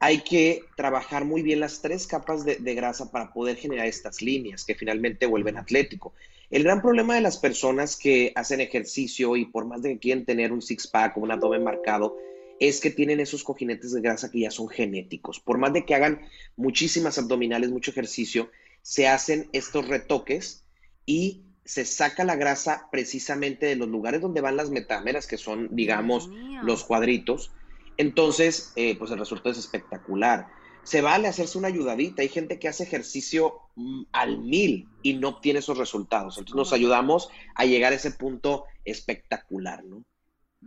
hay 0.00 0.22
que 0.22 0.64
trabajar 0.76 1.24
muy 1.24 1.42
bien 1.42 1.60
las 1.60 1.80
tres 1.80 2.06
capas 2.06 2.44
de, 2.44 2.56
de, 2.56 2.74
grasa 2.74 3.10
para 3.10 3.32
poder 3.32 3.56
generar 3.56 3.86
estas 3.86 4.20
líneas 4.20 4.64
que 4.64 4.74
finalmente 4.74 5.26
vuelven 5.26 5.56
atlético. 5.56 6.12
El 6.54 6.62
gran 6.62 6.80
problema 6.82 7.16
de 7.16 7.20
las 7.20 7.36
personas 7.36 7.96
que 7.96 8.30
hacen 8.36 8.60
ejercicio 8.60 9.34
y 9.34 9.44
por 9.44 9.66
más 9.66 9.82
de 9.82 9.88
que 9.88 9.98
quieren 9.98 10.24
tener 10.24 10.52
un 10.52 10.62
six-pack 10.62 11.16
o 11.16 11.20
un 11.20 11.32
abdomen 11.32 11.64
marcado, 11.64 12.16
es 12.60 12.80
que 12.80 12.92
tienen 12.92 13.18
esos 13.18 13.42
cojinetes 13.42 13.90
de 13.90 14.00
grasa 14.00 14.30
que 14.30 14.38
ya 14.38 14.52
son 14.52 14.68
genéticos. 14.68 15.40
Por 15.40 15.58
más 15.58 15.72
de 15.72 15.84
que 15.84 15.96
hagan 15.96 16.20
muchísimas 16.54 17.18
abdominales, 17.18 17.72
mucho 17.72 17.90
ejercicio, 17.90 18.52
se 18.82 19.08
hacen 19.08 19.48
estos 19.52 19.88
retoques 19.88 20.62
y 21.06 21.42
se 21.64 21.84
saca 21.84 22.22
la 22.22 22.36
grasa 22.36 22.86
precisamente 22.92 23.66
de 23.66 23.74
los 23.74 23.88
lugares 23.88 24.20
donde 24.20 24.40
van 24.40 24.56
las 24.56 24.70
metámeras, 24.70 25.26
que 25.26 25.38
son, 25.38 25.74
digamos, 25.74 26.30
los 26.62 26.84
cuadritos. 26.84 27.50
Entonces, 27.96 28.70
eh, 28.76 28.94
pues 28.96 29.10
el 29.10 29.18
resultado 29.18 29.50
es 29.50 29.58
espectacular 29.58 30.46
se 30.84 31.00
vale 31.00 31.28
hacerse 31.28 31.58
una 31.58 31.68
ayudadita. 31.68 32.22
Hay 32.22 32.28
gente 32.28 32.58
que 32.58 32.68
hace 32.68 32.84
ejercicio 32.84 33.60
mm, 33.74 34.04
al 34.12 34.38
mil 34.38 34.88
y 35.02 35.14
no 35.14 35.30
obtiene 35.30 35.58
esos 35.58 35.78
resultados. 35.78 36.38
Entonces 36.38 36.56
nos 36.56 36.72
ayudamos 36.72 37.30
a 37.54 37.64
llegar 37.64 37.92
a 37.92 37.96
ese 37.96 38.12
punto 38.12 38.64
espectacular, 38.84 39.84
¿no? 39.84 40.04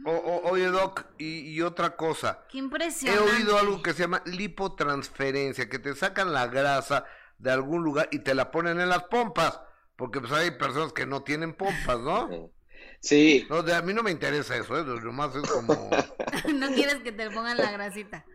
oye, 0.05 0.67
Doc, 0.67 1.05
y, 1.17 1.59
otra 1.61 1.95
cosa. 1.95 2.45
Qué 2.49 2.59
impresionante. 2.59 3.23
He 3.23 3.35
oído 3.35 3.57
algo 3.57 3.81
que 3.81 3.93
se 3.93 4.01
llama 4.01 4.21
lipotransferencia, 4.25 5.69
que 5.69 5.79
te 5.79 5.95
sacan 5.95 6.33
la 6.33 6.47
grasa 6.47 7.05
de 7.39 7.51
algún 7.51 7.83
lugar 7.83 8.07
y 8.11 8.19
te 8.19 8.35
la 8.35 8.51
ponen 8.51 8.79
en 8.79 8.89
las 8.89 9.05
pompas. 9.05 9.59
Porque 9.95 10.19
pues 10.19 10.31
hay 10.31 10.51
personas 10.51 10.93
que 10.93 11.07
no 11.07 11.23
tienen 11.23 11.53
pompas, 11.53 11.99
¿no? 11.99 12.51
Sí. 12.99 13.45
No, 13.49 13.63
de, 13.63 13.73
a 13.73 13.81
mí 13.81 13.93
no 13.93 14.01
me 14.01 14.11
interesa 14.11 14.55
eso, 14.55 14.77
¿eh? 14.77 14.83
Nomás 14.83 15.35
es 15.35 15.49
como... 15.49 15.73
no 16.53 16.67
quieres 16.69 16.97
que 16.97 17.11
te 17.11 17.29
pongan 17.29 17.57
la 17.57 17.71
grasita. 17.71 18.25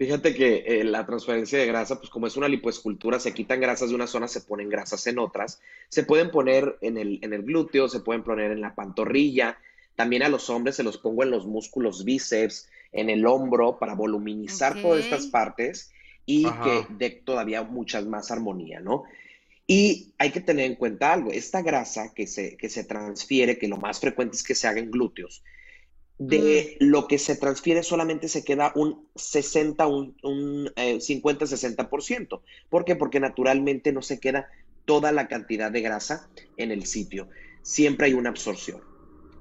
Fíjate 0.00 0.34
que 0.34 0.64
eh, 0.66 0.82
la 0.82 1.04
transferencia 1.04 1.58
de 1.58 1.66
grasa, 1.66 1.98
pues 1.98 2.08
como 2.08 2.26
es 2.26 2.34
una 2.34 2.48
lipoescultura, 2.48 3.20
se 3.20 3.34
quitan 3.34 3.60
grasas 3.60 3.90
de 3.90 3.94
una 3.94 4.06
zona, 4.06 4.28
se 4.28 4.40
ponen 4.40 4.70
grasas 4.70 5.06
en 5.06 5.18
otras. 5.18 5.60
Se 5.90 6.04
pueden 6.04 6.30
poner 6.30 6.78
en 6.80 6.96
el, 6.96 7.18
en 7.20 7.34
el 7.34 7.42
glúteo, 7.42 7.86
se 7.86 8.00
pueden 8.00 8.22
poner 8.22 8.50
en 8.50 8.62
la 8.62 8.74
pantorrilla. 8.74 9.58
También 9.96 10.22
a 10.22 10.30
los 10.30 10.48
hombres 10.48 10.76
se 10.76 10.84
los 10.84 10.96
pongo 10.96 11.22
en 11.22 11.30
los 11.30 11.46
músculos 11.46 12.06
bíceps, 12.06 12.70
en 12.92 13.10
el 13.10 13.26
hombro, 13.26 13.78
para 13.78 13.94
voluminizar 13.94 14.80
todas 14.80 15.04
estas 15.04 15.26
partes. 15.26 15.92
y 16.24 16.44
que 16.44 16.86
dé 16.96 17.10
todavía 17.10 17.62
muchas 17.62 18.06
más 18.06 18.30
armonía, 18.30 18.80
¿no? 18.80 19.02
Y 19.66 20.14
hay 20.16 20.30
que 20.30 20.40
tener 20.40 20.64
en 20.64 20.76
cuenta 20.76 21.12
algo, 21.12 21.30
esta 21.30 21.60
grasa 21.60 22.14
que 22.14 22.26
se, 22.26 22.56
que 22.56 22.70
se 22.70 22.84
transfiere, 22.84 23.58
que 23.58 23.68
lo 23.68 23.76
más 23.76 24.00
frecuente 24.00 24.36
es 24.36 24.42
que 24.42 24.54
se 24.54 24.66
haga 24.66 24.80
en 24.80 24.90
glúteos, 24.90 25.44
de 26.20 26.76
lo 26.80 27.08
que 27.08 27.16
se 27.16 27.34
transfiere 27.34 27.82
solamente 27.82 28.28
se 28.28 28.44
queda 28.44 28.72
un 28.74 29.06
60, 29.14 29.86
un, 29.86 30.14
un 30.22 30.66
50-60%. 30.66 32.38
Eh, 32.38 32.42
¿Por 32.68 32.84
qué? 32.84 32.94
Porque 32.94 33.20
naturalmente 33.20 33.90
no 33.90 34.02
se 34.02 34.20
queda 34.20 34.50
toda 34.84 35.12
la 35.12 35.28
cantidad 35.28 35.72
de 35.72 35.80
grasa 35.80 36.28
en 36.58 36.72
el 36.72 36.84
sitio. 36.84 37.28
Siempre 37.62 38.08
hay 38.08 38.12
una 38.12 38.28
absorción, 38.28 38.82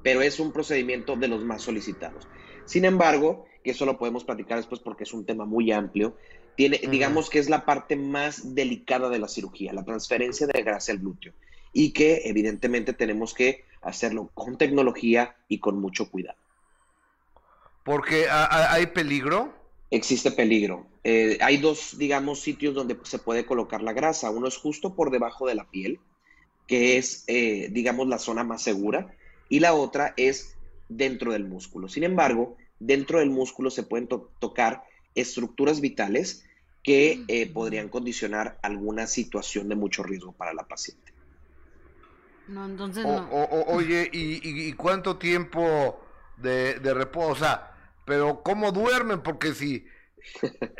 pero 0.03 0.21
es 0.21 0.39
un 0.39 0.53
procedimiento 0.53 1.17
de 1.17 1.27
los 1.27 1.43
más 1.43 1.63
solicitados. 1.63 2.29
Sin 2.63 2.85
embargo, 2.85 3.45
que 3.61 3.71
eso 3.71 3.85
lo 3.85 3.97
podemos 3.97 4.23
platicar 4.23 4.57
después 4.57 4.79
porque 4.79 5.03
es 5.03 5.13
un 5.13 5.25
tema 5.25 5.43
muy 5.43 5.73
amplio, 5.73 6.15
tiene, 6.55 6.79
digamos 6.89 7.29
que 7.29 7.39
es 7.39 7.49
la 7.49 7.65
parte 7.65 7.97
más 7.97 8.55
delicada 8.55 9.09
de 9.09 9.19
la 9.19 9.27
cirugía, 9.27 9.73
la 9.73 9.83
transferencia 9.83 10.47
de 10.47 10.63
grasa 10.63 10.93
al 10.93 10.99
glúteo, 10.99 11.33
y 11.73 11.91
que 11.91 12.21
evidentemente 12.23 12.93
tenemos 12.93 13.33
que 13.33 13.65
hacerlo 13.81 14.29
con 14.33 14.57
tecnología 14.57 15.35
y 15.49 15.59
con 15.59 15.81
mucho 15.81 16.09
cuidado. 16.09 16.37
Porque 17.89 18.27
hay 18.29 18.85
peligro. 18.85 19.51
Existe 19.89 20.29
peligro. 20.29 20.85
Eh, 21.03 21.39
hay 21.41 21.57
dos, 21.57 21.97
digamos, 21.97 22.39
sitios 22.39 22.75
donde 22.75 22.95
se 23.01 23.17
puede 23.17 23.47
colocar 23.47 23.81
la 23.81 23.93
grasa. 23.93 24.29
Uno 24.29 24.47
es 24.47 24.57
justo 24.57 24.93
por 24.93 25.09
debajo 25.09 25.47
de 25.47 25.55
la 25.55 25.67
piel, 25.71 25.99
que 26.67 26.99
es, 26.99 27.23
eh, 27.25 27.69
digamos, 27.71 28.07
la 28.07 28.19
zona 28.19 28.43
más 28.43 28.61
segura, 28.61 29.15
y 29.49 29.59
la 29.59 29.73
otra 29.73 30.13
es 30.17 30.55
dentro 30.87 31.31
del 31.31 31.45
músculo. 31.45 31.89
Sin 31.89 32.03
embargo, 32.03 32.57
dentro 32.77 33.17
del 33.17 33.31
músculo 33.31 33.71
se 33.71 33.81
pueden 33.81 34.07
tocar 34.07 34.83
estructuras 35.15 35.81
vitales 35.81 36.45
que 36.83 37.23
eh, 37.27 37.49
podrían 37.51 37.89
condicionar 37.89 38.59
alguna 38.61 39.07
situación 39.07 39.67
de 39.67 39.73
mucho 39.73 40.03
riesgo 40.03 40.31
para 40.31 40.53
la 40.53 40.67
paciente. 40.67 41.11
No, 42.49 42.67
entonces 42.67 43.03
no. 43.03 43.27
oye, 43.31 44.11
¿y, 44.13 44.73
cuánto 44.73 45.17
tiempo 45.17 45.99
de, 46.37 46.75
de 46.79 46.93
reposo? 46.93 47.31
O 47.31 47.35
sea, 47.35 47.68
pero 48.09 48.41
¿cómo 48.41 48.71
duermen? 48.71 49.21
Porque 49.21 49.53
si 49.53 49.85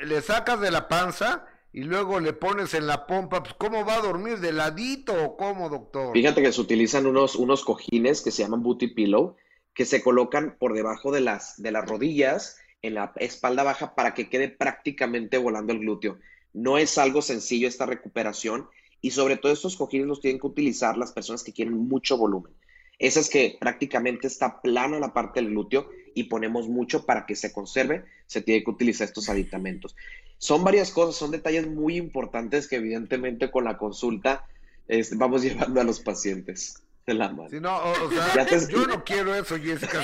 le 0.03 0.21
sacas 0.23 0.59
de 0.59 0.71
la 0.71 0.87
panza 0.87 1.45
y 1.71 1.83
luego 1.83 2.19
le 2.19 2.33
pones 2.33 2.73
en 2.73 2.87
la 2.87 3.05
pompa, 3.05 3.43
pues 3.43 3.53
¿cómo 3.53 3.85
va 3.85 3.97
a 3.97 4.01
dormir? 4.01 4.39
¿De 4.39 4.51
ladito 4.51 5.13
o 5.13 5.37
cómo, 5.37 5.69
doctor? 5.69 6.11
Fíjate 6.13 6.41
que 6.41 6.51
se 6.51 6.59
utilizan 6.59 7.05
unos, 7.05 7.35
unos 7.35 7.63
cojines 7.63 8.23
que 8.23 8.31
se 8.31 8.41
llaman 8.41 8.63
booty 8.63 8.87
pillow, 8.87 9.35
que 9.75 9.85
se 9.85 10.01
colocan 10.01 10.57
por 10.59 10.73
debajo 10.73 11.11
de 11.11 11.21
las, 11.21 11.61
de 11.61 11.71
las 11.71 11.87
rodillas, 11.87 12.57
en 12.81 12.95
la 12.95 13.13
espalda 13.17 13.61
baja, 13.61 13.93
para 13.93 14.15
que 14.15 14.27
quede 14.27 14.49
prácticamente 14.49 15.37
volando 15.37 15.71
el 15.71 15.79
glúteo. 15.79 16.17
No 16.53 16.79
es 16.79 16.97
algo 16.97 17.21
sencillo 17.21 17.67
esta 17.67 17.85
recuperación 17.85 18.67
y 19.01 19.11
sobre 19.11 19.37
todo 19.37 19.51
estos 19.51 19.77
cojines 19.77 20.07
los 20.07 20.19
tienen 20.19 20.41
que 20.41 20.47
utilizar 20.47 20.97
las 20.97 21.11
personas 21.11 21.43
que 21.43 21.53
quieren 21.53 21.77
mucho 21.77 22.17
volumen. 22.17 22.51
Esa 22.97 23.19
es 23.19 23.29
que 23.29 23.55
prácticamente 23.59 24.25
está 24.25 24.63
plana 24.63 24.99
la 24.99 25.13
parte 25.13 25.39
del 25.39 25.51
glúteo 25.51 25.91
y 26.15 26.23
ponemos 26.25 26.67
mucho 26.67 27.05
para 27.05 27.25
que 27.25 27.35
se 27.35 27.51
conserve, 27.51 28.05
se 28.27 28.41
tiene 28.41 28.63
que 28.63 28.71
utilizar 28.71 29.07
estos 29.07 29.29
aditamentos. 29.29 29.95
Son 30.37 30.63
varias 30.63 30.91
cosas, 30.91 31.15
son 31.15 31.31
detalles 31.31 31.67
muy 31.67 31.97
importantes 31.97 32.67
que 32.67 32.77
evidentemente 32.77 33.51
con 33.51 33.65
la 33.65 33.77
consulta 33.77 34.45
este, 34.87 35.15
vamos 35.15 35.41
llevando 35.43 35.79
a 35.79 35.83
los 35.83 35.99
pacientes 35.99 36.81
de 37.05 37.13
la 37.13 37.29
mano. 37.29 37.49
no, 37.59 37.77
o, 37.77 38.11
sea, 38.11 38.45
yo 38.67 38.85
no 38.85 39.03
quiero 39.03 39.33
eso, 39.33 39.57
Jessica. 39.57 39.99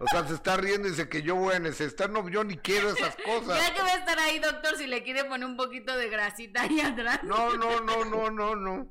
o 0.00 0.06
sea, 0.08 0.26
se 0.26 0.34
está 0.34 0.56
riendo 0.56 0.88
y 0.88 0.90
dice 0.90 1.08
que 1.08 1.22
yo 1.22 1.36
voy 1.36 1.54
a 1.54 1.60
necesitar. 1.60 2.10
No, 2.10 2.28
yo 2.28 2.42
ni 2.42 2.56
quiero 2.56 2.90
esas 2.90 3.14
cosas. 3.16 3.60
Ya 3.60 3.72
que 3.72 3.80
va 3.80 3.88
a 3.88 3.98
estar 3.98 4.18
ahí, 4.18 4.38
doctor, 4.40 4.76
si 4.76 4.86
le 4.86 5.04
quiere 5.04 5.24
poner 5.24 5.46
un 5.46 5.56
poquito 5.56 5.96
de 5.96 6.08
grasita 6.08 6.62
ahí 6.62 6.80
atrás. 6.80 7.20
No, 7.22 7.56
no, 7.56 7.80
no, 7.80 8.04
no, 8.04 8.30
no, 8.30 8.56
no. 8.56 8.88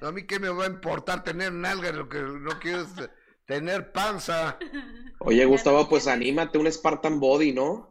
A 0.00 0.12
mí 0.12 0.26
qué 0.26 0.38
me 0.38 0.48
va 0.48 0.64
a 0.64 0.68
importar 0.68 1.24
tener 1.24 1.52
nalga, 1.52 1.92
lo 1.92 2.08
que 2.08 2.20
no 2.20 2.58
quiero 2.58 2.82
es 2.82 3.10
tener 3.46 3.92
panza. 3.92 4.58
Oye, 5.18 5.44
Gustavo, 5.44 5.88
pues 5.88 6.06
anímate 6.06 6.58
un 6.58 6.70
Spartan 6.70 7.20
Body, 7.20 7.52
¿no? 7.52 7.90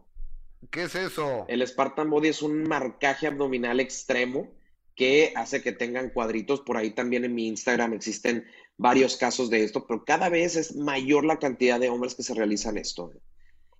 ¿Qué 0.69 0.83
es 0.83 0.95
eso? 0.95 1.45
El 1.47 1.65
Spartan 1.65 2.09
Body 2.09 2.29
es 2.29 2.41
un 2.41 2.63
marcaje 2.63 3.27
abdominal 3.27 3.79
extremo 3.79 4.51
que 4.95 5.33
hace 5.35 5.61
que 5.61 5.71
tengan 5.71 6.09
cuadritos. 6.09 6.61
Por 6.61 6.77
ahí 6.77 6.91
también 6.91 7.25
en 7.25 7.33
mi 7.33 7.47
Instagram 7.47 7.93
existen 7.93 8.45
varios 8.77 9.17
casos 9.17 9.49
de 9.49 9.63
esto, 9.63 9.85
pero 9.87 10.03
cada 10.03 10.29
vez 10.29 10.55
es 10.55 10.75
mayor 10.75 11.25
la 11.25 11.39
cantidad 11.39 11.79
de 11.79 11.89
hombres 11.89 12.15
que 12.15 12.23
se 12.23 12.33
realizan 12.33 12.77
esto. 12.77 13.11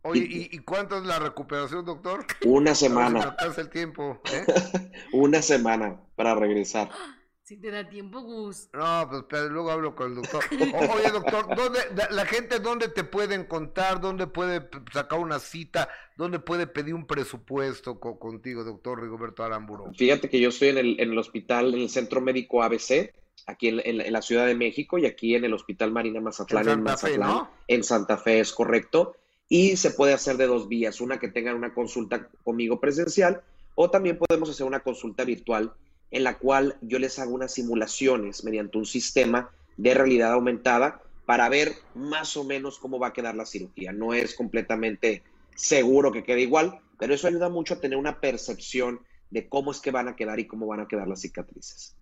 Oye, 0.04 0.28
¿y, 0.52 0.58
cuánto 0.60 0.98
es 0.98 1.04
la 1.04 1.20
recuperación, 1.20 1.86
doctor? 1.86 2.26
Una 2.46 2.74
semana. 2.74 3.36
el 3.56 3.70
tiempo. 3.70 4.20
¿eh? 4.34 4.46
Una 5.14 5.44
semana 5.44 6.02
para 6.16 6.34
regresar. 6.34 6.90
Si 7.52 7.58
te 7.58 7.70
da 7.70 7.90
tiempo, 7.90 8.22
Gus. 8.22 8.70
No, 8.72 9.08
pues 9.10 9.26
pero 9.28 9.50
luego 9.50 9.72
hablo 9.72 9.94
con 9.94 10.12
el 10.12 10.16
doctor. 10.16 10.42
oye, 10.96 11.12
doctor, 11.12 11.54
¿dónde, 11.54 11.80
la 12.10 12.26
gente 12.26 12.60
dónde 12.60 12.88
te 12.88 13.04
puede 13.04 13.36
encontrar? 13.36 14.00
¿Dónde 14.00 14.26
puede 14.26 14.70
sacar 14.94 15.20
una 15.20 15.38
cita? 15.38 15.90
¿Dónde 16.16 16.40
puede 16.40 16.66
pedir 16.66 16.94
un 16.94 17.06
presupuesto 17.06 18.00
contigo, 18.00 18.64
doctor 18.64 19.02
Rigoberto 19.02 19.44
Aramburo? 19.44 19.92
Fíjate 19.98 20.30
que 20.30 20.40
yo 20.40 20.48
estoy 20.48 20.70
en 20.70 20.78
el, 20.78 21.02
en 21.02 21.12
el 21.12 21.18
hospital, 21.18 21.74
en 21.74 21.82
el 21.82 21.90
Centro 21.90 22.22
Médico 22.22 22.64
ABC, 22.64 23.14
aquí 23.48 23.68
en, 23.68 24.14
la 24.14 24.22
Ciudad 24.22 24.46
de 24.46 24.56
México 24.56 24.98
y 24.98 25.06
aquí 25.06 25.36
en 25.36 25.44
el 25.44 25.54
Hospital 25.54 25.92
Marina 25.92 26.22
Mazatlán 26.22 26.70
en, 26.70 26.74
Santa 26.86 26.96
Fe, 26.96 27.18
¿no? 27.18 27.52
En 27.68 27.84
Santa 27.84 28.18
Fe, 28.18 28.40
es 28.40 28.54
correcto. 28.54 29.18
Y 29.50 29.76
se 29.76 29.92
puede 29.92 30.14
hacer 30.14 30.38
de 30.38 30.48
dos 30.48 30.70
vías, 30.70 31.02
una 31.02 31.20
que 31.20 31.28
tengan 31.28 31.58
una 31.58 31.74
consulta 31.74 32.30
conmigo 32.46 32.80
presencial 32.80 33.44
o 33.76 33.92
también 33.92 34.18
podemos 34.18 34.50
hacer 34.50 34.66
una 34.66 34.80
consulta 34.80 35.26
virtual 35.26 35.74
en 36.12 36.24
la 36.24 36.38
cual 36.38 36.78
yo 36.82 37.00
les 37.00 37.18
hago 37.20 37.34
unas 37.34 37.54
simulaciones 37.54 38.44
mediante 38.44 38.78
un 38.78 38.86
sistema 38.86 39.50
de 39.78 39.94
realidad 39.94 40.34
aumentada 40.34 41.02
para 41.26 41.50
ver 41.50 41.74
más 41.96 42.36
o 42.38 42.44
menos 42.44 42.78
cómo 42.78 43.00
va 43.00 43.08
a 43.08 43.14
quedar 43.14 43.36
la 43.36 43.46
cirugía. 43.46 43.94
No 43.94 44.14
es 44.14 44.36
completamente 44.36 45.24
seguro 45.56 46.12
que 46.12 46.24
quede 46.24 46.42
igual, 46.42 46.80
pero 47.00 47.14
eso 47.14 47.28
ayuda 47.28 47.50
mucho 47.50 47.76
a 47.76 47.80
tener 47.80 47.98
una 47.98 48.20
percepción 48.20 49.00
de 49.30 49.48
cómo 49.48 49.72
es 49.72 49.80
que 49.80 49.92
van 49.92 50.10
a 50.10 50.16
quedar 50.16 50.40
y 50.40 50.48
cómo 50.48 50.68
van 50.68 50.82
a 50.82 50.88
quedar 50.88 51.08
las 51.08 51.22
cicatrices. 51.22 51.96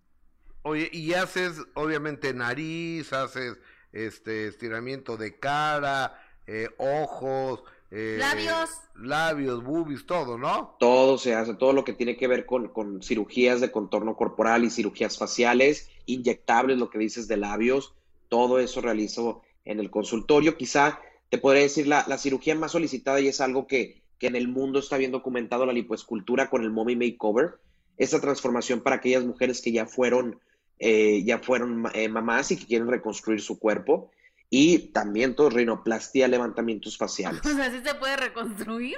Oye, 0.63 0.89
y 0.91 1.13
haces 1.13 1.61
obviamente 1.75 2.33
nariz, 2.33 3.13
haces 3.13 3.57
este 3.91 4.47
estiramiento 4.47 5.15
de 5.15 5.39
cara, 5.39 6.19
eh, 6.47 6.67
ojos, 6.77 7.63
eh, 7.91 8.17
labios. 8.19 8.69
Labios, 8.95 9.63
boobies, 9.63 10.05
todo, 10.05 10.37
¿no? 10.37 10.75
Todo 10.79 11.17
se 11.17 11.33
hace, 11.33 11.55
todo 11.55 11.73
lo 11.73 11.83
que 11.83 11.93
tiene 11.93 12.17
que 12.17 12.27
ver 12.27 12.45
con, 12.45 12.67
con, 12.67 13.01
cirugías 13.01 13.61
de 13.61 13.71
contorno 13.71 14.15
corporal 14.15 14.63
y 14.63 14.69
cirugías 14.69 15.17
faciales, 15.17 15.89
inyectables, 16.05 16.77
lo 16.77 16.89
que 16.89 16.99
dices 16.99 17.27
de 17.27 17.37
labios, 17.37 17.93
todo 18.27 18.59
eso 18.59 18.81
realizo 18.81 19.41
en 19.65 19.79
el 19.79 19.89
consultorio. 19.89 20.57
Quizá 20.57 20.99
te 21.29 21.37
podría 21.37 21.63
decir 21.63 21.87
la, 21.87 22.05
la 22.07 22.17
cirugía 22.17 22.55
más 22.55 22.73
solicitada 22.73 23.21
y 23.21 23.27
es 23.27 23.41
algo 23.41 23.67
que, 23.67 24.01
que, 24.19 24.27
en 24.27 24.35
el 24.35 24.47
mundo 24.47 24.79
está 24.79 24.97
bien 24.97 25.11
documentado, 25.11 25.65
la 25.65 25.73
lipoescultura 25.73 26.49
con 26.49 26.63
el 26.63 26.71
mommy 26.71 26.95
makeover, 26.95 27.59
esa 27.97 28.21
transformación 28.21 28.81
para 28.81 28.97
aquellas 28.97 29.23
mujeres 29.23 29.61
que 29.61 29.71
ya 29.71 29.85
fueron, 29.85 30.39
eh, 30.77 31.23
ya 31.23 31.39
fueron 31.39 31.85
eh, 31.93 32.07
mamás 32.09 32.51
y 32.51 32.57
que 32.57 32.65
quieren 32.65 32.87
reconstruir 32.87 33.41
su 33.41 33.57
cuerpo 33.59 34.11
y 34.49 34.91
también 34.91 35.35
todo 35.35 35.49
rinoplastia, 35.49 36.27
levantamientos 36.27 36.97
faciales. 36.97 37.45
O 37.45 37.55
sea, 37.55 37.69
¿sí 37.71 37.81
se 37.83 37.93
puede 37.95 38.17
reconstruir? 38.17 38.97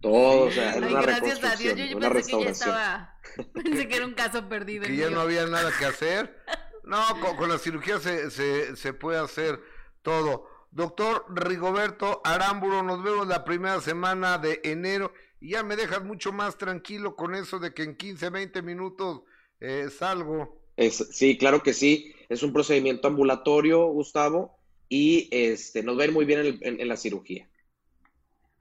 Todo, 0.00 0.46
o 0.46 0.50
sea, 0.50 0.72
Ay, 0.72 0.80
gracias 0.80 1.44
a 1.44 1.56
Dios, 1.56 1.76
yo, 1.76 1.98
pensé 1.98 2.32
que 2.32 2.44
ya 2.44 2.50
estaba, 2.50 3.20
pensé 3.52 3.86
que 3.86 3.96
era 3.96 4.06
un 4.06 4.14
caso 4.14 4.48
perdido. 4.48 4.86
Que 4.86 4.96
ya 4.96 5.10
no 5.10 5.20
había 5.20 5.46
nada 5.46 5.70
que 5.78 5.84
hacer. 5.84 6.38
No, 6.84 7.02
con, 7.36 7.48
la 7.48 7.58
cirugía 7.58 8.00
se, 8.00 8.30
se, 8.30 8.74
se, 8.74 8.92
puede 8.94 9.18
hacer 9.18 9.60
todo. 10.02 10.48
Doctor 10.72 11.26
Rigoberto 11.28 12.20
Arámburo, 12.24 12.82
nos 12.82 13.02
vemos 13.02 13.28
la 13.28 13.44
primera 13.44 13.80
semana 13.80 14.38
de 14.38 14.60
enero 14.64 15.12
y 15.40 15.50
ya 15.50 15.62
me 15.62 15.76
dejas 15.76 16.02
mucho 16.02 16.32
más 16.32 16.56
tranquilo 16.56 17.14
con 17.14 17.34
eso 17.34 17.58
de 17.58 17.74
que 17.74 17.82
en 17.82 17.96
15, 17.96 18.30
20 18.30 18.62
minutos 18.62 19.22
eh, 19.60 19.88
salgo. 19.96 20.62
Es, 20.76 20.96
sí, 21.12 21.36
claro 21.36 21.62
que 21.62 21.74
sí. 21.74 22.14
Es 22.28 22.42
un 22.42 22.52
procedimiento 22.52 23.06
ambulatorio, 23.06 23.84
Gustavo 23.86 24.59
y 24.90 25.28
este, 25.30 25.82
nos 25.84 25.96
va 25.96 26.02
a 26.02 26.06
ir 26.06 26.12
muy 26.12 26.26
bien 26.26 26.58
en, 26.60 26.88
la 26.88 26.96
cirugía. 26.96 27.48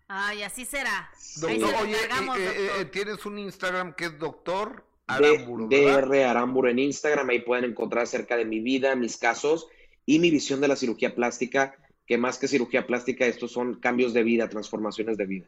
Ay, 0.08 0.44
así 0.44 0.64
será. 0.64 1.12
Doctor, 1.38 1.74
oye, 1.82 1.96
eh, 1.96 2.70
eh, 2.80 2.86
tienes 2.86 3.26
un 3.26 3.40
Instagram 3.40 3.94
que 3.96 4.06
es 4.06 4.20
doctor 4.20 4.86
Aramburo. 5.08 5.68
DR 5.68 6.24
Aramburo 6.24 6.70
en 6.70 6.80
Instagram, 6.80 7.30
ahí 7.30 7.40
pueden 7.42 7.66
encontrar 7.66 8.04
acerca 8.04 8.38
de 8.38 8.46
mi 8.46 8.60
vida, 8.60 8.96
mis 8.96 9.18
casos 9.18 9.68
y 10.06 10.20
mi 10.20 10.30
visión 10.30 10.62
de 10.62 10.68
la 10.68 10.76
cirugía 10.76 11.16
plástica, 11.16 11.76
que 12.06 12.20
más 12.20 12.38
que 12.38 12.48
cirugía 12.48 12.86
plástica, 12.86 13.26
estos 13.26 13.52
son 13.52 13.80
cambios 13.80 14.14
de 14.14 14.24
vida, 14.24 14.50
transformaciones 14.50 15.18
de 15.18 15.26
vida. 15.26 15.48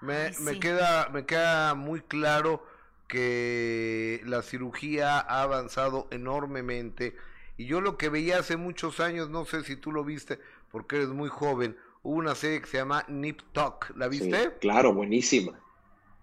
Me, 0.00 0.30
me, 0.40 0.60
queda, 0.60 1.08
me 1.08 1.26
queda 1.26 1.74
muy 1.74 2.00
claro 2.00 2.64
que 3.08 4.20
la 4.24 4.42
cirugía 4.42 5.18
ha 5.18 5.42
avanzado 5.42 6.06
enormemente 6.12 7.16
y 7.60 7.66
yo 7.66 7.82
lo 7.82 7.98
que 7.98 8.08
veía 8.08 8.38
hace 8.38 8.56
muchos 8.56 9.00
años, 9.00 9.28
no 9.28 9.44
sé 9.44 9.62
si 9.64 9.76
tú 9.76 9.92
lo 9.92 10.02
viste, 10.02 10.38
porque 10.72 10.96
eres 10.96 11.08
muy 11.08 11.28
joven, 11.28 11.76
hubo 12.02 12.16
una 12.16 12.34
serie 12.34 12.62
que 12.62 12.66
se 12.66 12.78
llama 12.78 13.04
Nip 13.06 13.42
Tuck, 13.52 13.94
¿la 13.96 14.08
viste? 14.08 14.54
claro, 14.60 14.94
buenísima. 14.94 15.60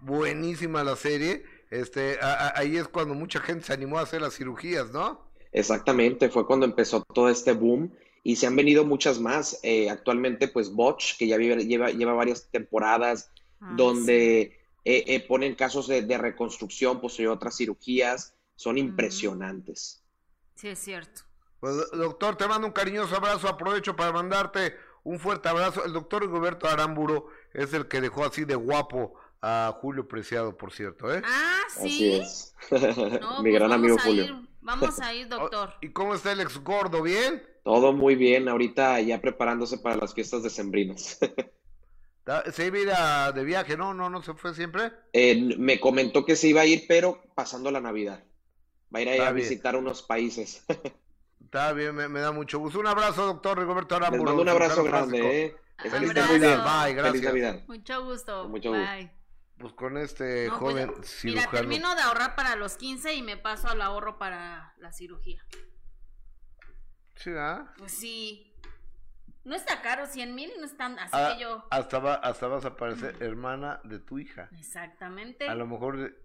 buenísima 0.02 0.84
la 0.84 0.96
serie. 0.96 1.46
Este, 1.70 2.18
ahí 2.56 2.78
es 2.78 2.88
cuando 2.88 3.14
mucha 3.14 3.40
gente 3.40 3.66
se 3.66 3.74
animó 3.74 4.00
a 4.00 4.02
hacer 4.02 4.20
las 4.20 4.36
cirugías, 4.36 4.92
¿no? 4.92 5.30
Exactamente, 5.52 6.30
fue 6.30 6.48
cuando 6.48 6.66
empezó 6.66 7.04
todo 7.04 7.30
este 7.30 7.52
boom 7.52 7.94
y 8.24 8.38
se 8.38 8.48
han 8.48 8.56
venido 8.56 8.84
muchas 8.84 9.20
más. 9.20 9.60
Eh, 9.62 9.92
actualmente, 9.92 10.48
pues 10.48 10.72
Botch, 10.72 11.18
que 11.20 11.28
ya 11.28 11.38
lleva, 11.38 11.92
lleva 11.92 12.14
varias 12.14 12.50
temporadas, 12.50 13.30
ah, 13.62 13.76
donde 13.78 14.42
eh, 14.86 15.04
eh, 15.06 15.20
ponen 15.28 15.54
casos 15.54 15.88
de, 15.88 16.18
reconstrucción, 16.18 17.00
posterior 17.00 17.36
otras 17.36 17.58
cirugías, 17.58 18.34
son 18.56 18.80
impresionantes. 18.80 20.02
Sí, 20.56 20.70
es 20.70 20.80
cierto. 20.80 21.27
Pues, 21.68 21.92
doctor, 21.92 22.38
te 22.38 22.48
mando 22.48 22.66
un 22.66 22.72
cariñoso 22.72 23.18
abrazo, 23.18 23.50
aprovecho 23.50 23.94
para 23.94 24.14
mandarte 24.14 24.78
un 25.04 25.20
fuerte 25.20 25.50
abrazo. 25.50 25.84
El 25.84 25.92
doctor 25.92 26.26
Roberto 26.26 26.66
Aramburo 26.66 27.28
es 27.54 27.74
el 27.74 27.90
que 27.90 28.00
dejó 28.00 28.24
así 28.24 28.46
de 28.46 28.56
guapo 28.56 29.16
a 29.42 29.78
Julio 29.82 30.08
Preciado, 30.08 30.56
por 30.56 30.72
cierto, 30.72 31.14
¿eh? 31.14 31.22
Ah, 31.26 31.64
sí. 31.68 32.22
Mi 32.72 32.80
pues 32.80 33.54
gran 33.54 33.74
amigo 33.74 33.98
Julio. 34.02 34.48
vamos 34.62 34.98
a 35.02 35.14
ir, 35.14 35.28
doctor. 35.30 35.74
¿Y 35.82 35.90
cómo 35.90 36.14
está 36.16 36.32
el 36.32 36.40
ex 36.40 36.58
gordo? 36.60 37.02
¿Bien? 37.02 37.44
Todo 37.66 37.92
muy 37.92 38.16
bien, 38.16 38.48
ahorita 38.48 39.02
ya 39.02 39.20
preparándose 39.20 39.78
para 39.78 39.98
las 39.98 40.14
fiestas 40.14 40.44
decembrinas. 40.44 41.20
¿Se 42.54 42.66
iba 42.66 42.78
a 42.78 43.28
ir 43.28 43.36
de 43.36 43.44
viaje? 43.44 43.76
No, 43.76 43.94
no, 43.94 44.10
no 44.10 44.22
se 44.22 44.34
fue 44.36 44.54
siempre. 44.54 44.94
Eh, 45.12 45.54
me 45.58 45.82
comentó 45.82 46.24
que 46.24 46.38
se 46.38 46.48
iba 46.48 46.62
a 46.62 46.66
ir, 46.66 46.86
pero 46.88 47.24
pasando 47.36 47.72
la 47.72 47.82
Navidad. 47.82 48.24
Va 48.94 49.00
a 49.00 49.02
ir 49.02 49.22
a, 49.22 49.28
a 49.28 49.32
visitar 49.34 49.76
unos 49.76 50.02
países. 50.02 50.66
Está 51.44 51.72
bien, 51.74 51.96
me, 51.96 52.20
da 52.20 52.32
mucho 52.32 52.60
gusto. 52.60 52.80
Un 52.80 52.88
abrazo, 52.88 53.26
doctor 53.26 53.58
Rigoberto 53.58 53.96
Aramburu. 53.96 54.26
Les 54.26 54.36
mando 54.36 54.42
un 54.42 54.50
abrazo 54.50 54.84
grande, 54.84 55.46
¿eh? 55.46 55.58
Feliz 55.78 56.14
Navidad. 56.14 56.64
Bye, 56.64 56.94
gracias. 56.94 57.12
Feliz 57.12 57.24
Navidad. 57.24 57.64
Mucho 57.68 58.04
gusto. 58.04 58.50
Mucho 58.50 58.70
gusto. 58.70 58.86
Bye. 58.86 59.12
Pues 59.58 59.74
con 59.74 59.98
este 59.98 60.50
pues, 60.50 60.60
joven 60.60 60.94
Mira, 61.24 61.50
termino 61.50 61.96
de 61.96 62.02
ahorrar 62.02 62.36
para 62.36 62.56
los 62.56 62.76
15 62.78 63.16
y 63.16 63.24
me 63.24 63.38
paso 63.38 63.68
al 63.68 63.82
ahorro 63.82 64.20
para 64.20 64.76
la 64.78 64.92
cirugía. 64.92 65.44
¿Sí, 67.16 67.32
ah? 67.36 67.74
Pues 67.78 67.92
sí. 67.92 68.54
No 69.44 69.56
está 69.56 69.82
caro, 69.82 70.06
100 70.06 70.36
mil, 70.36 70.52
no 70.60 70.66
están, 70.66 71.00
así 71.00 71.12
ah, 71.14 71.34
que 71.34 71.42
yo... 71.42 71.66
Hasta, 71.72 72.00
va, 72.00 72.16
hasta 72.16 72.48
vas 72.48 72.66
a 72.66 72.76
parecer 72.76 73.16
hermana 73.24 73.80
de 73.86 74.00
tu 74.00 74.20
hija. 74.20 74.50
Exactamente. 74.60 75.48
A 75.48 75.56
lo 75.56 75.66
mejor... 75.66 76.18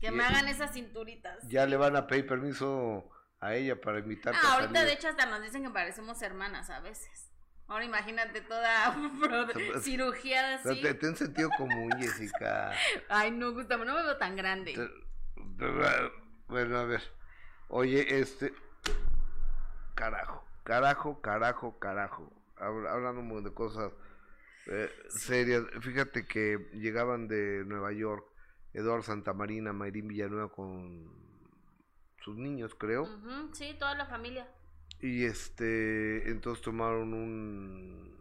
Que 0.00 0.10
me 0.10 0.24
hagan 0.24 0.48
esas 0.48 0.72
cinturitas. 0.72 1.46
Ya 1.46 1.66
le 1.66 1.76
van 1.76 1.94
a 1.94 2.06
pedir 2.06 2.26
permiso 2.26 3.10
a 3.44 3.54
ella 3.54 3.78
para 3.78 3.98
invitarte 3.98 4.40
ah, 4.42 4.54
ahorita 4.54 4.84
de 4.84 4.92
hecho 4.94 5.08
hasta 5.08 5.26
nos 5.26 5.42
dicen 5.42 5.62
que 5.62 5.70
parecemos 5.70 6.20
hermanas 6.22 6.70
a 6.70 6.80
veces. 6.80 7.30
Ahora 7.66 7.84
imagínate 7.84 8.40
toda 8.40 8.94
cirugía 9.82 10.56
así. 10.56 10.80
Te, 10.80 10.94
ten 10.94 11.16
sentido 11.16 11.50
común, 11.56 11.90
Jessica. 11.98 12.72
Ay, 13.08 13.30
no, 13.30 13.52
Gustavo, 13.52 13.84
no 13.84 13.94
me 13.94 14.02
veo 14.02 14.16
tan 14.16 14.36
grande. 14.36 14.74
Bueno, 16.46 16.78
a 16.78 16.84
ver. 16.84 17.02
Oye, 17.68 18.18
este. 18.18 18.52
Carajo, 19.94 20.46
carajo, 20.62 21.20
carajo, 21.20 21.78
carajo. 21.78 22.32
Hablando 22.56 23.40
de 23.42 23.54
cosas 23.54 23.92
eh, 24.66 24.90
serias. 25.08 25.64
Fíjate 25.80 26.26
que 26.26 26.58
llegaban 26.72 27.28
de 27.28 27.64
Nueva 27.66 27.92
York 27.92 28.26
Eduardo 28.72 29.02
Santamarina, 29.02 29.72
Mayrín 29.72 30.08
Villanueva 30.08 30.50
con 30.50 31.23
sus 32.24 32.36
niños, 32.36 32.74
creo. 32.74 33.06
sí, 33.52 33.76
toda 33.78 33.94
la 33.94 34.06
familia. 34.06 34.48
Y 35.00 35.24
este, 35.24 36.30
entonces 36.30 36.62
tomaron 36.64 37.12
un, 37.12 38.16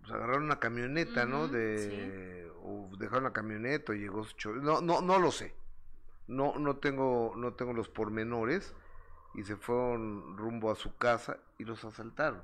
pues 0.00 0.12
agarraron 0.12 0.44
una 0.44 0.58
camioneta, 0.58 1.26
¿no? 1.26 1.46
De, 1.46 2.50
o 2.62 2.90
dejaron 2.98 3.24
la 3.24 3.32
camioneta, 3.32 3.92
o 3.92 3.94
llegó 3.94 4.24
su 4.24 4.54
no, 4.56 4.80
no, 4.80 5.00
no 5.00 5.18
lo 5.20 5.30
sé. 5.30 5.54
No, 6.26 6.58
no 6.58 6.76
tengo, 6.76 7.34
no 7.36 7.54
tengo 7.54 7.72
los 7.72 7.88
pormenores 7.88 8.74
y 9.34 9.44
se 9.44 9.56
fueron 9.56 10.36
rumbo 10.36 10.70
a 10.72 10.74
su 10.74 10.96
casa 10.96 11.38
y 11.58 11.64
los 11.64 11.84
asaltaron. 11.84 12.42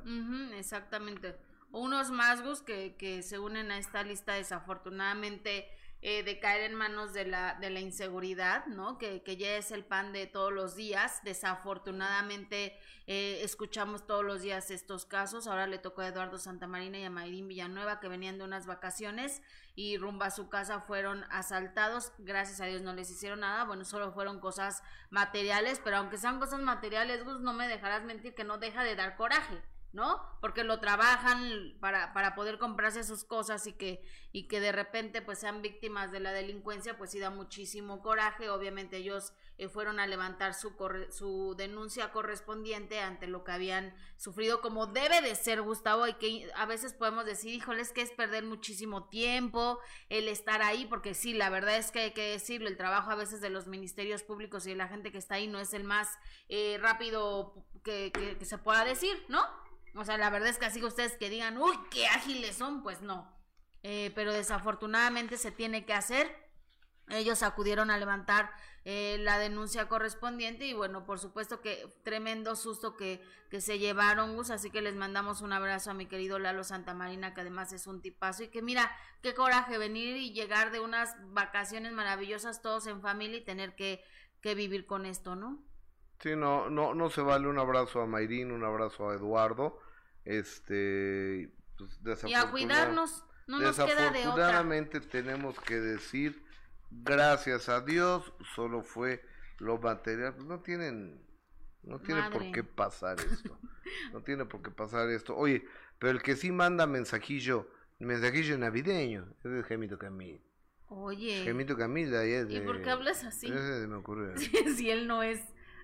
exactamente. 0.55 1.37
Unos 1.73 2.11
masgos 2.13 2.63
que, 2.63 2.95
que 2.97 3.25
se 3.25 3.41
unen 3.41 3.73
a 3.73 3.79
esta 3.79 4.05
lista 4.05 4.35
desafortunadamente 4.35 5.69
eh, 6.09 6.23
de 6.23 6.39
caer 6.39 6.61
en 6.61 6.75
manos 6.77 7.13
de 7.13 7.25
la, 7.25 7.55
de 7.55 7.69
la 7.69 7.81
inseguridad, 7.81 8.65
¿no? 8.67 8.97
Que, 8.97 9.25
que, 9.25 9.37
ya 9.37 9.57
es 9.57 9.73
el 9.73 9.85
pan 9.85 10.13
de 10.13 10.29
todos 10.29 10.53
los 10.53 10.77
días. 10.77 11.21
Desafortunadamente 11.25 12.79
eh, 13.09 13.41
escuchamos 13.43 14.07
todos 14.07 14.25
los 14.25 14.41
días 14.41 14.71
estos 14.71 15.05
casos. 15.05 15.49
Ahora 15.49 15.67
le 15.67 15.79
tocó 15.79 16.03
a 16.03 16.07
Eduardo 16.07 16.39
Santamarina 16.39 16.97
y 17.01 17.03
a 17.03 17.11
Mayrín 17.11 17.49
Villanueva 17.49 17.99
que 17.99 18.07
venían 18.07 18.39
de 18.39 18.45
unas 18.45 18.67
vacaciones 18.67 19.43
y 19.75 19.97
rumbo 19.97 20.23
a 20.23 20.31
su 20.31 20.49
casa 20.49 20.81
fueron 20.81 21.25
asaltados. 21.29 22.13
Gracias 22.19 22.61
a 22.61 22.67
Dios 22.67 22.83
no 22.83 22.93
les 22.93 23.11
hicieron 23.11 23.41
nada. 23.41 23.65
Bueno, 23.65 23.85
solo 23.85 24.13
fueron 24.13 24.39
cosas 24.39 24.85
materiales, 25.11 25.81
pero 25.83 25.97
aunque 25.97 26.19
sean 26.19 26.39
cosas 26.39 26.61
materiales, 26.61 27.25
Gus, 27.25 27.41
no 27.41 27.53
me 27.53 27.67
dejarás 27.67 28.05
mentir 28.05 28.33
que 28.37 28.45
no 28.45 28.59
deja 28.59 28.85
de 28.85 28.95
dar 28.95 29.17
coraje. 29.17 29.61
¿No? 29.97 30.21
Porque 30.43 30.63
lo 30.63 30.79
trabajan 30.79 31.75
para, 31.81 32.13
para 32.13 32.35
poder 32.35 32.59
comprarse 32.59 33.03
sus 33.03 33.25
cosas 33.25 33.67
y 33.67 33.73
que, 33.73 34.05
y 34.31 34.47
que 34.47 34.61
de 34.61 34.71
repente 34.71 35.23
pues 35.23 35.39
sean 35.39 35.63
víctimas 35.63 36.13
de 36.13 36.21
la 36.21 36.33
delincuencia, 36.33 36.99
pues 36.99 37.13
sí 37.13 37.19
da 37.19 37.31
muchísimo 37.31 38.03
coraje. 38.03 38.51
Obviamente 38.51 38.99
ellos 38.99 39.33
eh, 39.57 39.69
fueron 39.71 39.99
a 39.99 40.07
levantar 40.07 40.53
su, 40.53 40.75
su 41.09 41.55
denuncia 41.57 42.13
correspondiente 42.13 43.01
ante 43.01 43.27
lo 43.27 43.43
que 43.43 43.53
habían 43.53 43.95
sufrido, 44.19 44.61
como 44.61 44.87
debe 44.87 45.23
de 45.23 45.35
ser, 45.35 45.63
Gustavo, 45.63 46.07
y 46.07 46.13
que 46.13 46.53
a 46.55 46.67
veces 46.67 46.93
podemos 46.93 47.25
decir, 47.25 47.55
híjole, 47.55 47.83
que 47.95 48.03
es 48.03 48.11
perder 48.11 48.45
muchísimo 48.45 49.09
tiempo 49.09 49.81
el 50.11 50.29
estar 50.29 50.61
ahí, 50.61 50.85
porque 50.85 51.15
sí, 51.15 51.33
la 51.33 51.49
verdad 51.49 51.79
es 51.79 51.91
que 51.91 52.01
hay 52.01 52.11
que 52.13 52.33
decirlo, 52.33 52.69
el 52.69 52.77
trabajo 52.77 53.11
a 53.11 53.15
veces 53.15 53.41
de 53.41 53.49
los 53.49 53.67
ministerios 53.67 54.23
públicos 54.23 54.67
y 54.67 54.71
de 54.71 54.77
la 54.77 54.89
gente 54.89 55.11
que 55.11 55.17
está 55.19 55.37
ahí 55.37 55.47
no 55.47 55.59
es 55.59 55.73
el 55.73 55.85
más 55.85 56.19
eh, 56.51 56.77
rápido 56.83 57.65
que, 57.83 58.13
que 58.13 58.45
se 58.45 58.59
pueda 58.59 58.85
decir, 58.85 59.25
¿no? 59.29 59.41
O 59.97 60.05
sea, 60.05 60.19
la 60.19 60.31
verdad 60.31 60.51
es 60.51 60.59
que 60.59 60.67
así 60.67 60.85
ustedes 60.85 61.17
que 61.17 61.31
digan, 61.31 61.57
uy, 61.59 61.75
qué 61.91 62.07
ágiles 62.07 62.57
son, 62.57 62.83
pues 62.83 63.01
no. 63.01 63.35
Eh, 63.83 64.13
pero 64.15 64.33
desafortunadamente 64.33 65.39
se 65.39 65.51
tiene 65.51 65.87
que 65.87 65.95
hacer. 65.95 66.35
Ellos 67.09 67.43
acudieron 67.43 67.91
a 67.91 67.99
levantar 67.99 68.51
eh, 68.85 69.17
la 69.21 69.39
denuncia 69.39 69.89
correspondiente 69.89 70.67
y 70.67 70.75
bueno, 70.75 71.07
por 71.07 71.19
supuesto 71.19 71.61
que 71.61 72.01
tremendo 72.03 72.57
susto 72.57 72.97
que, 72.97 73.23
que 73.49 73.61
se 73.61 73.79
llevaron, 73.79 74.35
Gus, 74.35 74.51
así 74.51 74.71
que 74.71 74.83
les 74.83 74.97
mandamos 74.97 75.41
un 75.41 75.53
abrazo 75.53 75.93
a 75.93 75.95
mi 75.95 76.07
querido 76.07 76.39
Lalo 76.39 76.65
Santamarina, 76.65 77.33
que 77.33 77.43
además 77.43 77.73
es 77.73 77.87
un 77.87 78.03
tipazo 78.03 78.43
y 78.43 78.49
que 78.49 78.63
mira, 78.63 78.91
qué 79.23 79.35
coraje 79.35 79.79
venir 79.79 80.17
y 80.17 80.33
llegar 80.33 80.73
de 80.73 80.81
unas 80.81 81.15
vacaciones 81.33 81.93
maravillosas 81.93 82.61
todos 82.61 82.87
en 82.89 83.01
familia 83.01 83.39
y 83.39 83.45
tener 83.45 83.77
que, 83.77 84.03
que 84.41 84.57
vivir 84.57 84.85
con 84.85 85.07
esto, 85.07 85.37
¿no? 85.37 85.65
Sí, 86.19 86.35
no, 86.35 86.71
no, 86.71 86.93
no 86.93 87.09
se 87.09 87.23
vale 87.23 87.47
un 87.47 87.59
abrazo 87.59 88.01
a 88.01 88.07
Mayrín, 88.07 88.51
un 88.51 88.65
abrazo 88.65 89.11
a 89.11 89.15
Eduardo 89.15 89.81
este, 90.27 91.51
pues, 91.79 92.25
y 92.25 92.35
a 92.35 92.51
cuidarnos, 92.51 93.25
no 93.47 93.61
nos 93.61 93.77
queda 93.77 94.11
de 94.11 94.27
otra. 94.27 94.65
tenemos 95.09 95.59
que 95.61 95.77
decir, 95.77 96.43
gracias 96.91 97.69
a 97.69 97.81
Dios, 97.81 98.33
solo 98.55 98.83
fue 98.83 99.25
lo 99.59 99.79
material. 99.79 100.35
Pues, 100.35 100.47
no 100.47 100.61
tienen, 100.61 101.23
no 101.83 102.01
tiene 102.01 102.29
por 102.31 102.51
qué 102.51 102.65
pasar 102.65 103.21
esto. 103.21 103.59
no 104.13 104.23
tiene 104.23 104.45
por 104.45 104.63
qué 104.63 104.71
pasar 104.71 105.09
esto. 105.11 105.37
Oye, 105.37 105.65
pero 105.99 106.13
el 106.13 106.23
que 106.23 106.37
sí 106.37 106.51
manda 106.51 106.87
mensajillo, 106.87 107.71
mensajillo 108.01 108.59
navideño, 108.59 109.27
es 109.41 109.47
el 109.47 109.65
Gemito 109.65 109.99
Camil. 109.99 110.41
Oye. 110.89 111.43
Gemito 111.45 111.77
Camil 111.77 112.11
de, 112.11 112.47
¿Y 112.49 112.61
por 112.61 112.83
qué 112.83 112.91
hablas 112.91 113.25
así? 113.25 113.49
me 113.51 114.37
si 114.77 114.91
él 114.91 115.07
no 115.07 115.23
es 115.23 115.41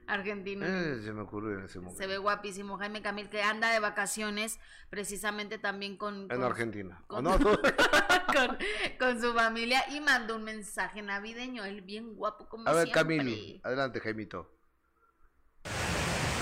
argentino. 0.06 0.66
Eh, 0.66 1.00
se 1.02 1.12
me 1.12 1.22
ocurrió 1.22 1.58
en 1.58 1.64
ese 1.64 1.78
momento. 1.78 1.98
Se 1.98 2.06
ve 2.06 2.18
guapísimo 2.18 2.76
Jaime 2.78 3.02
Camil, 3.02 3.28
que 3.28 3.42
anda 3.42 3.70
de 3.72 3.80
vacaciones 3.80 4.58
precisamente 4.90 5.58
también 5.58 5.96
con... 5.96 6.30
En 6.30 6.42
Argentina. 6.42 7.02
Con, 7.08 8.58
con, 8.98 9.20
su 9.20 9.34
familia 9.34 9.84
y 9.90 10.00
mandó 10.00 10.36
un 10.36 10.44
mensaje 10.44 11.02
navideño, 11.02 11.66
él 11.66 11.82
bien 11.82 12.14
guapo 12.14 12.48
como 12.48 12.66
A 12.66 12.72
ver, 12.72 12.90
Camilo, 12.90 13.60
adelante 13.62 14.00
Jaimito. 14.00 14.50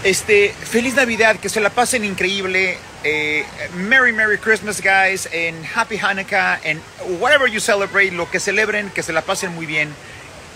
Este, 0.03 0.49
feliz 0.51 0.95
Navidad, 0.95 1.37
que 1.37 1.51
se 1.51 1.61
la 1.61 1.69
pasen 1.69 2.05
increíble. 2.05 2.79
Eh, 3.05 3.45
Merry, 3.75 4.13
Merry 4.13 4.39
Christmas, 4.39 4.81
guys, 4.81 5.27
and 5.27 5.63
Happy 5.75 5.99
Hanukkah, 5.99 6.59
and 6.65 6.81
whatever 7.21 7.47
you 7.47 7.61
celebrate, 7.61 8.13
lo 8.13 8.31
que 8.31 8.41
celebren, 8.41 8.89
que 8.91 9.03
se 9.03 9.13
la 9.13 9.21
pasen 9.21 9.55
muy 9.55 9.67
bien. 9.67 9.93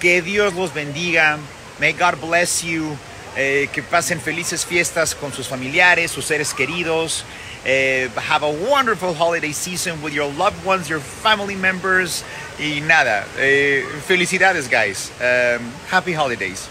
Que 0.01 0.23
Dios 0.23 0.55
los 0.55 0.73
bendiga. 0.73 1.39
May 1.81 1.93
God 1.93 2.21
bless 2.21 2.63
you. 2.63 2.97
Eh, 3.37 3.69
que 3.73 3.83
pasen 3.83 4.21
felices 4.21 4.65
fiestas 4.65 5.13
con 5.15 5.33
sus 5.33 5.49
familiares, 5.49 6.13
sus 6.13 6.25
seres 6.25 6.55
queridos. 6.55 7.25
Eh, 7.65 8.09
have 8.29 8.45
a 8.45 8.51
wonderful 8.71 9.13
holiday 9.13 9.53
season 9.53 10.01
with 10.03 10.13
your 10.13 10.31
loved 10.35 10.65
ones, 10.65 10.89
your 10.89 11.01
family 11.01 11.57
members. 11.57 12.25
Y 12.61 12.81
nada, 12.83 13.27
eh, 13.39 13.85
felicidades, 14.07 14.69
guys. 14.71 15.11
Um, 15.19 15.73
happy 15.91 16.15
holidays. 16.15 16.69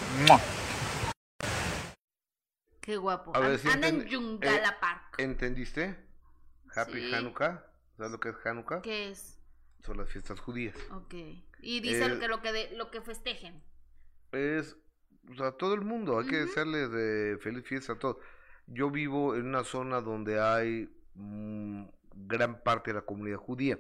Qué 2.80 2.96
guapo. 2.98 3.34
Anda 3.36 3.88
en 3.88 4.06
Yungala 4.08 4.80
Park. 4.80 5.16
¿Entendiste? 5.18 5.96
Happy 6.76 7.14
Hanukkah. 7.14 7.62
¿Sabes 7.98 8.12
lo 8.12 8.20
que 8.20 8.30
es 8.30 8.36
Hanukkah? 8.46 8.82
¿Qué 8.82 9.10
es? 9.12 9.38
son 9.86 9.98
las 9.98 10.08
fiestas 10.10 10.40
judías. 10.40 10.76
Ok. 10.92 11.14
Y 11.62 11.82
dicen 11.82 12.14
Eh, 12.14 12.20
que 12.20 12.28
lo 12.30 12.42
que 12.42 12.54
de- 12.54 12.70
lo 12.78 12.90
que 12.90 13.02
festejen. 13.02 13.62
Es, 14.32 14.78
o 15.32 15.36
sea, 15.36 15.52
todo 15.54 15.74
el 15.74 15.82
mundo, 15.82 16.20
hay 16.20 16.26
que 16.26 16.38
Ujú. 16.38 16.46
desearles 16.46 16.92
de 16.92 17.38
feliz 17.42 17.66
fiesta 17.66 17.94
a 17.94 18.00
todos. 18.00 18.18
Yo 18.68 18.92
vivo 18.92 19.36
en 19.36 19.48
una 19.48 19.64
zona 19.64 20.02
donde 20.02 20.40
hay 20.40 20.90
mm, 21.16 21.86
gran 22.16 22.62
parte 22.64 22.92
de 22.92 22.96
la 23.00 23.06
comunidad 23.06 23.38
judía. 23.38 23.80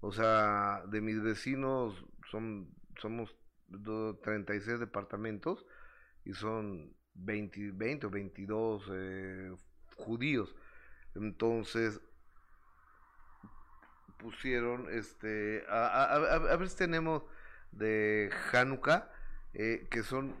O 0.00 0.12
sea, 0.12 0.84
de 0.88 1.00
mis 1.00 1.22
vecinos 1.22 2.04
son, 2.30 2.70
somos 3.00 3.36
do- 3.68 4.16
36 4.18 4.80
departamentos 4.80 5.66
y 6.24 6.34
son 6.34 6.94
20, 7.14 7.72
20 7.72 8.06
o 8.06 8.10
22 8.10 8.88
eh, 8.92 9.52
judíos. 9.96 10.54
Entonces, 11.14 12.00
pusieron, 14.18 14.88
este, 14.90 15.64
a, 15.68 15.86
a, 15.86 16.16
a- 16.16 16.52
a 16.52 16.56
ver 16.56 16.68
si 16.68 16.76
tenemos 16.76 17.22
de 17.72 18.30
Hanukkah, 18.52 19.10
eh, 19.54 19.88
que 19.90 20.02
son 20.02 20.34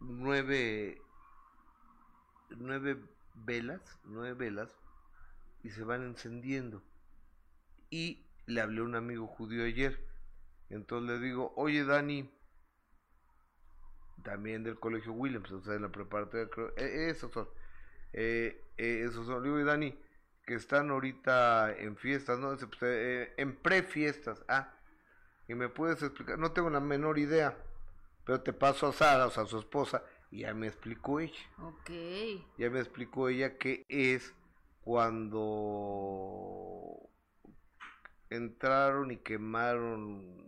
nueve, 0.00 1.00
nueve 2.50 2.98
velas, 3.34 3.80
nueve 4.04 4.34
velas, 4.34 4.76
y 5.62 5.70
se 5.70 5.84
van 5.84 6.02
encendiendo. 6.02 6.82
Y 7.90 8.24
le 8.46 8.60
hablé 8.60 8.80
a 8.80 8.84
un 8.84 8.94
amigo 8.94 9.26
judío 9.26 9.64
ayer, 9.64 10.04
entonces 10.70 11.08
le 11.20 11.26
digo, 11.26 11.52
oye 11.56 11.84
Dani, 11.84 12.30
también 14.22 14.62
del 14.64 14.78
colegio 14.78 15.12
Williams, 15.12 15.50
o 15.52 15.60
sea, 15.62 15.74
de 15.74 15.80
la 15.80 15.88
preparatoria, 15.90 16.48
creo, 16.50 16.68
eh, 16.76 17.08
esos 17.10 17.32
son, 17.32 17.48
eh, 18.12 18.62
eh, 18.76 19.04
esos 19.08 19.26
son, 19.26 19.42
le 19.42 19.48
digo, 19.48 19.56
"Oye, 19.56 19.64
Dani, 19.64 19.98
que 20.44 20.54
están 20.54 20.90
ahorita 20.90 21.74
en 21.76 21.96
fiestas, 21.96 22.38
¿no? 22.38 22.56
Pues, 22.56 22.70
eh, 22.82 23.32
en 23.36 23.56
prefiestas, 23.56 24.42
ah, 24.48 24.74
y 25.48 25.54
me 25.54 25.68
puedes 25.68 26.02
explicar, 26.02 26.38
no 26.38 26.52
tengo 26.52 26.70
la 26.70 26.80
menor 26.80 27.18
idea, 27.18 27.56
pero 28.30 28.42
te 28.44 28.52
paso 28.52 28.86
a 28.86 28.92
Sara, 28.92 29.26
o 29.26 29.30
sea, 29.32 29.42
a 29.42 29.46
su 29.46 29.58
esposa, 29.58 30.04
y 30.30 30.42
ya 30.42 30.54
me 30.54 30.68
explicó 30.68 31.18
ella, 31.18 31.34
Ok. 31.58 31.90
ya 32.58 32.70
me 32.70 32.78
explicó 32.78 33.28
ella 33.28 33.58
que 33.58 33.84
es 33.88 34.32
cuando 34.82 35.50
entraron 38.28 39.10
y 39.10 39.16
quemaron, 39.16 40.46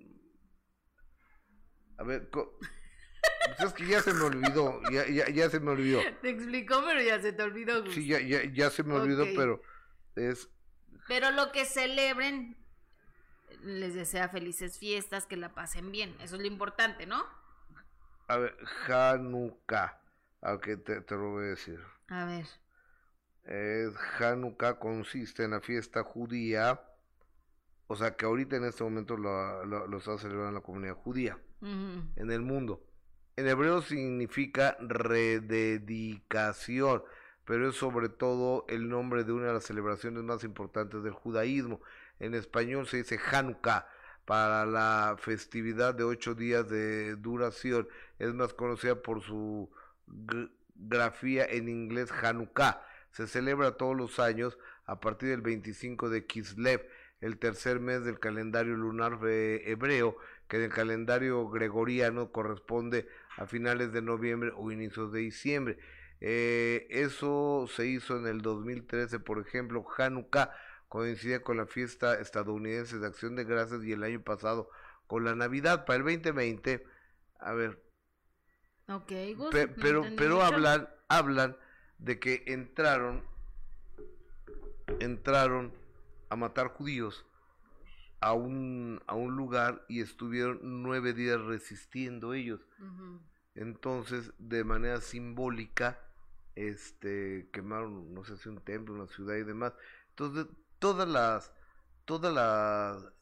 a 1.99 2.05
ver, 2.05 2.31
co- 2.31 2.57
pues 3.47 3.61
es 3.67 3.73
que 3.73 3.85
ya 3.89 4.01
se 4.01 4.15
me 4.15 4.23
olvidó, 4.23 4.81
ya, 4.93 5.09
ya, 5.09 5.29
ya 5.29 5.51
se 5.51 5.59
me 5.59 5.73
olvidó. 5.73 6.03
Te 6.21 6.31
explicó, 6.31 6.85
pero 6.87 7.03
ya 7.03 7.21
se 7.21 7.33
te 7.33 7.43
olvidó. 7.43 7.83
Gus. 7.83 7.95
Sí, 7.95 8.07
ya, 8.07 8.21
ya, 8.21 8.45
ya 8.45 8.71
se 8.71 8.85
me 8.85 8.95
olvidó, 8.95 9.27
pero 9.35 9.61
es 10.15 10.49
Pero 11.09 11.33
lo 11.33 11.51
que 11.51 11.65
celebren 11.65 12.57
les 13.65 13.95
desea 13.95 14.29
felices 14.29 14.79
fiestas, 14.79 15.27
que 15.27 15.37
la 15.37 15.53
pasen 15.53 15.91
bien. 15.91 16.15
Eso 16.21 16.37
es 16.37 16.43
lo 16.43 16.47
importante, 16.47 17.07
¿no? 17.07 17.42
A 18.29 18.39
ver, 18.39 18.57
Hanukkah. 18.87 20.01
Aunque 20.41 20.77
te, 20.77 21.01
te 21.01 21.15
lo 21.15 21.31
voy 21.31 21.45
a 21.45 21.49
decir. 21.49 21.81
A 22.09 22.25
ver. 22.25 22.47
Es 23.45 23.95
Hanukkah 24.19 24.79
consiste 24.79 25.45
en 25.45 25.53
la 25.53 25.61
fiesta 25.61 26.03
judía. 26.03 26.81
O 27.87 27.97
sea 27.97 28.17
que 28.17 28.25
ahorita 28.25 28.57
en 28.57 28.65
este 28.65 28.85
momento 28.85 29.17
lo, 29.17 29.65
lo, 29.65 29.87
lo 29.87 29.99
está 29.99 30.19
celebrando 30.19 30.53
la 30.53 30.65
comunidad 30.65 30.95
judía 30.95 31.39
en 31.61 32.31
el 32.31 32.41
mundo. 32.41 32.83
En 33.37 33.47
hebreo 33.47 33.83
significa 33.83 34.77
rededicación, 34.81 37.05
pero 37.45 37.69
es 37.69 37.77
sobre 37.77 38.09
todo 38.09 38.65
el 38.69 38.89
nombre 38.89 39.25
de 39.25 39.33
una 39.33 39.49
de 39.49 39.55
las 39.55 39.65
celebraciones 39.65 40.23
más 40.23 40.45
importantes 40.45 41.03
del 41.03 41.13
judaísmo. 41.13 41.81
En 42.19 42.35
español 42.35 42.87
se 42.87 42.99
dice 42.99 43.19
Hanukkah 43.31 43.87
para 44.25 44.65
la 44.67 45.17
festividad 45.19 45.95
de 45.95 46.05
ocho 46.05 46.35
días 46.35 46.69
de 46.69 47.17
duración. 47.17 47.89
Es 48.23 48.33
más 48.35 48.55
conocida 48.55 49.03
por 49.03 49.21
su 49.21 49.69
gr- 50.07 50.51
grafía 50.77 51.45
en 51.45 51.69
inglés 51.69 52.13
Hanukkah. 52.13 52.81
Se 53.11 53.27
celebra 53.27 53.73
todos 53.77 53.97
los 53.97 54.21
años 54.21 54.59
a 54.87 55.01
partir 55.01 55.31
del 55.31 55.41
25 55.43 56.09
de 56.09 56.25
Kislev, 56.25 56.87
el 57.21 57.39
tercer 57.39 57.81
mes 57.81 58.05
del 58.05 58.21
calendario 58.21 58.75
lunar 58.77 59.19
hebreo, 59.25 60.17
que 60.49 60.59
en 60.59 60.63
el 60.65 60.71
calendario 60.71 61.49
gregoriano 61.49 62.31
corresponde 62.31 63.09
a 63.37 63.47
finales 63.47 63.93
de 63.93 64.03
noviembre 64.03 64.53
o 64.57 64.71
inicios 64.71 65.13
de 65.13 65.21
diciembre. 65.21 65.79
Eh, 66.21 66.87
eso 66.91 67.67
se 67.69 67.87
hizo 67.87 68.17
en 68.17 68.27
el 68.29 68.41
2013, 68.41 69.19
por 69.19 69.41
ejemplo, 69.41 69.85
Hanukkah 69.99 70.53
coincidía 70.89 71.43
con 71.43 71.57
la 71.57 71.67
fiesta 71.67 72.21
estadounidense 72.21 72.99
de 73.01 73.07
Acción 73.09 73.35
de 73.35 73.45
Gracias 73.45 73.83
y 73.83 73.93
el 73.93 74.05
año 74.05 74.23
pasado 74.23 74.71
con 75.09 75.25
la 75.25 75.35
Navidad. 75.35 75.85
Para 75.87 75.97
el 75.99 76.05
2020, 76.05 76.85
a 77.41 77.53
ver, 77.55 77.83
Gus. 79.35 79.51
Pe- 79.51 79.69
pero 79.69 80.03
pero 80.17 80.43
hablan 80.43 80.89
hablan 81.09 81.57
de 81.99 82.19
que 82.19 82.43
entraron 82.47 83.25
entraron 85.01 85.73
a 86.31 86.37
matar 86.37 86.69
judíos 86.69 87.25
a 88.21 88.33
un 88.35 89.01
a 89.07 89.15
un 89.15 89.37
lugar 89.37 89.85
y 89.89 90.01
estuvieron 90.01 90.59
nueve 90.83 91.13
días 91.13 91.41
resistiendo 91.41 92.35
ellos. 92.35 92.61
Entonces 93.55 94.33
de 94.39 94.65
manera 94.65 95.01
simbólica 95.01 95.99
este 96.55 97.49
quemaron 97.53 98.13
no 98.15 98.25
sé 98.25 98.37
si 98.37 98.49
un 98.49 98.61
templo 98.61 98.95
una 98.95 99.07
ciudad 99.09 99.37
y 99.37 99.45
demás. 99.45 99.75
Entonces 100.11 100.47
todas 100.79 101.09
las 101.09 101.53
todas 102.05 102.33
las 102.33 103.13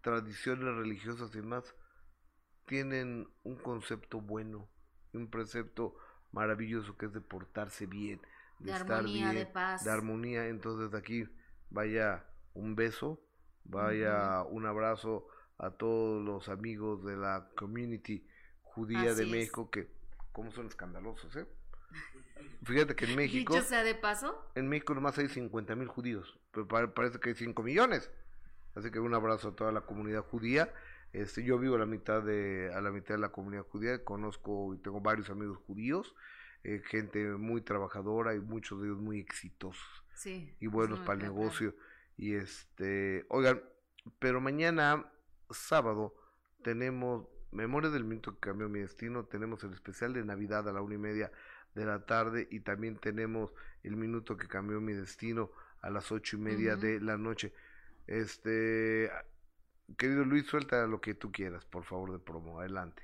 tradiciones 0.00 0.74
religiosas 0.76 1.34
y 1.34 1.38
demás 1.38 1.74
tienen 2.66 3.28
un 3.42 3.56
concepto 3.56 4.20
bueno 4.20 4.68
un 5.14 5.28
precepto 5.28 5.96
maravilloso 6.32 6.96
que 6.96 7.06
es 7.06 7.12
de 7.12 7.20
portarse 7.20 7.86
bien 7.86 8.20
de, 8.58 8.66
De 8.72 8.72
estar 8.78 8.98
armonía, 8.98 9.28
de 9.28 9.34
bien 9.34 9.52
paz. 9.52 9.84
de 9.84 9.90
armonía 9.90 10.46
entonces 10.48 10.90
de 10.90 10.98
aquí 10.98 11.28
vaya 11.70 12.24
un 12.54 12.74
beso 12.74 13.20
vaya 13.64 14.42
un 14.44 14.66
abrazo 14.66 15.26
a 15.58 15.70
todos 15.70 16.24
los 16.24 16.48
amigos 16.48 17.04
de 17.04 17.16
la 17.16 17.48
community 17.56 18.26
judía 18.62 19.14
de 19.14 19.22
es. 19.24 19.28
México 19.28 19.70
que 19.70 19.88
como 20.32 20.50
son 20.52 20.66
escandalosos 20.66 21.36
eh 21.36 21.46
fíjate 22.64 22.94
que 22.96 23.04
en 23.04 23.16
México 23.16 23.54
Dicho 23.54 23.66
sea 23.66 23.82
de 23.84 23.94
paso. 23.94 24.34
en 24.54 24.68
México 24.68 24.94
nomás 24.94 25.18
hay 25.18 25.28
50 25.28 25.74
mil 25.76 25.88
judíos, 25.88 26.38
pero 26.52 26.66
pa- 26.66 26.92
parece 26.94 27.20
que 27.20 27.30
hay 27.30 27.34
5 27.34 27.62
millones. 27.62 28.10
Así 28.74 28.90
que 28.90 28.98
un 29.00 29.12
abrazo 29.14 29.48
a 29.48 29.54
toda 29.56 29.70
la 29.72 29.82
comunidad 29.82 30.22
judía. 30.22 30.72
Este, 31.12 31.42
yo 31.44 31.58
vivo 31.58 31.74
a 31.76 31.78
la 31.78 31.86
mitad 31.86 32.22
de 32.22 32.70
a 32.74 32.80
la 32.80 32.90
mitad 32.90 33.14
de 33.14 33.20
la 33.20 33.30
comunidad 33.30 33.64
judía, 33.64 34.02
conozco 34.04 34.74
y 34.74 34.78
tengo 34.78 35.00
varios 35.00 35.28
amigos 35.30 35.58
judíos, 35.66 36.14
eh, 36.64 36.80
gente 36.84 37.24
muy 37.32 37.60
trabajadora 37.60 38.34
y 38.34 38.40
muchos 38.40 38.80
de 38.80 38.88
ellos 38.88 39.00
muy 39.00 39.18
exitosos 39.20 40.04
Sí. 40.14 40.54
y 40.60 40.66
buenos 40.68 41.00
para 41.00 41.14
el 41.14 41.18
claro. 41.20 41.34
negocio. 41.34 41.74
Y 42.16 42.34
este, 42.34 43.24
oigan, 43.28 43.62
pero 44.18 44.40
mañana 44.40 45.10
sábado 45.50 46.14
tenemos 46.62 47.26
Memoria 47.50 47.90
del 47.90 48.04
Minuto 48.04 48.32
que 48.34 48.40
cambió 48.40 48.68
mi 48.70 48.80
destino, 48.80 49.24
tenemos 49.26 49.62
el 49.64 49.72
especial 49.74 50.14
de 50.14 50.24
Navidad 50.24 50.66
a 50.68 50.72
la 50.72 50.80
una 50.80 50.94
y 50.94 50.98
media 50.98 51.30
de 51.74 51.84
la 51.84 52.06
tarde 52.06 52.48
y 52.50 52.60
también 52.60 52.96
tenemos 52.96 53.52
el 53.82 53.96
minuto 53.96 54.36
que 54.36 54.48
cambió 54.48 54.80
mi 54.80 54.92
destino 54.94 55.50
a 55.82 55.90
las 55.90 56.10
ocho 56.12 56.36
y 56.36 56.40
media 56.40 56.76
de 56.76 57.00
la 57.00 57.18
noche. 57.18 57.52
Este, 58.06 59.10
querido 59.96 60.24
Luis, 60.24 60.46
suelta 60.46 60.86
lo 60.86 61.00
que 61.00 61.14
tú 61.14 61.32
quieras, 61.32 61.64
por 61.64 61.84
favor, 61.84 62.12
de 62.12 62.18
promo, 62.18 62.60
adelante. 62.60 63.02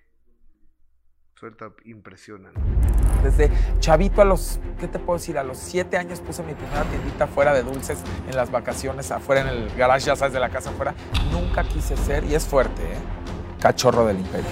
Suelta, 1.35 1.71
impresiona. 1.85 2.51
Desde 3.23 3.51
chavito 3.79 4.23
a 4.23 4.25
los, 4.25 4.61
¿qué 4.79 4.89
te 4.89 4.99
puedo 4.99 5.19
decir? 5.19 5.39
A 5.39 5.45
los 5.45 5.59
siete 5.59 5.97
años 5.97 6.21
puse 6.21 6.43
mi 6.43 6.55
primera 6.55 6.83
tiendita 6.85 7.27
fuera 7.27 7.53
de 7.53 7.63
dulces 7.63 8.03
en 8.29 8.35
las 8.35 8.51
vacaciones, 8.51 9.11
afuera 9.11 9.43
en 9.43 9.49
el 9.49 9.77
garage, 9.77 10.07
ya 10.07 10.17
sabes, 10.17 10.35
de 10.35 10.41
la 10.41 10.51
casa 10.51 10.71
afuera. 10.71 10.95
Nunca 11.31 11.63
quise 11.63 11.97
ser, 11.97 12.25
y 12.25 12.35
es 12.35 12.47
fuerte, 12.47 12.83
¿eh? 12.83 12.99
Cachorro 13.61 14.07
del 14.07 14.19
imperio. 14.19 14.49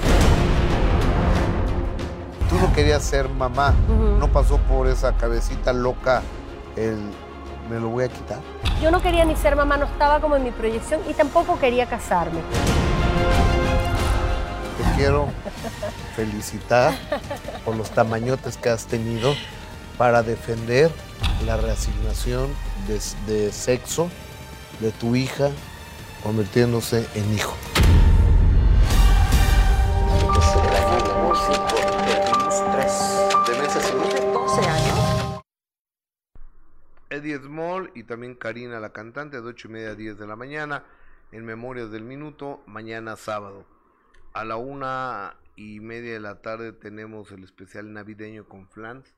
Tú 2.49 2.57
no 2.61 2.73
querías 2.73 3.03
ser 3.03 3.29
mamá, 3.29 3.75
no 3.89 4.31
pasó 4.31 4.59
por 4.59 4.87
esa 4.87 5.17
cabecita 5.17 5.73
loca 5.73 6.23
el 6.77 7.11
me 7.69 7.81
lo 7.81 7.89
voy 7.89 8.05
a 8.05 8.09
quitar. 8.09 8.41
Yo 8.83 8.91
no 8.91 9.01
quería 9.01 9.25
ni 9.25 9.37
ser 9.37 9.57
mamá, 9.57 9.77
no 9.77 9.87
estaba 9.87 10.21
como 10.21 10.37
en 10.37 10.45
mi 10.45 10.51
proyección 10.51 11.01
y 11.09 11.15
tampoco 11.15 11.59
quería 11.59 11.87
casarme. 11.87 12.41
Te 14.77 14.97
quiero 14.97 15.29
felicitar 16.15 16.95
por 17.65 17.77
los 17.77 17.91
tamañotes 17.91 18.57
que 18.57 18.69
has 18.69 18.87
tenido 18.87 19.35
para 19.97 20.23
defender 20.23 20.91
la 21.47 21.57
reasignación 21.57 22.55
de, 22.87 23.01
de 23.33 23.53
sexo 23.53 24.11
de 24.81 24.91
tu 24.93 25.17
hija 25.17 25.51
convirtiéndose 26.23 27.07
en 27.15 27.35
hijo. 27.35 27.55
Eddie 37.35 37.45
Small 37.47 37.91
y 37.95 38.05
también 38.05 38.35
Karina, 38.35 38.79
la 38.81 38.93
cantante, 38.93 39.41
de 39.41 39.47
8 39.49 39.69
y 39.69 39.71
media 39.73 39.91
a 39.91 39.95
10 39.95 40.19
de 40.19 40.27
la 40.27 40.37
mañana. 40.37 40.85
en 41.33 41.45
Memorias 41.45 41.91
del 41.91 42.05
Minuto, 42.05 42.63
mañana 42.67 43.17
sábado. 43.17 43.67
A 44.33 44.45
la 44.45 44.57
una 44.57 45.37
y 45.57 45.81
media 45.81 46.13
de 46.13 46.21
la 46.21 46.41
tarde 46.41 46.73
tenemos 46.73 47.33
el 47.33 47.43
especial 47.43 47.93
navideño 47.93 48.45
con 48.49 48.69
Flans 48.69 49.13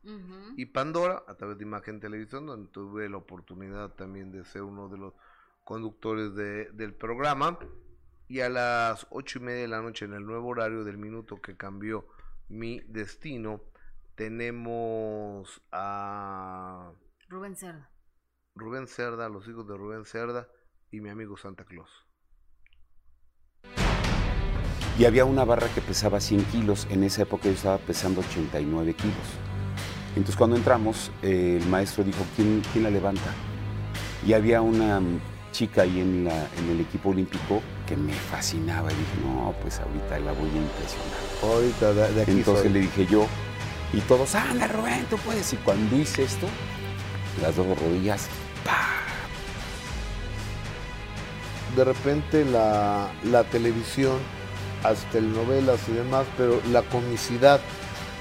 y 0.57 0.65
Pandora 0.67 1.23
a 1.29 1.35
través 1.35 1.59
de 1.59 1.65
Imagen 1.65 2.01
Televisión, 2.01 2.47
donde 2.47 2.71
tuve 2.73 3.09
la 3.11 3.19
oportunidad 3.19 3.91
también 3.91 4.33
de 4.33 4.43
ser 4.45 4.63
uno 4.63 4.89
de 4.89 4.97
los 4.97 5.13
conductores 5.65 6.35
de- 6.35 6.71
del 6.73 6.95
programa. 6.95 7.59
Y 8.27 8.41
a 8.41 8.49
las 8.49 9.07
ocho 9.11 9.39
y 9.39 9.43
media 9.43 9.63
de 9.63 9.69
la 9.69 9.83
noche, 9.83 10.07
en 10.07 10.15
el 10.15 10.25
nuevo 10.25 10.49
horario 10.49 10.85
del 10.85 10.97
minuto 10.97 11.41
que 11.43 11.57
cambió 11.59 12.07
mi 12.49 12.81
destino, 12.89 13.61
tenemos 14.15 15.61
a 15.73 16.91
Rubén 17.29 17.55
Cerda. 17.57 17.91
Rubén 18.59 18.87
Cerda, 18.89 19.29
los 19.29 19.49
hijos 19.49 19.67
de 19.69 19.77
Rubén 19.77 20.05
Cerda 20.05 20.49
y 20.91 21.01
mi 21.01 21.11
amigo 21.11 21.37
Santa 21.37 21.65
Claus. 21.65 21.91
Y 24.99 25.05
había 25.05 25.25
una 25.25 25.45
barra 25.45 25.69
que 25.75 25.81
pesaba 25.81 26.21
100 26.21 26.45
kilos. 26.47 26.87
En 26.91 27.05
esa 27.05 27.23
época 27.23 27.45
yo 27.45 27.53
estaba 27.53 27.79
pesando 27.79 28.21
89 28.21 28.95
kilos. 28.95 29.17
Entonces 30.11 30.37
cuando 30.37 30.57
entramos, 30.57 31.13
eh, 31.23 31.59
el 31.63 31.69
maestro 31.69 32.03
dijo, 32.03 32.25
¿quién, 32.35 32.63
quién 32.73 32.85
la 32.85 32.91
levanta? 32.91 33.33
Y 34.27 34.33
había 34.33 34.61
una 34.61 34.99
mm, 35.01 35.21
chica 35.53 35.83
ahí 35.83 36.01
en, 36.01 36.25
la- 36.25 36.49
en 36.57 36.71
el 36.71 36.81
equipo 36.81 37.11
olímpico 37.11 37.63
que 37.87 37.97
me 37.97 38.13
fascinaba. 38.15 38.93
Y 38.93 38.97
dije, 38.97 39.17
no, 39.23 39.55
pues 39.63 39.79
ahorita 39.79 40.19
la 40.19 40.33
voy 40.33 40.51
a 40.51 40.57
impresionar. 40.57 41.21
Ahorita 41.43 41.93
de, 41.95 42.15
de 42.15 42.23
aquí 42.23 42.31
Entonces 42.33 42.65
soy. 42.65 42.73
le 42.73 42.81
dije 42.81 43.07
yo, 43.07 43.27
y 43.93 44.01
todos, 44.03 44.35
anda 44.35 44.67
Rubén, 44.67 45.07
tú 45.09 45.17
puedes. 45.19 45.53
Y 45.53 45.57
cuando 45.59 45.95
hice 45.97 46.25
esto, 46.25 46.49
las 47.41 47.57
dos 47.57 47.67
rodillas, 47.79 48.29
de 51.77 51.85
repente 51.85 52.45
la, 52.45 53.11
la 53.25 53.45
televisión, 53.45 54.19
hasta 54.83 55.09
telenovelas 55.11 55.81
y 55.89 55.93
demás, 55.93 56.27
pero 56.37 56.61
la 56.73 56.83
comicidad 56.83 57.61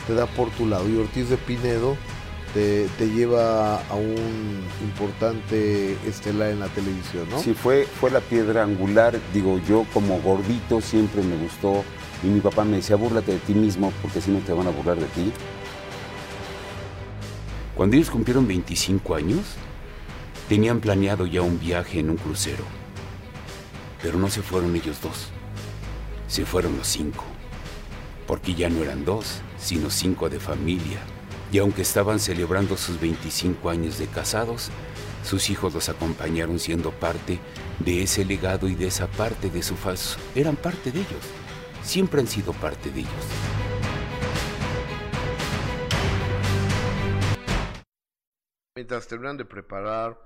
te 0.08 0.14
da 0.14 0.26
por 0.26 0.50
tu 0.52 0.66
lado. 0.66 0.88
Y 0.90 0.98
Ortiz 0.98 1.30
de 1.30 1.38
Pinedo 1.38 1.98
te, 2.54 2.88
te 2.98 3.10
lleva 3.10 3.76
a 3.76 3.96
un 3.96 4.64
importante 4.82 5.98
estelar 6.08 6.50
en 6.50 6.60
la 6.60 6.68
televisión, 6.68 7.28
¿no? 7.30 7.40
Sí, 7.40 7.54
fue, 7.54 7.86
fue 7.86 8.10
la 8.10 8.22
piedra 8.22 8.64
angular. 8.64 9.20
Digo, 9.34 9.60
yo 9.68 9.86
como 9.94 10.20
gordito 10.22 10.82
siempre 10.82 11.22
me 11.22 11.36
gustó. 11.38 11.84
Y 12.24 12.28
mi 12.28 12.40
papá 12.40 12.64
me 12.64 12.78
decía, 12.78 12.96
búrlate 12.96 13.34
de 13.34 13.40
ti 13.40 13.54
mismo, 13.54 13.94
porque 14.02 14.22
si 14.22 14.32
no 14.32 14.40
te 14.40 14.52
van 14.52 14.66
a 14.68 14.72
burlar 14.72 14.98
de 14.98 15.06
ti. 15.06 15.32
Cuando 17.76 17.96
ellos 17.96 18.10
cumplieron 18.10 18.48
25 18.48 19.14
años, 19.14 19.42
tenían 20.50 20.80
planeado 20.80 21.28
ya 21.28 21.44
un 21.44 21.60
viaje 21.60 22.00
en 22.00 22.10
un 22.10 22.18
crucero. 22.18 22.64
Pero 24.02 24.20
no 24.20 24.30
se 24.30 24.42
fueron 24.42 24.76
ellos 24.76 25.02
dos. 25.02 25.30
Se 26.28 26.46
fueron 26.46 26.78
los 26.78 26.88
cinco. 26.88 27.24
Porque 28.28 28.54
ya 28.54 28.70
no 28.70 28.84
eran 28.84 29.06
dos, 29.06 29.42
sino 29.58 29.90
cinco 29.90 30.30
de 30.30 30.40
familia. 30.40 31.00
Y 31.52 31.60
aunque 31.60 31.82
estaban 31.82 32.20
celebrando 32.20 32.76
sus 32.76 33.00
25 33.00 33.70
años 33.70 33.98
de 33.98 34.08
casados, 34.08 34.70
sus 35.24 35.50
hijos 35.50 35.74
los 35.74 35.90
acompañaron 35.90 36.60
siendo 36.60 36.92
parte 36.92 37.40
de 37.80 38.04
ese 38.04 38.26
legado 38.26 38.68
y 38.68 38.76
de 38.76 38.88
esa 38.88 39.08
parte 39.08 39.50
de 39.50 39.64
su 39.64 39.76
faz. 39.76 40.18
Eran 40.36 40.56
parte 40.56 40.92
de 40.92 41.00
ellos. 41.00 41.24
Siempre 41.84 42.22
han 42.22 42.28
sido 42.28 42.54
parte 42.54 42.92
de 42.92 43.00
ellos. 43.00 43.12
Mientras 48.76 49.08
terminan 49.08 49.38
de 49.38 49.46
preparar, 49.46 50.22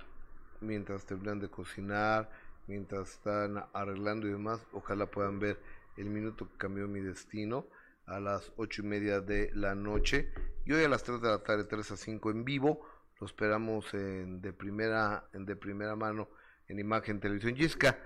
mientras 0.60 1.06
terminan 1.06 1.40
de 1.40 1.48
cocinar, 1.48 2.28
mientras 2.66 3.10
están 3.10 3.64
arreglando 3.72 4.26
y 4.26 4.30
demás, 4.32 4.60
ojalá 4.72 5.06
puedan 5.06 5.38
ver 5.38 5.58
el 5.96 6.06
minuto 6.06 6.48
que 6.50 6.56
cambió 6.56 6.88
mi 6.88 7.00
destino 7.00 7.66
a 8.06 8.18
las 8.20 8.52
ocho 8.56 8.82
y 8.82 8.86
media 8.86 9.20
de 9.20 9.50
la 9.54 9.74
noche 9.74 10.32
y 10.64 10.72
hoy 10.72 10.84
a 10.84 10.88
las 10.88 11.02
3 11.04 11.20
de 11.20 11.28
la 11.28 11.38
tarde, 11.42 11.64
3 11.64 11.92
a 11.92 11.96
5 11.96 12.30
en 12.30 12.44
vivo. 12.44 12.86
Lo 13.20 13.26
esperamos 13.26 13.92
en, 13.94 14.40
de, 14.40 14.52
primera, 14.52 15.24
en 15.32 15.44
de 15.46 15.54
primera 15.54 15.94
mano 15.94 16.28
en 16.68 16.78
Imagen 16.78 17.20
Televisión. 17.20 17.54
Jessica, 17.54 17.98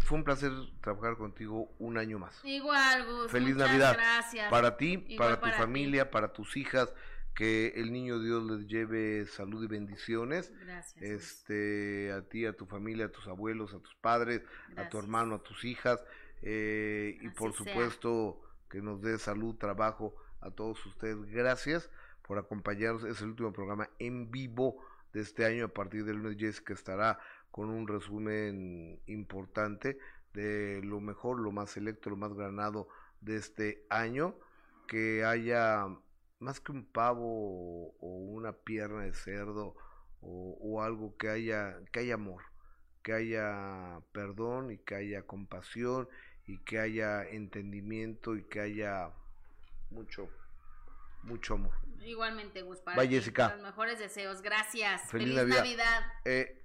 fue 0.00 0.18
un 0.18 0.24
placer 0.24 0.52
trabajar 0.80 1.16
contigo 1.16 1.68
un 1.78 1.98
año 1.98 2.18
más. 2.18 2.40
Igual, 2.44 3.04
Gus. 3.06 3.30
Feliz 3.30 3.56
Navidad 3.56 3.94
Gracias. 3.94 4.48
para 4.50 4.76
ti, 4.76 5.04
Igual 5.08 5.16
para 5.16 5.36
tu 5.36 5.40
para 5.42 5.52
ti. 5.56 5.58
familia, 5.60 6.10
para 6.10 6.32
tus 6.32 6.56
hijas. 6.56 6.94
Que 7.36 7.74
el 7.76 7.92
niño 7.92 8.18
Dios 8.18 8.42
les 8.50 8.66
lleve 8.66 9.26
salud 9.26 9.62
y 9.62 9.66
bendiciones. 9.66 10.52
Gracias. 10.64 11.02
Este, 11.02 12.10
a 12.12 12.22
ti, 12.22 12.46
a 12.46 12.54
tu 12.56 12.64
familia, 12.66 13.06
a 13.06 13.12
tus 13.12 13.26
abuelos, 13.28 13.74
a 13.74 13.78
tus 13.78 13.94
padres, 13.96 14.42
a 14.76 14.88
tu 14.88 14.98
hermano, 14.98 15.36
a 15.36 15.42
tus 15.42 15.64
hijas. 15.64 16.02
eh, 16.42 17.18
y 17.20 17.28
por 17.30 17.52
sea. 17.54 17.66
supuesto 17.66 18.40
que 18.70 18.80
nos 18.82 19.00
dé 19.02 19.18
salud, 19.18 19.56
trabajo 19.56 20.14
a 20.40 20.50
todos 20.50 20.84
ustedes. 20.86 21.24
Gracias 21.30 21.90
por 22.26 22.38
acompañarnos. 22.38 23.04
Es 23.04 23.20
el 23.20 23.28
último 23.28 23.52
programa 23.52 23.88
en 23.98 24.30
vivo 24.30 24.82
de 25.12 25.20
este 25.20 25.44
año. 25.44 25.66
A 25.66 25.68
partir 25.74 26.04
del 26.04 26.16
lunes, 26.16 26.38
Jessica 26.38 26.72
estará 26.74 27.18
con 27.50 27.68
un 27.70 27.86
resumen 27.86 29.00
importante 29.06 29.98
de 30.34 30.80
lo 30.82 31.00
mejor, 31.00 31.38
lo 31.40 31.52
más 31.52 31.70
selecto, 31.70 32.10
lo 32.10 32.16
más 32.16 32.32
granado 32.34 32.88
de 33.20 33.36
este 33.36 33.84
año. 33.90 34.34
Que 34.88 35.24
haya 35.24 35.86
más 36.38 36.60
que 36.60 36.72
un 36.72 36.84
pavo 36.84 37.94
o 37.98 38.06
una 38.06 38.52
pierna 38.52 39.04
de 39.04 39.14
cerdo 39.14 39.74
o, 40.20 40.58
o 40.60 40.82
algo 40.82 41.16
que 41.16 41.28
haya, 41.28 41.78
que 41.92 42.00
haya 42.00 42.14
amor, 42.14 42.42
que 43.02 43.12
haya 43.12 44.00
perdón 44.12 44.70
y 44.72 44.78
que 44.78 44.94
haya 44.94 45.22
compasión 45.22 46.08
y 46.46 46.58
que 46.58 46.78
haya 46.78 47.24
entendimiento 47.24 48.36
y 48.36 48.44
que 48.44 48.60
haya 48.60 49.10
mucho, 49.90 50.28
mucho 51.22 51.54
amor. 51.54 51.74
Igualmente, 52.02 52.62
Gus. 52.62 52.80
Para 52.80 52.96
Bye, 52.96 53.08
ti. 53.08 53.14
Jessica. 53.16 53.52
Los 53.54 53.62
mejores 53.62 53.98
deseos. 53.98 54.42
Gracias. 54.42 55.10
Feliz 55.10 55.28
Feliz, 55.28 55.36
Navidad. 55.36 55.58
Navidad. 55.58 56.12
Eh, 56.24 56.62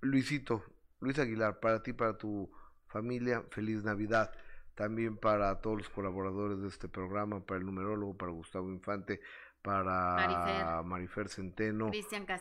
Luisito, 0.00 0.64
Luis 1.00 1.18
Aguilar, 1.18 1.60
para 1.60 1.82
ti, 1.82 1.92
para 1.92 2.16
tu 2.16 2.50
familia, 2.88 3.44
feliz 3.50 3.84
Navidad. 3.84 4.32
También 4.76 5.16
para 5.16 5.62
todos 5.62 5.78
los 5.78 5.88
colaboradores 5.88 6.60
de 6.60 6.68
este 6.68 6.86
programa, 6.86 7.40
para 7.40 7.58
el 7.58 7.66
numerólogo, 7.66 8.14
para 8.14 8.30
Gustavo 8.30 8.68
Infante, 8.70 9.20
para 9.62 10.14
Marifer. 10.14 10.84
Marifer 10.84 11.28
Centeno, 11.28 11.90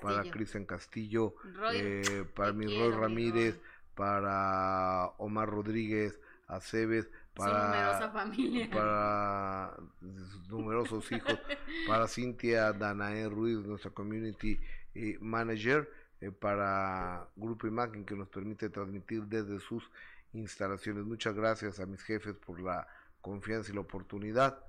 para. 0.02 0.30
Cristian 0.30 0.66
Castillo, 0.66 1.36
Roy, 1.56 1.78
eh, 1.80 2.26
para 2.36 2.52
mi 2.52 2.66
Roy 2.66 2.91
Ramírez, 2.91 3.60
para 3.95 5.06
Omar 5.18 5.49
Rodríguez, 5.49 6.20
Aceves, 6.48 7.10
Su 7.36 7.44
numerosa 7.44 8.12
para, 8.12 8.12
familia. 8.12 8.70
para 8.70 9.78
sus 10.02 10.49
numerosos 10.49 11.12
hijos, 11.14 11.40
para 11.88 12.07
Cintia 12.07 12.74
Danae 12.74 13.30
Ruiz, 13.30 13.60
nuestra 13.66 13.91
community 13.91 14.60
eh, 14.94 15.18
manager, 15.22 15.90
eh, 16.20 16.32
para 16.32 17.28
Grupo 17.38 17.66
Imagen 17.66 18.06
que 18.06 18.16
nos 18.16 18.28
permite 18.28 18.70
transmitir 18.70 19.24
desde 19.24 19.60
sus 19.60 19.90
instalaciones. 20.36 21.06
Muchas 21.06 21.36
gracias 21.36 21.80
a 21.80 21.86
mis 21.86 22.02
jefes 22.02 22.36
por 22.36 22.60
la 22.60 22.88
confianza 23.22 23.72
y 23.72 23.76
la 23.76 23.82
oportunidad. 23.82 24.64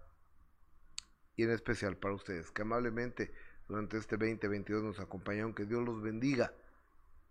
Y 1.37 1.43
en 1.43 1.51
especial 1.51 1.97
para 1.97 2.15
ustedes, 2.15 2.51
que 2.51 2.63
amablemente 2.63 3.33
durante 3.69 3.99
este 3.99 4.17
2022 4.17 4.83
nos 4.83 5.01
acompañaron. 5.01 5.55
Que 5.55 5.65
Dios 5.65 5.85
los 5.85 6.01
bendiga 6.03 6.53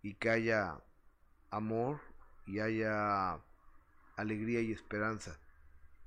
y 0.01 0.13
que 0.15 0.29
haya 0.29 0.79
amor 1.49 1.99
y 2.45 2.59
haya 2.59 3.39
alegría 4.15 4.61
y 4.61 4.71
esperanza 4.71 5.39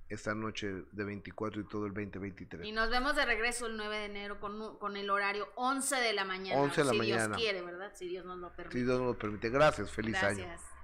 esta 0.09 0.35
noche 0.35 0.85
de 0.93 1.05
24 1.05 1.61
y 1.61 1.65
todo 1.65 1.87
el 1.87 1.93
2023. 1.93 2.67
Y 2.67 2.73
nos 2.73 2.89
vemos 2.89 3.15
de 3.15 3.27
regreso 3.27 3.67
el 3.67 3.77
9 3.77 3.99
de 3.99 4.05
enero 4.07 4.41
con, 4.41 4.79
con 4.79 4.97
el 4.97 5.11
horario 5.11 5.49
11 5.57 5.97
de 5.97 6.13
la 6.15 6.25
mañana. 6.25 6.61
11 6.61 6.81
de 6.81 6.85
la 6.85 6.93
si 6.93 6.99
mañana. 6.99 7.27
Dios 7.27 7.37
quiere, 7.37 7.63
¿verdad? 7.63 7.93
Si 7.95 8.09
Dios 8.09 8.25
nos 8.25 8.39
lo 8.39 8.55
permite. 8.55 8.79
Si 8.79 8.85
Dios 8.85 8.99
nos 8.99 9.09
lo 9.09 9.19
permite. 9.19 9.51
Gracias, 9.51 9.91
feliz 9.91 10.17
año. 10.23 10.45
Gracias. 10.45 10.78